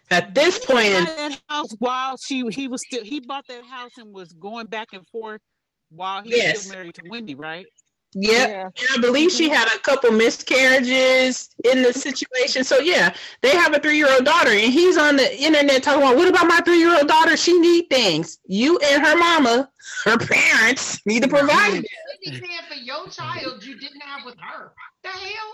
at 0.10 0.34
this 0.34 0.58
He 0.58 0.66
point, 0.66 0.88
in, 0.88 1.04
that 1.04 1.40
house 1.48 1.76
while 1.78 2.18
she 2.18 2.48
he 2.50 2.68
was 2.68 2.82
still 2.82 3.04
he 3.04 3.20
bought 3.20 3.46
that 3.48 3.64
house 3.66 3.92
and 3.98 4.12
was 4.12 4.34
going 4.34 4.66
back 4.66 4.90
and 4.94 5.08
forth 5.10 5.42
while 5.90 6.24
he 6.24 6.34
was 6.34 6.62
still 6.62 6.76
married 6.76 6.96
to 6.96 7.04
Wendy, 7.08 7.36
right? 7.36 7.68
Yeah, 8.14 8.48
Yeah. 8.48 8.64
and 8.66 8.88
I 8.94 8.98
believe 9.00 9.32
she 9.32 9.46
mm-hmm. 9.48 9.56
had 9.56 9.68
a 9.76 9.80
couple 9.80 10.12
miscarriages 10.12 11.50
in 11.64 11.82
the 11.82 11.94
situation. 11.94 12.64
So 12.64 12.80
yeah, 12.80 13.14
they 13.42 13.52
have 13.52 13.74
a 13.74 13.80
three 13.80 13.98
year 13.98 14.12
old 14.14 14.26
daughter, 14.26 14.52
and 14.52 14.72
he's 14.74 14.98
on 14.98 15.16
the 15.16 15.42
internet 15.42 15.84
talking 15.84 16.02
about 16.02 16.18
what 16.18 16.28
about 16.28 16.48
my 16.48 16.60
three 16.62 16.80
year 16.80 16.98
old 16.98 17.08
daughter? 17.08 17.38
She 17.38 17.58
need 17.60 17.90
things. 17.90 18.40
You 18.46 18.78
and 18.80 19.06
her 19.06 19.18
mama, 19.18 19.70
her 20.06 20.18
parents, 20.18 21.00
need 21.06 21.24
to 21.24 21.30
provide. 21.30 21.74
it. 21.76 21.86
What 21.86 22.34
you 22.34 22.42
paying 22.42 22.60
for 22.68 22.76
your 22.76 23.08
child 23.08 23.64
you 23.64 23.80
didn't 23.80 24.02
have 24.02 24.26
with 24.26 24.36
her? 24.40 24.74
The 25.04 25.10
hell? 25.10 25.54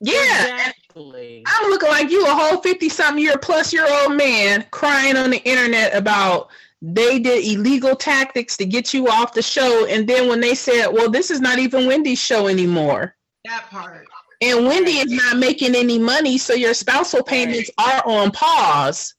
Yeah, 0.00 0.42
Exactly. 0.42 1.42
I'm 1.46 1.70
looking 1.70 1.88
like 1.88 2.10
you, 2.10 2.24
a 2.26 2.30
whole 2.30 2.60
50 2.60 2.88
something 2.88 3.22
year 3.22 3.36
plus 3.38 3.72
year 3.72 3.86
old 3.88 4.16
man 4.16 4.64
crying 4.70 5.16
on 5.16 5.30
the 5.30 5.38
internet 5.38 5.94
about 5.94 6.50
they 6.80 7.18
did 7.18 7.44
illegal 7.44 7.96
tactics 7.96 8.56
to 8.58 8.64
get 8.66 8.94
you 8.94 9.08
off 9.08 9.34
the 9.34 9.42
show. 9.42 9.86
And 9.86 10.08
then 10.08 10.28
when 10.28 10.40
they 10.40 10.54
said, 10.54 10.88
well, 10.88 11.10
this 11.10 11.30
is 11.30 11.40
not 11.40 11.58
even 11.58 11.86
Wendy's 11.86 12.20
show 12.20 12.46
anymore. 12.46 13.16
That 13.44 13.66
part. 13.70 14.06
And 14.40 14.66
Wendy 14.66 14.98
is 14.98 15.10
not 15.10 15.38
making 15.38 15.74
any 15.74 15.98
money, 15.98 16.38
so 16.38 16.54
your 16.54 16.72
spousal 16.74 17.24
payments 17.24 17.70
are 17.78 18.02
on 18.06 18.30
pause. 18.30 19.14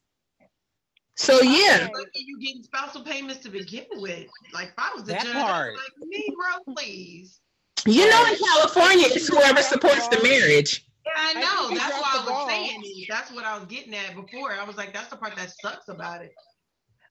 So 1.16 1.42
yeah, 1.42 1.90
Look 1.94 2.08
you 2.16 2.40
getting 2.40 2.64
spousal 2.64 3.02
payments 3.04 3.42
to 3.44 3.50
begin 3.50 3.84
with. 3.96 4.28
Like 4.54 4.70
if 4.70 4.74
I 4.78 4.92
was 4.96 5.04
the 5.04 5.12
That 5.12 5.26
judge, 5.26 5.34
part. 5.34 5.74
I'd 5.76 6.10
be 6.10 6.34
like, 6.38 6.64
Negro, 6.64 6.74
please. 6.78 7.42
you 7.86 8.10
know 8.10 8.26
in 8.32 8.38
California 8.38 9.08
it's 9.10 9.28
whoever 9.28 9.62
supports 9.62 10.08
the 10.08 10.24
marriage. 10.24 10.86
Yeah, 11.06 11.12
I 11.18 11.34
I 11.36 11.42
know. 11.42 11.68
think 11.68 11.80
That's 11.82 11.90
dropped 12.00 12.02
what 12.06 12.22
I 12.22 12.24
the 12.24 12.30
ball. 12.32 12.46
was 12.46 12.54
saying. 12.54 13.06
That's 13.10 13.32
what 13.34 13.44
I 13.44 13.58
was 13.58 13.66
getting 13.68 13.94
at 13.96 14.16
before. 14.16 14.54
I 14.54 14.64
was 14.64 14.78
like, 14.78 14.94
that's 14.94 15.10
the 15.10 15.18
part 15.18 15.36
that 15.36 15.52
sucks 15.62 15.90
about 15.90 16.22
it. 16.24 16.34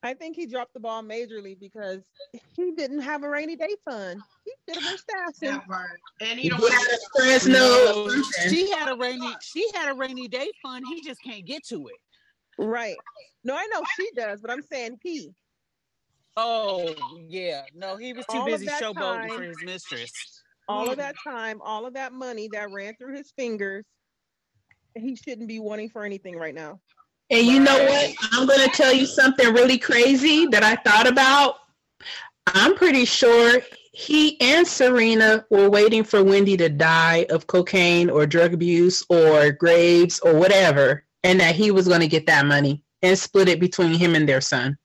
I 0.03 0.15
think 0.15 0.37
he 0.37 0.47
dropped 0.47 0.75
the 0.75 0.81
ball 0.81 1.03
majorly 1.03 1.59
because 1.59 2.03
he 2.55 2.71
didn't 2.73 3.01
have 3.01 3.25
a 3.25 3.29
rainy 3.29 3.57
day 3.57 3.75
fund. 3.85 4.21
He 4.45 4.53
should 4.69 4.83
have 4.83 4.91
been 4.91 4.99
staffing. 4.99 5.61
And 6.21 6.41
you 6.41 6.51
don't 6.51 6.61
what? 6.61 6.73
out 6.73 6.93
of 6.93 7.01
Fresno. 7.17 7.53
No, 7.59 8.23
she 8.49 8.71
had 8.71 8.93
a 8.93 8.97
rainy 8.97 9.35
she 9.43 9.69
had 9.75 9.91
a 9.91 9.95
rainy 9.95 10.29
day 10.29 10.51
fund. 10.63 10.85
He 10.89 11.03
just 11.03 11.21
can't 11.23 11.45
get 11.45 11.65
to 11.67 11.89
it. 11.89 11.97
Right. 12.59 12.97
No, 13.45 13.57
I 13.57 13.67
know 13.73 13.83
she 13.97 14.11
does, 14.15 14.41
but 14.41 14.51
I'm 14.51 14.63
saying 14.63 14.99
he. 15.03 15.31
Oh 16.37 16.95
yeah, 17.29 17.63
no, 17.75 17.97
he 17.97 18.13
was 18.13 18.25
too 18.27 18.39
All 18.39 18.47
busy 18.47 18.67
showboating 18.67 19.29
time- 19.29 19.31
for 19.31 19.43
his 19.43 19.63
mistress. 19.65 20.13
All 20.69 20.91
of 20.91 20.99
that 20.99 21.17
time, 21.25 21.61
all 21.63 21.87
of 21.87 21.95
that 21.95 22.13
money 22.13 22.49
that 22.53 22.71
ran 22.71 22.95
through 22.97 23.17
his 23.17 23.33
fingers, 23.33 23.87
he 24.95 25.17
shouldn't 25.17 25.49
be 25.49 25.61
wanting 25.61 25.89
for 25.89 26.05
anything 26.05 26.37
right 26.37 26.55
now. 26.55 26.79
And 27.31 27.47
you 27.47 27.61
know 27.61 27.85
what? 27.85 28.15
I'm 28.33 28.47
going 28.47 28.69
to 28.69 28.75
tell 28.75 28.93
you 28.93 29.07
something 29.07 29.53
really 29.53 29.79
crazy 29.79 30.47
that 30.47 30.63
I 30.63 30.77
thought 30.77 31.07
about. 31.07 31.57
I'm 32.47 32.75
pretty 32.75 33.05
sure 33.05 33.61
he 33.93 34.41
and 34.41 34.67
Sharina 34.67 35.45
were 35.51 35.69
waiting 35.69 36.05
for 36.05 36.25
Wendy 36.25 36.57
to 36.57 36.69
die 36.69 37.27
of 37.31 37.47
cocaine 37.47 38.09
or 38.09 38.27
drug 38.27 38.55
abuse 38.55 39.05
or 39.11 39.53
graves 39.53 40.21
or 40.21 40.35
whatever, 40.35 41.05
and 41.25 41.39
that 41.41 41.55
he 41.55 41.71
was 41.71 41.89
going 41.89 42.01
to 42.01 42.09
get 42.09 42.27
that 42.27 42.47
money 42.47 42.83
and 43.03 43.19
split 43.19 43.49
it 43.49 43.61
between 43.61 43.95
him 43.95 44.15
and 44.15 44.29
their 44.29 44.41
son. 44.41 44.79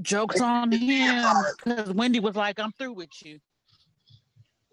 Jokes 0.00 0.40
on 0.40 0.72
him 0.72 1.24
because 1.56 1.92
Wendy 1.92 2.20
was 2.20 2.36
like, 2.36 2.58
"I'm 2.58 2.72
through 2.72 2.94
with 2.94 3.10
you." 3.22 3.40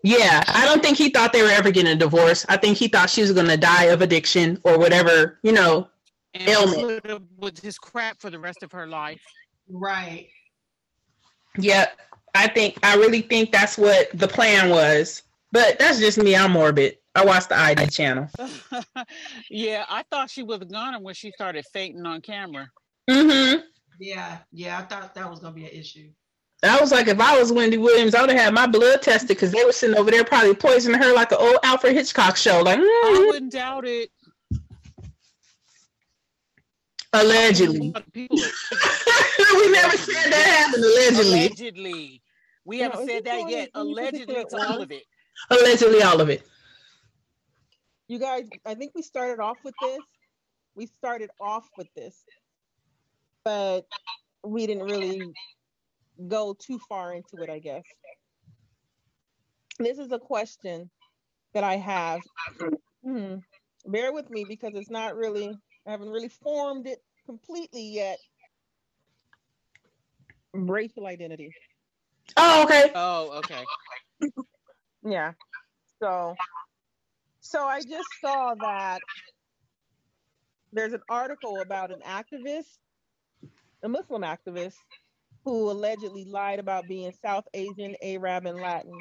Yeah, 0.03 0.43
I 0.47 0.65
don't 0.65 0.83
think 0.83 0.97
he 0.97 1.09
thought 1.09 1.31
they 1.31 1.43
were 1.43 1.49
ever 1.49 1.71
getting 1.71 1.93
a 1.93 1.95
divorce. 1.95 2.45
I 2.49 2.57
think 2.57 2.77
he 2.77 2.89
thought 2.89 3.09
she 3.09 3.21
was 3.21 3.31
going 3.31 3.47
to 3.47 3.57
die 3.57 3.85
of 3.85 4.01
addiction 4.01 4.59
or 4.65 4.77
whatever, 4.77 5.39
you 5.43 5.53
know, 5.53 5.87
and 6.33 6.49
Ailment. 6.49 7.03
put 7.03 7.21
with 7.37 7.59
his 7.59 7.77
crap 7.77 8.19
for 8.19 8.29
the 8.29 8.39
rest 8.39 8.63
of 8.63 8.71
her 8.71 8.87
life. 8.87 9.21
Right. 9.69 10.27
Yeah, 11.57 11.87
I 12.33 12.47
think 12.47 12.79
I 12.83 12.95
really 12.95 13.21
think 13.21 13.51
that's 13.51 13.77
what 13.77 14.09
the 14.17 14.27
plan 14.27 14.69
was. 14.69 15.23
But 15.51 15.77
that's 15.77 15.99
just 15.99 16.17
me. 16.17 16.35
I'm 16.35 16.51
morbid. 16.51 16.97
I 17.13 17.23
watch 17.23 17.47
the 17.47 17.55
ID 17.55 17.87
channel. 17.87 18.27
yeah, 19.51 19.85
I 19.87 20.03
thought 20.09 20.31
she 20.31 20.41
was 20.41 20.61
a 20.61 20.65
goner 20.65 20.99
when 20.99 21.13
she 21.13 21.31
started 21.31 21.63
fainting 21.71 22.05
on 22.07 22.21
camera. 22.21 22.67
Mm-hmm. 23.07 23.61
Yeah. 23.99 24.39
Yeah. 24.51 24.79
I 24.79 24.81
thought 24.81 25.13
that 25.13 25.29
was 25.29 25.39
gonna 25.39 25.53
be 25.53 25.65
an 25.65 25.71
issue. 25.71 26.09
I 26.63 26.79
was 26.79 26.91
like, 26.91 27.07
if 27.07 27.19
I 27.19 27.37
was 27.37 27.51
Wendy 27.51 27.77
Williams, 27.77 28.15
I 28.15 28.21
would 28.21 28.31
have 28.31 28.39
had 28.39 28.53
my 28.53 28.65
blood 28.65 29.01
tested 29.01 29.27
because 29.27 29.51
they 29.51 29.63
were 29.65 29.73
sitting 29.73 29.97
over 29.97 30.09
there 30.09 30.23
probably 30.23 30.55
poisoning 30.55 30.99
her 30.99 31.13
like 31.13 31.31
an 31.31 31.37
old 31.39 31.57
Alfred 31.61 31.93
Hitchcock 31.93 32.37
show. 32.37 32.61
Like, 32.61 32.79
I 32.79 32.81
mm, 32.81 33.27
wouldn't 33.27 33.51
doubt 33.51 33.85
it. 33.85 34.09
Allegedly. 37.13 37.93
People 38.13 38.37
we 39.55 39.71
never 39.71 39.97
said 39.97 40.31
that 40.31 40.65
happened. 40.65 40.83
Allegedly. 40.83 41.45
allegedly. 41.45 42.21
We 42.65 42.79
haven't 42.79 43.01
is 43.01 43.07
said 43.07 43.25
that 43.25 43.39
going 43.41 43.49
yet. 43.49 43.69
Allegedly 43.75 44.45
to 44.49 44.57
all 44.57 44.81
of 44.81 44.91
it. 44.91 45.03
Allegedly, 45.49 46.01
all 46.01 46.21
of 46.21 46.29
it. 46.29 46.43
You 48.07 48.19
guys, 48.19 48.47
I 48.65 48.75
think 48.75 48.93
we 48.95 49.01
started 49.01 49.41
off 49.41 49.57
with 49.63 49.73
this. 49.81 49.99
We 50.75 50.87
started 50.87 51.29
off 51.39 51.69
with 51.77 51.87
this, 51.95 52.23
but 53.43 53.85
we 54.43 54.65
didn't 54.67 54.83
really 54.83 55.21
go 56.27 56.55
too 56.57 56.79
far 56.89 57.13
into 57.13 57.41
it, 57.41 57.49
I 57.49 57.59
guess. 57.59 57.83
This 59.79 59.97
is 59.97 60.11
a 60.11 60.19
question 60.19 60.89
that 61.53 61.63
I 61.63 61.77
have. 61.77 62.21
Hmm. 63.03 63.35
Bear 63.85 64.13
with 64.13 64.29
me 64.29 64.45
because 64.47 64.71
it's 64.75 64.89
not 64.89 65.15
really, 65.15 65.57
I 65.85 65.91
haven't 65.91 66.09
really 66.09 66.29
formed 66.29 66.87
it 66.87 67.01
completely 67.25 67.83
yet. 67.83 68.17
Racial 70.53 71.07
identity. 71.07 71.51
Oh, 72.37 72.63
okay. 72.63 72.91
Oh, 72.95 73.31
okay. 73.39 73.63
Yeah. 75.03 75.33
So 75.99 76.35
so 77.41 77.63
I 77.65 77.81
just 77.81 78.07
saw 78.21 78.55
that 78.55 79.01
there's 80.71 80.93
an 80.93 81.01
article 81.09 81.59
about 81.61 81.91
an 81.91 81.99
activist, 82.07 82.77
a 83.83 83.89
Muslim 83.89 84.21
activist, 84.21 84.77
who 85.43 85.69
allegedly 85.69 86.25
lied 86.25 86.59
about 86.59 86.87
being 86.87 87.11
South 87.21 87.45
Asian, 87.53 87.95
Arab, 88.01 88.45
and 88.45 88.59
Latin. 88.59 88.97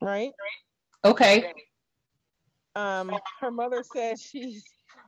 Right? 0.00 0.32
Okay. 1.04 1.52
Um, 2.74 3.10
her 3.40 3.50
mother 3.50 3.82
says 3.82 4.20
she's 4.20 4.64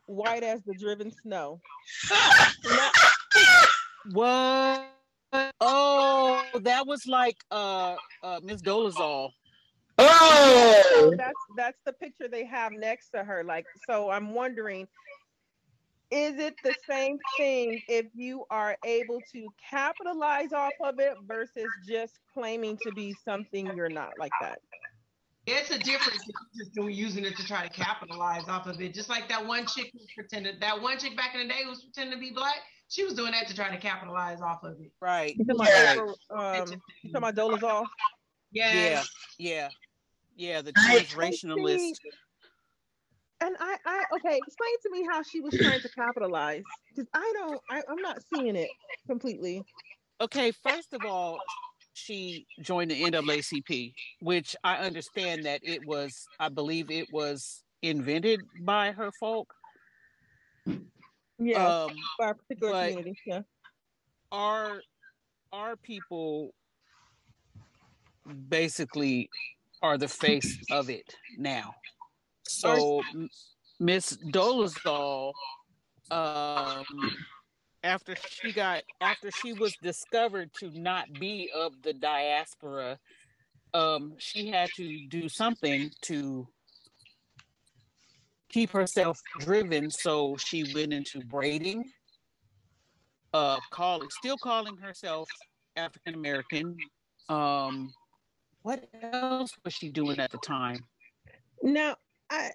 white 0.06 0.42
as 0.42 0.62
the 0.64 0.74
driven 0.74 1.10
snow. 1.10 1.60
What? 4.12 4.90
Oh, 5.60 6.44
that 6.60 6.86
was 6.86 7.06
like 7.06 7.36
uh 7.50 7.96
uh 8.22 8.40
Miss 8.42 8.62
Dolezal. 8.62 9.30
Oh, 9.98 10.82
So 10.90 11.10
that's 11.16 11.32
that's 11.56 11.78
the 11.84 11.92
picture 11.92 12.28
they 12.28 12.44
have 12.44 12.72
next 12.72 13.10
to 13.10 13.24
her. 13.24 13.42
Like, 13.44 13.66
so 13.86 14.10
I'm 14.10 14.34
wondering, 14.34 14.86
is 16.10 16.38
it 16.38 16.54
the 16.62 16.74
same 16.88 17.18
thing 17.36 17.80
if 17.88 18.06
you 18.14 18.44
are 18.50 18.76
able 18.84 19.20
to 19.32 19.48
capitalize 19.70 20.52
off 20.52 20.72
of 20.80 20.98
it 20.98 21.14
versus 21.26 21.66
just 21.88 22.20
claiming 22.32 22.76
to 22.82 22.92
be 22.92 23.14
something 23.24 23.74
you're 23.74 23.88
not 23.88 24.12
like 24.18 24.32
that? 24.40 24.58
It's 25.46 25.70
a 25.70 25.78
difference 25.78 26.22
if 26.22 26.34
you're 26.54 26.64
just 26.64 26.74
doing 26.74 26.94
using 26.94 27.24
it 27.24 27.36
to 27.36 27.46
try 27.46 27.66
to 27.66 27.68
capitalize 27.68 28.48
off 28.48 28.66
of 28.66 28.80
it. 28.80 28.94
Just 28.94 29.10
like 29.10 29.28
that 29.28 29.44
one 29.44 29.66
chick 29.66 29.90
who 29.92 30.00
pretended 30.16 30.60
that 30.60 30.80
one 30.80 30.98
chick 30.98 31.16
back 31.16 31.34
in 31.34 31.46
the 31.46 31.52
day 31.52 31.64
who 31.64 31.70
was 31.70 31.82
pretending 31.82 32.18
to 32.18 32.20
be 32.20 32.32
black, 32.32 32.56
she 32.88 33.04
was 33.04 33.12
doing 33.12 33.32
that 33.32 33.46
to 33.48 33.54
try 33.54 33.70
to 33.70 33.76
capitalize 33.76 34.40
off 34.40 34.64
of 34.64 34.80
it. 34.80 34.90
Right. 35.00 35.36
You 35.36 35.44
talking 35.44 35.66
Yeah. 35.66 35.92
about, 35.94 36.16
Oprah, 36.30 36.60
um, 36.62 36.80
you 37.02 37.12
talking 37.12 37.16
about 37.16 37.34
Dolezal? 37.34 37.86
Yeah. 38.52 38.72
Yeah. 38.72 39.02
Yeah. 39.38 39.68
Yeah. 40.36 40.62
The 40.62 40.72
I- 40.76 41.00
transracialist. 41.00 41.92
And 43.40 43.54
I, 43.60 43.76
I, 43.84 44.04
okay, 44.16 44.38
explain 44.38 44.72
to 44.84 44.90
me 44.90 45.06
how 45.10 45.22
she 45.22 45.40
was 45.40 45.52
trying 45.54 45.80
to 45.80 45.88
capitalize 45.90 46.62
because 46.94 47.08
I 47.12 47.32
don't, 47.36 47.60
I, 47.70 47.82
I'm 47.90 48.00
not 48.00 48.18
seeing 48.32 48.56
it 48.56 48.70
completely. 49.06 49.62
Okay, 50.20 50.50
first 50.62 50.94
of 50.94 51.04
all, 51.04 51.38
she 51.94 52.46
joined 52.60 52.90
the 52.90 53.00
NAACP, 53.02 53.94
which 54.20 54.54
I 54.64 54.76
understand 54.76 55.44
that 55.46 55.60
it 55.62 55.86
was, 55.86 56.26
I 56.38 56.48
believe 56.48 56.90
it 56.90 57.08
was 57.12 57.62
invented 57.82 58.40
by 58.60 58.92
her 58.92 59.10
folk. 59.18 59.52
Yeah, 61.38 61.84
Um, 61.84 61.90
by 62.18 62.30
a 62.30 62.34
particular 62.34 62.72
community. 62.88 63.18
Yeah. 63.26 63.42
our 64.30 64.80
our 65.52 65.76
people 65.76 66.52
basically 68.48 69.28
are 69.82 69.96
the 69.98 70.08
face 70.08 70.58
of 70.70 70.90
it 70.90 71.14
now. 71.38 71.74
So 72.46 73.02
Miss 73.78 74.16
Dolezal, 74.30 75.32
um, 76.10 76.84
after 77.84 78.16
she 78.28 78.52
got 78.52 78.82
after 79.00 79.30
she 79.30 79.52
was 79.52 79.76
discovered 79.82 80.50
to 80.54 80.70
not 80.70 81.12
be 81.20 81.50
of 81.54 81.80
the 81.82 81.92
diaspora, 81.92 82.98
um, 83.74 84.14
she 84.18 84.48
had 84.48 84.70
to 84.74 85.06
do 85.08 85.28
something 85.28 85.90
to 86.02 86.48
keep 88.48 88.70
herself 88.70 89.20
driven. 89.38 89.90
So 89.90 90.36
she 90.36 90.72
went 90.74 90.92
into 90.92 91.20
braiding 91.20 91.84
uh 93.34 93.58
calling 93.70 94.08
still 94.10 94.38
calling 94.38 94.76
herself 94.76 95.28
African 95.76 96.14
American. 96.14 96.76
Um 97.28 97.92
what 98.62 98.88
else 99.02 99.50
was 99.64 99.74
she 99.74 99.90
doing 99.90 100.18
at 100.18 100.30
the 100.30 100.38
time? 100.38 100.78
Now, 101.62 101.96
I 102.30 102.50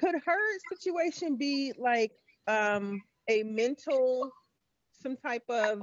could 0.00 0.16
her 0.24 0.58
situation 0.74 1.36
be 1.36 1.72
like 1.78 2.12
um 2.48 3.02
a 3.28 3.42
mental, 3.42 4.30
some 5.02 5.16
type 5.16 5.44
of 5.48 5.82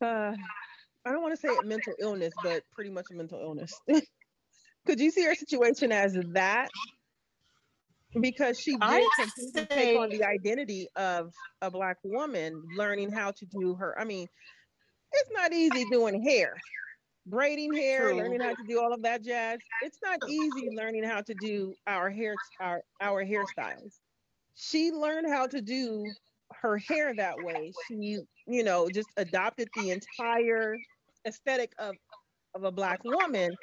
uh 0.00 0.32
I 1.06 1.12
don't 1.12 1.22
want 1.22 1.34
to 1.34 1.40
say 1.40 1.54
a 1.54 1.66
mental 1.66 1.92
illness, 2.00 2.32
but 2.42 2.62
pretty 2.74 2.90
much 2.90 3.06
a 3.12 3.14
mental 3.14 3.38
illness. 3.38 3.78
could 4.86 4.98
you 5.00 5.10
see 5.10 5.24
her 5.24 5.34
situation 5.34 5.92
as 5.92 6.16
that? 6.32 6.70
Because 8.18 8.58
she 8.58 8.72
did 8.72 8.82
I'd 8.82 9.68
take 9.68 9.98
on 9.98 10.08
the 10.08 10.24
identity 10.24 10.88
of 10.96 11.32
a 11.60 11.70
black 11.70 11.98
woman, 12.04 12.62
learning 12.76 13.10
how 13.10 13.32
to 13.32 13.46
do 13.46 13.74
her. 13.74 13.98
I 13.98 14.04
mean, 14.04 14.28
it's 15.12 15.30
not 15.32 15.52
easy 15.52 15.84
doing 15.90 16.22
hair, 16.22 16.56
braiding 17.26 17.74
hair, 17.74 18.08
True. 18.08 18.16
learning 18.16 18.40
how 18.40 18.54
to 18.54 18.64
do 18.66 18.80
all 18.80 18.92
of 18.92 19.02
that 19.02 19.22
jazz. 19.22 19.58
It's 19.82 19.98
not 20.02 20.20
easy 20.28 20.70
learning 20.74 21.04
how 21.04 21.22
to 21.22 21.34
do 21.34 21.74
our 21.86 22.08
hair, 22.08 22.34
our 22.60 22.82
our 23.00 23.24
hairstyles. 23.24 23.98
She 24.54 24.92
learned 24.92 25.26
how 25.28 25.46
to 25.46 25.60
do 25.60 26.04
her 26.60 26.78
hair 26.78 27.14
that 27.14 27.36
way. 27.42 27.72
She, 27.88 28.20
you 28.46 28.64
know, 28.64 28.88
just 28.88 29.08
adopted 29.16 29.68
the 29.74 29.90
entire 29.90 30.76
aesthetic 31.26 31.72
of 31.78 31.94
of 32.54 32.62
a 32.62 32.70
black 32.70 33.02
woman, 33.04 33.54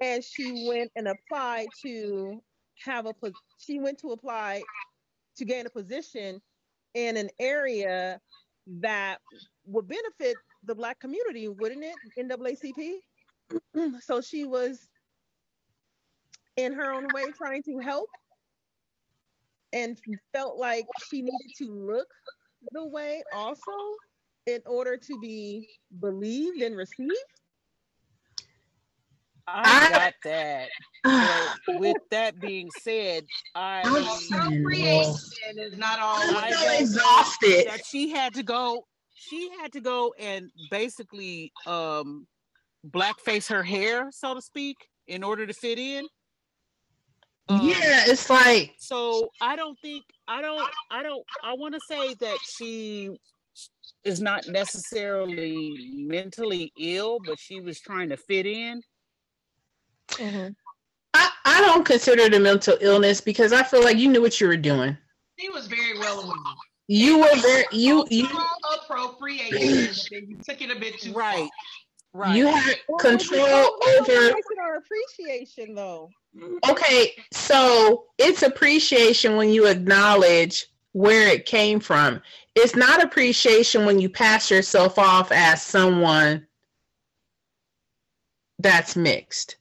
and 0.00 0.24
she 0.24 0.66
went 0.68 0.90
and 0.96 1.08
applied 1.08 1.68
to 1.82 2.42
have 2.84 3.06
a. 3.06 3.12
She 3.58 3.78
went 3.78 3.98
to 4.00 4.08
apply 4.08 4.62
to 5.36 5.44
gain 5.44 5.66
a 5.66 5.70
position 5.70 6.40
in 6.94 7.16
an 7.16 7.30
area 7.38 8.20
that 8.66 9.18
would 9.66 9.86
benefit 9.88 10.36
the 10.64 10.74
black 10.74 10.98
community, 10.98 11.48
wouldn't 11.48 11.84
it? 11.84 11.96
NAACP. 12.18 14.00
so 14.00 14.20
she 14.20 14.44
was 14.44 14.88
in 16.56 16.72
her 16.72 16.92
own 16.92 17.06
way 17.12 17.26
trying 17.36 17.62
to 17.62 17.78
help 17.78 18.08
and 19.72 19.98
felt 20.32 20.58
like 20.58 20.86
she 21.08 21.22
needed 21.22 21.50
to 21.58 21.66
look 21.70 22.08
the 22.72 22.86
way 22.86 23.22
also 23.32 23.70
in 24.46 24.60
order 24.66 24.96
to 24.96 25.18
be 25.20 25.68
believed 26.00 26.60
and 26.62 26.76
received. 26.76 27.12
I 29.46 29.86
I- 29.86 29.90
got 29.90 30.14
that. 30.24 30.68
But 31.02 31.58
with 31.80 31.96
that 32.10 32.40
being 32.40 32.70
said, 32.82 33.24
I 33.54 33.82
Appropriation 33.82 35.58
is 35.58 35.76
not 35.78 35.98
all. 35.98 36.16
I 36.18 36.52
so 36.52 36.78
exhausted. 36.82 37.66
that 37.68 37.84
she 37.86 38.10
had 38.10 38.34
to 38.34 38.42
go 38.42 38.84
she 39.14 39.50
had 39.60 39.72
to 39.72 39.80
go 39.80 40.14
and 40.18 40.50
basically 40.70 41.52
um 41.66 42.26
blackface 42.88 43.48
her 43.50 43.62
hair, 43.62 44.08
so 44.10 44.34
to 44.34 44.40
speak, 44.40 44.76
in 45.06 45.22
order 45.22 45.46
to 45.46 45.52
fit 45.52 45.78
in. 45.78 46.06
Um, 47.50 47.60
yeah, 47.68 48.04
it's 48.06 48.30
like 48.30 48.74
so 48.78 49.30
I 49.40 49.56
don't 49.56 49.78
think 49.80 50.04
I 50.28 50.40
don't 50.40 50.68
I 50.90 51.02
don't 51.02 51.24
I 51.42 51.54
want 51.54 51.74
to 51.74 51.80
say 51.88 52.14
that 52.14 52.38
she 52.38 53.10
is 54.04 54.20
not 54.20 54.46
necessarily 54.48 55.90
mentally 55.94 56.72
ill, 56.78 57.18
but 57.24 57.38
she 57.38 57.60
was 57.60 57.80
trying 57.80 58.08
to 58.10 58.16
fit 58.16 58.46
in. 58.46 58.82
Mhm. 60.12 60.54
I, 61.14 61.30
I 61.44 61.60
don't 61.60 61.84
consider 61.84 62.22
it 62.22 62.34
a 62.34 62.38
mental 62.40 62.78
illness 62.80 63.20
because 63.20 63.52
I 63.52 63.62
feel 63.64 63.82
like 63.82 63.96
you 63.96 64.08
knew 64.08 64.22
what 64.22 64.40
you 64.40 64.46
were 64.46 64.56
doing. 64.56 64.96
He 65.36 65.48
was 65.48 65.66
very 65.66 65.98
well 65.98 66.20
aware. 66.20 66.36
You 66.86 67.18
were 67.18 67.36
very 67.40 67.64
you 67.72 68.06
you 68.10 68.26
Cultural 68.28 68.46
appropriation. 68.82 70.28
you 70.28 70.38
took 70.44 70.60
it 70.62 70.70
a 70.70 70.78
bit 70.78 71.00
too 71.00 71.12
Right. 71.12 71.38
far. 71.38 71.50
Right. 72.12 72.34
you 72.36 72.48
have 72.48 72.74
Well, 72.88 72.98
control 72.98 73.40
well, 73.44 73.76
well, 73.80 74.00
over 74.00 74.12
recognize 74.12 74.42
our 74.60 74.76
appreciation 74.76 75.74
though. 75.76 76.10
okay 76.68 77.12
so 77.32 78.06
it's 78.18 78.42
appreciation 78.42 79.36
when 79.36 79.50
you 79.50 79.66
acknowledge 79.66 80.66
where 80.92 81.28
it 81.28 81.46
came 81.46 81.78
from 81.78 82.20
it's 82.56 82.74
not 82.74 83.02
appreciation 83.02 83.86
when 83.86 84.00
you 84.00 84.08
pass 84.08 84.50
yourself 84.50 84.98
off 84.98 85.30
as 85.30 85.62
someone 85.62 86.46
that's 88.58 88.96
mixed 88.96 89.56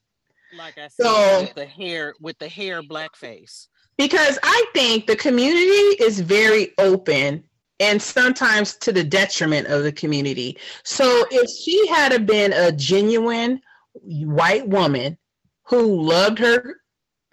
like 0.58 0.78
I 0.80 0.88
said, 0.88 1.06
So- 1.06 1.42
with 1.42 1.54
the 1.56 1.66
hair 1.66 2.16
with 2.20 2.38
the 2.40 2.50
hair 2.50 2.82
blackface. 2.82 3.68
because 3.98 4.40
i 4.44 4.66
think 4.74 5.06
the 5.06 5.16
community 5.16 6.04
is 6.04 6.20
very 6.20 6.74
open 6.80 7.44
and 7.80 8.02
sometimes 8.02 8.76
to 8.76 8.92
the 8.92 9.04
detriment 9.04 9.68
of 9.68 9.84
the 9.84 9.92
community. 9.92 10.58
So 10.84 11.26
if 11.32 11.50
she 11.50 11.88
had 11.88 12.26
been 12.26 12.54
a 12.54 12.72
genuine 12.72 13.62
white 13.94 14.68
woman 14.68 15.18
who 15.64 16.02
loved 16.02 16.40
her 16.40 16.82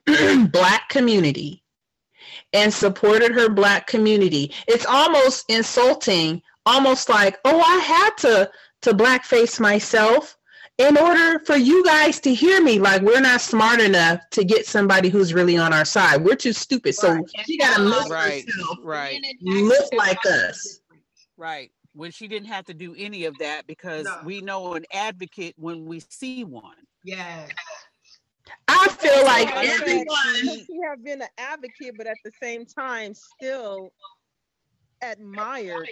black 0.51 0.89
community 0.89 1.63
and 2.53 2.73
supported 2.73 3.33
her 3.33 3.49
black 3.49 3.87
community 3.87 4.53
it's 4.69 4.87
almost 4.87 5.45
insulting 5.49 6.41
almost 6.65 7.09
like 7.09 7.39
oh 7.45 7.61
i 7.61 7.79
had 7.79 8.11
to 8.17 8.51
to 8.83 8.93
blackface 8.93 9.59
myself 9.59 10.37
in 10.79 10.97
order 10.99 11.39
for 11.41 11.57
you 11.57 11.83
guys 11.85 12.21
to 12.21 12.35
hear 12.35 12.63
me 12.63 12.79
like 12.79 13.01
we're 13.03 13.21
not 13.21 13.41
smart 13.41 13.81
enough 13.81 14.21
to 14.31 14.45
get 14.45 14.67
somebody 14.67 15.09
who's 15.09 15.33
really 15.33 15.57
on 15.57 15.73
our 15.73 15.85
side 15.87 16.23
we're 16.23 16.37
too 16.37 16.53
stupid 16.53 16.95
so 16.95 17.13
Right. 17.15 17.25
she 17.47 17.57
gotta 17.57 17.83
make 17.83 18.09
Right. 18.11 18.45
herself 18.47 18.79
Right. 18.83 19.21
Being 19.43 19.67
look 19.67 19.91
like 19.95 20.19
us. 20.27 20.81
Right. 21.39 21.73
When 21.95 22.11
she 22.11 22.29
didn't 22.29 22.49
have 22.49 22.67
to 22.67 22.75
do 22.75 22.95
any 22.99 23.25
of 23.25 23.37
that 23.39 23.67
because 23.67 24.05
No. 24.05 24.21
we 24.25 24.41
know 24.43 24.75
an 24.75 24.85
advocate 24.93 25.55
when 25.57 25.87
we 25.87 26.01
see 26.11 26.45
one. 26.45 26.77
Yeah. 27.05 27.49
i 28.69 28.89
feel 29.01 29.25
like 29.25 29.49
I 29.49 29.65
everyone 29.67 30.07
she- 30.41 30.65
she 30.67 30.79
have 30.89 31.03
been 31.03 31.23
an 31.23 31.29
advocate, 31.39 31.95
but 31.97 32.07
at 32.07 32.17
the 32.25 32.33
same 32.43 32.67
time 32.67 33.15
still 33.15 33.93
admired 35.03 35.89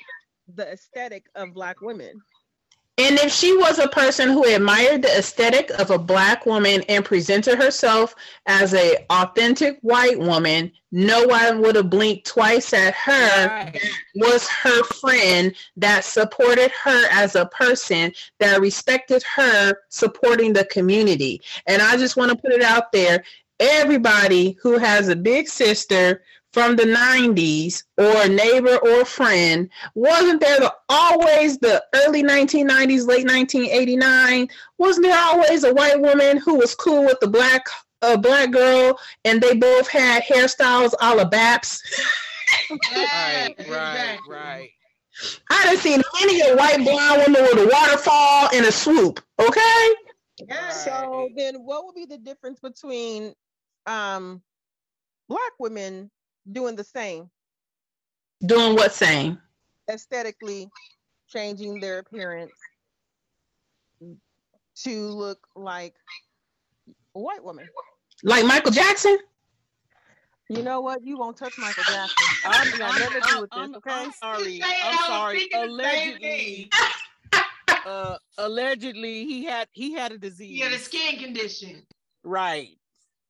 the 0.54 0.70
aesthetic 0.72 1.26
of 1.34 1.52
black 1.54 1.80
women. 1.80 2.20
And 2.96 3.18
if 3.18 3.32
she 3.32 3.56
was 3.56 3.80
a 3.80 3.88
person 3.88 4.28
who 4.28 4.44
admired 4.44 5.02
the 5.02 5.18
aesthetic 5.18 5.68
of 5.80 5.90
a 5.90 5.98
black 5.98 6.46
woman 6.46 6.82
and 6.88 7.04
presented 7.04 7.58
herself 7.58 8.14
as 8.46 8.72
a 8.72 9.04
authentic 9.10 9.78
white 9.80 10.16
woman, 10.16 10.70
no 10.92 11.24
one 11.24 11.60
would 11.60 11.74
have 11.74 11.90
blinked 11.90 12.24
twice 12.24 12.72
at 12.72 12.94
her. 12.94 13.48
Right. 13.48 13.80
Was 14.14 14.46
her 14.48 14.84
friend 14.84 15.52
that 15.76 16.04
supported 16.04 16.70
her 16.84 17.08
as 17.10 17.34
a 17.34 17.46
person 17.46 18.12
that 18.38 18.60
respected 18.60 19.24
her 19.34 19.74
supporting 19.88 20.52
the 20.52 20.64
community. 20.66 21.40
And 21.66 21.82
I 21.82 21.96
just 21.96 22.16
want 22.16 22.30
to 22.30 22.38
put 22.38 22.52
it 22.52 22.62
out 22.62 22.92
there, 22.92 23.24
everybody 23.58 24.56
who 24.62 24.78
has 24.78 25.08
a 25.08 25.16
big 25.16 25.48
sister 25.48 26.22
from 26.54 26.76
the 26.76 26.84
90s 26.84 27.82
or 27.98 28.22
a 28.24 28.28
neighbor 28.28 28.76
or 28.76 29.00
a 29.00 29.04
friend 29.04 29.68
wasn't 29.96 30.40
there 30.40 30.60
the, 30.60 30.72
always 30.88 31.58
the 31.58 31.84
early 31.96 32.22
1990s 32.22 33.06
late 33.08 33.26
1989 33.26 34.48
wasn't 34.78 35.04
there 35.04 35.18
always 35.18 35.64
a 35.64 35.74
white 35.74 36.00
woman 36.00 36.36
who 36.38 36.54
was 36.54 36.74
cool 36.76 37.04
with 37.04 37.18
the 37.20 37.26
black 37.26 37.66
a 38.02 38.16
black 38.16 38.52
girl 38.52 38.96
and 39.24 39.40
they 39.42 39.54
both 39.56 39.88
had 39.88 40.22
hairstyles 40.22 40.92
a 41.00 41.14
la 41.16 41.24
baps 41.28 41.80
Right, 42.70 42.78
right, 42.92 43.54
exactly. 43.58 44.32
right. 44.32 44.70
i 45.50 45.64
done 45.64 45.76
seen 45.78 46.02
many 46.20 46.40
a 46.42 46.54
white 46.56 46.78
blonde 46.84 47.22
women 47.26 47.42
with 47.42 47.66
a 47.66 47.70
waterfall 47.72 48.48
and 48.54 48.64
a 48.64 48.72
swoop 48.72 49.20
okay 49.40 49.88
Yes. 50.48 50.84
So 50.84 51.28
then 51.36 51.56
what 51.64 51.84
would 51.84 51.94
be 51.94 52.06
the 52.06 52.18
difference 52.18 52.58
between 52.60 53.34
um 53.86 54.42
black 55.28 55.52
women 55.60 56.10
doing 56.50 56.76
the 56.76 56.84
same 56.84 57.30
doing 58.46 58.74
what 58.74 58.92
same 58.92 59.38
aesthetically 59.90 60.68
changing 61.28 61.80
their 61.80 61.98
appearance 61.98 62.52
to 64.76 64.90
look 65.08 65.38
like 65.56 65.94
a 67.14 67.20
white 67.20 67.42
woman? 67.42 67.66
like 68.22 68.44
michael 68.44 68.70
jackson 68.72 69.18
You 70.50 70.62
know 70.62 70.82
what? 70.82 71.02
You 71.02 71.16
won't 71.16 71.38
touch 71.38 71.56
Michael 71.58 71.84
Jackson. 71.84 72.26
I'm, 72.44 72.74
I 72.74 72.78
got 72.78 72.92
I'm, 72.92 73.00
nothing 73.00 73.22
to 73.22 73.28
do 73.28 73.40
with 73.40 73.50
this, 73.50 73.58
I'm, 73.58 73.74
okay? 73.76 73.90
I'm 73.90 74.12
sorry. 74.12 74.60
I 74.62 74.80
I'm 74.84 74.98
sorry. 75.06 75.38
thinking 75.38 75.76
the 75.76 75.82
same 75.82 76.12
Allegedly, 76.12 76.70
uh, 77.86 78.16
allegedly 78.36 79.24
he 79.24 79.44
had 79.44 79.68
he 79.72 79.94
had 79.94 80.12
a 80.12 80.18
disease. 80.18 80.50
He 80.50 80.60
had 80.60 80.72
a 80.72 80.78
skin 80.78 81.18
condition. 81.18 81.86
Right. 82.24 82.76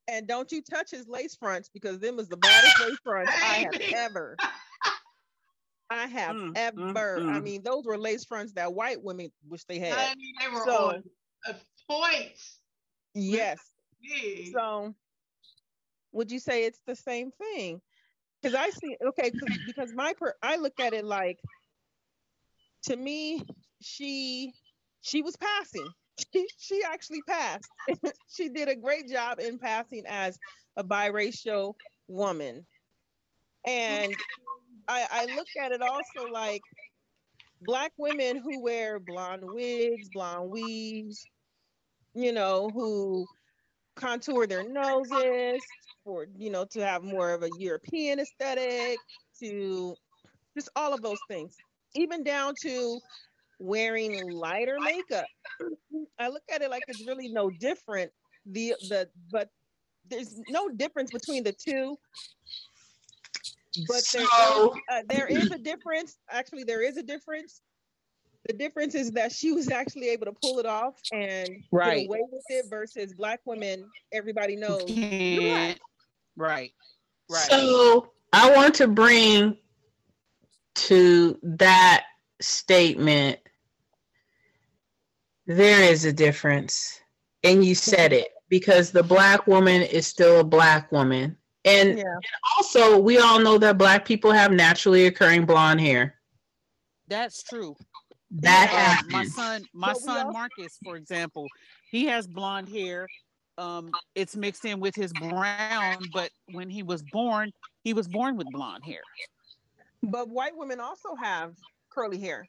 And 0.07 0.27
don't 0.29 0.51
you 0.53 0.61
touch 0.63 0.91
his 0.91 1.09
lace 1.09 1.35
fronts 1.35 1.71
because 1.73 1.99
them 1.99 2.19
is 2.19 2.29
the 2.29 2.37
baddest 2.37 2.81
lace 2.81 2.99
fronts 3.03 3.33
I 3.33 3.69
have 3.73 3.81
ever. 3.95 4.37
I 5.91 6.07
have 6.07 6.35
Mm, 6.37 6.53
mm, 6.53 6.57
ever. 6.57 7.17
I 7.19 7.39
mm. 7.39 7.43
mean, 7.43 7.63
those 7.63 7.85
were 7.85 7.97
lace 7.97 8.25
fronts 8.25 8.53
that 8.55 8.73
white 8.75 9.03
women 9.03 9.31
wish 9.49 9.65
they 9.65 9.79
had. 9.79 9.93
I 9.97 10.15
mean, 10.15 10.35
they 10.41 10.49
were 10.49 10.65
So- 10.65 10.89
on 10.89 11.05
a 11.47 11.55
point. 11.89 12.33
Yes. 13.15 13.59
So, 14.53 14.95
would 16.13 16.31
you 16.31 16.39
say 16.39 16.65
it's 16.65 16.81
the 16.87 16.97
same 16.97 17.31
thing? 17.33 17.81
Because 18.43 18.55
I 18.55 18.69
see, 18.71 18.97
okay, 19.07 19.31
because 19.67 19.95
my 19.95 20.13
per, 20.13 20.35
I 20.43 20.57
look 20.57 20.79
at 20.79 20.93
it 20.93 21.05
like, 21.05 21.39
to 22.85 22.97
me, 22.97 23.43
she 23.81 24.53
she 25.01 25.23
was 25.23 25.37
passing. 25.37 25.89
She, 26.33 26.47
she 26.59 26.83
actually 26.85 27.23
passed. 27.23 27.69
she 28.35 28.49
did 28.49 28.69
a 28.69 28.77
great 28.77 29.09
job 29.09 29.41
in 29.41 29.59
passing 29.59 30.05
as 30.07 30.39
a 30.77 30.85
biracial 30.85 31.75
woman, 32.09 32.67
and 33.67 34.15
I 34.89 35.07
I 35.11 35.35
look 35.35 35.49
at 35.61 35.73
it 35.73 35.83
also 35.83 36.31
like 36.33 36.63
black 37.63 37.93
women 37.97 38.39
who 38.39 38.63
wear 38.63 39.01
blonde 39.01 39.43
wigs, 39.45 40.09
blonde 40.13 40.51
weaves, 40.51 41.25
you 42.15 42.33
know, 42.33 42.71
who 42.73 43.27
contour 43.97 44.47
their 44.47 44.69
noses 44.69 45.63
for 46.05 46.27
you 46.37 46.51
know 46.51 46.65
to 46.73 46.85
have 46.85 47.03
more 47.03 47.33
of 47.33 47.43
a 47.43 47.51
European 47.59 48.21
aesthetic, 48.21 48.99
to 49.41 49.95
just 50.57 50.69
all 50.77 50.93
of 50.93 51.03
those 51.03 51.19
things, 51.29 51.57
even 51.95 52.23
down 52.23 52.55
to 52.63 53.01
wearing 53.59 54.13
lighter 54.13 54.79
makeup. 54.81 55.27
I 56.19 56.29
look 56.29 56.43
at 56.53 56.63
it 56.63 56.71
like 56.71 56.85
it's 56.89 57.07
really 57.07 57.29
no 57.29 57.51
different. 57.51 58.11
The 58.47 58.75
the 58.89 59.09
but 59.31 59.49
there's 60.09 60.41
no 60.49 60.69
difference 60.69 61.11
between 61.11 61.43
the 61.45 61.53
two. 61.53 61.97
But 63.89 64.03
there 64.13 64.23
is, 64.23 64.29
So- 64.29 64.75
uh, 64.91 65.03
there 65.09 65.27
is 65.27 65.51
a 65.51 65.59
difference. 65.59 66.17
Actually, 66.31 66.65
there 66.65 66.83
is 66.83 66.97
a 66.97 67.03
difference. 67.03 67.61
The 68.47 68.53
difference 68.53 68.95
is 68.95 69.11
that 69.13 69.33
she 69.33 69.53
was 69.53 69.71
actually 69.71 70.11
able 70.11 70.27
to 70.27 70.33
pull 70.33 70.59
it 70.59 70.67
off 70.67 71.01
and 71.13 71.65
Right. 71.73 72.01
get 72.01 72.07
away 72.09 72.21
with 72.31 72.45
it 72.51 72.67
versus 72.69 73.15
black 73.15 73.41
women. 73.47 73.91
Everybody 74.13 74.55
knows. 74.55 74.85
Can't. 74.87 75.81
Right. 76.37 76.73
Right. 77.31 77.49
So 77.51 78.13
I 78.33 78.55
want 78.55 78.75
to 78.77 78.87
bring 78.87 79.57
to 80.75 81.39
that 81.43 82.05
statement. 82.41 83.39
There 85.47 85.83
is 85.83 86.05
a 86.05 86.13
difference, 86.13 87.01
and 87.43 87.65
you 87.65 87.75
said 87.75 88.13
it 88.13 88.29
because 88.49 88.91
the 88.91 89.03
black 89.03 89.47
woman 89.47 89.83
is 89.83 90.07
still 90.07 90.41
a 90.41 90.45
black 90.45 90.91
woman, 90.91 91.37
and 91.65 91.99
Yeah. 91.99 92.05
also 92.57 92.99
we 92.99 93.19
all 93.19 93.39
know 93.41 93.59
that 93.59 93.77
black 93.77 94.05
people 94.07 94.33
have 94.33 94.53
naturally 94.53 95.07
occurring 95.07 95.45
blonde 95.45 95.81
hair. 95.81 96.19
That's 97.09 97.43
true. 97.43 97.77
That 98.31 98.71
Uh, 98.73 98.77
happens. 98.77 99.13
my 99.13 99.25
son, 99.27 99.65
my 99.75 99.89
But 99.93 99.99
son 99.99 100.17
also- 100.27 100.33
Marcus, 100.33 100.79
for 100.83 100.97
example, 100.97 101.47
he 101.91 102.07
has 102.07 102.27
blonde 102.27 102.69
hair. 102.71 103.07
Um, 103.59 103.93
it's 104.15 104.35
mixed 104.35 104.65
in 104.65 104.81
with 104.81 104.97
his 104.97 105.13
brown, 105.13 106.05
but 106.13 106.31
when 106.53 106.69
he 106.71 106.83
was 106.83 107.03
born, 107.13 107.53
he 107.85 107.93
was 107.93 108.09
born 108.09 108.37
with 108.37 108.49
blonde 108.51 108.85
hair. 108.85 109.03
But 110.03 110.29
white 110.29 110.57
women 110.57 110.81
also 110.81 111.15
have 111.15 111.55
curly 111.95 112.19
hair. 112.19 112.49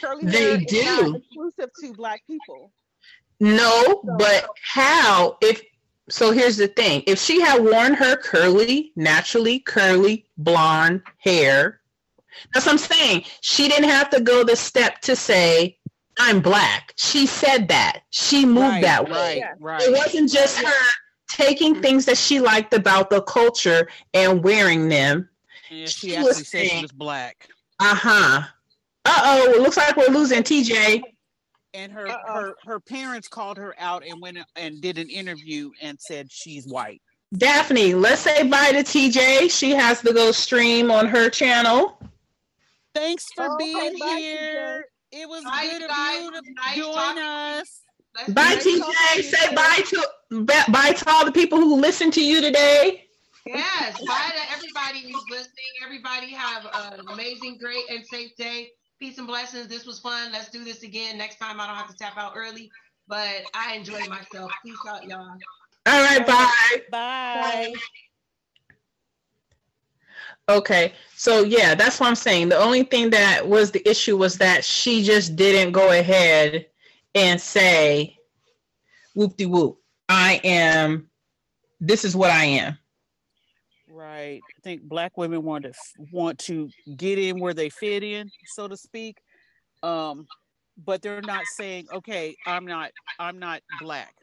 Curly 0.00 0.24
They 0.26 0.38
hair 0.38 0.54
is 0.54 0.60
not 0.60 1.04
do. 1.04 1.16
exclusive 1.16 1.70
to 1.80 1.92
black 1.94 2.22
people. 2.26 2.72
No, 3.40 4.02
but 4.18 4.48
how 4.62 5.38
if 5.40 5.62
so 6.10 6.32
here's 6.32 6.56
the 6.56 6.68
thing: 6.68 7.02
if 7.06 7.18
she 7.18 7.40
had 7.40 7.62
worn 7.62 7.94
her 7.94 8.16
curly, 8.16 8.92
naturally 8.96 9.60
curly 9.60 10.26
blonde 10.36 11.02
hair, 11.18 11.80
that's 12.52 12.66
what 12.66 12.72
I'm 12.72 12.78
saying. 12.78 13.24
She 13.40 13.68
didn't 13.68 13.88
have 13.88 14.10
to 14.10 14.20
go 14.20 14.44
the 14.44 14.56
step 14.56 15.00
to 15.02 15.16
say, 15.16 15.78
"I'm 16.18 16.40
black." 16.40 16.92
She 16.96 17.26
said 17.26 17.68
that. 17.68 18.02
She 18.10 18.44
moved 18.44 18.58
right, 18.58 18.82
that 18.82 19.08
way. 19.08 19.42
right, 19.42 19.60
right. 19.60 19.82
It 19.82 19.92
wasn't 19.92 20.30
just 20.30 20.58
her 20.58 20.86
taking 21.30 21.80
things 21.80 22.04
that 22.06 22.18
she 22.18 22.40
liked 22.40 22.74
about 22.74 23.08
the 23.08 23.22
culture 23.22 23.88
and 24.12 24.42
wearing 24.42 24.88
them. 24.88 25.28
Yeah, 25.70 25.86
she 25.86 26.08
she 26.08 26.16
actually 26.16 26.28
was 26.28 26.48
said 26.48 26.66
she 26.66 26.82
was 26.82 26.92
black. 26.92 27.48
Uh 27.78 27.94
huh. 27.94 28.42
Uh 29.04 29.20
oh. 29.24 29.50
It 29.54 29.60
looks 29.62 29.76
like 29.76 29.96
we're 29.96 30.08
losing 30.08 30.42
TJ. 30.42 31.02
And 31.72 31.92
her 31.92 32.08
Uh-oh. 32.08 32.34
her 32.34 32.54
her 32.64 32.80
parents 32.80 33.28
called 33.28 33.56
her 33.56 33.74
out 33.78 34.04
and 34.04 34.20
went 34.20 34.38
and 34.56 34.80
did 34.80 34.98
an 34.98 35.08
interview 35.08 35.70
and 35.80 35.98
said 36.00 36.30
she's 36.30 36.66
white. 36.66 37.00
Daphne, 37.36 37.94
let's 37.94 38.22
say 38.22 38.42
bye 38.48 38.72
to 38.72 38.78
TJ. 38.82 39.50
She 39.56 39.70
has 39.70 40.00
to 40.00 40.12
go 40.12 40.32
stream 40.32 40.90
on 40.90 41.06
her 41.06 41.30
channel. 41.30 42.00
Thanks 42.92 43.26
for 43.36 43.54
Okay, 43.54 43.64
being 43.72 43.98
bye, 44.00 44.16
here. 44.18 44.84
It 45.12 45.28
was 45.28 45.44
Bye, 45.44 45.68
good 45.70 45.82
of 45.82 45.90
you 46.22 46.30
to 46.32 46.52
Nice 46.54 46.76
join 46.76 46.92
talking 46.94 47.22
us. 47.22 47.80
Let's 48.16 48.32
Bye, 48.32 48.56
do. 48.56 48.82
TJ. 48.82 49.22
Say 49.22 49.54
bye 49.54 49.82
to 49.86 50.64
bye 50.72 50.92
to 50.92 51.04
all 51.10 51.24
the 51.24 51.30
people 51.32 51.58
who 51.58 51.76
listen 51.80 52.10
to 52.12 52.20
you 52.24 52.40
today. 52.40 53.04
Yes, 53.46 53.96
bye 54.06 54.30
to 54.34 54.52
everybody 54.52 55.00
who's 55.12 55.24
listening. 55.30 55.70
Everybody 55.84 56.30
have 56.32 56.66
an 56.74 57.06
amazing, 57.12 57.58
great, 57.60 57.84
and 57.90 58.04
safe 58.06 58.34
day. 58.36 58.70
Peace 59.00 59.16
and 59.16 59.26
blessings. 59.26 59.66
This 59.66 59.86
was 59.86 59.98
fun. 59.98 60.30
Let's 60.30 60.50
do 60.50 60.62
this 60.62 60.82
again. 60.82 61.16
Next 61.16 61.38
time 61.38 61.58
I 61.58 61.66
don't 61.66 61.76
have 61.76 61.88
to 61.88 61.96
tap 61.96 62.18
out 62.18 62.34
early, 62.36 62.70
but 63.08 63.42
I 63.54 63.74
enjoyed 63.74 64.06
myself. 64.10 64.52
Peace 64.62 64.76
out, 64.86 65.08
y'all. 65.08 65.38
All 65.86 66.02
right, 66.02 66.26
bye. 66.26 66.82
Bye. 66.90 67.72
Okay, 70.50 70.92
so 71.16 71.44
yeah, 71.44 71.74
that's 71.74 71.98
what 71.98 72.08
I'm 72.08 72.14
saying. 72.14 72.50
The 72.50 72.58
only 72.58 72.82
thing 72.82 73.08
that 73.10 73.46
was 73.46 73.70
the 73.70 73.88
issue 73.88 74.18
was 74.18 74.36
that 74.38 74.64
she 74.64 75.02
just 75.02 75.34
didn't 75.34 75.72
go 75.72 75.92
ahead 75.92 76.66
and 77.14 77.40
say, 77.40 78.18
whoop 79.14 79.36
de 79.36 79.46
whoop, 79.46 79.78
I 80.08 80.40
am, 80.44 81.08
this 81.80 82.04
is 82.04 82.14
what 82.14 82.30
I 82.30 82.44
am. 82.44 82.76
Right. 84.10 84.40
I 84.44 84.60
think 84.62 84.82
black 84.82 85.16
women 85.16 85.42
want 85.44 85.64
to 85.64 85.72
want 86.12 86.38
to 86.40 86.68
get 86.96 87.18
in 87.18 87.38
where 87.38 87.54
they 87.54 87.68
fit 87.70 88.02
in, 88.02 88.28
so 88.46 88.66
to 88.66 88.76
speak. 88.76 89.18
Um, 89.82 90.26
but 90.84 91.00
they're 91.02 91.22
not 91.22 91.44
saying, 91.46 91.86
okay, 91.92 92.34
I'm 92.46 92.66
not 92.66 92.90
I'm 93.18 93.38
not 93.38 93.60
black. 93.80 94.14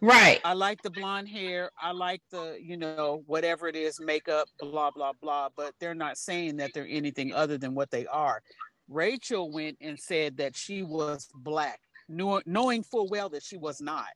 Right. 0.00 0.40
I 0.44 0.52
like 0.54 0.82
the 0.82 0.90
blonde 0.90 1.28
hair. 1.28 1.70
I 1.80 1.92
like 1.92 2.22
the, 2.32 2.58
you 2.60 2.76
know, 2.76 3.22
whatever 3.26 3.68
it 3.68 3.76
is, 3.76 4.00
makeup, 4.00 4.48
blah, 4.58 4.90
blah, 4.90 5.12
blah. 5.20 5.48
But 5.56 5.74
they're 5.78 5.94
not 5.94 6.18
saying 6.18 6.56
that 6.56 6.70
they're 6.74 6.88
anything 6.88 7.32
other 7.32 7.56
than 7.56 7.72
what 7.74 7.90
they 7.92 8.06
are. 8.08 8.42
Rachel 8.88 9.52
went 9.52 9.76
and 9.80 9.96
said 9.98 10.36
that 10.38 10.56
she 10.56 10.82
was 10.82 11.28
black, 11.36 11.78
knowing 12.08 12.82
full 12.82 13.08
well 13.08 13.28
that 13.28 13.44
she 13.44 13.56
was 13.56 13.80
not. 13.80 14.08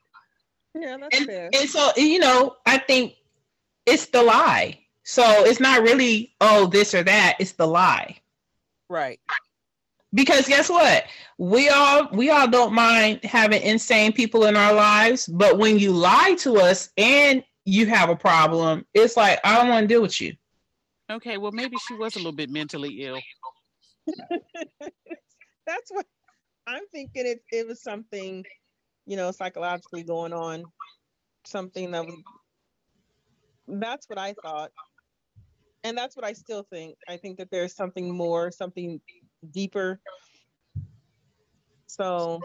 Yeah, 0.74 0.96
that's 1.00 1.16
And, 1.18 1.26
fair. 1.26 1.50
and 1.54 1.70
so, 1.70 1.90
you 1.96 2.18
know, 2.18 2.56
I 2.66 2.78
think 2.78 3.14
it's 3.86 4.06
the 4.06 4.22
lie. 4.22 4.80
So 5.04 5.22
it's 5.44 5.60
not 5.60 5.82
really, 5.82 6.34
oh, 6.40 6.66
this 6.66 6.94
or 6.94 7.02
that, 7.04 7.36
it's 7.38 7.52
the 7.52 7.66
lie. 7.66 8.18
Right. 8.88 9.20
because 10.14 10.46
guess 10.46 10.68
what 10.68 11.04
we 11.38 11.68
all 11.68 12.08
we 12.12 12.30
all 12.30 12.46
don't 12.48 12.72
mind 12.72 13.22
having 13.24 13.60
insane 13.62 14.12
people 14.12 14.46
in 14.46 14.54
our 14.54 14.72
lives 14.72 15.26
but 15.26 15.58
when 15.58 15.76
you 15.76 15.90
lie 15.90 16.36
to 16.38 16.54
us 16.58 16.90
and 16.96 17.42
you 17.64 17.86
have 17.86 18.08
a 18.08 18.14
problem 18.14 18.86
it's 18.94 19.16
like 19.16 19.40
i 19.42 19.56
don't 19.56 19.68
want 19.68 19.82
to 19.82 19.88
deal 19.88 20.00
with 20.00 20.20
you 20.20 20.32
Okay. 21.10 21.36
Well, 21.38 21.52
maybe 21.52 21.76
she 21.86 21.94
was 21.94 22.14
a 22.16 22.18
little 22.18 22.32
bit 22.32 22.50
mentally 22.50 23.02
ill. 23.04 23.20
That's 25.66 25.90
what 25.90 26.06
I'm 26.66 26.82
thinking. 26.92 27.26
It 27.26 27.42
it 27.52 27.66
was 27.66 27.82
something, 27.82 28.44
you 29.06 29.16
know, 29.16 29.30
psychologically 29.30 30.02
going 30.02 30.32
on. 30.32 30.64
Something 31.44 31.92
that 31.92 32.04
was. 32.04 32.14
That's 33.68 34.08
what 34.08 34.18
I 34.18 34.34
thought, 34.42 34.70
and 35.84 35.96
that's 35.96 36.16
what 36.16 36.24
I 36.24 36.32
still 36.32 36.62
think. 36.70 36.96
I 37.08 37.16
think 37.16 37.38
that 37.38 37.50
there's 37.50 37.74
something 37.74 38.14
more, 38.14 38.50
something 38.50 39.00
deeper. 39.52 40.00
So 41.86 42.40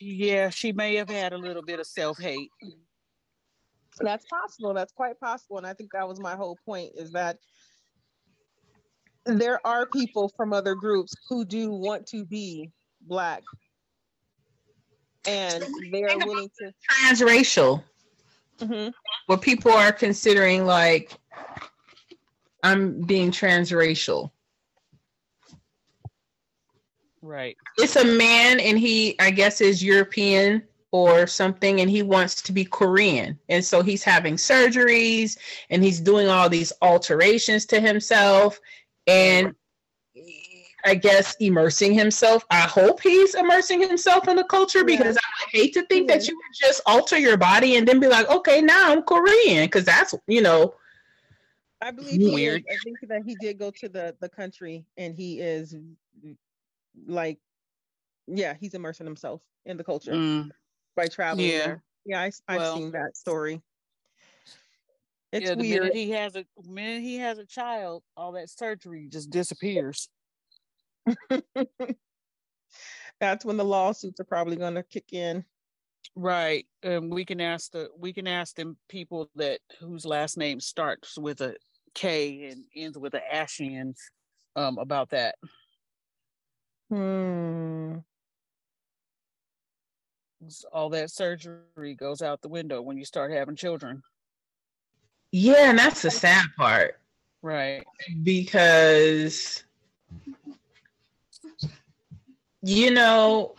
Yeah, 0.00 0.50
she 0.50 0.72
may 0.72 0.94
have 0.96 1.08
had 1.08 1.32
a 1.32 1.38
little 1.38 1.62
bit 1.62 1.80
of 1.80 1.86
self 1.86 2.18
hate. 2.18 2.50
that's 4.00 4.26
possible. 4.26 4.74
That's 4.74 4.92
quite 4.92 5.18
possible, 5.20 5.58
and 5.58 5.66
I 5.66 5.74
think 5.74 5.90
that 5.92 6.06
was 6.08 6.20
my 6.20 6.34
whole 6.34 6.58
point. 6.64 6.92
Is 6.96 7.12
that 7.12 7.38
there 9.24 9.64
are 9.66 9.86
people 9.86 10.30
from 10.36 10.52
other 10.52 10.74
groups 10.74 11.14
who 11.28 11.44
do 11.44 11.70
want 11.70 12.06
to 12.08 12.24
be 12.24 12.70
black, 13.02 13.42
and 15.26 15.64
they 15.92 16.04
are 16.04 16.18
willing 16.18 16.50
to. 16.60 16.72
transracial 16.90 17.82
Mhm. 18.58 18.92
where 19.26 19.38
people 19.38 19.72
are 19.72 19.92
considering 19.92 20.64
like 20.66 21.12
i'm 22.62 23.00
being 23.02 23.30
transracial 23.30 24.30
Right. 27.22 27.56
it's 27.78 27.96
a 27.96 28.04
man 28.04 28.60
and 28.60 28.78
he 28.78 29.16
i 29.18 29.30
guess 29.30 29.60
is 29.60 29.82
european 29.82 30.62
or 30.92 31.26
something 31.26 31.80
and 31.80 31.90
he 31.90 32.02
wants 32.02 32.40
to 32.42 32.52
be 32.52 32.64
korean 32.64 33.38
and 33.48 33.64
so 33.64 33.82
he's 33.82 34.04
having 34.04 34.34
surgeries 34.36 35.36
and 35.70 35.82
he's 35.82 36.00
doing 36.00 36.28
all 36.28 36.48
these 36.48 36.72
alterations 36.82 37.66
to 37.66 37.80
himself 37.80 38.60
and 39.08 39.54
i 40.86 40.94
guess 40.94 41.34
immersing 41.40 41.92
himself 41.92 42.44
i 42.50 42.60
hope 42.60 43.00
he's 43.02 43.34
immersing 43.34 43.80
himself 43.86 44.26
in 44.28 44.36
the 44.36 44.44
culture 44.44 44.78
Yeah. 44.78 44.84
because 44.96 45.16
i 45.16 45.20
would 45.40 45.50
hate 45.62 45.74
to 45.74 45.82
think 45.86 46.08
that 46.08 46.26
you 46.28 46.34
would 46.36 46.54
just 46.68 46.80
alter 46.86 47.18
your 47.18 47.36
body 47.36 47.76
and 47.76 47.86
then 47.86 48.00
be 48.00 48.06
like 48.08 48.28
okay 48.30 48.60
now 48.62 48.90
i'm 48.92 49.02
korean 49.02 49.66
because 49.66 49.84
that's 49.84 50.14
you 50.26 50.40
know 50.42 50.74
I 51.82 51.90
believe 51.90 52.32
Weird. 52.32 52.64
is. 52.70 52.74
I 52.74 52.76
think 52.82 52.96
that 53.10 53.22
he 53.26 53.36
did 53.38 53.58
go 53.58 53.70
to 53.70 53.88
the 53.88 54.16
the 54.18 54.30
country, 54.30 54.86
and 54.96 55.14
he 55.14 55.40
is 55.40 55.76
like, 57.06 57.38
yeah, 58.26 58.54
he's 58.58 58.72
immersing 58.72 59.04
himself 59.06 59.42
in 59.66 59.76
the 59.76 59.84
culture 59.84 60.12
Mm, 60.12 60.50
by 60.96 61.06
traveling. 61.06 61.50
Yeah. 61.50 61.58
there. 61.66 61.82
yeah, 62.06 62.20
I, 62.22 62.24
have 62.48 62.58
Well- 62.60 62.76
seen 62.76 62.92
that 62.92 63.14
story. 63.14 63.60
It's 65.32 65.44
yeah, 65.50 65.54
the 65.54 65.60
weird. 65.60 65.80
minute 65.82 65.96
he 65.96 66.10
has 66.12 66.34
a 66.34 66.46
minute 66.66 67.02
he 67.02 67.16
has 67.18 67.36
a 67.36 67.44
child, 67.44 68.02
all 68.16 68.32
that 68.32 68.48
surgery 68.48 69.08
just 69.10 69.28
disappears. 69.28 70.08
That's 73.20 73.44
when 73.44 73.56
the 73.56 73.64
lawsuits 73.64 74.20
are 74.20 74.24
probably 74.24 74.56
going 74.56 74.74
to 74.74 74.82
kick 74.82 75.12
in. 75.12 75.44
Right. 76.14 76.66
And 76.82 77.10
we 77.12 77.24
can 77.24 77.40
ask 77.40 77.72
the 77.72 77.88
we 77.98 78.12
can 78.12 78.26
ask 78.26 78.54
them 78.56 78.76
people 78.88 79.30
that 79.36 79.60
whose 79.80 80.04
last 80.06 80.36
name 80.36 80.60
starts 80.60 81.18
with 81.18 81.40
a 81.40 81.56
K 81.94 82.50
and 82.50 82.64
ends 82.74 82.96
with 82.98 83.14
an 83.14 83.22
Ashian 83.32 83.94
um 84.54 84.78
about 84.78 85.10
that. 85.10 85.34
Hmm. 86.90 87.96
It's- 90.40 90.64
All 90.72 90.90
that 90.90 91.10
surgery 91.10 91.94
goes 91.96 92.22
out 92.22 92.40
the 92.42 92.48
window 92.48 92.80
when 92.82 92.96
you 92.96 93.04
start 93.04 93.32
having 93.32 93.56
children. 93.56 94.02
yeah 95.32 95.70
and 95.70 95.78
that's 95.78 96.02
the 96.02 96.10
sad 96.10 96.46
part 96.56 97.00
Right. 97.42 97.84
because 98.22 99.64
you 102.66 102.90
know 102.90 103.54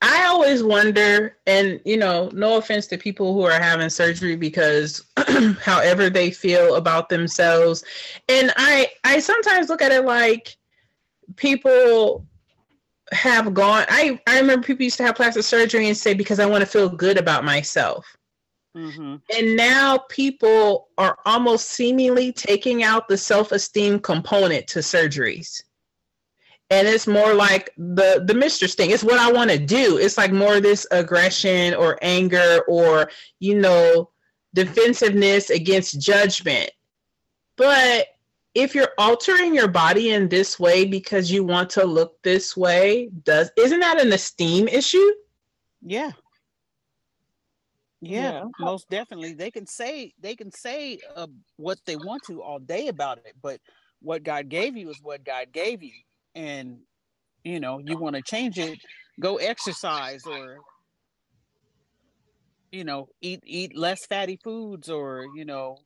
i 0.00 0.24
always 0.26 0.62
wonder 0.62 1.36
and 1.46 1.80
you 1.84 1.96
know 1.96 2.30
no 2.32 2.56
offense 2.56 2.86
to 2.86 2.96
people 2.96 3.34
who 3.34 3.42
are 3.42 3.60
having 3.60 3.90
surgery 3.90 4.36
because 4.36 5.04
however 5.60 6.08
they 6.08 6.30
feel 6.30 6.76
about 6.76 7.08
themselves. 7.08 7.84
And 8.28 8.52
i 8.56 8.88
i 9.02 9.18
sometimes 9.18 9.68
look 9.68 9.82
at 9.82 9.90
it 9.90 10.04
like 10.04 10.56
people 11.34 12.24
have 13.10 13.52
gone 13.54 13.84
i 13.88 14.20
i 14.28 14.38
remember 14.38 14.64
people 14.64 14.84
used 14.84 14.98
to 14.98 15.02
have 15.02 15.16
plastic 15.16 15.42
surgery 15.42 15.88
and 15.88 15.96
say 15.96 16.14
because 16.14 16.38
i 16.38 16.46
want 16.46 16.62
to 16.62 16.66
feel 16.66 16.88
good 16.88 17.18
about 17.18 17.44
myself. 17.44 18.06
Hmm 18.74 19.16
and 19.36 19.56
now 19.56 19.98
people 20.08 20.88
are 20.98 21.18
almost 21.24 21.70
seemingly 21.70 22.32
taking 22.32 22.82
out 22.82 23.08
the 23.08 23.16
self-esteem 23.16 24.00
component 24.00 24.66
to 24.68 24.80
surgeries. 24.80 25.62
And 26.72 26.88
it's 26.88 27.06
more 27.06 27.34
like 27.34 27.70
the 27.76 28.24
the 28.26 28.34
mistress 28.34 28.74
thing. 28.74 28.90
It's 28.90 29.04
what 29.04 29.20
I 29.20 29.30
want 29.30 29.50
to 29.50 29.58
do. 29.58 29.98
It's 29.98 30.16
like 30.16 30.32
more 30.32 30.58
this 30.58 30.86
aggression 30.90 31.74
or 31.74 31.98
anger 32.00 32.62
or 32.66 33.10
you 33.40 33.60
know 33.60 34.10
defensiveness 34.54 35.50
against 35.50 36.00
judgment. 36.00 36.70
But 37.58 38.06
if 38.54 38.74
you're 38.74 38.92
altering 38.98 39.54
your 39.54 39.68
body 39.68 40.10
in 40.10 40.28
this 40.28 40.58
way 40.58 40.86
because 40.86 41.30
you 41.30 41.44
want 41.44 41.70
to 41.70 41.84
look 41.84 42.22
this 42.22 42.56
way, 42.56 43.10
does 43.24 43.50
isn't 43.58 43.80
that 43.80 44.00
an 44.00 44.12
esteem 44.12 44.68
issue? 44.68 45.10
Yeah. 45.82 46.12
Yeah, 48.00 48.32
Yeah. 48.32 48.44
most 48.58 48.88
definitely. 48.88 49.34
They 49.34 49.50
can 49.50 49.66
say 49.66 50.14
they 50.18 50.34
can 50.36 50.50
say 50.50 51.00
uh, 51.14 51.28
what 51.56 51.78
they 51.86 51.96
want 51.96 52.24
to 52.24 52.42
all 52.42 52.58
day 52.58 52.88
about 52.88 53.18
it, 53.18 53.34
but 53.40 53.60
what 54.00 54.24
God 54.24 54.48
gave 54.48 54.76
you 54.76 54.90
is 54.90 55.00
what 55.02 55.24
God 55.24 55.52
gave 55.52 55.82
you, 55.82 55.92
and 56.34 56.78
you 57.44 57.60
know 57.60 57.80
you 57.84 57.98
want 57.98 58.16
to 58.16 58.22
change 58.22 58.58
it, 58.58 58.78
go 59.20 59.36
exercise 59.36 60.26
or 60.26 60.58
you 62.70 62.84
know 62.84 63.08
eat 63.20 63.40
eat 63.44 63.76
less 63.76 64.06
fatty 64.06 64.38
foods 64.42 64.88
or 64.88 65.26
you 65.34 65.44
know 65.44 65.76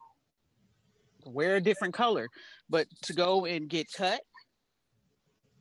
wear 1.24 1.56
a 1.56 1.60
different 1.60 1.94
color, 1.94 2.28
but 2.68 2.86
to 3.02 3.12
go 3.12 3.44
and 3.46 3.68
get 3.68 3.86
cut, 3.92 4.20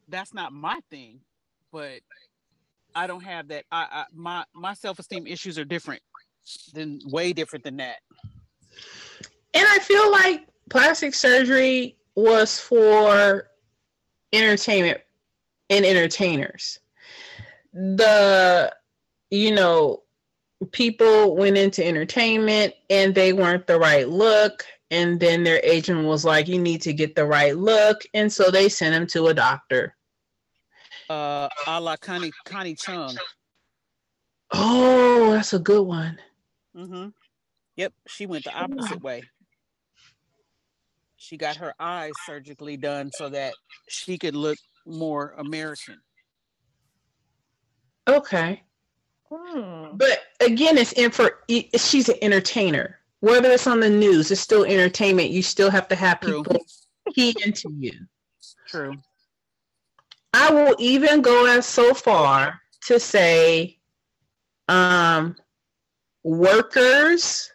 that's 0.07 0.33
not 0.33 0.53
my 0.53 0.79
thing. 0.89 1.19
But 1.71 1.99
I 2.93 3.07
don't 3.07 3.23
have 3.23 3.49
that. 3.49 3.65
I, 3.71 3.87
I 3.91 4.05
my 4.13 4.45
my 4.53 4.73
self 4.73 4.99
esteem 4.99 5.27
issues 5.27 5.59
are 5.59 5.65
different 5.65 6.01
than 6.73 6.99
way 7.05 7.33
different 7.33 7.63
than 7.63 7.77
that. 7.77 7.97
And 9.53 9.65
I 9.67 9.79
feel 9.79 10.11
like 10.11 10.47
plastic 10.69 11.13
surgery 11.13 11.97
was 12.15 12.59
for 12.59 13.47
entertainment 14.35 15.01
and 15.69 15.85
entertainers. 15.85 16.79
The, 17.73 18.73
you 19.31 19.53
know, 19.53 20.03
people 20.71 21.35
went 21.35 21.57
into 21.57 21.85
entertainment 21.85 22.73
and 22.89 23.13
they 23.13 23.33
weren't 23.33 23.67
the 23.67 23.79
right 23.79 24.07
look. 24.07 24.65
And 24.91 25.19
then 25.19 25.43
their 25.43 25.59
agent 25.63 26.05
was 26.05 26.23
like, 26.23 26.47
you 26.47 26.59
need 26.59 26.81
to 26.83 26.93
get 26.93 27.15
the 27.15 27.25
right 27.25 27.57
look. 27.57 28.01
And 28.13 28.31
so 28.31 28.51
they 28.51 28.69
sent 28.69 28.95
him 28.95 29.07
to 29.07 29.27
a 29.27 29.33
doctor. 29.33 29.95
Uh, 31.09 31.49
a 31.67 31.81
la 31.81 31.95
Connie 31.97 32.31
Connie 32.45 32.75
Chung. 32.75 33.15
Oh, 34.51 35.31
that's 35.31 35.53
a 35.53 35.59
good 35.59 35.83
one. 35.83 36.19
Mm-hmm. 36.75 37.09
Yep, 37.75 37.93
she 38.07 38.25
went 38.25 38.45
the 38.45 38.53
opposite 38.53 39.03
way. 39.03 39.23
She 41.25 41.37
got 41.37 41.55
her 41.55 41.73
eyes 41.79 42.11
surgically 42.27 42.77
done 42.77 43.09
so 43.11 43.29
that 43.29 43.55
she 43.89 44.15
could 44.15 44.35
look 44.35 44.59
more 44.85 45.33
American. 45.39 45.99
Okay. 48.07 48.61
Hmm. 49.31 49.97
But 49.97 50.19
again, 50.39 50.77
it's 50.77 50.91
in 50.91 51.09
for 51.09 51.39
i- 51.49 51.67
she's 51.77 52.09
an 52.09 52.17
entertainer. 52.21 52.99
Whether 53.21 53.49
it's 53.49 53.65
on 53.65 53.79
the 53.79 53.89
news, 53.89 54.29
it's 54.29 54.39
still 54.39 54.65
entertainment. 54.65 55.31
You 55.31 55.41
still 55.41 55.71
have 55.71 55.87
to 55.87 55.95
have 55.95 56.19
True. 56.19 56.43
people 56.43 56.63
key 57.15 57.35
into 57.43 57.71
you. 57.75 57.93
True. 58.67 58.95
I 60.31 60.51
will 60.51 60.75
even 60.77 61.23
go 61.23 61.47
as 61.47 61.65
so 61.65 61.95
far 61.95 62.61
to 62.81 62.99
say, 62.99 63.79
um, 64.67 65.35
workers 66.21 67.51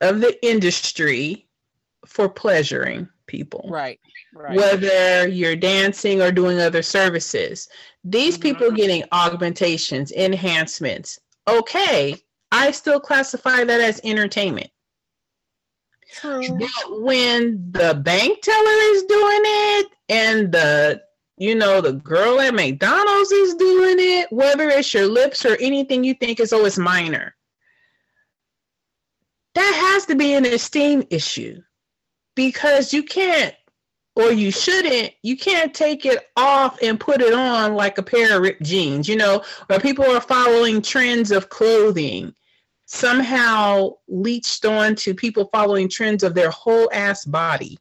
of 0.00 0.20
the 0.20 0.38
industry 0.46 1.43
for 2.06 2.28
pleasuring 2.28 3.08
people. 3.26 3.66
Right. 3.68 3.98
Right. 4.36 4.56
whether 4.56 5.28
you're 5.28 5.54
dancing 5.56 6.20
or 6.20 6.32
doing 6.32 6.58
other 6.60 6.82
services. 6.82 7.68
These 8.02 8.36
Mhm. 8.36 8.42
people 8.42 8.70
getting 8.72 9.04
augmentations, 9.12 10.10
enhancements. 10.10 11.20
Okay, 11.46 12.16
I 12.50 12.72
still 12.72 12.98
classify 13.00 13.64
that 13.64 13.80
as 13.80 14.00
entertainment. 14.02 14.70
True. 16.10 16.58
But 16.58 17.02
when 17.02 17.70
the 17.70 17.94
bank 17.94 18.42
teller 18.42 18.80
is 18.92 19.04
doing 19.04 19.40
it 19.44 19.86
and 20.08 20.52
the 20.52 21.02
you 21.36 21.54
know 21.54 21.80
the 21.80 21.92
girl 21.92 22.40
at 22.40 22.54
McDonald's 22.54 23.32
is 23.32 23.54
doing 23.54 23.96
it, 23.98 24.30
whether 24.30 24.68
it's 24.68 24.94
your 24.94 25.06
lips 25.06 25.44
or 25.44 25.56
anything 25.56 26.04
you 26.04 26.14
think 26.14 26.38
is 26.40 26.52
oh 26.52 26.64
it's 26.64 26.78
minor. 26.78 27.34
That 29.54 29.90
has 29.92 30.06
to 30.06 30.14
be 30.16 30.34
an 30.34 30.44
esteem 30.44 31.04
issue 31.10 31.60
because 32.34 32.92
you 32.92 33.02
can't 33.02 33.54
or 34.16 34.30
you 34.32 34.50
shouldn't 34.50 35.12
you 35.22 35.36
can't 35.36 35.74
take 35.74 36.06
it 36.06 36.28
off 36.36 36.80
and 36.82 37.00
put 37.00 37.20
it 37.20 37.32
on 37.32 37.74
like 37.74 37.98
a 37.98 38.02
pair 38.02 38.36
of 38.36 38.42
ripped 38.42 38.62
jeans 38.62 39.08
you 39.08 39.16
know? 39.16 39.42
Or 39.70 39.78
people 39.80 40.04
are 40.04 40.20
following 40.20 40.80
trends 40.82 41.30
of 41.30 41.48
clothing 41.48 42.34
somehow 42.86 43.94
leached 44.08 44.64
on 44.64 44.94
to 44.96 45.14
people 45.14 45.48
following 45.52 45.88
trends 45.88 46.22
of 46.22 46.34
their 46.34 46.50
whole 46.50 46.88
ass 46.92 47.24
body. 47.24 47.78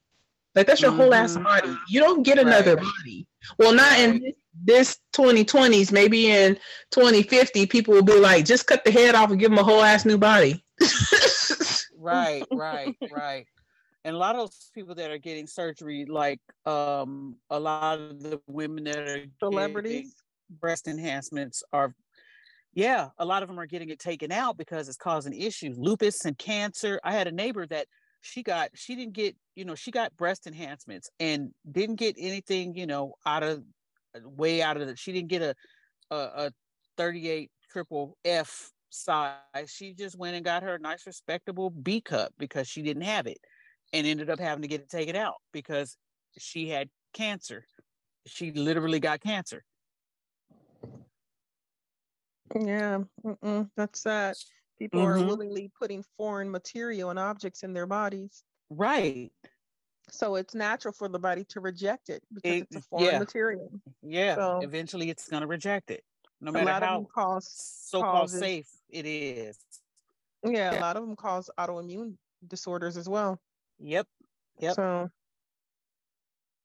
Like 0.56 0.68
that's 0.68 0.82
your 0.82 0.92
whole 0.92 1.14
ass 1.14 1.36
Mhm. 1.36 1.44
body. 1.44 1.78
You 1.88 2.00
don't 2.00 2.24
get 2.24 2.40
another 2.40 2.76
Right. 2.76 2.86
body. 2.86 3.28
Well 3.60 3.74
not 3.74 4.00
in 4.00 4.20
this, 4.22 4.36
this 4.64 4.98
2020s 5.14 5.92
maybe 5.92 6.32
in 6.32 6.58
2050 6.92 7.66
people 7.66 7.94
will 7.94 8.04
be 8.04 8.18
like 8.20 8.46
just 8.46 8.66
cut 8.68 8.84
the 8.86 8.92
head 8.92 9.16
off 9.16 9.30
and 9.32 9.40
give 9.40 9.50
them 9.50 9.60
a 9.60 9.64
whole 9.64 9.82
ass 9.84 10.06
new 10.06 10.18
body. 10.18 10.64
Right 11.98 12.46
right 12.52 12.96
right 13.12 13.48
and 14.06 14.16
a 14.16 14.18
lot 14.18 14.36
of 14.36 14.42
those 14.42 14.70
people 14.74 14.96
that 14.96 15.12
are 15.12 15.18
getting 15.18 15.48
surgery 15.48 16.06
like 16.06 16.40
um 16.66 17.36
a 17.50 17.60
lot 17.60 18.00
of 18.00 18.22
the 18.22 18.42
women 18.48 18.84
that 18.84 18.98
are 18.98 19.26
Celebrities. 19.40 20.16
breast 20.50 20.88
enhancements 20.88 21.64
are 21.72 21.94
yeah 22.74 23.10
a 23.20 23.26
lot 23.26 23.44
of 23.44 23.50
them 23.50 23.60
are 23.60 23.66
getting 23.66 23.90
it 23.90 24.00
taken 24.00 24.32
out 24.32 24.58
because 24.58 24.88
it's 24.88 24.98
causing 24.98 25.34
issues 25.34 25.78
lupus 25.78 26.26
and 26.26 26.38
cancer. 26.38 27.00
I 27.04 27.14
had 27.14 27.28
a 27.28 27.32
neighbor 27.32 27.66
that 27.68 27.88
she 28.22 28.44
got 28.44 28.70
she 28.74 28.96
didn't 28.96 29.14
get 29.14 29.36
you 29.56 29.66
know 29.66 29.76
she 29.76 29.92
got 29.92 30.16
breast 30.16 30.48
enhancements 30.48 31.10
and 31.20 31.52
didn't 31.70 31.96
get 31.96 32.16
anything 32.18 32.76
you 32.76 32.88
know 32.88 33.16
out 33.26 33.44
of 33.44 33.64
way 34.24 34.62
out 34.62 34.78
of 34.78 34.88
it 34.88 35.00
she 35.00 35.12
didn't 35.12 35.30
get 35.30 35.42
a 35.42 35.56
a, 36.12 36.16
a 36.16 36.52
38 36.98 37.50
triple 37.72 38.18
f 38.24 38.72
size. 38.90 39.42
She 39.68 39.94
just 39.94 40.18
went 40.18 40.36
and 40.36 40.46
got 40.46 40.62
her 40.62 40.76
a 40.76 40.80
nice 40.80 41.08
respectable 41.08 41.72
b 41.72 42.00
cup 42.02 42.32
because 42.38 42.68
she 42.68 42.82
didn't 42.84 43.04
have 43.04 43.26
it 43.26 43.40
and 43.94 44.06
ended 44.08 44.30
up 44.30 44.40
having 44.40 44.64
to 44.64 44.68
get 44.68 44.82
it 44.82 44.90
taken 44.90 45.16
out 45.16 45.36
because 45.54 45.96
she 46.38 46.68
had 46.68 46.90
cancer 47.14 47.64
she 48.26 48.52
literally 48.52 49.00
got 49.00 49.22
cancer 49.22 49.64
Yeah, 52.56 53.00
mm-mm, 53.26 53.70
that's 53.76 54.04
that. 54.04 54.36
People 54.78 55.02
are 55.02 55.16
Mhm. 55.18 55.28
willingly 55.28 55.72
putting 55.80 56.04
foreign 56.18 56.52
material 56.52 57.10
and 57.10 57.18
objects 57.18 57.64
in 57.64 57.74
their 57.74 57.88
bodies. 57.88 58.44
right 58.70 59.32
So 60.10 60.36
it's 60.36 60.54
natural 60.54 60.94
for 60.94 61.08
the 61.08 61.18
body 61.20 61.46
to 61.46 61.62
reject 61.62 62.10
it 62.10 62.22
because 62.34 62.52
It- 62.52 62.64
it's 62.64 62.76
a 62.76 62.82
foreign 62.82 63.06
yeah. 63.06 63.20
material. 63.20 63.72
Yeah, 64.02 64.36
So- 64.36 64.60
eventually 64.62 65.10
it's 65.10 65.30
going 65.30 65.42
to 65.42 65.48
reject 65.48 65.90
it, 65.92 66.04
no 66.42 66.50
A 66.50 66.54
matter 66.54 66.66
lot 66.66 66.84
of 66.84 66.90
how 66.90 66.98
them 67.00 67.08
cause, 67.08 67.48
so-called 67.48 68.14
causes- 68.30 68.40
safe 68.40 68.70
it 68.90 69.06
is. 69.06 69.58
yeah, 70.44 70.78
a 70.78 70.82
lot 70.82 70.98
of 70.98 71.06
them 71.08 71.16
cause 71.16 71.50
autoimmune 71.58 72.18
disorders 72.46 72.98
as 72.98 73.08
well. 73.08 73.40
Yep. 73.80 74.08
Yep. 74.60 74.76
So 74.76 75.10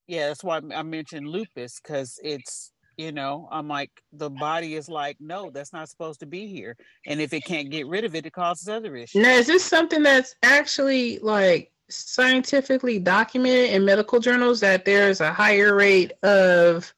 Yeah, 0.07 0.29
that's 0.29 0.45
why 0.45 0.61
I 0.75 0.83
mentioned 0.83 1.29
lupus 1.29 1.81
because 1.81 2.19
it's 2.23 2.73
you 2.97 3.13
know 3.13 3.49
I'm 3.51 3.69
like 3.69 3.91
the 4.13 4.31
body 4.31 4.75
is 4.75 4.89
like 4.89 5.17
no, 5.21 5.51
that's 5.51 5.73
not 5.73 5.89
supposed 5.89 6.21
to 6.21 6.27
be 6.27 6.47
here, 6.47 6.77
and 7.07 7.21
if 7.21 7.33
it 7.33 7.45
can't 7.45 7.71
get 7.71 7.87
rid 7.87 8.05
of 8.05 8.15
it, 8.15 8.27
it 8.27 8.33
causes 8.33 8.69
other 8.69 8.97
issues. 8.97 9.23
Now, 9.23 9.31
is 9.31 9.47
this 9.47 9.65
something 9.65 10.03
that's 10.03 10.35
actually 10.43 11.19
like 11.21 11.73
scientifically 11.91 12.99
documented 12.99 13.71
in 13.71 13.85
medical 13.85 14.21
journals 14.21 14.61
that 14.61 14.85
there's 14.85 15.21
a 15.21 15.33
higher 15.33 15.75
rate 15.75 16.13
of 16.23 16.93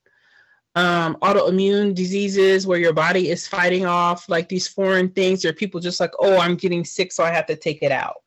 um, 0.74 1.16
autoimmune 1.16 1.94
diseases 1.94 2.66
where 2.66 2.78
your 2.78 2.92
body 2.92 3.30
is 3.30 3.46
fighting 3.46 3.86
off 3.86 4.28
like 4.28 4.48
these 4.48 4.68
foreign 4.68 5.08
things, 5.08 5.44
or 5.44 5.52
people 5.52 5.80
just 5.80 6.00
like, 6.00 6.12
oh, 6.20 6.38
I'm 6.38 6.56
getting 6.56 6.84
sick, 6.84 7.12
so 7.12 7.24
I 7.24 7.32
have 7.32 7.46
to 7.46 7.56
take 7.56 7.82
it 7.82 7.92
out? 7.92 8.22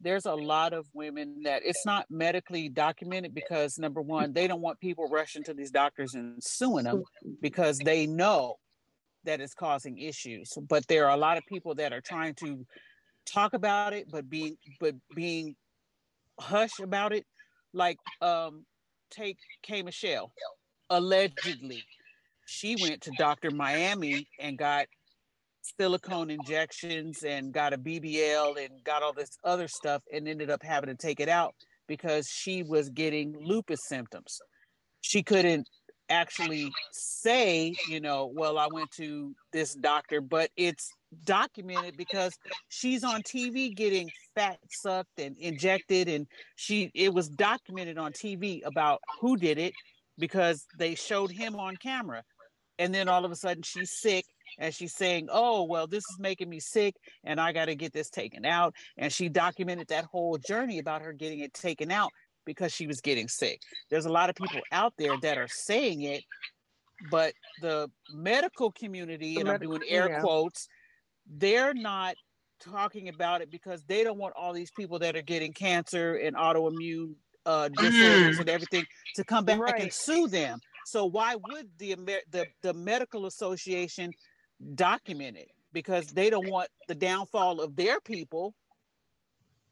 There's 0.00 0.26
a 0.26 0.34
lot 0.34 0.72
of 0.72 0.86
women 0.94 1.42
that 1.44 1.62
it's 1.64 1.84
not 1.84 2.06
medically 2.10 2.68
documented 2.68 3.34
because 3.34 3.78
number 3.78 4.00
one, 4.00 4.32
they 4.32 4.46
don't 4.46 4.62
want 4.62 4.80
people 4.80 5.08
rushing 5.08 5.42
to 5.44 5.54
these 5.54 5.70
doctors 5.70 6.14
and 6.14 6.42
suing 6.42 6.84
them 6.84 7.02
because 7.42 7.78
they 7.78 8.06
know 8.06 8.56
that 9.24 9.40
it's 9.40 9.54
causing 9.54 9.98
issues. 9.98 10.52
But 10.68 10.86
there 10.88 11.06
are 11.06 11.14
a 11.14 11.18
lot 11.18 11.36
of 11.36 11.44
people 11.46 11.74
that 11.74 11.92
are 11.92 12.00
trying 12.00 12.34
to 12.36 12.66
talk 13.26 13.52
about 13.52 13.92
it, 13.92 14.06
but 14.10 14.28
being 14.28 14.56
but 14.80 14.94
being 15.14 15.54
hush 16.38 16.80
about 16.80 17.12
it. 17.12 17.26
Like 17.72 17.98
um 18.20 18.64
take 19.10 19.38
K 19.62 19.82
Michelle. 19.82 20.32
Allegedly, 20.88 21.84
she 22.46 22.76
went 22.80 23.02
to 23.02 23.12
Dr. 23.16 23.50
Miami 23.50 24.26
and 24.40 24.58
got 24.58 24.86
silicone 25.62 26.30
injections 26.30 27.22
and 27.22 27.52
got 27.52 27.72
a 27.72 27.78
BBL 27.78 28.64
and 28.64 28.82
got 28.84 29.02
all 29.02 29.12
this 29.12 29.38
other 29.44 29.68
stuff 29.68 30.02
and 30.12 30.28
ended 30.28 30.50
up 30.50 30.62
having 30.62 30.88
to 30.88 30.96
take 30.96 31.20
it 31.20 31.28
out 31.28 31.54
because 31.86 32.28
she 32.28 32.62
was 32.62 32.88
getting 32.90 33.34
lupus 33.40 33.80
symptoms. 33.88 34.38
She 35.00 35.22
couldn't 35.22 35.66
actually 36.10 36.70
say, 36.92 37.74
you 37.88 38.00
know, 38.00 38.30
well, 38.34 38.58
I 38.58 38.68
went 38.70 38.90
to 38.92 39.34
this 39.52 39.74
doctor, 39.74 40.20
but 40.20 40.50
it's 40.56 40.90
documented 41.24 41.96
because 41.96 42.32
she's 42.68 43.04
on 43.04 43.22
TV 43.22 43.74
getting 43.74 44.10
fat 44.34 44.58
sucked 44.70 45.18
and 45.18 45.36
injected 45.38 46.08
and 46.08 46.26
she 46.56 46.90
it 46.94 47.12
was 47.12 47.28
documented 47.28 47.98
on 47.98 48.12
TV 48.12 48.60
about 48.64 49.00
who 49.20 49.36
did 49.36 49.58
it 49.58 49.72
because 50.18 50.66
they 50.78 50.94
showed 50.94 51.30
him 51.30 51.56
on 51.56 51.76
camera. 51.76 52.22
And 52.78 52.94
then 52.94 53.08
all 53.08 53.24
of 53.24 53.30
a 53.30 53.36
sudden 53.36 53.62
she's 53.62 53.92
sick 54.00 54.24
and 54.58 54.74
she's 54.74 54.94
saying, 54.94 55.28
"Oh, 55.30 55.64
well, 55.64 55.86
this 55.86 56.04
is 56.10 56.18
making 56.18 56.48
me 56.48 56.60
sick, 56.60 56.96
and 57.24 57.40
I 57.40 57.52
got 57.52 57.66
to 57.66 57.74
get 57.74 57.92
this 57.92 58.10
taken 58.10 58.44
out." 58.44 58.74
And 58.96 59.12
she 59.12 59.28
documented 59.28 59.88
that 59.88 60.04
whole 60.04 60.38
journey 60.38 60.78
about 60.78 61.02
her 61.02 61.12
getting 61.12 61.40
it 61.40 61.54
taken 61.54 61.90
out 61.90 62.10
because 62.44 62.72
she 62.72 62.86
was 62.86 63.00
getting 63.00 63.28
sick. 63.28 63.60
There's 63.90 64.06
a 64.06 64.12
lot 64.12 64.30
of 64.30 64.36
people 64.36 64.60
out 64.72 64.94
there 64.98 65.16
that 65.22 65.38
are 65.38 65.48
saying 65.48 66.02
it, 66.02 66.24
but 67.10 67.34
the 67.60 67.90
medical 68.12 68.72
community, 68.72 69.34
The 69.34 69.40
and 69.40 69.50
I'm 69.50 69.60
doing 69.60 69.82
air 69.88 70.08
yeah. 70.08 70.20
quotes, 70.20 70.68
they're 71.26 71.74
not 71.74 72.14
talking 72.60 73.08
about 73.08 73.40
it 73.40 73.50
because 73.50 73.82
they 73.84 74.04
don't 74.04 74.18
want 74.18 74.34
all 74.36 74.52
these 74.52 74.70
people 74.70 74.98
that 74.98 75.16
are 75.16 75.22
getting 75.22 75.52
cancer 75.52 76.16
and 76.16 76.36
autoimmune 76.36 77.14
uh, 77.46 77.68
disorders 77.68 78.38
and 78.38 78.48
everything 78.48 78.84
to 79.16 79.24
come 79.24 79.44
back 79.44 79.80
and 79.80 79.92
sue 79.92 80.28
them. 80.28 80.60
So 80.86 81.06
why 81.06 81.36
would 81.36 81.68
the 81.78 81.94
the 82.30 82.46
the 82.62 82.74
medical 82.74 83.26
association 83.26 84.12
document 84.74 85.36
it? 85.36 85.50
Because 85.72 86.06
they 86.08 86.30
don't 86.30 86.48
want 86.48 86.68
the 86.88 86.94
downfall 86.94 87.60
of 87.60 87.76
their 87.76 88.00
people. 88.00 88.54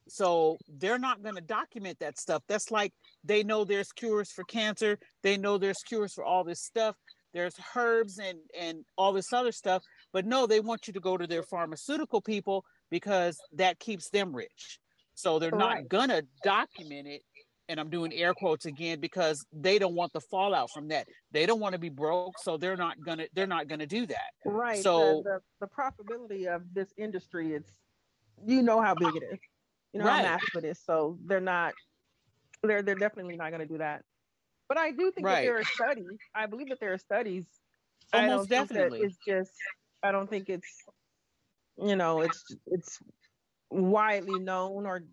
So 0.09 0.57
they're 0.69 0.99
not 0.99 1.23
going 1.23 1.35
to 1.35 1.41
document 1.41 1.99
that 2.01 2.19
stuff. 2.19 2.43
That's 2.49 2.71
like 2.71 2.93
they 3.25 3.43
know 3.43 3.65
there's 3.65 3.93
cures 3.93 4.33
for 4.33 4.45
cancer. 4.45 4.99
They 5.23 5.37
know 5.37 5.59
there's 5.59 5.83
cures 5.87 6.15
for 6.15 6.25
all 6.25 6.45
this 6.45 6.63
stuff. 6.63 6.97
There's 7.35 7.55
herbs 7.77 8.19
and 8.19 8.39
and 8.59 8.85
all 8.97 9.13
this 9.13 9.33
other 9.33 9.53
stuff. 9.53 9.83
But 10.13 10.25
no, 10.25 10.47
they 10.47 10.61
want 10.61 10.87
you 10.87 10.95
to 10.95 11.01
go 11.01 11.17
to 11.17 11.27
their 11.27 11.43
pharmaceutical 11.43 12.23
people 12.23 12.65
because 12.91 13.39
that 13.53 13.79
keeps 13.79 14.09
them 14.11 14.35
rich. 14.35 14.79
So 15.15 15.39
they're 15.39 15.51
not 15.51 15.89
gonna 15.89 16.23
document 16.43 17.07
it. 17.07 17.23
And 17.69 17.79
I'm 17.79 17.91
doing 17.91 18.13
air 18.15 18.33
quotes 18.33 18.65
again 18.65 18.99
because 18.99 19.45
they 19.53 19.79
don't 19.79 19.95
want 19.95 20.13
the 20.15 20.21
fallout 20.21 20.71
from 20.73 20.89
that. 20.89 21.07
They 21.33 21.45
don't 21.45 21.61
want 21.61 21.75
to 21.75 21.79
be 21.79 21.91
broke, 21.91 22.39
so 22.39 22.57
they're 22.57 22.77
not 22.77 22.97
gonna 23.05 23.27
they're 23.35 23.47
not 23.47 23.69
gonna 23.69 23.87
do 23.87 24.07
that. 24.07 24.31
Right. 24.45 24.83
So- 24.83 25.23
the, 25.23 25.41
the, 25.61 25.67
the 25.67 25.69
profitability 25.69 26.47
of 26.47 26.63
this 26.73 26.89
industry, 26.97 27.53
it's 27.53 27.71
you 28.47 28.63
know 28.63 28.81
how 28.81 28.95
big 28.95 29.15
it 29.17 29.23
is. 29.33 29.39
You 29.93 30.01
know 30.01 30.07
Right. 30.07 30.25
how 30.25 30.33
massive 30.33 30.65
it 30.65 30.65
is. 30.65 30.81
So 30.85 31.19
they're 31.27 31.41
not 31.41 31.75
they're 32.63 32.83
they're 32.83 32.95
definitely 32.95 33.37
not 33.37 33.51
gonna 33.51 33.67
do 33.67 33.79
that. 33.79 34.03
But 34.69 34.79
I 34.79 34.91
do 34.91 35.11
think 35.11 35.27
that 35.27 35.43
there 35.43 35.59
are 35.59 35.65
studies. 35.65 36.19
I 36.35 36.47
believe 36.47 36.69
that 36.71 36.81
there 36.81 36.93
are 36.93 36.99
studies. 36.99 37.45
Almost 38.13 38.49
definitely. 38.49 39.01
It's 39.01 39.17
just 39.27 39.53
I 40.03 40.11
don't 40.13 40.29
think 40.31 40.49
it's 40.49 40.69
you 41.77 41.97
know, 41.97 42.23
it's 42.23 42.45
it's 42.67 42.99
widely 43.71 44.41
known 44.41 44.87
or 44.87 45.05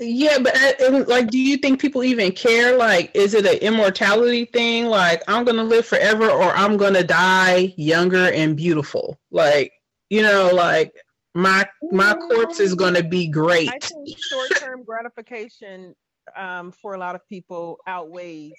Yeah, 0.00 0.38
but 0.38 0.56
uh, 0.80 1.04
like, 1.06 1.30
do 1.30 1.38
you 1.38 1.56
think 1.56 1.80
people 1.80 2.02
even 2.02 2.32
care? 2.32 2.76
Like, 2.76 3.10
is 3.14 3.32
it 3.34 3.46
an 3.46 3.58
immortality 3.58 4.44
thing? 4.46 4.86
Like, 4.86 5.22
I'm 5.28 5.44
gonna 5.44 5.62
live 5.64 5.86
forever, 5.86 6.28
or 6.30 6.50
I'm 6.52 6.76
gonna 6.76 7.04
die 7.04 7.72
younger 7.76 8.30
and 8.32 8.56
beautiful? 8.56 9.18
Like, 9.30 9.72
you 10.10 10.22
know, 10.22 10.50
like 10.52 10.92
my 11.34 11.64
my 11.92 12.14
corpse 12.14 12.58
is 12.60 12.74
gonna 12.74 13.02
be 13.02 13.28
great. 13.28 13.68
I 13.68 13.78
think 13.78 14.18
short-term 14.18 14.82
gratification 14.84 15.94
um, 16.36 16.72
for 16.72 16.94
a 16.94 16.98
lot 16.98 17.14
of 17.14 17.20
people 17.28 17.78
outweighs 17.86 18.52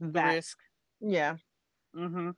The 0.00 0.10
that. 0.12 0.34
risk. 0.34 0.58
Yeah. 1.00 1.36
Mm-hmm. 1.96 2.30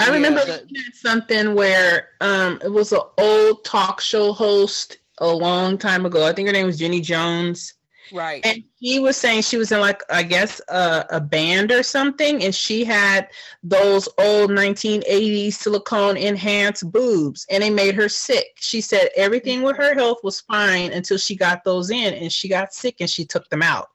I 0.00 0.10
remember 0.10 0.44
the- 0.44 0.52
looking 0.52 0.76
at 0.88 0.94
something 0.94 1.54
where 1.54 2.08
um 2.20 2.60
it 2.64 2.70
was 2.70 2.92
an 2.92 3.00
old 3.18 3.64
talk 3.64 4.00
show 4.00 4.32
host 4.32 4.98
a 5.18 5.26
long 5.26 5.78
time 5.78 6.06
ago. 6.06 6.26
I 6.26 6.32
think 6.32 6.48
her 6.48 6.52
name 6.52 6.66
was 6.66 6.78
Jenny 6.78 7.00
Jones. 7.00 7.74
Right. 8.12 8.44
And 8.44 8.62
she 8.82 9.00
was 9.00 9.16
saying 9.16 9.42
she 9.42 9.56
was 9.56 9.72
in 9.72 9.80
like 9.80 10.02
I 10.10 10.22
guess 10.22 10.60
a, 10.68 11.06
a 11.10 11.20
band 11.20 11.72
or 11.72 11.82
something, 11.82 12.44
and 12.44 12.54
she 12.54 12.84
had 12.84 13.28
those 13.62 14.08
old 14.18 14.50
1980s 14.50 15.54
silicone 15.54 16.16
enhanced 16.16 16.90
boobs, 16.92 17.46
and 17.50 17.62
they 17.62 17.70
made 17.70 17.94
her 17.94 18.08
sick. 18.08 18.46
She 18.56 18.80
said 18.80 19.08
everything 19.16 19.62
with 19.62 19.76
her 19.76 19.94
health 19.94 20.18
was 20.22 20.40
fine 20.42 20.92
until 20.92 21.16
she 21.16 21.34
got 21.34 21.64
those 21.64 21.90
in, 21.90 22.14
and 22.14 22.30
she 22.30 22.48
got 22.48 22.74
sick, 22.74 22.96
and 23.00 23.08
she 23.08 23.24
took 23.24 23.48
them 23.48 23.62
out. 23.62 23.88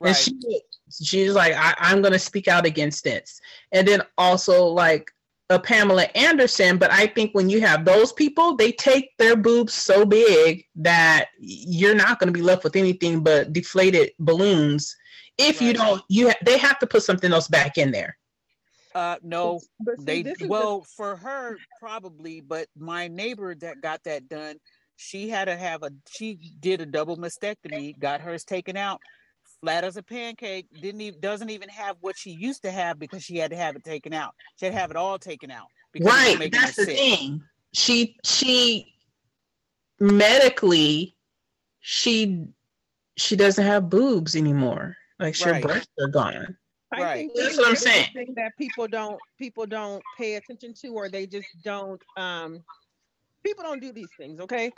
Right. 0.00 0.08
And 0.08 0.16
she 0.16 0.62
she's 1.02 1.34
like, 1.34 1.54
I, 1.54 1.74
I'm 1.78 2.02
gonna 2.02 2.18
speak 2.18 2.48
out 2.48 2.66
against 2.66 3.04
this. 3.04 3.40
And 3.72 3.88
then 3.88 4.02
also 4.18 4.64
like 4.66 5.13
a 5.50 5.58
Pamela 5.58 6.04
Anderson, 6.14 6.78
but 6.78 6.90
I 6.90 7.06
think 7.06 7.34
when 7.34 7.50
you 7.50 7.60
have 7.60 7.84
those 7.84 8.12
people, 8.12 8.56
they 8.56 8.72
take 8.72 9.16
their 9.18 9.36
boobs 9.36 9.74
so 9.74 10.04
big 10.06 10.64
that 10.76 11.26
you're 11.38 11.94
not 11.94 12.18
gonna 12.18 12.32
be 12.32 12.42
left 12.42 12.64
with 12.64 12.76
anything 12.76 13.22
but 13.22 13.52
deflated 13.52 14.12
balloons. 14.18 14.96
If 15.36 15.60
you 15.60 15.72
don't, 15.74 16.02
you 16.08 16.28
ha- 16.28 16.38
they 16.44 16.58
have 16.58 16.78
to 16.78 16.86
put 16.86 17.02
something 17.02 17.32
else 17.32 17.48
back 17.48 17.76
in 17.76 17.90
there. 17.90 18.16
Uh, 18.94 19.16
no, 19.22 19.58
see, 19.58 20.04
they 20.04 20.22
this 20.22 20.34
is 20.34 20.38
the- 20.38 20.48
well 20.48 20.86
for 20.96 21.16
her 21.16 21.58
probably, 21.78 22.40
but 22.40 22.68
my 22.78 23.08
neighbor 23.08 23.54
that 23.56 23.82
got 23.82 24.02
that 24.04 24.28
done, 24.28 24.56
she 24.96 25.28
had 25.28 25.46
to 25.46 25.56
have 25.56 25.82
a 25.82 25.90
she 26.08 26.38
did 26.60 26.80
a 26.80 26.86
double 26.86 27.16
mastectomy, 27.18 27.98
got 27.98 28.20
hers 28.20 28.44
taken 28.44 28.76
out, 28.76 29.00
flat 29.64 29.84
as 29.84 29.96
a 29.96 30.02
pancake. 30.02 30.66
Didn't 30.80 31.00
even 31.00 31.20
doesn't 31.20 31.50
even 31.50 31.68
have 31.70 31.96
what 32.00 32.16
she 32.16 32.30
used 32.30 32.62
to 32.62 32.70
have 32.70 32.98
because 32.98 33.22
she 33.24 33.38
had 33.38 33.50
to 33.50 33.56
have 33.56 33.76
it 33.76 33.84
taken 33.84 34.12
out. 34.12 34.34
She 34.56 34.66
had 34.66 34.72
to 34.72 34.78
have 34.78 34.90
it 34.90 34.96
all 34.96 35.18
taken 35.18 35.50
out 35.50 35.66
because 35.92 36.06
it 36.06 36.38
was 36.38 36.38
Right, 36.40 36.52
that's 36.52 36.76
the 36.76 36.84
sick. 36.84 36.96
thing. 36.96 37.42
She 37.72 38.16
she 38.24 38.94
medically 40.00 41.16
she 41.80 42.46
she 43.16 43.36
doesn't 43.36 43.64
have 43.64 43.88
boobs 43.88 44.36
anymore. 44.36 44.96
Like 45.18 45.38
her 45.38 45.52
Right. 45.52 45.62
breasts 45.62 45.92
are 46.00 46.08
gone. 46.08 46.56
I 46.92 47.00
Right. 47.00 47.14
think 47.14 47.32
That's 47.34 47.56
what 47.56 47.68
I'm 47.68 47.76
saying. 47.76 48.08
Thing 48.12 48.34
that 48.36 48.52
people 48.58 48.86
don't 48.86 49.20
people 49.38 49.66
don't 49.66 50.02
pay 50.16 50.34
attention 50.34 50.74
to, 50.74 50.88
or 50.88 51.08
they 51.08 51.26
just 51.26 51.48
don't. 51.64 52.00
Um, 52.16 52.62
people 53.42 53.64
don't 53.64 53.80
do 53.80 53.92
these 53.92 54.10
things. 54.18 54.40
Okay, 54.40 54.72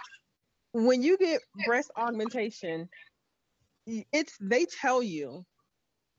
when 0.73 1.03
you 1.03 1.19
get 1.19 1.43
breast 1.67 1.91
augmentation, 1.97 2.81
y- 2.81 2.87
it's 3.87 4.37
they 4.41 4.67
tell 4.67 5.03
you 5.03 5.45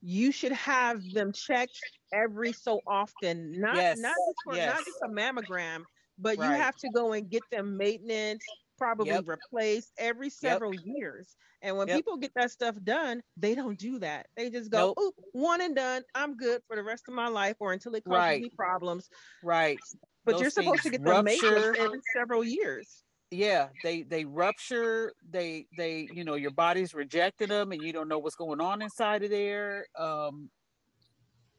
you 0.01 0.31
should 0.31 0.51
have 0.51 1.11
them 1.11 1.31
checked 1.33 1.79
every 2.13 2.53
so 2.53 2.81
often. 2.87 3.59
Not 3.59 3.75
Yes, 3.75 3.99
not 3.99 4.15
just 4.15 4.43
for, 4.43 4.53
not 4.55 4.77
just 4.77 5.01
a 5.03 5.07
mammogram, 5.07 5.85
but 6.17 6.37
you 6.39 6.51
have 6.51 6.75
to 6.77 6.89
go 6.89 7.13
and 7.13 7.29
get 7.29 7.43
them 7.51 7.77
maintenance, 7.77 8.45
probably 8.77 9.07
Yep. 9.07 9.25
replaced 9.25 9.91
every 9.97 10.29
several 10.29 10.73
years. 10.73 11.35
And 11.61 11.77
when 11.77 11.87
Yep. 11.87 11.97
people 11.97 12.17
get 12.17 12.33
that 12.35 12.51
stuff 12.51 12.75
done, 12.83 13.21
they 13.35 13.55
don't 13.55 13.77
do 13.77 13.99
that. 13.99 14.27
They 14.37 14.49
just 14.49 14.71
go, 14.71 14.93
Nope. 14.95 14.99
oop, 14.99 15.15
one 15.33 15.61
and 15.61 15.75
done. 15.75 16.03
I'm 16.15 16.37
good 16.37 16.61
for 16.67 16.75
the 16.75 16.83
rest 16.83 17.03
of 17.07 17.15
my 17.15 17.27
life 17.27 17.57
or 17.59 17.73
until 17.73 17.95
it 17.95 18.03
causes 18.05 18.27
Right. 18.27 18.41
me 18.41 18.49
problems. 18.55 19.09
Right. 19.43 19.79
But 20.25 20.33
Those 20.33 20.41
you're 20.41 20.49
supposed 20.51 20.83
to 20.83 20.89
get 20.91 21.03
the 21.03 21.23
maintenance 21.23 21.67
every 21.77 21.99
several 22.15 22.43
years. 22.43 23.03
Yeah 23.31 23.67
they 23.83 24.03
they 24.03 24.23
rupture 24.25 25.13
they 25.29 25.67
they 25.75 26.07
you 26.13 26.23
know 26.23 26.35
your 26.35 26.51
body's 26.51 26.93
rejecting 26.93 27.49
them 27.49 27.71
and 27.71 27.83
you 27.83 27.91
don't 27.91 28.07
know 28.07 28.19
what's 28.19 28.35
going 28.35 28.61
on 28.61 28.81
inside 28.81 29.23
of 29.23 29.29
there 29.29 29.85
um 29.97 30.49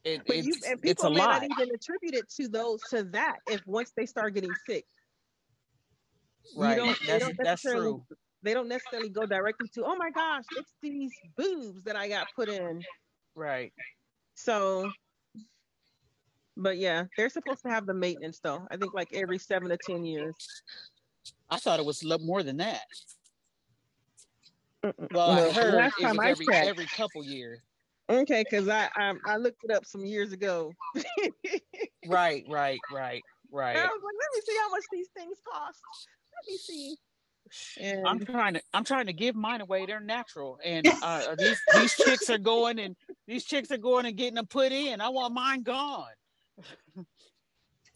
it, 0.05 0.23
But 0.27 0.37
you 0.37 0.55
it's, 0.55 0.67
and 0.67 0.81
it's 0.85 1.03
a 1.03 1.09
people 1.09 1.11
may 1.11 1.21
lot 1.21 1.43
not 1.43 1.51
even 1.51 1.75
attribute 1.75 2.15
it 2.15 2.31
to 2.31 2.49
those 2.49 2.83
to 2.91 3.05
that 3.05 3.39
if 3.51 3.67
once 3.67 3.93
they 3.97 4.07
start 4.07 4.35
getting 4.35 4.55
sick. 4.69 4.87
Right 6.57 6.77
don't- 6.77 6.99
they 7.01 7.07
that's 7.07 7.25
don't 7.25 7.37
that's 7.43 7.63
true 7.63 8.03
They 8.43 8.55
don't 8.55 8.69
necessarily 8.69 9.11
go 9.11 9.27
directly 9.27 9.69
to, 9.75 9.85
oh 9.85 9.97
my 9.97 10.11
gosh, 10.11 10.45
it's 10.57 10.73
these 10.81 11.13
boobs 11.37 11.83
that 11.85 11.97
I 11.97 12.09
got 12.09 12.29
put 12.37 12.49
in. 12.49 12.83
right 13.35 13.73
So, 14.35 14.93
but 16.57 16.79
yeah, 16.79 17.05
they're 17.17 17.29
supposed 17.29 17.63
to 17.65 17.69
have 17.71 17.85
the 17.87 17.95
maintenance 17.95 18.39
though. 18.41 18.67
I 18.71 18.77
think 18.77 18.95
like 18.95 19.09
every 19.13 19.39
seven 19.39 19.69
to 19.71 19.77
ten 19.77 20.05
years. 20.05 20.37
I 21.51 21.59
thought 21.59 21.79
it 21.81 21.87
was 21.87 22.03
a 22.03 22.09
lot 22.09 22.21
more 22.21 22.43
than 22.43 22.57
that 22.59 22.83
Mm-mm. 24.85 25.13
well 25.13 25.31
i 25.31 25.51
heard 25.53 25.75
last 25.75 25.99
it 25.99 26.05
was 26.05 26.13
time 26.17 26.21
I 26.21 26.31
every 26.31 26.47
checked. 26.47 26.67
every 26.69 26.87
couple 26.87 27.25
years 27.25 27.61
Okay, 28.11 28.43
because 28.43 28.69
I, 28.69 28.89
I 28.97 29.13
I 29.27 29.37
looked 29.37 29.63
it 29.65 29.71
up 29.71 29.85
some 29.85 30.03
years 30.07 30.33
ago. 30.33 30.73
right 32.07 32.43
right 32.49 32.81
right 32.91 33.23
And 33.53 33.59
right 33.59 33.77
I 33.77 33.83
was 33.85 34.03
like, 34.03 34.15
let 34.19 34.35
me 34.35 34.41
see 34.47 34.57
how 34.63 34.71
much 34.71 34.85
these 34.91 35.09
things 35.15 35.37
cost. 35.47 35.83
Let 36.33 36.51
me 36.51 36.57
see. 36.57 36.97
i'm 38.07 38.19
trying 38.25 38.55
to 38.55 38.63
i'm 38.73 38.85
trying 38.85 39.07
to 39.07 39.13
give 39.13 39.35
mine 39.35 39.61
away 39.61 39.85
they're 39.87 40.01
natural 40.01 40.59
and 40.65 40.87
uh 41.03 41.35
these 41.39 41.61
these 41.75 41.95
chicks 41.95 42.29
are 42.31 42.39
going 42.39 42.79
and 42.79 42.97
these 43.27 43.45
chicks 43.45 43.71
are 43.71 43.79
going 43.79 44.07
and 44.07 44.17
getting 44.17 44.35
them 44.35 44.47
put 44.47 44.71
in 44.73 45.01
i 45.01 45.09
want 45.09 45.33
mine 45.35 45.63
gone 45.63 46.13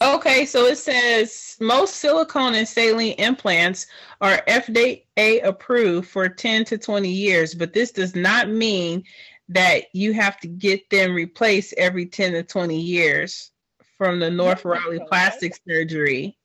Okay, 0.02 0.44
so 0.46 0.66
it 0.66 0.78
says 0.78 1.56
most 1.60 1.96
silicone 1.96 2.54
and 2.54 2.66
saline 2.66 3.12
implants 3.18 3.86
are 4.20 4.42
FDA 4.48 5.04
approved 5.44 6.08
for 6.08 6.28
10 6.28 6.64
to 6.66 6.78
20 6.78 7.08
years, 7.08 7.54
but 7.54 7.72
this 7.72 7.92
does 7.92 8.16
not 8.16 8.48
mean 8.48 9.04
that 9.48 9.84
you 9.92 10.12
have 10.12 10.40
to 10.40 10.48
get 10.48 10.88
them 10.90 11.14
replaced 11.14 11.74
every 11.76 12.06
10 12.06 12.32
to 12.32 12.42
20 12.42 12.80
years 12.80 13.52
from 13.96 14.18
the 14.18 14.30
North 14.30 14.64
Raleigh 14.64 14.96
okay. 14.96 15.04
Plastic 15.08 15.54
Surgery. 15.68 16.36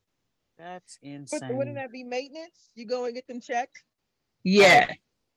that's 0.59 0.99
insane. 1.01 1.39
but 1.41 1.53
wouldn't 1.55 1.77
that 1.77 1.91
be 1.91 2.03
maintenance? 2.03 2.69
You 2.75 2.85
go 2.85 3.05
and 3.05 3.15
get 3.15 3.25
them 3.27 3.41
checked. 3.41 3.81
Yeah, 4.43 4.91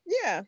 Yeah. 0.06 0.42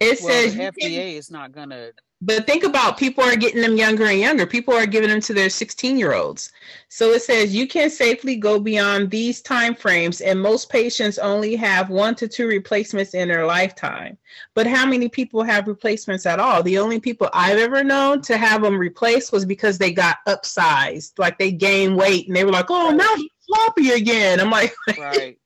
it 0.00 0.18
well 0.22 0.30
says 0.30 0.54
the 0.56 0.62
you 0.64 0.72
can- 0.72 0.90
fda 0.92 1.14
is 1.14 1.30
not 1.30 1.52
gonna 1.52 1.90
But 2.22 2.46
think 2.46 2.64
about 2.64 2.98
people 2.98 3.24
are 3.24 3.34
getting 3.34 3.62
them 3.62 3.76
younger 3.76 4.04
and 4.04 4.20
younger. 4.20 4.46
People 4.46 4.74
are 4.74 4.84
giving 4.84 5.08
them 5.08 5.22
to 5.22 5.32
their 5.32 5.48
16 5.48 5.96
year 5.96 6.12
olds. 6.12 6.52
So 6.88 7.12
it 7.12 7.22
says 7.22 7.54
you 7.54 7.66
can 7.66 7.88
safely 7.88 8.36
go 8.36 8.60
beyond 8.60 9.10
these 9.10 9.40
time 9.40 9.74
frames, 9.74 10.20
and 10.20 10.38
most 10.38 10.68
patients 10.68 11.18
only 11.18 11.56
have 11.56 11.88
one 11.88 12.14
to 12.16 12.28
two 12.28 12.46
replacements 12.46 13.14
in 13.14 13.28
their 13.28 13.46
lifetime. 13.46 14.18
But 14.54 14.66
how 14.66 14.84
many 14.84 15.08
people 15.08 15.42
have 15.42 15.66
replacements 15.66 16.26
at 16.26 16.38
all? 16.38 16.62
The 16.62 16.78
only 16.78 17.00
people 17.00 17.30
I've 17.32 17.58
ever 17.58 17.82
known 17.82 18.20
to 18.22 18.36
have 18.36 18.62
them 18.62 18.76
replaced 18.76 19.32
was 19.32 19.46
because 19.46 19.78
they 19.78 19.92
got 19.92 20.18
upsized, 20.28 21.12
like 21.18 21.38
they 21.38 21.52
gained 21.52 21.96
weight, 21.96 22.26
and 22.26 22.36
they 22.36 22.44
were 22.44 22.52
like, 22.52 22.70
"Oh, 22.70 22.90
now 22.90 23.16
he's 23.16 23.30
floppy 23.46 23.92
again." 23.92 24.40
I'm 24.40 24.50
like, 24.50 24.74
Right. 24.98 25.38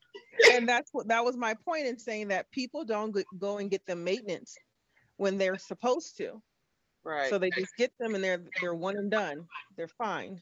and 0.52 0.68
that's 0.68 0.92
what 0.92 1.06
that 1.06 1.24
was 1.24 1.36
my 1.36 1.54
point 1.54 1.86
in 1.86 1.98
saying 1.98 2.28
that 2.28 2.50
people 2.50 2.84
don't 2.84 3.12
go- 3.12 3.22
go 3.38 3.58
and 3.58 3.70
get 3.70 3.86
the 3.86 3.94
maintenance 3.94 4.56
when 5.18 5.38
they're 5.38 5.58
supposed 5.58 6.16
to. 6.16 6.42
Right. 7.04 7.28
So 7.28 7.38
they 7.38 7.50
just 7.50 7.76
get 7.76 7.92
them 8.00 8.14
and 8.14 8.24
they're 8.24 8.40
they're 8.60 8.74
one 8.74 8.96
and 8.96 9.10
done. 9.10 9.46
They're 9.76 9.88
fine. 9.88 10.40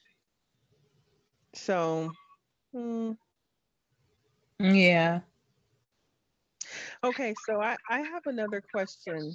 So, 1.55 2.10
hmm, 2.72 3.12
yeah. 4.60 5.20
okay. 7.02 7.34
So 7.47 7.60
I 7.60 7.76
I 7.90 7.98
have 8.01 8.22
another 8.26 8.62
question. 8.72 9.34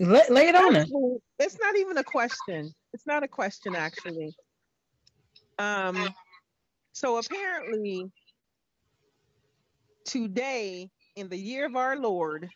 Lay, 0.00 0.22
lay 0.28 0.48
it 0.48 0.54
on 0.54 0.76
us. 0.76 0.82
Actually, 0.82 1.18
It's 1.38 1.58
not 1.60 1.76
even 1.76 1.98
a 1.98 2.04
question. 2.04 2.72
It's 2.92 3.06
not 3.06 3.22
a 3.22 3.28
question 3.28 3.76
actually. 3.76 4.34
Um. 5.58 6.08
So 6.92 7.18
apparently, 7.18 8.10
today 10.04 10.90
in 11.14 11.28
the 11.28 11.36
year 11.36 11.64
of 11.64 11.76
our 11.76 11.96
Lord. 11.96 12.48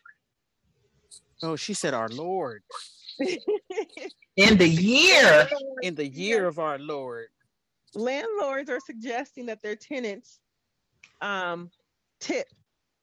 oh, 1.41 1.55
she 1.55 1.73
said 1.73 1.93
our 1.93 2.09
Lord. 2.09 2.61
In 4.37 4.57
the 4.57 4.67
year. 4.67 5.47
In 5.81 5.95
the 5.95 6.07
year 6.07 6.45
of 6.47 6.59
our 6.59 6.79
Lord. 6.79 7.27
landlords 7.95 8.69
are 8.69 8.79
suggesting 8.85 9.45
that 9.47 9.61
their 9.61 9.75
tenants 9.75 10.39
um, 11.21 11.69
tip 12.19 12.47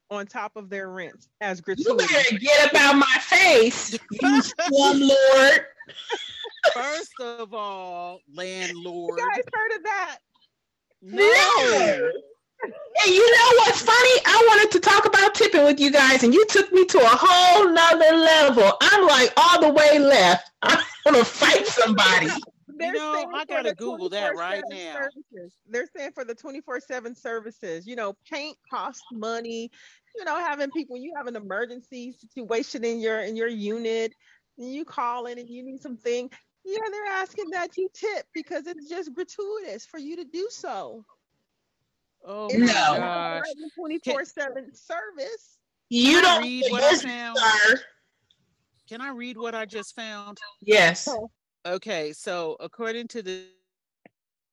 on 0.09 0.27
top 0.27 0.57
of 0.57 0.69
their 0.69 0.89
rent 0.89 1.27
as 1.39 1.59
You 1.65 1.75
gratuity. 1.75 2.13
better 2.13 2.37
get 2.37 2.65
up 2.75 2.81
out 2.81 2.95
my 2.97 3.17
face, 3.21 3.93
you 3.93 3.99
slumlord. 4.69 5.59
First 6.73 7.13
of 7.21 7.53
all, 7.53 8.19
landlord. 8.33 9.17
You 9.19 9.25
guys 9.35 9.45
heard 9.53 9.77
of 9.77 9.83
that? 9.83 10.17
No. 11.01 12.11
Hey, 12.63 13.13
you 13.13 13.31
know 13.31 13.49
what's 13.57 13.81
funny? 13.81 14.21
I 14.25 14.45
wanted 14.47 14.71
to 14.71 14.79
talk 14.79 15.05
about 15.05 15.33
tipping 15.33 15.63
with 15.63 15.79
you 15.79 15.91
guys, 15.91 16.23
and 16.23 16.33
you 16.33 16.45
took 16.47 16.71
me 16.71 16.85
to 16.85 16.99
a 16.99 17.07
whole 17.07 17.69
nother 17.69 18.15
level. 18.15 18.73
I'm 18.81 19.07
like 19.07 19.33
all 19.37 19.61
the 19.61 19.73
way 19.73 19.97
left. 19.97 20.51
I'm 20.61 20.79
gonna 21.05 21.25
fight 21.25 21.65
somebody. 21.65 22.27
They're 22.67 22.93
know, 22.93 23.29
I 23.33 23.45
gotta 23.45 23.75
Google 23.75 24.09
that 24.09 24.35
right 24.35 24.63
now. 24.69 24.93
Services. 24.93 25.53
They're 25.67 25.87
saying 25.95 26.11
for 26.13 26.23
the 26.23 26.35
24/7 26.35 27.15
services, 27.15 27.85
you 27.85 27.95
know, 27.95 28.15
paint 28.29 28.57
costs 28.69 29.03
money. 29.11 29.69
You 30.15 30.25
know, 30.25 30.35
having 30.35 30.71
people, 30.71 30.97
you 30.97 31.13
have 31.15 31.27
an 31.27 31.35
emergency 31.35 32.13
situation 32.13 32.83
in 32.83 32.99
your 32.99 33.21
in 33.21 33.35
your 33.35 33.47
unit, 33.47 34.13
and 34.57 34.73
you 34.73 34.85
call 34.85 35.25
in 35.25 35.39
and 35.39 35.49
you 35.49 35.63
need 35.63 35.81
something. 35.81 36.29
Yeah, 36.63 36.79
they're 36.91 37.13
asking 37.13 37.49
that 37.51 37.77
you 37.77 37.89
tip 37.93 38.25
because 38.33 38.67
it's 38.67 38.87
just 38.87 39.13
gratuitous 39.13 39.85
for 39.85 39.99
you 39.99 40.15
to 40.17 40.25
do 40.25 40.47
so. 40.51 41.03
Oh 42.25 42.49
No. 42.53 43.41
Twenty 43.75 43.99
four 43.99 44.25
seven 44.25 44.73
service. 44.73 45.57
You 45.89 46.21
Can 46.21 46.25
I 46.25 46.33
don't 46.35 46.43
read 46.43 46.61
need 46.61 46.71
what 46.71 46.83
I 46.83 46.89
this, 46.91 47.01
found? 47.03 47.37
sir. 47.37 47.79
Can 48.87 49.01
I 49.01 49.09
read 49.09 49.37
what 49.37 49.55
I 49.55 49.65
just 49.65 49.95
found? 49.95 50.37
Yes. 50.61 51.07
Oh. 51.09 51.29
Okay, 51.65 52.11
so 52.13 52.57
according 52.59 53.07
to 53.09 53.21
the 53.21 53.45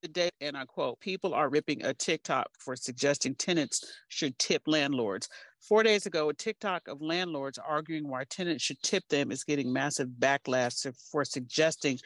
the 0.03 0.09
date, 0.09 0.33
and 0.41 0.57
I 0.57 0.65
quote, 0.65 1.01
people 1.01 1.35
are 1.35 1.49
ripping 1.49 1.85
a 1.85 1.93
TikTok 1.93 2.47
for 2.61 2.77
suggesting 2.77 3.35
tenants 3.35 3.85
should 4.07 4.39
tip 4.39 4.63
landlords. 4.67 5.29
Four 5.61 5.83
days 5.83 6.07
ago, 6.07 6.29
a 6.29 6.35
TikTok 6.35 6.87
of 6.87 7.03
landlords 7.03 7.59
arguing 7.59 8.09
why 8.09 8.23
tenants 8.31 8.63
should 8.63 8.81
tip 8.83 9.03
them 9.09 9.33
is 9.33 9.43
getting 9.43 9.73
massive 9.73 10.09
backlash 10.21 10.87
for 11.11 11.25
suggesting 11.25 11.99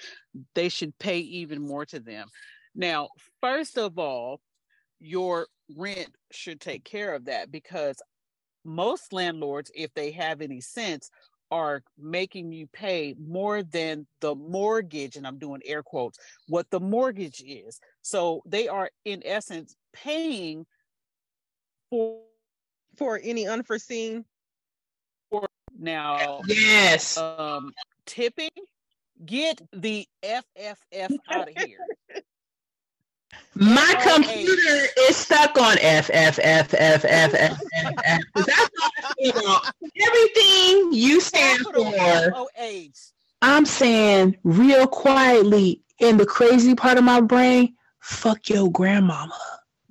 they 0.55 0.71
should 0.71 0.99
pay 0.99 1.19
even 1.19 1.61
more 1.61 1.85
to 1.85 2.01
them. 2.01 2.29
Now, 2.75 3.11
first 3.43 3.77
of 3.77 3.99
all, 3.99 4.41
your 5.03 5.47
rent 5.77 6.15
should 6.31 6.61
take 6.61 6.85
care 6.85 7.15
of 7.15 7.25
that 7.27 7.51
because 7.51 8.01
most 8.65 9.13
landlords, 9.13 9.71
if 9.75 9.93
they 9.95 10.13
have 10.13 10.41
any 10.41 10.61
sense, 10.61 11.11
are 11.51 11.83
making 11.99 12.53
you 12.53 12.67
pay 12.69 13.15
more 13.19 13.63
than 13.63 14.07
the 14.21 14.35
mortgage, 14.35 15.17
and 15.17 15.27
I'm 15.27 15.39
doing 15.39 15.61
air 15.67 15.83
quotes, 15.83 16.19
what 16.49 16.71
the 16.71 16.81
mortgage 16.81 17.43
is. 17.47 17.79
So 18.01 18.43
they 18.47 18.69
are, 18.69 18.91
in 19.05 19.23
essence, 19.25 19.77
paying 19.93 20.67
for 21.91 22.21
For 22.97 23.21
any 23.23 23.47
unforeseen. 23.49 24.25
now 25.79 26.41
Yes. 26.47 27.19
um 27.19 27.73
tipping. 28.07 28.51
Get 29.25 29.61
the 29.73 30.07
FFF 30.23 31.11
out 31.29 31.49
of 31.49 31.55
here. 31.55 31.79
My 33.55 33.95
Oh, 33.99 34.15
computer 34.15 34.87
is 35.01 35.17
stuck 35.17 35.59
on 35.59 35.77
F 35.81 36.09
F 36.13 36.39
F 36.43 36.75
F 36.75 37.05
F 37.05 37.35
F 37.35 37.61
F 37.75 37.95
F. 38.05 38.21
That's 38.35 38.71
all 38.83 38.91
I 38.99 39.13
feel. 39.19 39.61
Everything 40.07 40.93
you 40.93 41.21
stand 41.21 41.61
for. 41.67 42.47
I'm 43.43 43.67
saying 43.67 44.37
real 44.45 44.87
quietly 44.87 45.83
in 45.99 46.17
the 46.17 46.27
crazy 46.27 46.75
part 46.75 46.97
of 46.97 47.05
my 47.05 47.21
brain, 47.21 47.75
fuck 48.01 48.49
your 48.49 48.71
grandmama. 48.71 49.39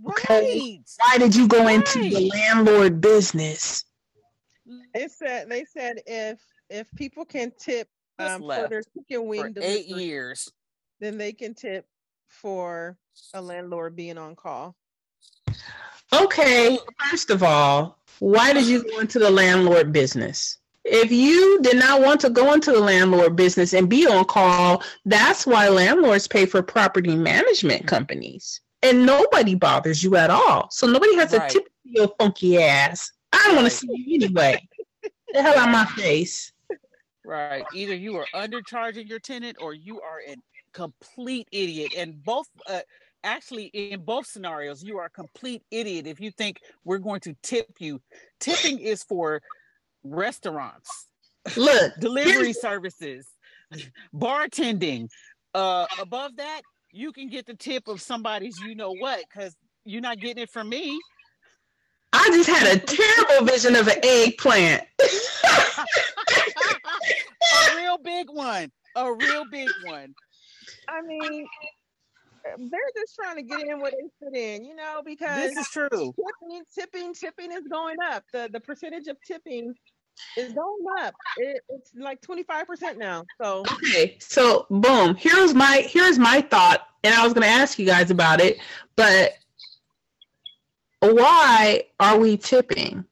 Okay. 0.10 0.60
Right. 0.60 0.80
Why 1.06 1.18
did 1.18 1.36
you 1.36 1.48
go 1.48 1.68
into 1.68 2.00
the 2.10 2.30
landlord 2.34 3.00
business? 3.02 3.84
It 4.96 5.12
said 5.12 5.50
they 5.50 5.66
said 5.66 6.02
if 6.08 6.40
if 6.70 6.90
people 6.96 7.26
can 7.26 7.52
tip 7.60 7.88
um, 8.20 8.42
for 8.42 8.68
their 8.70 8.84
chicken 8.98 9.28
wing 9.28 9.54
For 9.54 9.62
eight 9.62 9.88
years. 9.88 10.50
then 11.00 11.18
they 11.18 11.34
can 11.34 11.54
tip 11.54 11.86
for 12.28 12.98
a 13.34 13.42
landlord 13.42 13.96
being 13.96 14.18
on 14.18 14.36
call. 14.36 14.76
Okay, 16.14 16.78
first 17.10 17.30
of 17.30 17.44
all, 17.44 18.00
why 18.20 18.54
did 18.54 18.68
you 18.68 18.84
go 18.84 19.00
into 19.00 19.20
the 19.20 19.30
landlord 19.30 19.94
business? 19.94 20.58
If 20.84 21.12
you 21.12 21.62
did 21.62 21.78
not 21.78 22.02
want 22.02 22.20
to 22.22 22.30
go 22.30 22.54
into 22.54 22.72
the 22.72 22.80
landlord 22.80 23.36
business 23.36 23.74
and 23.74 23.88
be 23.90 24.08
on 24.08 24.26
call, 24.26 24.84
that's 25.06 25.46
why 25.46 25.70
landlords 25.70 26.28
pay 26.28 26.46
for 26.46 26.62
property 26.64 27.16
management 27.16 27.88
companies. 27.88 28.62
And 28.84 29.06
nobody 29.06 29.54
bothers 29.56 30.04
you 30.04 30.16
at 30.16 30.32
all. 30.32 30.70
So 30.72 30.88
nobody 30.88 31.16
has 31.16 31.32
Right. 31.34 31.50
to 31.50 31.60
tip 31.60 31.68
your 31.84 32.12
funky 32.20 32.62
ass. 32.62 33.12
I 33.32 33.44
don't 33.46 33.56
want 33.56 33.70
to 33.70 33.76
see 33.76 33.88
you 33.92 34.16
anyway. 34.16 34.68
the 35.34 35.42
hell 35.42 35.58
out 35.58 35.70
my 35.70 35.86
face. 35.86 36.52
Right. 37.24 37.66
Either 37.72 37.96
you 37.96 38.16
are 38.18 38.26
undercharging 38.34 39.08
your 39.08 39.20
tenant 39.20 39.58
or 39.62 39.74
you 39.76 40.02
are 40.02 40.22
a 40.28 40.36
complete 40.74 41.48
idiot. 41.52 41.94
And 41.98 42.24
both, 42.24 42.48
uh, 42.68 42.82
actually, 43.24 43.66
in 43.66 44.04
both 44.04 44.26
scenarios, 44.26 44.84
you 44.84 44.98
are 44.98 45.06
a 45.06 45.10
complete 45.10 45.64
idiot 45.72 46.08
if 46.08 46.20
you 46.20 46.32
think 46.32 46.60
we're 46.84 47.00
going 47.00 47.22
to 47.22 47.36
tip 47.44 47.68
you. 47.80 48.02
Tipping 48.40 48.80
is 48.80 49.04
for 49.04 49.42
restaurants, 50.04 51.08
Look, 51.56 51.94
delivery 52.00 52.54
services, 52.54 53.28
bartending. 54.14 55.10
Uh, 55.54 55.86
above 56.00 56.38
that, 56.38 56.62
you 56.92 57.12
can 57.12 57.30
get 57.30 57.46
the 57.46 57.56
tip 57.56 57.88
of 57.88 58.02
somebody's 58.02 58.60
you 58.60 58.76
know 58.76 58.94
what 58.94 59.24
because 59.30 59.56
you're 59.86 60.02
not 60.02 60.20
getting 60.20 60.44
it 60.44 60.50
from 60.50 60.70
me. 60.70 61.00
I 62.14 62.30
just 62.34 62.50
had 62.50 62.76
a 62.76 62.80
terrible 62.80 63.46
vision 63.46 63.76
of 63.76 63.88
an 63.88 63.98
eggplant. 64.04 64.84
a 67.72 67.76
real 67.76 67.98
big 67.98 68.30
one. 68.30 68.72
A 68.96 69.14
real 69.14 69.46
big 69.50 69.70
one. 69.86 70.14
I 70.88 71.02
mean, 71.02 71.46
they're 72.44 72.80
just 72.98 73.16
trying 73.16 73.36
to 73.38 73.44
get 73.44 73.68
in 73.68 73.80
what 73.80 73.94
they 73.94 74.26
fit 74.26 74.36
in, 74.38 74.66
you 74.66 74.76
know, 74.76 75.02
because 75.06 75.36
This 75.54 75.58
is 75.58 75.68
true. 75.70 75.90
tipping, 75.90 76.64
tipping, 76.78 77.14
tipping 77.14 77.52
is 77.52 77.68
going 77.68 77.98
up. 78.12 78.24
The 78.34 78.50
the 78.52 78.60
percentage 78.60 79.08
of 79.08 79.18
tipping 79.26 79.74
is 80.38 80.52
going 80.54 80.86
up. 81.00 81.14
It, 81.38 81.62
it's 81.70 81.92
like 81.96 82.22
twenty 82.22 82.44
five 82.44 82.68
percent 82.68 82.98
now. 82.98 83.26
So 83.42 83.64
Okay, 83.74 84.18
so 84.20 84.66
boom. 84.70 85.16
Here's 85.16 85.54
my 85.54 85.86
here's 85.88 86.18
my 86.18 86.42
thought, 86.42 86.88
and 87.04 87.14
I 87.14 87.24
was 87.24 87.34
going 87.34 87.44
to 87.44 87.50
ask 87.54 87.78
you 87.78 87.86
guys 87.86 88.12
about 88.12 88.42
it, 88.42 88.58
but 88.96 89.34
why 91.02 91.84
are 92.00 92.18
we 92.18 92.38
tipping? 92.38 93.06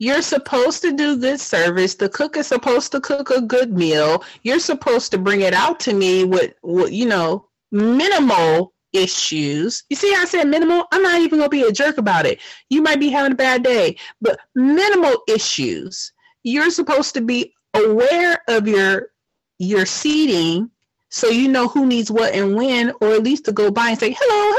You're 0.00 0.22
supposed 0.22 0.80
to 0.80 0.92
do 0.96 1.18
good 1.18 1.38
service. 1.38 1.94
The 1.94 2.08
cook 2.08 2.38
is 2.38 2.46
supposed 2.46 2.90
to 2.92 3.00
cook 3.00 3.30
a 3.30 3.42
good 3.42 3.74
meal. 3.74 4.24
You're 4.42 4.58
supposed 4.58 5.10
to 5.10 5.18
bring 5.18 5.42
it 5.42 5.52
out 5.52 5.78
to 5.80 5.92
me 5.92 6.24
with, 6.24 6.54
with 6.62 6.90
you 6.90 7.04
know, 7.04 7.46
minimal 7.70 8.72
issues. 8.94 9.84
You 9.90 9.96
see 9.96 10.14
I 10.16 10.24
said 10.24 10.48
minimal? 10.48 10.86
I'm 10.90 11.02
not 11.02 11.20
even 11.20 11.38
going 11.38 11.50
to 11.50 11.56
be 11.56 11.62
a 11.64 11.70
jerk 11.70 11.98
about 11.98 12.24
it. 12.24 12.40
You 12.70 12.80
might 12.80 12.98
be 12.98 13.10
having 13.10 13.32
a 13.32 13.36
bad 13.36 13.62
day, 13.62 13.96
but 14.22 14.40
minimal 14.54 15.22
issues. 15.28 16.12
You're 16.44 16.70
supposed 16.70 17.12
to 17.14 17.20
be 17.20 17.52
aware 17.74 18.42
of 18.48 18.66
your 18.66 19.10
your 19.58 19.84
seating 19.84 20.70
so 21.10 21.28
you 21.28 21.48
know 21.48 21.68
who 21.68 21.84
needs 21.84 22.10
what 22.10 22.32
and 22.32 22.56
when, 22.56 22.92
or 23.00 23.12
at 23.12 23.22
least 23.22 23.44
to 23.44 23.52
go 23.52 23.70
by 23.70 23.90
and 23.90 23.98
say, 23.98 24.16
hello. 24.18 24.49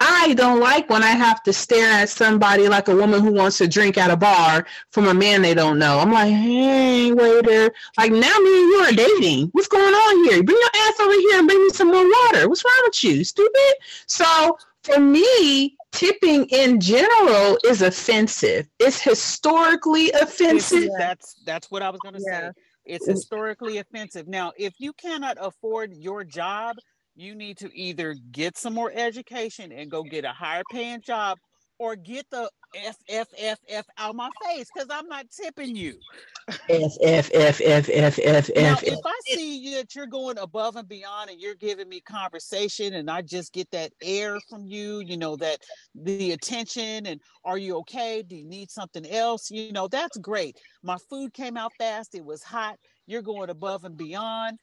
I 0.00 0.32
don't 0.34 0.60
like 0.60 0.88
when 0.88 1.02
I 1.02 1.10
have 1.10 1.42
to 1.42 1.52
stare 1.52 1.90
at 1.90 2.08
somebody 2.08 2.68
like 2.68 2.88
a 2.88 2.96
woman 2.96 3.20
who 3.20 3.32
wants 3.32 3.58
to 3.58 3.68
drink 3.68 3.98
at 3.98 4.10
a 4.10 4.16
bar 4.16 4.66
from 4.90 5.08
a 5.08 5.14
man 5.14 5.42
they 5.42 5.54
don't 5.54 5.78
know. 5.78 5.98
I'm 5.98 6.10
like, 6.12 6.32
hey, 6.32 7.12
waiter. 7.12 7.70
Like 7.98 8.10
now 8.10 8.18
me 8.38 8.62
and 8.62 8.70
you 8.70 8.84
are 8.88 8.92
dating. 8.92 9.48
What's 9.52 9.68
going 9.68 9.92
on 9.94 10.24
here? 10.24 10.42
Bring 10.42 10.58
your 10.58 10.70
ass 10.88 11.00
over 11.00 11.12
here 11.12 11.38
and 11.38 11.48
bring 11.48 11.62
me 11.62 11.70
some 11.70 11.88
more 11.88 12.04
water. 12.04 12.48
What's 12.48 12.64
wrong 12.64 12.82
with 12.84 13.04
you? 13.04 13.24
Stupid. 13.24 13.74
So 14.06 14.56
for 14.82 14.98
me, 14.98 15.76
tipping 15.92 16.46
in 16.46 16.80
general 16.80 17.58
is 17.64 17.82
offensive. 17.82 18.68
It's 18.78 19.00
historically 19.02 20.10
offensive. 20.12 20.88
That's 20.98 21.34
that's 21.44 21.70
what 21.70 21.82
I 21.82 21.90
was 21.90 22.00
gonna 22.00 22.20
Yeah. 22.26 22.40
say. 22.48 22.52
It's 22.86 23.06
historically 23.06 23.78
offensive. 23.78 24.26
Now, 24.26 24.52
if 24.56 24.74
you 24.78 24.92
cannot 24.94 25.36
afford 25.40 25.92
your 25.92 26.24
job, 26.24 26.76
you 27.20 27.34
need 27.34 27.58
to 27.58 27.70
either 27.76 28.14
get 28.32 28.56
some 28.56 28.74
more 28.74 28.90
education 28.94 29.72
and 29.72 29.90
go 29.90 30.02
get 30.02 30.24
a 30.24 30.32
higher 30.32 30.62
paying 30.70 31.00
job 31.02 31.36
or 31.78 31.96
get 31.96 32.26
the 32.30 32.50
F 32.74 32.96
F 33.08 33.26
F 33.38 33.58
F 33.68 33.86
out 33.98 34.14
my 34.14 34.28
face 34.44 34.68
because 34.72 34.88
I'm 34.90 35.08
not 35.08 35.26
tipping 35.30 35.74
you. 35.74 35.98
F 36.68 36.92
F 37.02 37.30
F 37.34 37.60
F 37.64 37.88
F 37.90 38.18
F 38.22 38.50
Now, 38.54 38.76
if 38.82 38.98
I 39.04 39.20
see 39.24 39.58
you 39.58 39.76
that 39.76 39.94
you're 39.94 40.06
going 40.06 40.38
above 40.38 40.76
and 40.76 40.86
beyond 40.86 41.30
and 41.30 41.40
you're 41.40 41.54
giving 41.54 41.88
me 41.88 42.00
conversation 42.00 42.94
and 42.94 43.10
I 43.10 43.22
just 43.22 43.52
get 43.52 43.70
that 43.70 43.92
air 44.02 44.38
from 44.48 44.66
you, 44.66 45.00
you 45.00 45.16
know, 45.16 45.36
that 45.36 45.58
the 45.94 46.32
attention 46.32 47.06
and 47.06 47.20
are 47.44 47.58
you 47.58 47.76
okay? 47.78 48.22
Do 48.22 48.36
you 48.36 48.46
need 48.46 48.70
something 48.70 49.06
else? 49.06 49.50
You 49.50 49.72
know, 49.72 49.88
that's 49.88 50.18
great. 50.18 50.56
My 50.82 50.96
food 51.08 51.32
came 51.32 51.56
out 51.56 51.72
fast, 51.78 52.14
it 52.14 52.24
was 52.24 52.42
hot. 52.42 52.76
You're 53.06 53.22
going 53.22 53.50
above 53.50 53.84
and 53.84 53.96
beyond, 53.96 54.58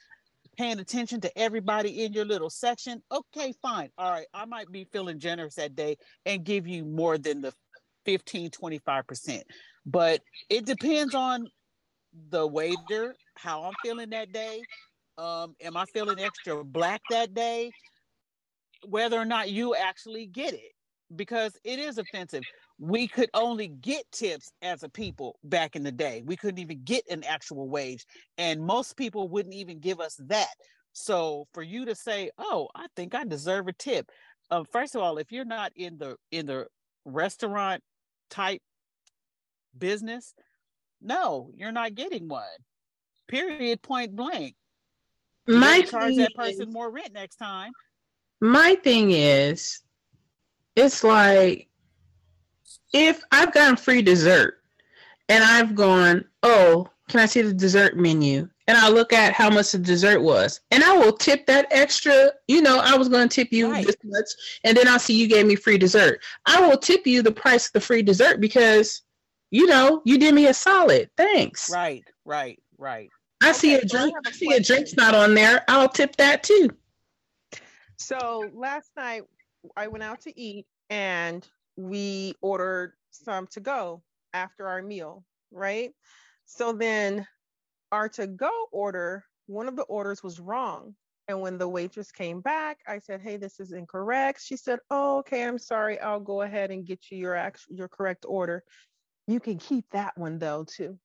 paying 0.57 0.79
attention 0.79 1.21
to 1.21 1.37
everybody 1.37 2.03
in 2.03 2.13
your 2.13 2.25
little 2.25 2.49
section. 2.49 3.01
Okay, 3.11 3.53
fine. 3.61 3.89
All 3.97 4.11
right, 4.11 4.25
I 4.33 4.45
might 4.45 4.71
be 4.71 4.85
feeling 4.91 5.19
generous 5.19 5.55
that 5.55 5.75
day 5.75 5.97
and 6.25 6.43
give 6.43 6.67
you 6.67 6.83
more 6.83 7.17
than 7.17 7.41
the 7.41 7.53
15, 8.05 8.49
25%. 8.49 9.41
But 9.85 10.21
it 10.49 10.65
depends 10.65 11.13
on 11.13 11.47
the 12.29 12.45
waiter, 12.45 13.15
how 13.35 13.63
I'm 13.63 13.73
feeling 13.83 14.09
that 14.09 14.31
day. 14.33 14.61
Um, 15.17 15.55
am 15.61 15.77
I 15.77 15.85
feeling 15.85 16.19
extra 16.19 16.63
black 16.63 17.01
that 17.11 17.33
day? 17.33 17.71
Whether 18.85 19.17
or 19.17 19.25
not 19.25 19.49
you 19.49 19.75
actually 19.75 20.25
get 20.27 20.53
it, 20.53 20.71
because 21.15 21.53
it 21.63 21.79
is 21.79 21.97
offensive. 21.97 22.43
We 22.79 23.07
could 23.07 23.29
only 23.33 23.69
get 23.69 24.03
tips 24.11 24.51
as 24.61 24.83
a 24.83 24.89
people 24.89 25.39
back 25.43 25.75
in 25.75 25.83
the 25.83 25.91
day. 25.91 26.21
We 26.25 26.35
couldn't 26.35 26.59
even 26.59 26.83
get 26.83 27.03
an 27.09 27.23
actual 27.23 27.67
wage, 27.69 28.05
and 28.37 28.61
most 28.61 28.95
people 28.95 29.27
wouldn't 29.29 29.55
even 29.55 29.79
give 29.79 29.99
us 29.99 30.15
that. 30.27 30.53
So 30.93 31.47
for 31.53 31.63
you 31.63 31.85
to 31.85 31.95
say, 31.95 32.29
"Oh, 32.37 32.69
I 32.75 32.87
think 32.95 33.15
I 33.15 33.23
deserve 33.23 33.67
a 33.67 33.73
tip," 33.73 34.09
um, 34.51 34.63
first 34.65 34.95
of 34.95 35.01
all, 35.01 35.17
if 35.17 35.31
you're 35.31 35.45
not 35.45 35.71
in 35.75 35.97
the 35.97 36.17
in 36.31 36.45
the 36.45 36.67
restaurant 37.05 37.83
type 38.29 38.61
business, 39.77 40.33
no, 41.01 41.51
you're 41.55 41.71
not 41.71 41.95
getting 41.95 42.27
one. 42.27 42.43
Period. 43.27 43.81
Point 43.81 44.15
blank. 44.15 44.55
You 45.47 45.57
My 45.57 45.81
charge 45.81 46.15
that 46.17 46.31
that 46.35 46.45
is- 46.47 46.57
person 46.57 46.71
more 46.73 46.89
rent 46.91 47.13
next 47.13 47.37
time. 47.37 47.71
my 48.39 48.75
thing 48.75 49.11
is, 49.11 49.81
it's 50.75 51.03
like 51.03 51.69
if 52.93 53.23
I've 53.31 53.53
gotten 53.53 53.75
free 53.75 54.01
dessert 54.01 54.59
and 55.29 55.43
I've 55.43 55.75
gone, 55.75 56.25
oh, 56.43 56.89
can 57.09 57.19
I 57.19 57.25
see 57.25 57.41
the 57.41 57.53
dessert 57.53 57.97
menu? 57.97 58.49
And 58.67 58.77
I 58.77 58.89
look 58.89 59.13
at 59.13 59.31
how 59.31 59.49
much 59.49 59.71
the 59.71 59.77
dessert 59.77 60.21
was, 60.21 60.59
and 60.71 60.83
I 60.83 60.97
will 60.97 61.13
tip 61.13 61.45
that 61.45 61.67
extra. 61.71 62.31
You 62.49 62.61
know, 62.61 62.79
I 62.79 62.97
was 62.97 63.07
going 63.07 63.29
to 63.29 63.33
tip 63.33 63.53
you 63.53 63.71
Right. 63.71 63.85
this 63.85 63.95
much, 64.03 64.25
and 64.65 64.75
then 64.75 64.89
I'll 64.89 64.99
see 64.99 65.17
you 65.17 65.27
gave 65.29 65.45
me 65.45 65.55
free 65.55 65.77
dessert. 65.77 66.19
I 66.45 66.59
will 66.67 66.77
tip 66.77 67.07
you 67.07 67.21
the 67.21 67.31
price 67.31 67.67
of 67.67 67.73
the 67.73 67.79
free 67.79 68.01
dessert 68.01 68.41
because, 68.41 69.03
you 69.51 69.67
know, 69.67 70.01
you 70.03 70.17
did 70.17 70.35
me 70.35 70.47
a 70.47 70.53
solid. 70.53 71.09
Thanks. 71.15 71.69
Right, 71.69 72.03
right, 72.25 72.59
right. 72.77 73.09
I 73.41 73.53
see 73.53 73.75
a 73.75 73.77
Okay, 73.77 73.87
so 73.87 73.97
I 73.97 74.01
drink. 74.01 74.15
have 74.25 74.35
see 74.35 74.53
a 74.53 74.59
drink's 74.59 74.95
not 74.97 75.15
on 75.15 75.33
there. 75.33 75.63
I'll 75.69 75.87
tip 75.87 76.17
that 76.17 76.43
too. 76.43 76.69
So 77.97 78.51
last 78.53 78.91
night 78.97 79.23
I 79.77 79.87
went 79.87 80.03
out 80.03 80.21
to 80.21 80.39
eat 80.39 80.65
and 80.89 81.47
we 81.77 82.35
ordered 82.41 82.93
some 83.11 83.47
to 83.47 83.59
go 83.59 84.03
after 84.33 84.67
our 84.67 84.81
meal, 84.81 85.23
right? 85.51 85.91
So 86.45 86.73
then 86.73 87.25
our 87.91 88.09
to 88.09 88.27
go 88.27 88.51
order, 88.71 89.23
one 89.45 89.67
of 89.67 89.75
the 89.75 89.83
orders 89.83 90.23
was 90.23 90.39
wrong. 90.39 90.95
And 91.29 91.41
when 91.41 91.57
the 91.57 91.67
waitress 91.67 92.11
came 92.11 92.39
back, 92.41 92.79
I 92.87 92.99
said, 92.99 93.21
"Hey, 93.21 93.35
this 93.37 93.59
is 93.59 93.73
incorrect." 93.73 94.41
She 94.41 94.55
said, 94.55 94.79
"Oh, 94.89 95.17
okay, 95.19 95.43
I'm 95.43 95.59
sorry. 95.59 95.99
I'll 95.99 96.21
go 96.21 96.41
ahead 96.41 96.71
and 96.71 96.85
get 96.85 97.11
you 97.11 97.17
your 97.17 97.35
actual 97.35 97.75
your 97.75 97.89
correct 97.89 98.25
order. 98.27 98.63
You 99.27 99.41
can 99.41 99.57
keep 99.57 99.89
that 99.91 100.17
one 100.17 100.39
though 100.39 100.63
too." 100.63 100.97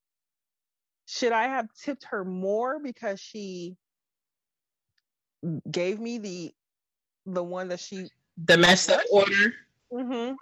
Should 1.06 1.32
I 1.32 1.48
have 1.48 1.66
tipped 1.74 2.04
her 2.04 2.24
more 2.24 2.78
because 2.78 3.20
she 3.20 3.76
gave 5.70 5.98
me 5.98 6.18
the 6.18 6.54
the 7.26 7.42
one 7.42 7.68
that 7.68 7.80
she 7.80 8.08
The 8.46 8.56
messed 8.56 8.90
up 8.90 9.02
order. 9.10 9.54
Mhm. 9.92 10.36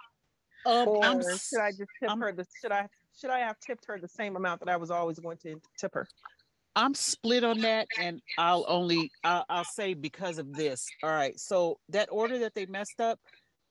Um, 0.65 0.87
or 0.87 1.03
I'm, 1.03 1.21
should 1.21 1.59
I 1.59 1.71
just 1.71 1.89
tip 1.99 2.09
I'm- 2.09 2.19
her 2.21 2.31
the 2.31 2.45
should 2.61 2.71
I 2.71 2.87
should 3.19 3.29
I 3.29 3.39
have 3.39 3.59
tipped 3.59 3.85
her 3.87 3.99
the 3.99 4.07
same 4.07 4.35
amount 4.35 4.61
that 4.61 4.69
I 4.69 4.77
was 4.77 4.91
always 4.91 5.19
going 5.19 5.37
to 5.43 5.59
tip 5.77 5.93
her? 5.93 6.07
I'm 6.75 6.93
split 6.93 7.43
on 7.43 7.59
that, 7.61 7.87
and 7.99 8.21
I'll 8.37 8.65
only 8.67 9.11
I'll, 9.23 9.45
I'll 9.49 9.65
say 9.65 9.93
because 9.93 10.37
of 10.37 10.53
this. 10.53 10.87
All 11.03 11.09
right, 11.09 11.37
so 11.37 11.79
that 11.89 12.07
order 12.11 12.39
that 12.39 12.55
they 12.55 12.65
messed 12.65 13.01
up, 13.01 13.19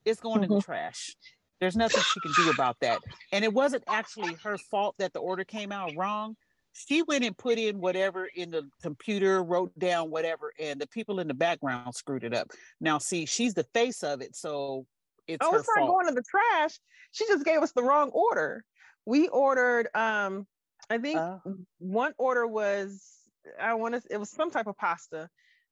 it's 0.04 0.20
going 0.20 0.44
in 0.44 0.50
the 0.50 0.60
trash. 0.60 1.16
There's 1.60 1.76
nothing 1.76 2.02
she 2.02 2.20
can 2.20 2.32
do 2.36 2.50
about 2.50 2.76
that, 2.80 3.00
and 3.32 3.44
it 3.44 3.52
wasn't 3.52 3.84
actually 3.86 4.34
her 4.42 4.58
fault 4.58 4.96
that 4.98 5.12
the 5.12 5.20
order 5.20 5.44
came 5.44 5.72
out 5.72 5.92
wrong. 5.96 6.36
She 6.72 7.02
went 7.02 7.24
and 7.24 7.36
put 7.36 7.58
in 7.58 7.80
whatever 7.80 8.28
in 8.36 8.50
the 8.50 8.68
computer, 8.82 9.42
wrote 9.42 9.76
down 9.78 10.10
whatever, 10.10 10.52
and 10.60 10.80
the 10.80 10.86
people 10.86 11.20
in 11.20 11.26
the 11.26 11.34
background 11.34 11.94
screwed 11.94 12.22
it 12.22 12.32
up. 12.34 12.50
Now, 12.80 12.98
see, 12.98 13.26
she's 13.26 13.54
the 13.54 13.66
face 13.74 14.02
of 14.02 14.20
it, 14.20 14.36
so 14.36 14.86
it's 15.32 15.47
Oh, 15.47 15.52
her 15.52 15.59
it's 15.59 15.69
not 15.69 15.86
going 15.86 16.07
to 16.09 16.15
the 16.15 16.23
trash. 16.28 16.78
She 17.12 17.27
just 17.27 17.44
gave 17.44 17.62
us 17.62 17.73
the 17.73 17.82
wrong 17.82 18.11
order. 18.11 18.65
We 19.07 19.28
ordered 19.28 19.89
um 19.94 20.47
I 20.89 20.98
think 20.98 21.19
Oh. 21.19 21.40
one 21.78 22.15
order 22.19 22.47
was 22.47 23.02
I 23.59 23.74
want 23.74 23.94
to 23.94 24.02
it 24.11 24.19
was 24.19 24.31
some 24.31 24.51
type 24.51 24.66
of 24.66 24.77
pasta, 24.77 25.28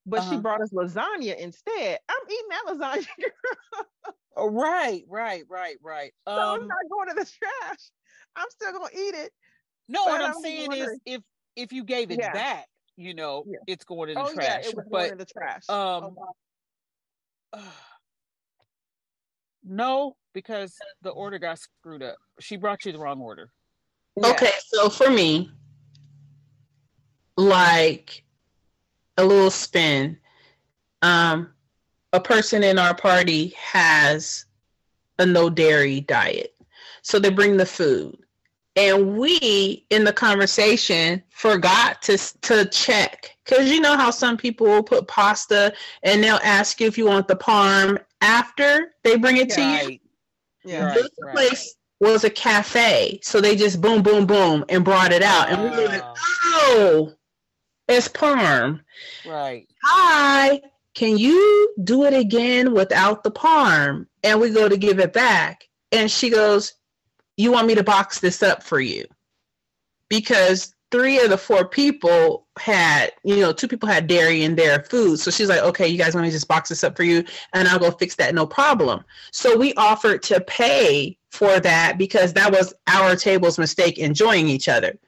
but 0.06 0.22
she 0.22 0.36
Uh-huh. 0.36 0.42
brought 0.42 0.62
us 0.62 0.72
lasagna 0.72 1.36
instead. 1.36 1.98
I'm 2.08 2.30
eating 2.30 2.48
that 2.50 2.64
lasagna. 2.68 3.30
Oh, 4.36 4.50
right, 4.50 5.02
right, 5.08 5.44
right, 5.48 5.76
right. 5.82 6.12
so 6.36 6.54
Um, 6.54 6.60
it's 6.60 6.68
not 6.68 6.90
going 6.90 7.08
to 7.08 7.14
the 7.14 7.24
trash. 7.26 7.90
I'm 8.36 8.50
still 8.50 8.72
gonna 8.72 8.90
eat 8.94 9.14
it. 9.14 9.32
No, 9.88 10.04
what 10.04 10.20
I'm 10.20 10.26
I'm 10.26 10.34
saying 10.34 10.72
is 10.72 10.96
if 11.06 11.22
if 11.56 11.72
you 11.72 11.82
gave 11.82 12.12
it 12.12 12.20
Yeah. 12.20 12.32
back, 12.32 12.68
you 12.96 13.14
know, 13.14 13.44
Yeah. 13.48 13.58
it's 13.66 13.84
going 13.84 14.10
in 14.10 14.18
the 14.18 14.24
Oh 14.24 14.32
trash. 14.32 14.44
yeah, 14.44 14.68
it 14.68 14.76
was 14.76 14.84
going 14.84 15.10
but 15.10 15.12
in 15.12 15.18
the 15.18 15.26
trash. 15.26 15.66
um 15.68 16.16
no, 19.64 20.16
because 20.32 20.76
the 21.02 21.10
order 21.10 21.38
got 21.38 21.58
screwed 21.58 22.02
up. 22.02 22.16
She 22.40 22.56
brought 22.56 22.84
you 22.84 22.92
the 22.92 22.98
wrong 22.98 23.20
order. 23.20 23.50
Yeah. 24.16 24.30
Okay, 24.30 24.52
so 24.66 24.88
for 24.88 25.10
me, 25.10 25.50
like 27.36 28.24
a 29.16 29.24
little 29.24 29.50
spin, 29.50 30.18
um, 31.02 31.50
a 32.12 32.20
person 32.20 32.62
in 32.62 32.78
our 32.78 32.94
party 32.94 33.54
has 33.56 34.46
a 35.18 35.26
no 35.26 35.50
dairy 35.50 36.00
diet. 36.00 36.54
So 37.02 37.18
they 37.18 37.30
bring 37.30 37.56
the 37.56 37.66
food. 37.66 38.16
And 38.76 39.18
we 39.18 39.84
in 39.90 40.04
the 40.04 40.12
conversation 40.12 41.22
forgot 41.30 42.00
to 42.02 42.16
to 42.42 42.64
check 42.66 43.36
because 43.44 43.70
you 43.72 43.80
know 43.80 43.96
how 43.96 44.10
some 44.10 44.36
people 44.36 44.66
will 44.66 44.84
put 44.84 45.08
pasta 45.08 45.72
and 46.04 46.22
they'll 46.22 46.38
ask 46.44 46.80
you 46.80 46.86
if 46.86 46.96
you 46.96 47.06
want 47.06 47.26
the 47.26 47.34
parm 47.34 47.98
after 48.20 48.94
they 49.04 49.16
bring 49.16 49.36
it 49.36 49.50
to 49.50 49.60
you. 49.62 49.66
Right, 49.66 50.00
Yeah. 50.64 50.84
right, 50.86 50.94
This 50.94 51.10
right. 51.20 51.34
place 51.34 51.74
was 52.00 52.24
a 52.24 52.30
cafe, 52.30 53.20
so 53.22 53.40
they 53.40 53.56
just 53.56 53.80
boom, 53.80 54.02
boom, 54.02 54.26
boom, 54.26 54.64
and 54.68 54.84
brought 54.84 55.12
it 55.12 55.22
out, 55.22 55.48
and 55.50 55.62
we 55.62 55.70
were 55.70 55.88
like, 55.88 56.04
"Oh, 56.04 57.14
it's 57.88 58.08
parm." 58.08 58.80
right. 59.26 59.66
Hi, 59.84 60.60
can 60.94 61.16
you 61.18 61.74
do 61.84 62.04
it 62.04 62.14
again 62.14 62.72
without 62.72 63.22
the 63.22 63.30
parm? 63.30 64.06
And 64.22 64.40
we 64.40 64.50
go 64.50 64.68
to 64.68 64.76
give 64.76 64.98
it 65.00 65.12
back, 65.12 65.68
and 65.92 66.10
she 66.10 66.30
goes, 66.30 66.74
"You 67.36 67.52
want 67.52 67.66
me 67.66 67.74
to 67.74 67.82
box 67.84 68.20
this 68.20 68.42
up 68.42 68.62
for 68.62 68.80
you?" 68.80 69.06
Because 70.08 70.74
three 70.90 71.20
of 71.20 71.30
the 71.30 71.36
four 71.36 71.68
people 71.68 72.46
had, 72.58 73.12
you 73.22 73.36
know, 73.36 73.52
two 73.52 73.68
people 73.68 73.88
had 73.88 74.06
dairy 74.06 74.44
in 74.44 74.54
their 74.54 74.82
food. 74.84 75.18
So 75.18 75.30
she's 75.30 75.48
like, 75.48 75.60
okay, 75.60 75.86
you 75.86 75.98
guys 75.98 76.14
want 76.14 76.24
me 76.24 76.30
to 76.30 76.36
just 76.36 76.48
box 76.48 76.70
this 76.70 76.82
up 76.82 76.96
for 76.96 77.02
you? 77.02 77.24
And 77.52 77.68
I'll 77.68 77.78
go 77.78 77.90
fix 77.90 78.14
that, 78.16 78.34
no 78.34 78.46
problem. 78.46 79.04
So 79.30 79.56
we 79.56 79.74
offered 79.74 80.22
to 80.24 80.40
pay 80.40 81.18
for 81.30 81.60
that 81.60 81.98
because 81.98 82.32
that 82.32 82.50
was 82.50 82.72
our 82.86 83.16
table's 83.16 83.58
mistake 83.58 83.98
enjoying 83.98 84.48
each 84.48 84.68
other. 84.68 84.98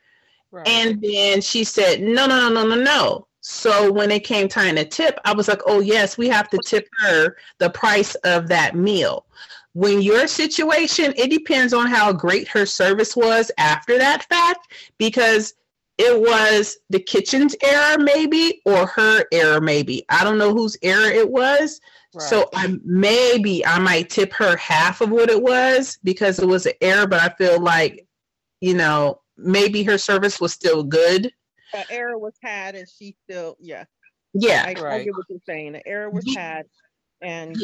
Right. 0.51 0.69
And 0.69 1.01
then 1.01 1.41
she 1.41 1.65
said, 1.65 2.03
no, 2.03 2.27
no, 2.27 2.49
no, 2.49 2.63
no, 2.63 2.75
no, 2.75 2.83
no. 2.83 3.27
So 3.41 3.91
when 3.91 4.11
it 4.11 4.25
came 4.25 4.49
time 4.49 4.77
to 4.77 4.85
tip, 4.85 5.19
I 5.25 5.33
was 5.33 5.49
like, 5.49 5.63
oh, 5.67 5.81
yes, 5.81 6.19
we 6.19 6.29
have 6.29 6.51
to 6.51 6.59
tip 6.59 6.87
her 7.01 7.37
the 7.59 7.71
price 7.71 8.15
of 8.17 8.49
that 8.49 8.77
meal. 8.77 9.25
When 9.73 10.03
your 10.03 10.27
situation, 10.27 11.15
it 11.17 11.31
depends 11.31 11.73
on 11.73 11.87
how 11.87 12.13
great 12.13 12.49
her 12.49 12.67
service 12.67 13.17
was 13.17 13.51
after 13.57 13.97
that 13.97 14.25
fact, 14.25 14.75
because 14.99 15.55
it 16.03 16.19
was 16.19 16.79
the 16.89 16.99
kitchen's 16.99 17.55
error, 17.63 17.99
maybe, 17.99 18.63
or 18.65 18.87
her 18.87 19.25
error, 19.33 19.61
maybe. 19.61 20.05
I 20.09 20.25
don't 20.25 20.39
know 20.39 20.55
whose 20.55 20.77
error 20.83 21.11
it 21.11 21.31
was. 21.31 21.79
So 22.19 22.49
I 22.55 22.75
maybe 22.85 23.65
I 23.65 23.79
might 23.79 24.09
tip 24.11 24.33
her 24.33 24.57
half 24.57 25.01
of 25.01 25.11
what 25.11 25.31
it 25.31 25.41
was 25.41 25.99
because 26.03 26.39
it 26.41 26.47
was 26.49 26.67
an 26.67 26.73
error, 26.81 27.07
but 27.07 27.21
I 27.21 27.29
feel 27.37 27.61
like, 27.61 28.07
you 28.61 28.75
know, 28.75 29.21
maybe 29.37 29.83
her 29.85 29.99
service 29.99 30.41
was 30.41 30.53
still 30.53 30.83
good. 30.83 31.31
An 31.75 31.85
error 31.91 32.19
was 32.19 32.35
had, 32.43 32.75
and 32.75 32.89
she 32.89 33.15
still, 33.29 33.57
yeah. 33.61 33.85
Yeah. 34.35 34.65
I, 34.67 34.71
I 34.77 34.83
Right. 34.83 35.05
get 35.05 35.15
what 35.15 35.27
you're 35.29 35.39
saying. 35.47 35.73
the 35.73 35.87
error 35.87 36.11
was 36.11 36.25
had, 36.35 36.67
and 37.21 37.57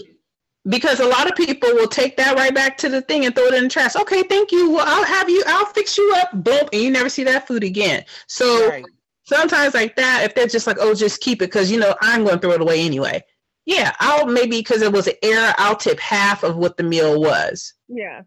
because 0.68 1.00
a 1.00 1.06
lot 1.06 1.28
of 1.28 1.36
people 1.36 1.68
will 1.74 1.88
take 1.88 2.16
that 2.16 2.36
right 2.36 2.54
back 2.54 2.76
to 2.78 2.88
the 2.88 3.02
thing 3.02 3.24
and 3.24 3.34
throw 3.34 3.44
it 3.44 3.54
in 3.54 3.64
the 3.64 3.70
trash. 3.70 3.96
Okay, 3.96 4.22
thank 4.24 4.50
you. 4.52 4.70
Well, 4.70 4.84
I'll 4.86 5.04
have 5.04 5.28
you. 5.30 5.42
I'll 5.46 5.66
fix 5.66 5.96
you 5.96 6.14
up. 6.18 6.32
Boom, 6.32 6.68
and 6.72 6.82
you 6.82 6.90
never 6.90 7.08
see 7.08 7.24
that 7.24 7.46
food 7.46 7.64
again. 7.64 8.04
So 8.26 8.68
Right. 8.68 8.84
sometimes 9.24 9.74
like 9.74 9.96
that, 9.96 10.24
if 10.24 10.34
they're 10.34 10.46
just 10.46 10.66
like, 10.66 10.78
oh, 10.80 10.94
just 10.94 11.20
keep 11.20 11.42
it 11.42 11.46
because 11.46 11.70
you 11.70 11.78
know 11.78 11.94
I'm 12.00 12.24
going 12.24 12.36
to 12.36 12.40
throw 12.40 12.52
it 12.52 12.60
away 12.60 12.84
anyway. 12.84 13.22
Yeah, 13.64 13.94
I'll 13.98 14.26
maybe 14.26 14.58
because 14.58 14.82
it 14.82 14.92
was 14.92 15.08
an 15.08 15.14
error, 15.22 15.52
I'll 15.58 15.76
tip 15.76 15.98
half 15.98 16.44
of 16.44 16.56
what 16.56 16.76
the 16.76 16.84
meal 16.84 17.20
was. 17.20 17.74
yeah, 17.88 18.22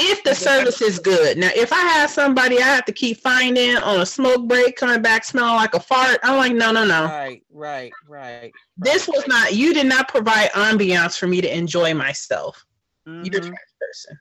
If 0.00 0.22
the 0.22 0.34
service 0.34 0.80
is 0.80 1.00
good. 1.00 1.38
Now, 1.38 1.50
if 1.56 1.72
I 1.72 1.80
have 1.80 2.08
somebody 2.08 2.58
I 2.58 2.62
have 2.62 2.84
to 2.84 2.92
keep 2.92 3.18
finding 3.18 3.76
on 3.76 4.00
a 4.00 4.06
smoke 4.06 4.46
break, 4.46 4.76
coming 4.76 5.02
back 5.02 5.24
smelling 5.24 5.56
like 5.56 5.74
a 5.74 5.80
fart, 5.80 6.20
I'm 6.22 6.36
like, 6.36 6.52
no, 6.52 6.70
no, 6.70 6.86
no. 6.86 7.06
Right. 7.06 7.42
Right. 7.50 7.92
Right. 8.06 8.52
This 8.76 9.08
was 9.08 9.26
not. 9.26 9.54
You 9.54 9.74
did 9.74 9.86
not 9.86 10.06
provide 10.06 10.50
ambiance 10.52 11.18
for 11.18 11.26
me 11.26 11.40
to 11.40 11.52
enjoy 11.52 11.94
myself. 11.94 12.64
You're 13.06 13.38
a 13.38 13.40
Mhm. 13.40 13.48
trash 13.48 13.72
person. 13.80 14.20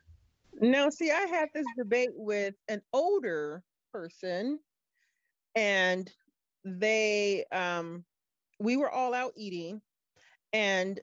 Now, 0.60 0.90
see, 0.90 1.12
I 1.12 1.22
had 1.22 1.50
this 1.54 1.68
debate 1.78 2.10
with 2.14 2.56
an 2.68 2.82
older 2.92 3.64
person, 3.94 4.60
and 5.54 6.12
they, 6.66 7.46
um, 7.52 8.04
we 8.60 8.78
were 8.78 8.90
all 8.90 9.14
out 9.14 9.34
eating, 9.36 9.84
and 10.54 11.00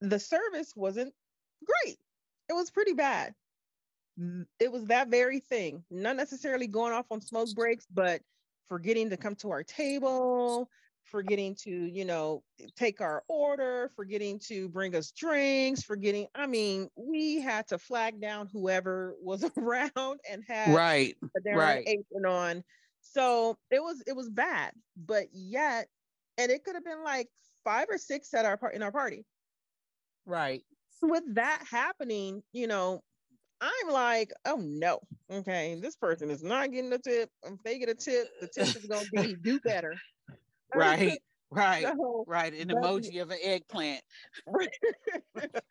the 0.00 0.18
service 0.18 0.74
wasn't 0.74 1.14
great. 1.64 2.00
It 2.48 2.54
was 2.54 2.72
pretty 2.72 2.92
bad. 2.92 3.32
It 4.58 4.72
was 4.72 4.86
that 4.86 5.08
very 5.08 5.40
thing, 5.40 5.84
not 5.90 6.16
necessarily 6.16 6.66
going 6.66 6.92
off 6.92 7.06
on 7.10 7.20
smoke 7.20 7.54
breaks, 7.54 7.86
but 7.90 8.22
forgetting 8.68 9.10
to 9.10 9.16
come 9.16 9.36
to 9.36 9.50
our 9.50 9.62
table, 9.62 10.70
forgetting 11.04 11.54
to, 11.54 11.70
you 11.70 12.04
know, 12.04 12.42
take 12.76 13.00
our 13.00 13.24
order, 13.28 13.90
forgetting 13.94 14.38
to 14.48 14.68
bring 14.70 14.94
us 14.96 15.12
drinks, 15.12 15.82
forgetting, 15.82 16.28
I 16.34 16.46
mean, 16.46 16.88
we 16.96 17.40
had 17.40 17.68
to 17.68 17.78
flag 17.78 18.20
down 18.20 18.48
whoever 18.52 19.14
was 19.20 19.44
around 19.56 20.20
and 20.28 20.42
had 20.46 20.74
Right. 20.74 21.16
right. 21.46 21.86
apron 21.86 22.26
on. 22.26 22.64
So 23.00 23.56
it 23.70 23.82
was 23.82 24.02
it 24.06 24.16
was 24.16 24.30
bad, 24.30 24.72
but 24.96 25.28
yet, 25.32 25.88
and 26.38 26.50
it 26.50 26.64
could 26.64 26.74
have 26.74 26.84
been 26.84 27.04
like 27.04 27.28
five 27.64 27.86
or 27.90 27.98
six 27.98 28.32
at 28.34 28.44
our 28.44 28.56
part 28.56 28.74
in 28.74 28.82
our 28.82 28.92
party. 28.92 29.24
Right. 30.24 30.64
So 31.00 31.08
with 31.08 31.34
that 31.34 31.64
happening, 31.70 32.42
you 32.52 32.66
know, 32.66 33.02
I'm 33.60 33.92
like, 33.92 34.32
oh 34.44 34.56
no, 34.56 35.00
okay, 35.30 35.78
this 35.80 35.96
person 35.96 36.30
is 36.30 36.42
not 36.42 36.70
getting 36.70 36.92
a 36.92 36.98
tip. 36.98 37.30
If 37.44 37.62
they 37.64 37.78
get 37.78 37.88
a 37.88 37.94
tip, 37.94 38.28
the 38.40 38.48
tip 38.48 38.76
is 38.76 38.86
gonna 38.86 39.06
be 39.12 39.36
do 39.36 39.60
better. 39.60 39.94
Right. 40.74 41.18
Right. 41.48 41.84
So, 41.84 42.24
Right. 42.26 42.52
An 42.52 42.70
emoji 42.70 43.22
of 43.22 43.30
an 43.30 43.38
eggplant. 43.40 44.02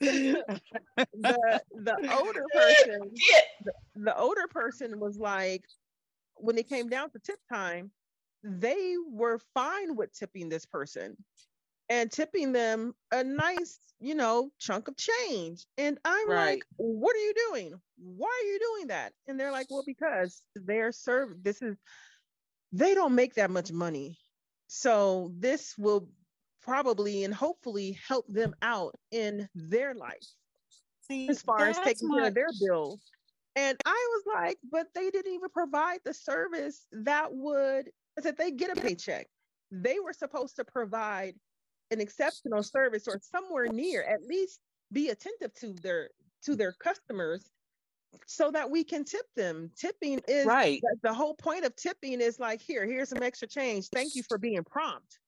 the 0.00 1.60
the 1.74 2.18
older 2.18 2.44
person 2.52 3.10
the, 3.64 3.72
the 3.96 4.18
older 4.18 4.46
person 4.48 4.98
was 4.98 5.18
like 5.18 5.62
when 6.36 6.58
it 6.58 6.68
came 6.68 6.88
down 6.88 7.10
to 7.10 7.18
tip 7.18 7.38
time 7.52 7.90
they 8.42 8.94
were 9.10 9.40
fine 9.54 9.96
with 9.96 10.12
tipping 10.12 10.48
this 10.48 10.66
person 10.66 11.16
and 11.88 12.10
tipping 12.10 12.52
them 12.52 12.94
a 13.12 13.22
nice 13.24 13.78
you 14.00 14.14
know 14.14 14.50
chunk 14.58 14.88
of 14.88 14.96
change 14.96 15.66
and 15.78 15.98
i'm 16.04 16.28
Right. 16.28 16.58
like 16.58 16.64
what 16.76 17.14
are 17.16 17.20
you 17.20 17.34
doing 17.48 17.80
why 17.96 18.28
are 18.28 18.46
you 18.46 18.58
doing 18.58 18.88
that 18.88 19.14
and 19.26 19.38
they're 19.40 19.52
like 19.52 19.68
well 19.70 19.84
because 19.86 20.42
they're 20.54 20.92
served 20.92 21.44
this 21.44 21.62
is 21.62 21.76
they 22.72 22.94
don't 22.94 23.14
make 23.14 23.34
that 23.34 23.50
much 23.50 23.72
money 23.72 24.18
so 24.66 25.32
this 25.38 25.78
will 25.78 26.10
probably 26.60 27.24
and 27.24 27.32
hopefully 27.34 27.92
help 27.92 28.26
them 28.28 28.54
out 28.62 28.96
in 29.12 29.48
their 29.54 29.94
life 29.94 30.26
See, 31.02 31.28
as 31.28 31.42
far 31.42 31.68
as 31.68 31.78
taking 31.78 32.10
care 32.10 32.28
of 32.28 32.34
their 32.34 32.48
bills. 32.60 33.00
And 33.54 33.78
I 33.86 34.08
was 34.12 34.24
like, 34.34 34.58
but 34.70 34.88
they 34.94 35.10
didn't 35.10 35.32
even 35.32 35.48
provide 35.50 36.00
the 36.04 36.12
service 36.12 36.86
that 36.92 37.32
would 37.32 37.90
that 38.16 38.36
they 38.36 38.50
get 38.50 38.76
a 38.76 38.80
paycheck. 38.80 39.28
They 39.70 40.00
were 40.00 40.12
supposed 40.12 40.56
to 40.56 40.64
provide 40.64 41.36
an 41.90 42.00
exceptional 42.00 42.62
service 42.62 43.06
or 43.06 43.20
somewhere 43.22 43.66
near, 43.68 44.02
at 44.02 44.22
least 44.24 44.60
be 44.92 45.08
attentive 45.10 45.52
to 45.54 45.72
their 45.74 46.10
to 46.44 46.54
their 46.56 46.72
customers 46.72 47.48
so 48.26 48.50
that 48.50 48.70
we 48.70 48.84
can 48.84 49.04
tip 49.04 49.26
them. 49.36 49.70
Tipping 49.76 50.20
is 50.28 50.46
Right. 50.46 50.80
the, 51.02 51.12
whole 51.12 51.34
point 51.34 51.64
of 51.64 51.74
tipping 51.76 52.20
is 52.20 52.38
like, 52.38 52.60
here, 52.62 52.86
here's 52.86 53.08
some 53.10 53.22
extra 53.22 53.48
change. 53.48 53.88
Thank 53.92 54.14
you 54.14 54.22
for 54.28 54.38
being 54.38 54.62
prompt. 54.64 55.18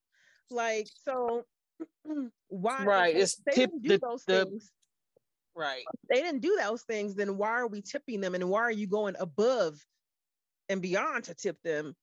Like, 0.51 0.87
so 1.05 1.45
why 2.49 2.85
Right, 2.85 3.17
it's 3.17 3.37
they 3.47 3.53
tip 3.53 3.71
didn't 3.71 3.83
do 3.83 3.89
the- 3.91 3.99
those 3.99 4.25
the- 4.25 4.45
things? 4.47 4.71
Right. 5.57 5.83
they 6.09 6.23
didn't 6.23 6.41
do 6.41 6.57
those 6.63 6.83
things, 6.83 7.17
then 7.17 7.37
why 7.37 7.51
are 7.51 7.67
we 7.67 7.83
tipping 7.83 8.21
them 8.21 8.35
and 8.37 8.49
why 8.49 8.61
are 8.61 8.71
you 8.71 8.87
going 8.87 9.17
above 9.19 9.75
and 10.69 10.81
beyond 10.81 11.25
to 11.25 11.35
tip 11.35 11.61
them 11.65 11.95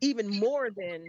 even 0.00 0.28
more 0.28 0.68
than 0.76 1.04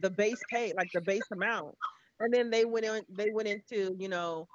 the 0.00 0.10
base 0.10 0.42
pay, 0.50 0.72
like 0.76 0.88
the 0.92 1.00
base 1.00 1.22
amount? 1.32 1.76
And 2.20 2.32
then 2.32 2.50
they 2.50 2.64
went 2.64 2.84
in, 2.86 3.04
they 3.10 3.30
went 3.30 3.48
into, 3.48 3.96
you 3.98 4.08
know, 4.08 4.48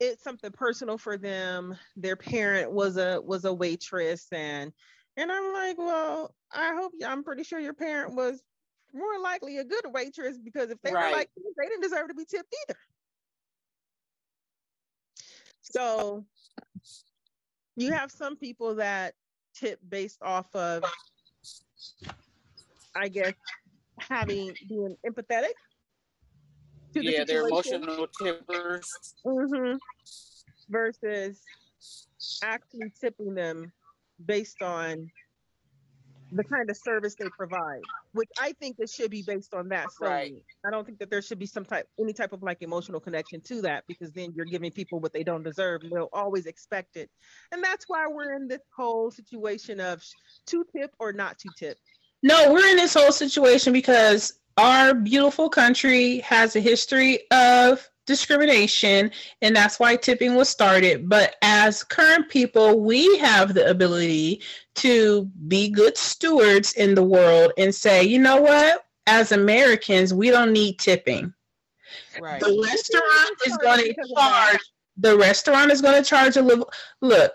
it's 0.00 0.22
something 0.22 0.50
personal 0.50 0.98
for 0.98 1.16
them. 1.16 1.76
Their 1.96 2.16
parent 2.16 2.72
was 2.72 2.96
a 2.96 3.20
was 3.20 3.44
a 3.44 3.52
waitress 3.52 4.26
and 4.32 4.72
and 5.16 5.30
I'm 5.30 5.52
like, 5.52 5.78
well, 5.78 6.34
I 6.52 6.74
hope 6.74 6.92
I'm 7.06 7.22
pretty 7.22 7.44
sure 7.44 7.60
your 7.60 7.74
parent 7.74 8.14
was 8.14 8.42
more 8.94 9.18
likely 9.20 9.58
a 9.58 9.64
good 9.64 9.84
waitress 9.86 10.38
because 10.38 10.70
if 10.70 10.80
they 10.82 10.92
Right. 10.92 11.10
were 11.10 11.12
like 11.12 11.30
they 11.36 11.66
didn't 11.66 11.82
deserve 11.82 12.08
to 12.08 12.14
be 12.14 12.24
tipped 12.24 12.54
either. 12.68 12.78
So 15.62 16.24
you 17.76 17.92
have 17.92 18.10
some 18.10 18.36
people 18.36 18.76
that 18.76 19.14
tip 19.54 19.78
based 19.86 20.22
off 20.22 20.54
of, 20.54 20.84
I 22.94 23.08
guess, 23.08 23.34
having 23.98 24.54
being 24.68 24.96
empathetic. 25.06 25.52
To 26.94 27.00
the 27.00 27.10
Yeah, 27.10 27.24
they're 27.24 27.46
emotional 27.46 28.06
tippers. 28.22 29.14
Mhm. 29.26 29.78
versus 30.68 31.40
actually 32.42 32.92
tipping 33.00 33.34
them 33.34 33.72
based 34.24 34.62
on 34.62 35.10
the 36.34 36.44
kind 36.44 36.70
of 36.70 36.76
service 36.78 37.14
they 37.18 37.28
provide, 37.36 37.82
which 38.12 38.30
I 38.40 38.52
think 38.52 38.76
it 38.78 38.88
should 38.88 39.10
be 39.10 39.22
based 39.26 39.52
on 39.52 39.68
that. 39.68 39.92
So 39.92 40.06
Right. 40.06 40.42
I 40.66 40.70
don't 40.70 40.86
think 40.86 40.98
that 41.00 41.10
there 41.10 41.20
should 41.20 41.38
be 41.38 41.44
some 41.46 41.64
type, 41.64 41.86
any 41.98 42.14
type 42.14 42.32
of 42.32 42.42
like 42.42 42.62
emotional 42.62 43.00
connection 43.00 43.42
to 43.42 43.60
that, 43.62 43.84
because 43.86 44.12
then 44.12 44.32
you're 44.34 44.46
giving 44.46 44.70
people 44.72 44.98
what 45.00 45.12
they 45.12 45.24
don't 45.24 45.42
deserve, 45.42 45.82
and 45.82 45.92
they'll 45.92 46.08
always 46.12 46.46
expect 46.46 46.96
it. 46.96 47.10
And 47.50 47.62
that's 47.62 47.84
why 47.88 48.06
we're 48.06 48.32
in 48.34 48.48
this 48.48 48.62
whole 48.74 49.10
situation 49.10 49.78
of 49.80 50.02
sh- 50.02 50.12
to 50.46 50.64
tip 50.74 50.94
or 50.98 51.12
not 51.12 51.38
to 51.40 51.50
tip. 51.58 51.78
No, 52.22 52.52
we're 52.52 52.66
in 52.68 52.76
this 52.76 52.94
whole 52.94 53.12
situation 53.12 53.72
because 53.74 54.38
our 54.62 54.94
beautiful 54.94 55.48
country 55.48 56.20
has 56.20 56.54
a 56.54 56.60
history 56.60 57.20
of 57.32 57.90
discrimination, 58.06 59.10
and 59.40 59.56
that's 59.56 59.80
why 59.80 59.96
tipping 59.96 60.36
was 60.36 60.48
started. 60.48 61.08
But 61.08 61.34
as 61.42 61.82
current 61.82 62.28
people, 62.28 62.78
we 62.78 63.18
have 63.18 63.54
the 63.54 63.68
ability 63.68 64.42
to 64.76 65.28
be 65.48 65.68
good 65.68 65.96
stewards 65.96 66.74
in 66.74 66.94
the 66.94 67.02
world 67.02 67.52
and 67.58 67.74
say, 67.74 68.04
you 68.04 68.20
know 68.20 68.40
what? 68.40 68.84
As 69.08 69.32
Americans, 69.32 70.14
we 70.14 70.30
don't 70.30 70.52
need 70.52 70.78
tipping. 70.78 71.34
Right. 72.20 72.40
The 72.40 72.62
restaurant 72.62 73.36
is 73.44 73.56
going 73.56 73.80
to 73.80 73.88
because 73.88 74.10
of 74.10 74.16
that. 74.16 74.50
charge. 74.50 74.60
The 74.98 75.18
restaurant 75.18 75.72
is 75.72 75.82
going 75.82 76.00
to 76.00 76.08
charge 76.08 76.36
a 76.36 76.42
little. 76.42 76.70
Look, 77.00 77.32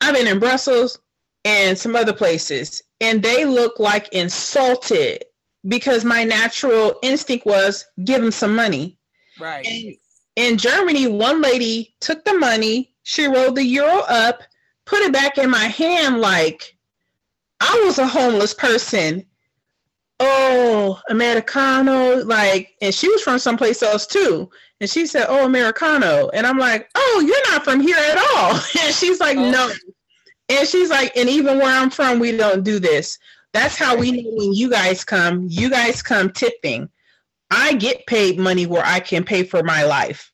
I've 0.00 0.14
been 0.14 0.26
in 0.28 0.38
Brussels 0.38 0.98
and 1.44 1.76
some 1.76 1.94
other 1.94 2.14
places, 2.14 2.82
and 3.02 3.22
they 3.22 3.44
look 3.44 3.78
like 3.78 4.08
insulted 4.12 5.24
because 5.68 6.04
my 6.04 6.24
natural 6.24 6.94
instinct 7.02 7.46
was 7.46 7.84
give 8.04 8.20
them 8.22 8.30
some 8.32 8.54
money. 8.54 8.98
Right. 9.38 9.66
And 9.66 9.94
in 10.36 10.58
Germany, 10.58 11.06
one 11.06 11.40
lady 11.42 11.94
took 12.00 12.24
the 12.24 12.34
money, 12.34 12.94
she 13.02 13.26
rolled 13.26 13.56
the 13.56 13.64
euro 13.64 14.00
up, 14.08 14.42
put 14.86 15.00
it 15.00 15.12
back 15.12 15.38
in 15.38 15.50
my 15.50 15.64
hand 15.66 16.20
like 16.20 16.76
I 17.60 17.82
was 17.84 17.98
a 17.98 18.06
homeless 18.06 18.54
person. 18.54 19.26
oh, 20.22 21.00
Americano, 21.08 22.22
like, 22.24 22.74
and 22.82 22.94
she 22.94 23.08
was 23.08 23.22
from 23.22 23.38
someplace 23.38 23.82
else 23.82 24.06
too. 24.06 24.50
And 24.80 24.88
she 24.90 25.06
said, 25.06 25.26
oh, 25.28 25.46
Americano. 25.46 26.28
And 26.34 26.46
I'm 26.46 26.58
like, 26.58 26.90
oh, 26.94 27.24
you're 27.26 27.52
not 27.52 27.64
from 27.64 27.80
here 27.80 27.96
at 27.96 28.18
all. 28.18 28.52
And 28.84 28.94
she's 28.94 29.20
like, 29.20 29.36
Oh. 29.38 29.50
no. 29.50 29.70
And 30.50 30.66
she's 30.68 30.90
like, 30.90 31.16
and 31.16 31.28
even 31.28 31.58
where 31.58 31.74
I'm 31.74 31.90
from, 31.90 32.18
we 32.18 32.36
don't 32.36 32.64
do 32.64 32.78
this. 32.80 33.18
That's 33.52 33.76
how 33.76 33.96
we 33.96 34.12
know 34.12 34.30
when 34.32 34.52
you 34.52 34.70
guys 34.70 35.04
come. 35.04 35.46
You 35.48 35.70
guys 35.70 36.02
come 36.02 36.30
tipping. 36.30 36.88
I 37.50 37.74
get 37.74 38.06
paid 38.06 38.38
money 38.38 38.66
where 38.66 38.84
I 38.84 39.00
can 39.00 39.24
pay 39.24 39.42
for 39.42 39.62
my 39.62 39.84
life. 39.84 40.32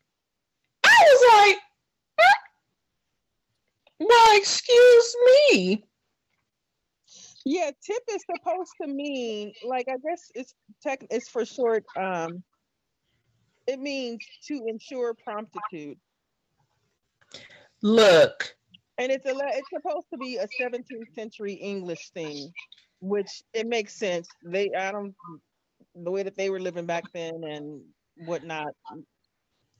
I 0.84 0.98
was 1.02 1.48
like, 1.48 1.56
well, 3.98 4.36
excuse 4.36 5.16
me. 5.26 5.84
Yeah, 7.44 7.70
tip 7.84 8.02
is 8.10 8.24
supposed 8.30 8.72
to 8.82 8.88
mean 8.88 9.52
like 9.64 9.86
I 9.88 9.96
guess 9.98 10.30
it's 10.34 10.54
tech 10.82 11.06
it's 11.10 11.28
for 11.28 11.44
short 11.44 11.84
um 11.96 12.42
it 13.66 13.78
means 13.78 14.18
to 14.48 14.64
ensure 14.66 15.14
promptitude. 15.14 15.98
Look, 17.82 18.56
And 18.98 19.12
it's 19.12 19.26
a 19.26 19.34
it's 19.54 19.68
supposed 19.72 20.06
to 20.12 20.18
be 20.18 20.36
a 20.36 20.46
17th 20.60 21.14
century 21.14 21.54
English 21.54 22.10
thing, 22.10 22.52
which 23.00 23.42
it 23.52 23.66
makes 23.66 23.94
sense. 23.94 24.28
They 24.44 24.70
I 24.76 24.92
don't 24.92 25.14
the 25.94 26.10
way 26.10 26.22
that 26.22 26.36
they 26.36 26.50
were 26.50 26.60
living 26.60 26.86
back 26.86 27.04
then 27.12 27.42
and 27.44 27.82
whatnot. 28.26 28.68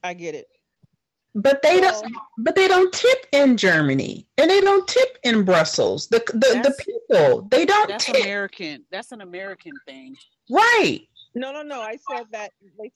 I 0.02 0.14
get 0.14 0.34
it. 0.34 0.47
but 1.34 1.60
they 1.62 1.80
Well- 1.80 2.02
don't. 2.02 2.16
But 2.38 2.55
they 2.55 2.68
don't 2.68 2.93
tip 2.93 3.26
in 3.32 3.56
Germany, 3.56 4.26
and 4.38 4.51
they 4.51 4.60
don't 4.60 4.86
tip 4.88 5.18
in 5.22 5.44
Brussels. 5.44 6.06
The 6.09 6.18
the, 6.32 6.60
the 6.62 6.74
people 6.78 7.43
they 7.51 7.64
don't 7.66 7.88
That's 7.88 8.05
tip. 8.06 8.16
American. 8.22 8.84
That's 8.90 9.12
an 9.12 9.20
American 9.22 9.72
thing. 9.86 10.16
Right. 10.51 11.01
No, 11.34 11.52
no, 11.52 11.62
no. 11.62 11.80
I 11.80 11.98
said 12.10 12.26
that. 12.32 12.52
They, 12.78 12.90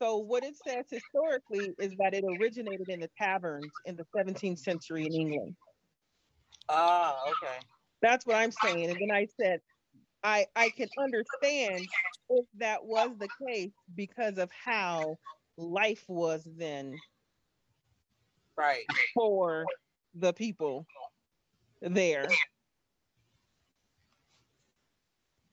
so 0.00 0.16
what 0.16 0.42
it 0.44 0.56
says 0.66 0.86
historically 0.90 1.72
is 1.78 1.92
that 1.98 2.14
it 2.14 2.24
originated 2.40 2.88
in 2.88 3.00
the 3.00 3.10
taverns 3.16 3.70
in 3.86 3.94
the 3.96 4.04
17th 4.16 4.58
century 4.58 5.06
in 5.06 5.12
England. 5.12 5.54
Ah, 6.68 7.16
okay. 7.28 7.58
That's 8.04 8.26
what 8.26 8.36
I'm 8.36 8.52
saying. 8.52 8.90
And 8.90 8.98
then 9.00 9.10
I 9.10 9.26
said, 9.40 9.60
I 10.22 10.46
I 10.54 10.68
can 10.68 10.88
understand 10.98 11.86
if 12.28 12.44
that 12.58 12.84
was 12.84 13.10
the 13.18 13.28
case 13.48 13.72
because 13.96 14.36
of 14.36 14.50
how 14.52 15.16
life 15.56 16.04
was 16.06 16.46
then 16.58 16.98
Right. 18.58 18.84
for 19.14 19.64
the 20.14 20.34
people 20.34 20.86
there. 21.80 22.28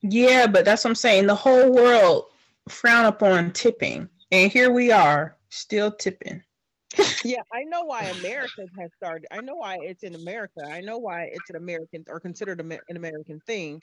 Yeah, 0.02 0.46
but 0.46 0.66
that's 0.66 0.84
what 0.84 0.92
I'm 0.92 0.96
saying. 0.96 1.28
The 1.28 1.36
whole 1.36 1.72
world 1.72 2.26
frown 2.68 3.06
upon 3.06 3.54
tipping, 3.54 4.10
and 4.32 4.52
here 4.52 4.72
we 4.72 4.92
are 4.92 5.38
still 5.50 5.90
tipping. 5.90 6.44
Yeah, 7.24 7.42
I 7.54 7.64
know 7.64 7.84
why 7.84 8.04
America 8.04 8.64
has 8.80 8.90
started. 8.98 9.28
I 9.32 9.42
know 9.42 9.56
why 9.56 9.78
it's 9.82 10.04
in 10.04 10.16
America. 10.16 10.62
I 10.68 10.82
know 10.82 10.98
why 10.98 11.30
it's 11.32 11.50
an 11.50 11.56
American 11.56 12.04
or 12.08 12.20
considered 12.20 12.60
an 12.62 12.80
American 12.96 13.40
thing. 13.46 13.82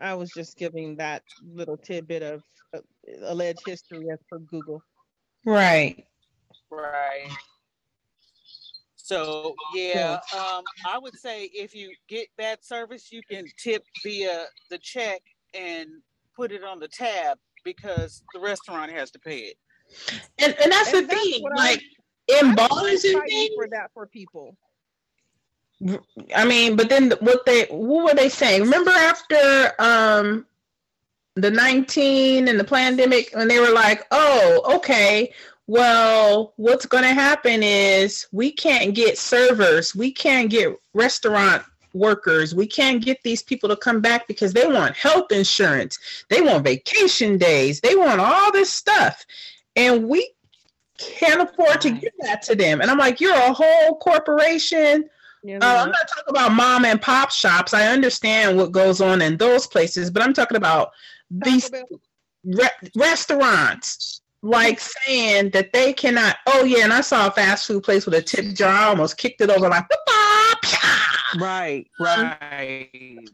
I 0.00 0.14
was 0.14 0.30
just 0.30 0.56
giving 0.56 0.96
that 0.96 1.22
little 1.42 1.76
tidbit 1.76 2.22
of 2.22 2.42
uh, 2.74 2.80
alleged 3.22 3.62
history 3.64 4.06
as 4.12 4.18
per 4.28 4.38
Google. 4.38 4.82
Right. 5.44 6.04
Right. 6.70 7.28
So 8.96 9.54
yeah, 9.74 10.18
um, 10.34 10.64
I 10.86 10.98
would 10.98 11.14
say 11.18 11.44
if 11.52 11.74
you 11.74 11.92
get 12.08 12.28
that 12.38 12.64
service, 12.64 13.12
you 13.12 13.20
can 13.30 13.44
tip 13.62 13.84
via 14.02 14.46
the 14.70 14.78
check 14.78 15.20
and 15.52 15.88
put 16.34 16.50
it 16.50 16.64
on 16.64 16.80
the 16.80 16.88
tab 16.88 17.38
because 17.64 18.22
the 18.32 18.40
restaurant 18.40 18.90
has 18.90 19.10
to 19.12 19.18
pay 19.18 19.38
it. 19.40 19.56
And 20.38 20.56
and 20.60 20.72
that's 20.72 20.92
And 20.92 21.04
the 21.04 21.08
that's 21.08 21.22
thing. 21.22 21.42
what 21.42 21.52
I- 21.52 21.62
Like 21.72 21.82
in 22.28 22.54
bars 22.54 23.04
and 23.04 23.22
things. 23.28 23.50
for 23.54 23.68
that 23.68 23.90
for 23.92 24.06
people. 24.06 24.56
I 26.34 26.44
mean, 26.44 26.76
but 26.76 26.88
then 26.88 27.12
what 27.20 27.44
they 27.44 27.64
what 27.70 28.04
were 28.04 28.14
they 28.14 28.28
saying? 28.28 28.62
Remember 28.62 28.90
after 28.90 29.72
um 29.78 30.46
the 31.36 31.50
19 31.50 32.46
and 32.46 32.60
the 32.60 32.64
pandemic 32.64 33.30
when 33.34 33.48
they 33.48 33.58
were 33.58 33.72
like, 33.72 34.06
"Oh, 34.10 34.76
okay. 34.76 35.32
Well, 35.66 36.52
what's 36.56 36.84
going 36.86 37.04
to 37.04 37.14
happen 37.14 37.62
is 37.62 38.26
we 38.32 38.52
can't 38.52 38.94
get 38.94 39.16
servers, 39.16 39.94
we 39.94 40.12
can't 40.12 40.50
get 40.50 40.76
restaurant 40.92 41.64
workers, 41.94 42.54
we 42.54 42.66
can't 42.66 43.02
get 43.02 43.22
these 43.22 43.42
people 43.42 43.70
to 43.70 43.76
come 43.76 44.02
back 44.02 44.28
because 44.28 44.52
they 44.52 44.66
want 44.66 44.94
health 44.94 45.32
insurance, 45.32 45.98
they 46.28 46.42
want 46.42 46.64
vacation 46.64 47.38
days, 47.38 47.80
they 47.80 47.96
want 47.96 48.20
all 48.20 48.52
this 48.52 48.70
stuff. 48.70 49.24
And 49.74 50.06
we 50.06 50.33
can't 50.98 51.42
afford 51.42 51.80
to 51.82 51.90
give 51.90 52.12
that 52.20 52.42
to 52.42 52.54
them." 52.54 52.80
And 52.80 52.90
I'm 52.90 52.98
like, 52.98 53.20
"You're 53.20 53.34
a 53.34 53.52
whole 53.52 53.96
corporation 53.98 55.08
You 55.44 55.56
uh. 55.56 55.84
I'm 55.84 55.90
not 55.90 56.08
talking 56.08 56.30
about 56.30 56.52
mom 56.52 56.84
and 56.84 57.00
pop 57.00 57.30
shops. 57.30 57.74
I 57.74 57.88
understand 57.88 58.56
what 58.56 58.72
goes 58.72 59.00
on 59.00 59.20
in 59.20 59.36
those 59.36 59.66
places, 59.66 60.10
but 60.10 60.22
I'm 60.22 60.32
talking 60.32 60.56
about 60.56 60.92
these 61.30 61.70
re- 62.44 62.90
restaurants, 62.96 64.22
like 64.42 64.80
saying 65.06 65.50
that 65.50 65.72
they 65.72 65.92
cannot. 65.92 66.36
Oh 66.46 66.64
yeah, 66.64 66.84
and 66.84 66.92
I 66.92 67.02
saw 67.02 67.26
a 67.26 67.30
fast 67.30 67.66
food 67.66 67.82
place 67.82 68.06
with 68.06 68.14
a 68.14 68.22
tip 68.22 68.54
jar. 68.54 68.72
I 68.72 68.84
almost 68.84 69.18
kicked 69.18 69.42
it 69.42 69.50
over 69.50 69.68
like. 69.68 69.84
Right. 71.38 71.86
Right. 71.98 72.90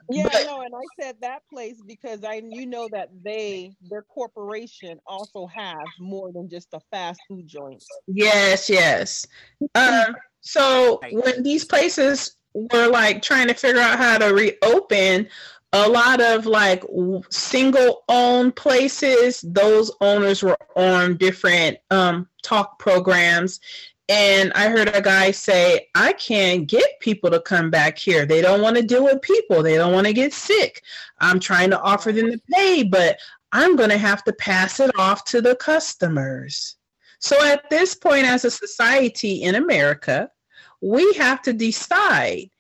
Yeah, 0.09 0.24
But- 0.24 0.47
no, 0.47 0.60
and 0.62 0.74
I 0.74 1.02
said 1.02 1.16
that 1.20 1.43
place 1.52 1.81
because 1.86 2.24
I 2.24 2.43
you 2.47 2.66
know 2.66 2.89
that 2.93 3.10
they 3.24 3.72
their 3.90 4.02
corporation 4.02 4.98
also 5.06 5.47
have 5.47 5.77
more 5.98 6.32
than 6.32 6.48
just 6.48 6.68
a 6.72 6.81
fast 6.90 7.20
food 7.28 7.47
joint. 7.47 7.82
Yes, 8.06 8.68
yes. 8.68 9.27
Um, 9.74 10.16
so 10.40 11.01
when 11.10 11.43
these 11.43 11.64
places 11.64 12.36
were 12.55 12.89
like 12.89 13.22
trying 13.22 13.48
to 13.48 13.55
figure 13.55 13.81
out 13.81 13.98
how 13.98 14.18
to 14.18 14.35
reopen, 14.35 15.28
a 15.72 15.89
lot 15.89 16.20
of 16.20 16.47
like 16.47 16.82
single 17.31 18.02
owned 18.09 18.56
places, 18.56 19.40
those 19.43 19.90
owners 20.01 20.43
were 20.43 20.59
on 20.74 21.16
different 21.16 21.78
um, 21.90 22.28
talk 22.43 22.78
programs. 22.78 23.60
And 24.11 24.53
I 24.55 24.69
heard 24.69 24.89
a 24.89 25.01
guy 25.01 25.31
say, 25.31 25.87
I 25.95 26.15
can't 26.15 26.66
get 26.66 26.99
people 26.99 27.31
to 27.31 27.41
come 27.41 27.70
back 27.70 27.97
here. 27.97 28.27
They 28.27 28.43
don't 28.43 28.61
want 28.61 28.74
to 28.74 28.82
deal 28.82 29.05
with 29.05 29.23
people. 29.23 29.62
They 29.62 29.77
don't 29.77 29.93
want 29.93 30.09
to 30.09 30.12
get 30.12 30.32
sick. 30.32 30.82
I'm 31.20 31.39
trying 31.39 31.70
to 31.70 31.81
offer 31.81 32.11
them 32.11 32.32
to 32.32 32.41
pay, 32.53 32.82
but 32.82 33.19
I'm 33.53 33.77
going 33.77 33.91
to 33.91 33.99
have 33.99 34.24
to 34.24 34.32
pass 34.32 34.81
it 34.81 34.91
off 34.99 35.24
to 35.27 35.41
the 35.41 35.55
customers. 35.55 36.74
So 37.20 37.41
at 37.45 37.70
this 37.70 37.95
point, 37.95 38.27
as 38.27 38.45
a 38.45 38.51
society 38.51 39.45
in 39.45 39.55
America, 39.55 40.28
we 40.81 41.12
have 41.12 41.41
to 41.43 41.53
decide 41.53 42.51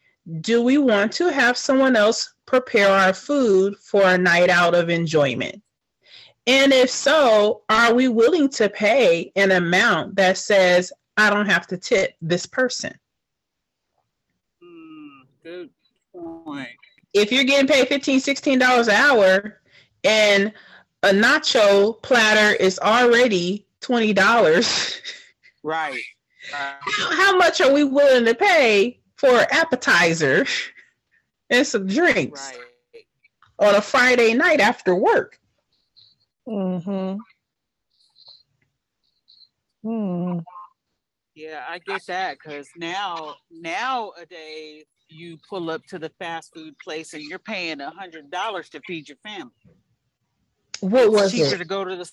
do 0.42 0.62
we 0.62 0.78
want 0.78 1.10
to 1.14 1.32
have 1.32 1.56
someone 1.56 1.96
else 1.96 2.32
prepare 2.46 2.90
our 2.90 3.12
food 3.12 3.76
for 3.78 4.02
a 4.04 4.18
night 4.18 4.50
out 4.50 4.76
of 4.76 4.88
enjoyment? 4.88 5.60
And 6.46 6.72
if 6.72 6.90
so, 6.90 7.62
are 7.68 7.92
we 7.92 8.06
willing 8.06 8.48
to 8.50 8.68
pay 8.68 9.32
an 9.34 9.50
amount 9.50 10.14
that 10.14 10.38
says, 10.38 10.92
I 11.20 11.28
don't 11.30 11.46
have 11.46 11.66
to 11.68 11.76
tip 11.76 12.14
this 12.22 12.46
person? 12.46 12.92
Mm, 14.62 15.20
good 15.42 15.70
point. 16.14 16.68
If 17.12 17.30
you're 17.30 17.44
getting 17.44 17.68
paid 17.68 17.88
$15, 17.88 18.16
$16 18.16 18.88
an 18.88 18.94
hour 18.94 19.60
and 20.04 20.52
a 21.02 21.10
nacho 21.10 22.00
platter 22.02 22.54
is 22.56 22.78
already 22.78 23.66
$20, 23.82 25.00
Right. 25.62 25.92
Right. 26.52 26.74
how 27.12 27.36
much 27.36 27.60
are 27.60 27.72
we 27.72 27.84
willing 27.84 28.24
to 28.24 28.34
pay 28.34 28.98
for 29.16 29.28
an 29.40 29.46
appetizer 29.50 30.46
and 31.50 31.66
some 31.66 31.86
drinks 31.86 32.52
Right. 32.54 33.04
on 33.58 33.74
a 33.74 33.82
Friday 33.82 34.32
night 34.32 34.60
after 34.60 34.94
work? 34.94 35.38
Mm-hmm. 36.48 37.18
Mm. 39.84 40.44
Yeah, 41.40 41.64
I 41.66 41.78
get 41.78 42.02
that 42.06 42.36
because 42.38 42.68
now 42.76 43.34
nowadays 43.50 44.84
you 45.08 45.38
pull 45.48 45.70
up 45.70 45.86
to 45.86 45.98
the 45.98 46.10
fast 46.18 46.52
food 46.54 46.78
place 46.78 47.14
and 47.14 47.22
you're 47.22 47.38
paying 47.38 47.80
a 47.80 47.88
hundred 47.90 48.30
dollars 48.30 48.68
to 48.70 48.80
feed 48.86 49.08
your 49.08 49.16
family. 49.24 49.50
What 50.80 51.04
It's 51.06 51.12
was 51.12 51.32
cheaper 51.32 51.54
it? 51.54 51.56
to 51.56 51.64
go 51.64 51.82
to 51.84 51.96
the 51.96 52.10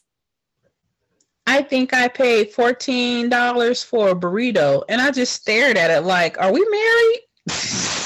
I 1.45 1.61
think 1.61 1.93
I 1.93 2.07
paid 2.07 2.53
fourteen 2.53 3.27
dollars 3.29 3.83
for 3.83 4.09
a 4.09 4.15
burrito, 4.15 4.83
and 4.87 5.01
I 5.01 5.11
just 5.11 5.33
stared 5.33 5.77
at 5.77 5.91
it 5.91 6.01
like, 6.01 6.39
"Are 6.39 6.51
we 6.53 6.65
married?" 6.69 7.19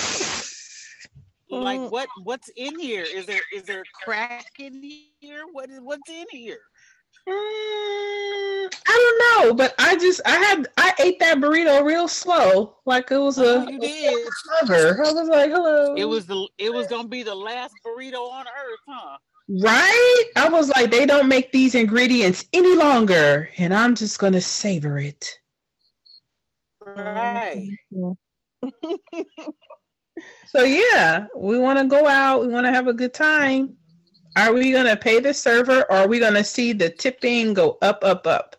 like 1.51 1.81
Mm. 1.81 1.91
what 1.91 2.07
what's 2.23 2.49
in 2.55 2.79
here? 2.79 3.03
Is 3.03 3.25
there 3.27 3.41
is 3.53 3.63
there 3.63 3.83
crack 4.03 4.45
in 4.59 4.81
here? 5.19 5.43
What 5.51 5.69
is 5.69 5.81
what's 5.81 6.09
in 6.09 6.25
here? 6.31 6.61
Mm, 7.29 8.73
I 8.87 8.95
don't 9.37 9.47
know, 9.47 9.53
but 9.53 9.75
I 9.77 9.95
just 9.97 10.21
I 10.25 10.37
had 10.37 10.67
I 10.77 10.93
ate 10.99 11.19
that 11.19 11.37
burrito 11.37 11.83
real 11.83 12.07
slow, 12.07 12.77
like 12.85 13.11
it 13.11 13.17
was 13.17 13.37
Oh, 13.37 13.61
a 13.67 13.71
you 13.71 13.79
did. 13.79 14.27
cover. 14.59 15.03
I 15.05 15.11
was 15.11 15.29
like, 15.29 15.51
"Hello." 15.51 15.95
It 15.95 16.05
was 16.05 16.25
the 16.25 16.47
it 16.57 16.73
was 16.73 16.87
gonna 16.87 17.07
be 17.07 17.23
the 17.23 17.35
last 17.35 17.75
burrito 17.85 18.29
on 18.31 18.45
earth, 18.47 18.79
huh? 18.87 19.17
Right? 19.49 20.23
I 20.37 20.49
was 20.49 20.69
like, 20.69 20.91
they 20.91 21.05
don't 21.05 21.27
make 21.27 21.51
these 21.51 21.75
ingredients 21.75 22.45
any 22.53 22.75
longer, 22.75 23.49
and 23.57 23.73
I'm 23.73 23.95
just 23.95 24.17
gonna 24.17 24.41
savor 24.41 24.97
it. 24.97 25.39
Right. 26.85 27.69
So 30.47 30.63
yeah, 30.63 31.27
we 31.35 31.57
want 31.57 31.79
to 31.79 31.85
go 31.85 32.07
out. 32.07 32.41
We 32.41 32.49
want 32.49 32.65
to 32.65 32.71
have 32.73 32.87
a 32.87 32.93
good 32.93 33.13
time. 33.13 33.77
Are 34.35 34.53
we 34.53 34.71
gonna 34.71 34.95
pay 34.97 35.19
the 35.19 35.33
server, 35.33 35.81
or 35.83 35.91
are 35.91 36.07
we 36.07 36.19
gonna 36.19 36.43
see 36.43 36.73
the 36.73 36.89
tipping 36.89 37.53
go 37.53 37.77
up, 37.81 38.03
up, 38.03 38.25
up? 38.27 38.55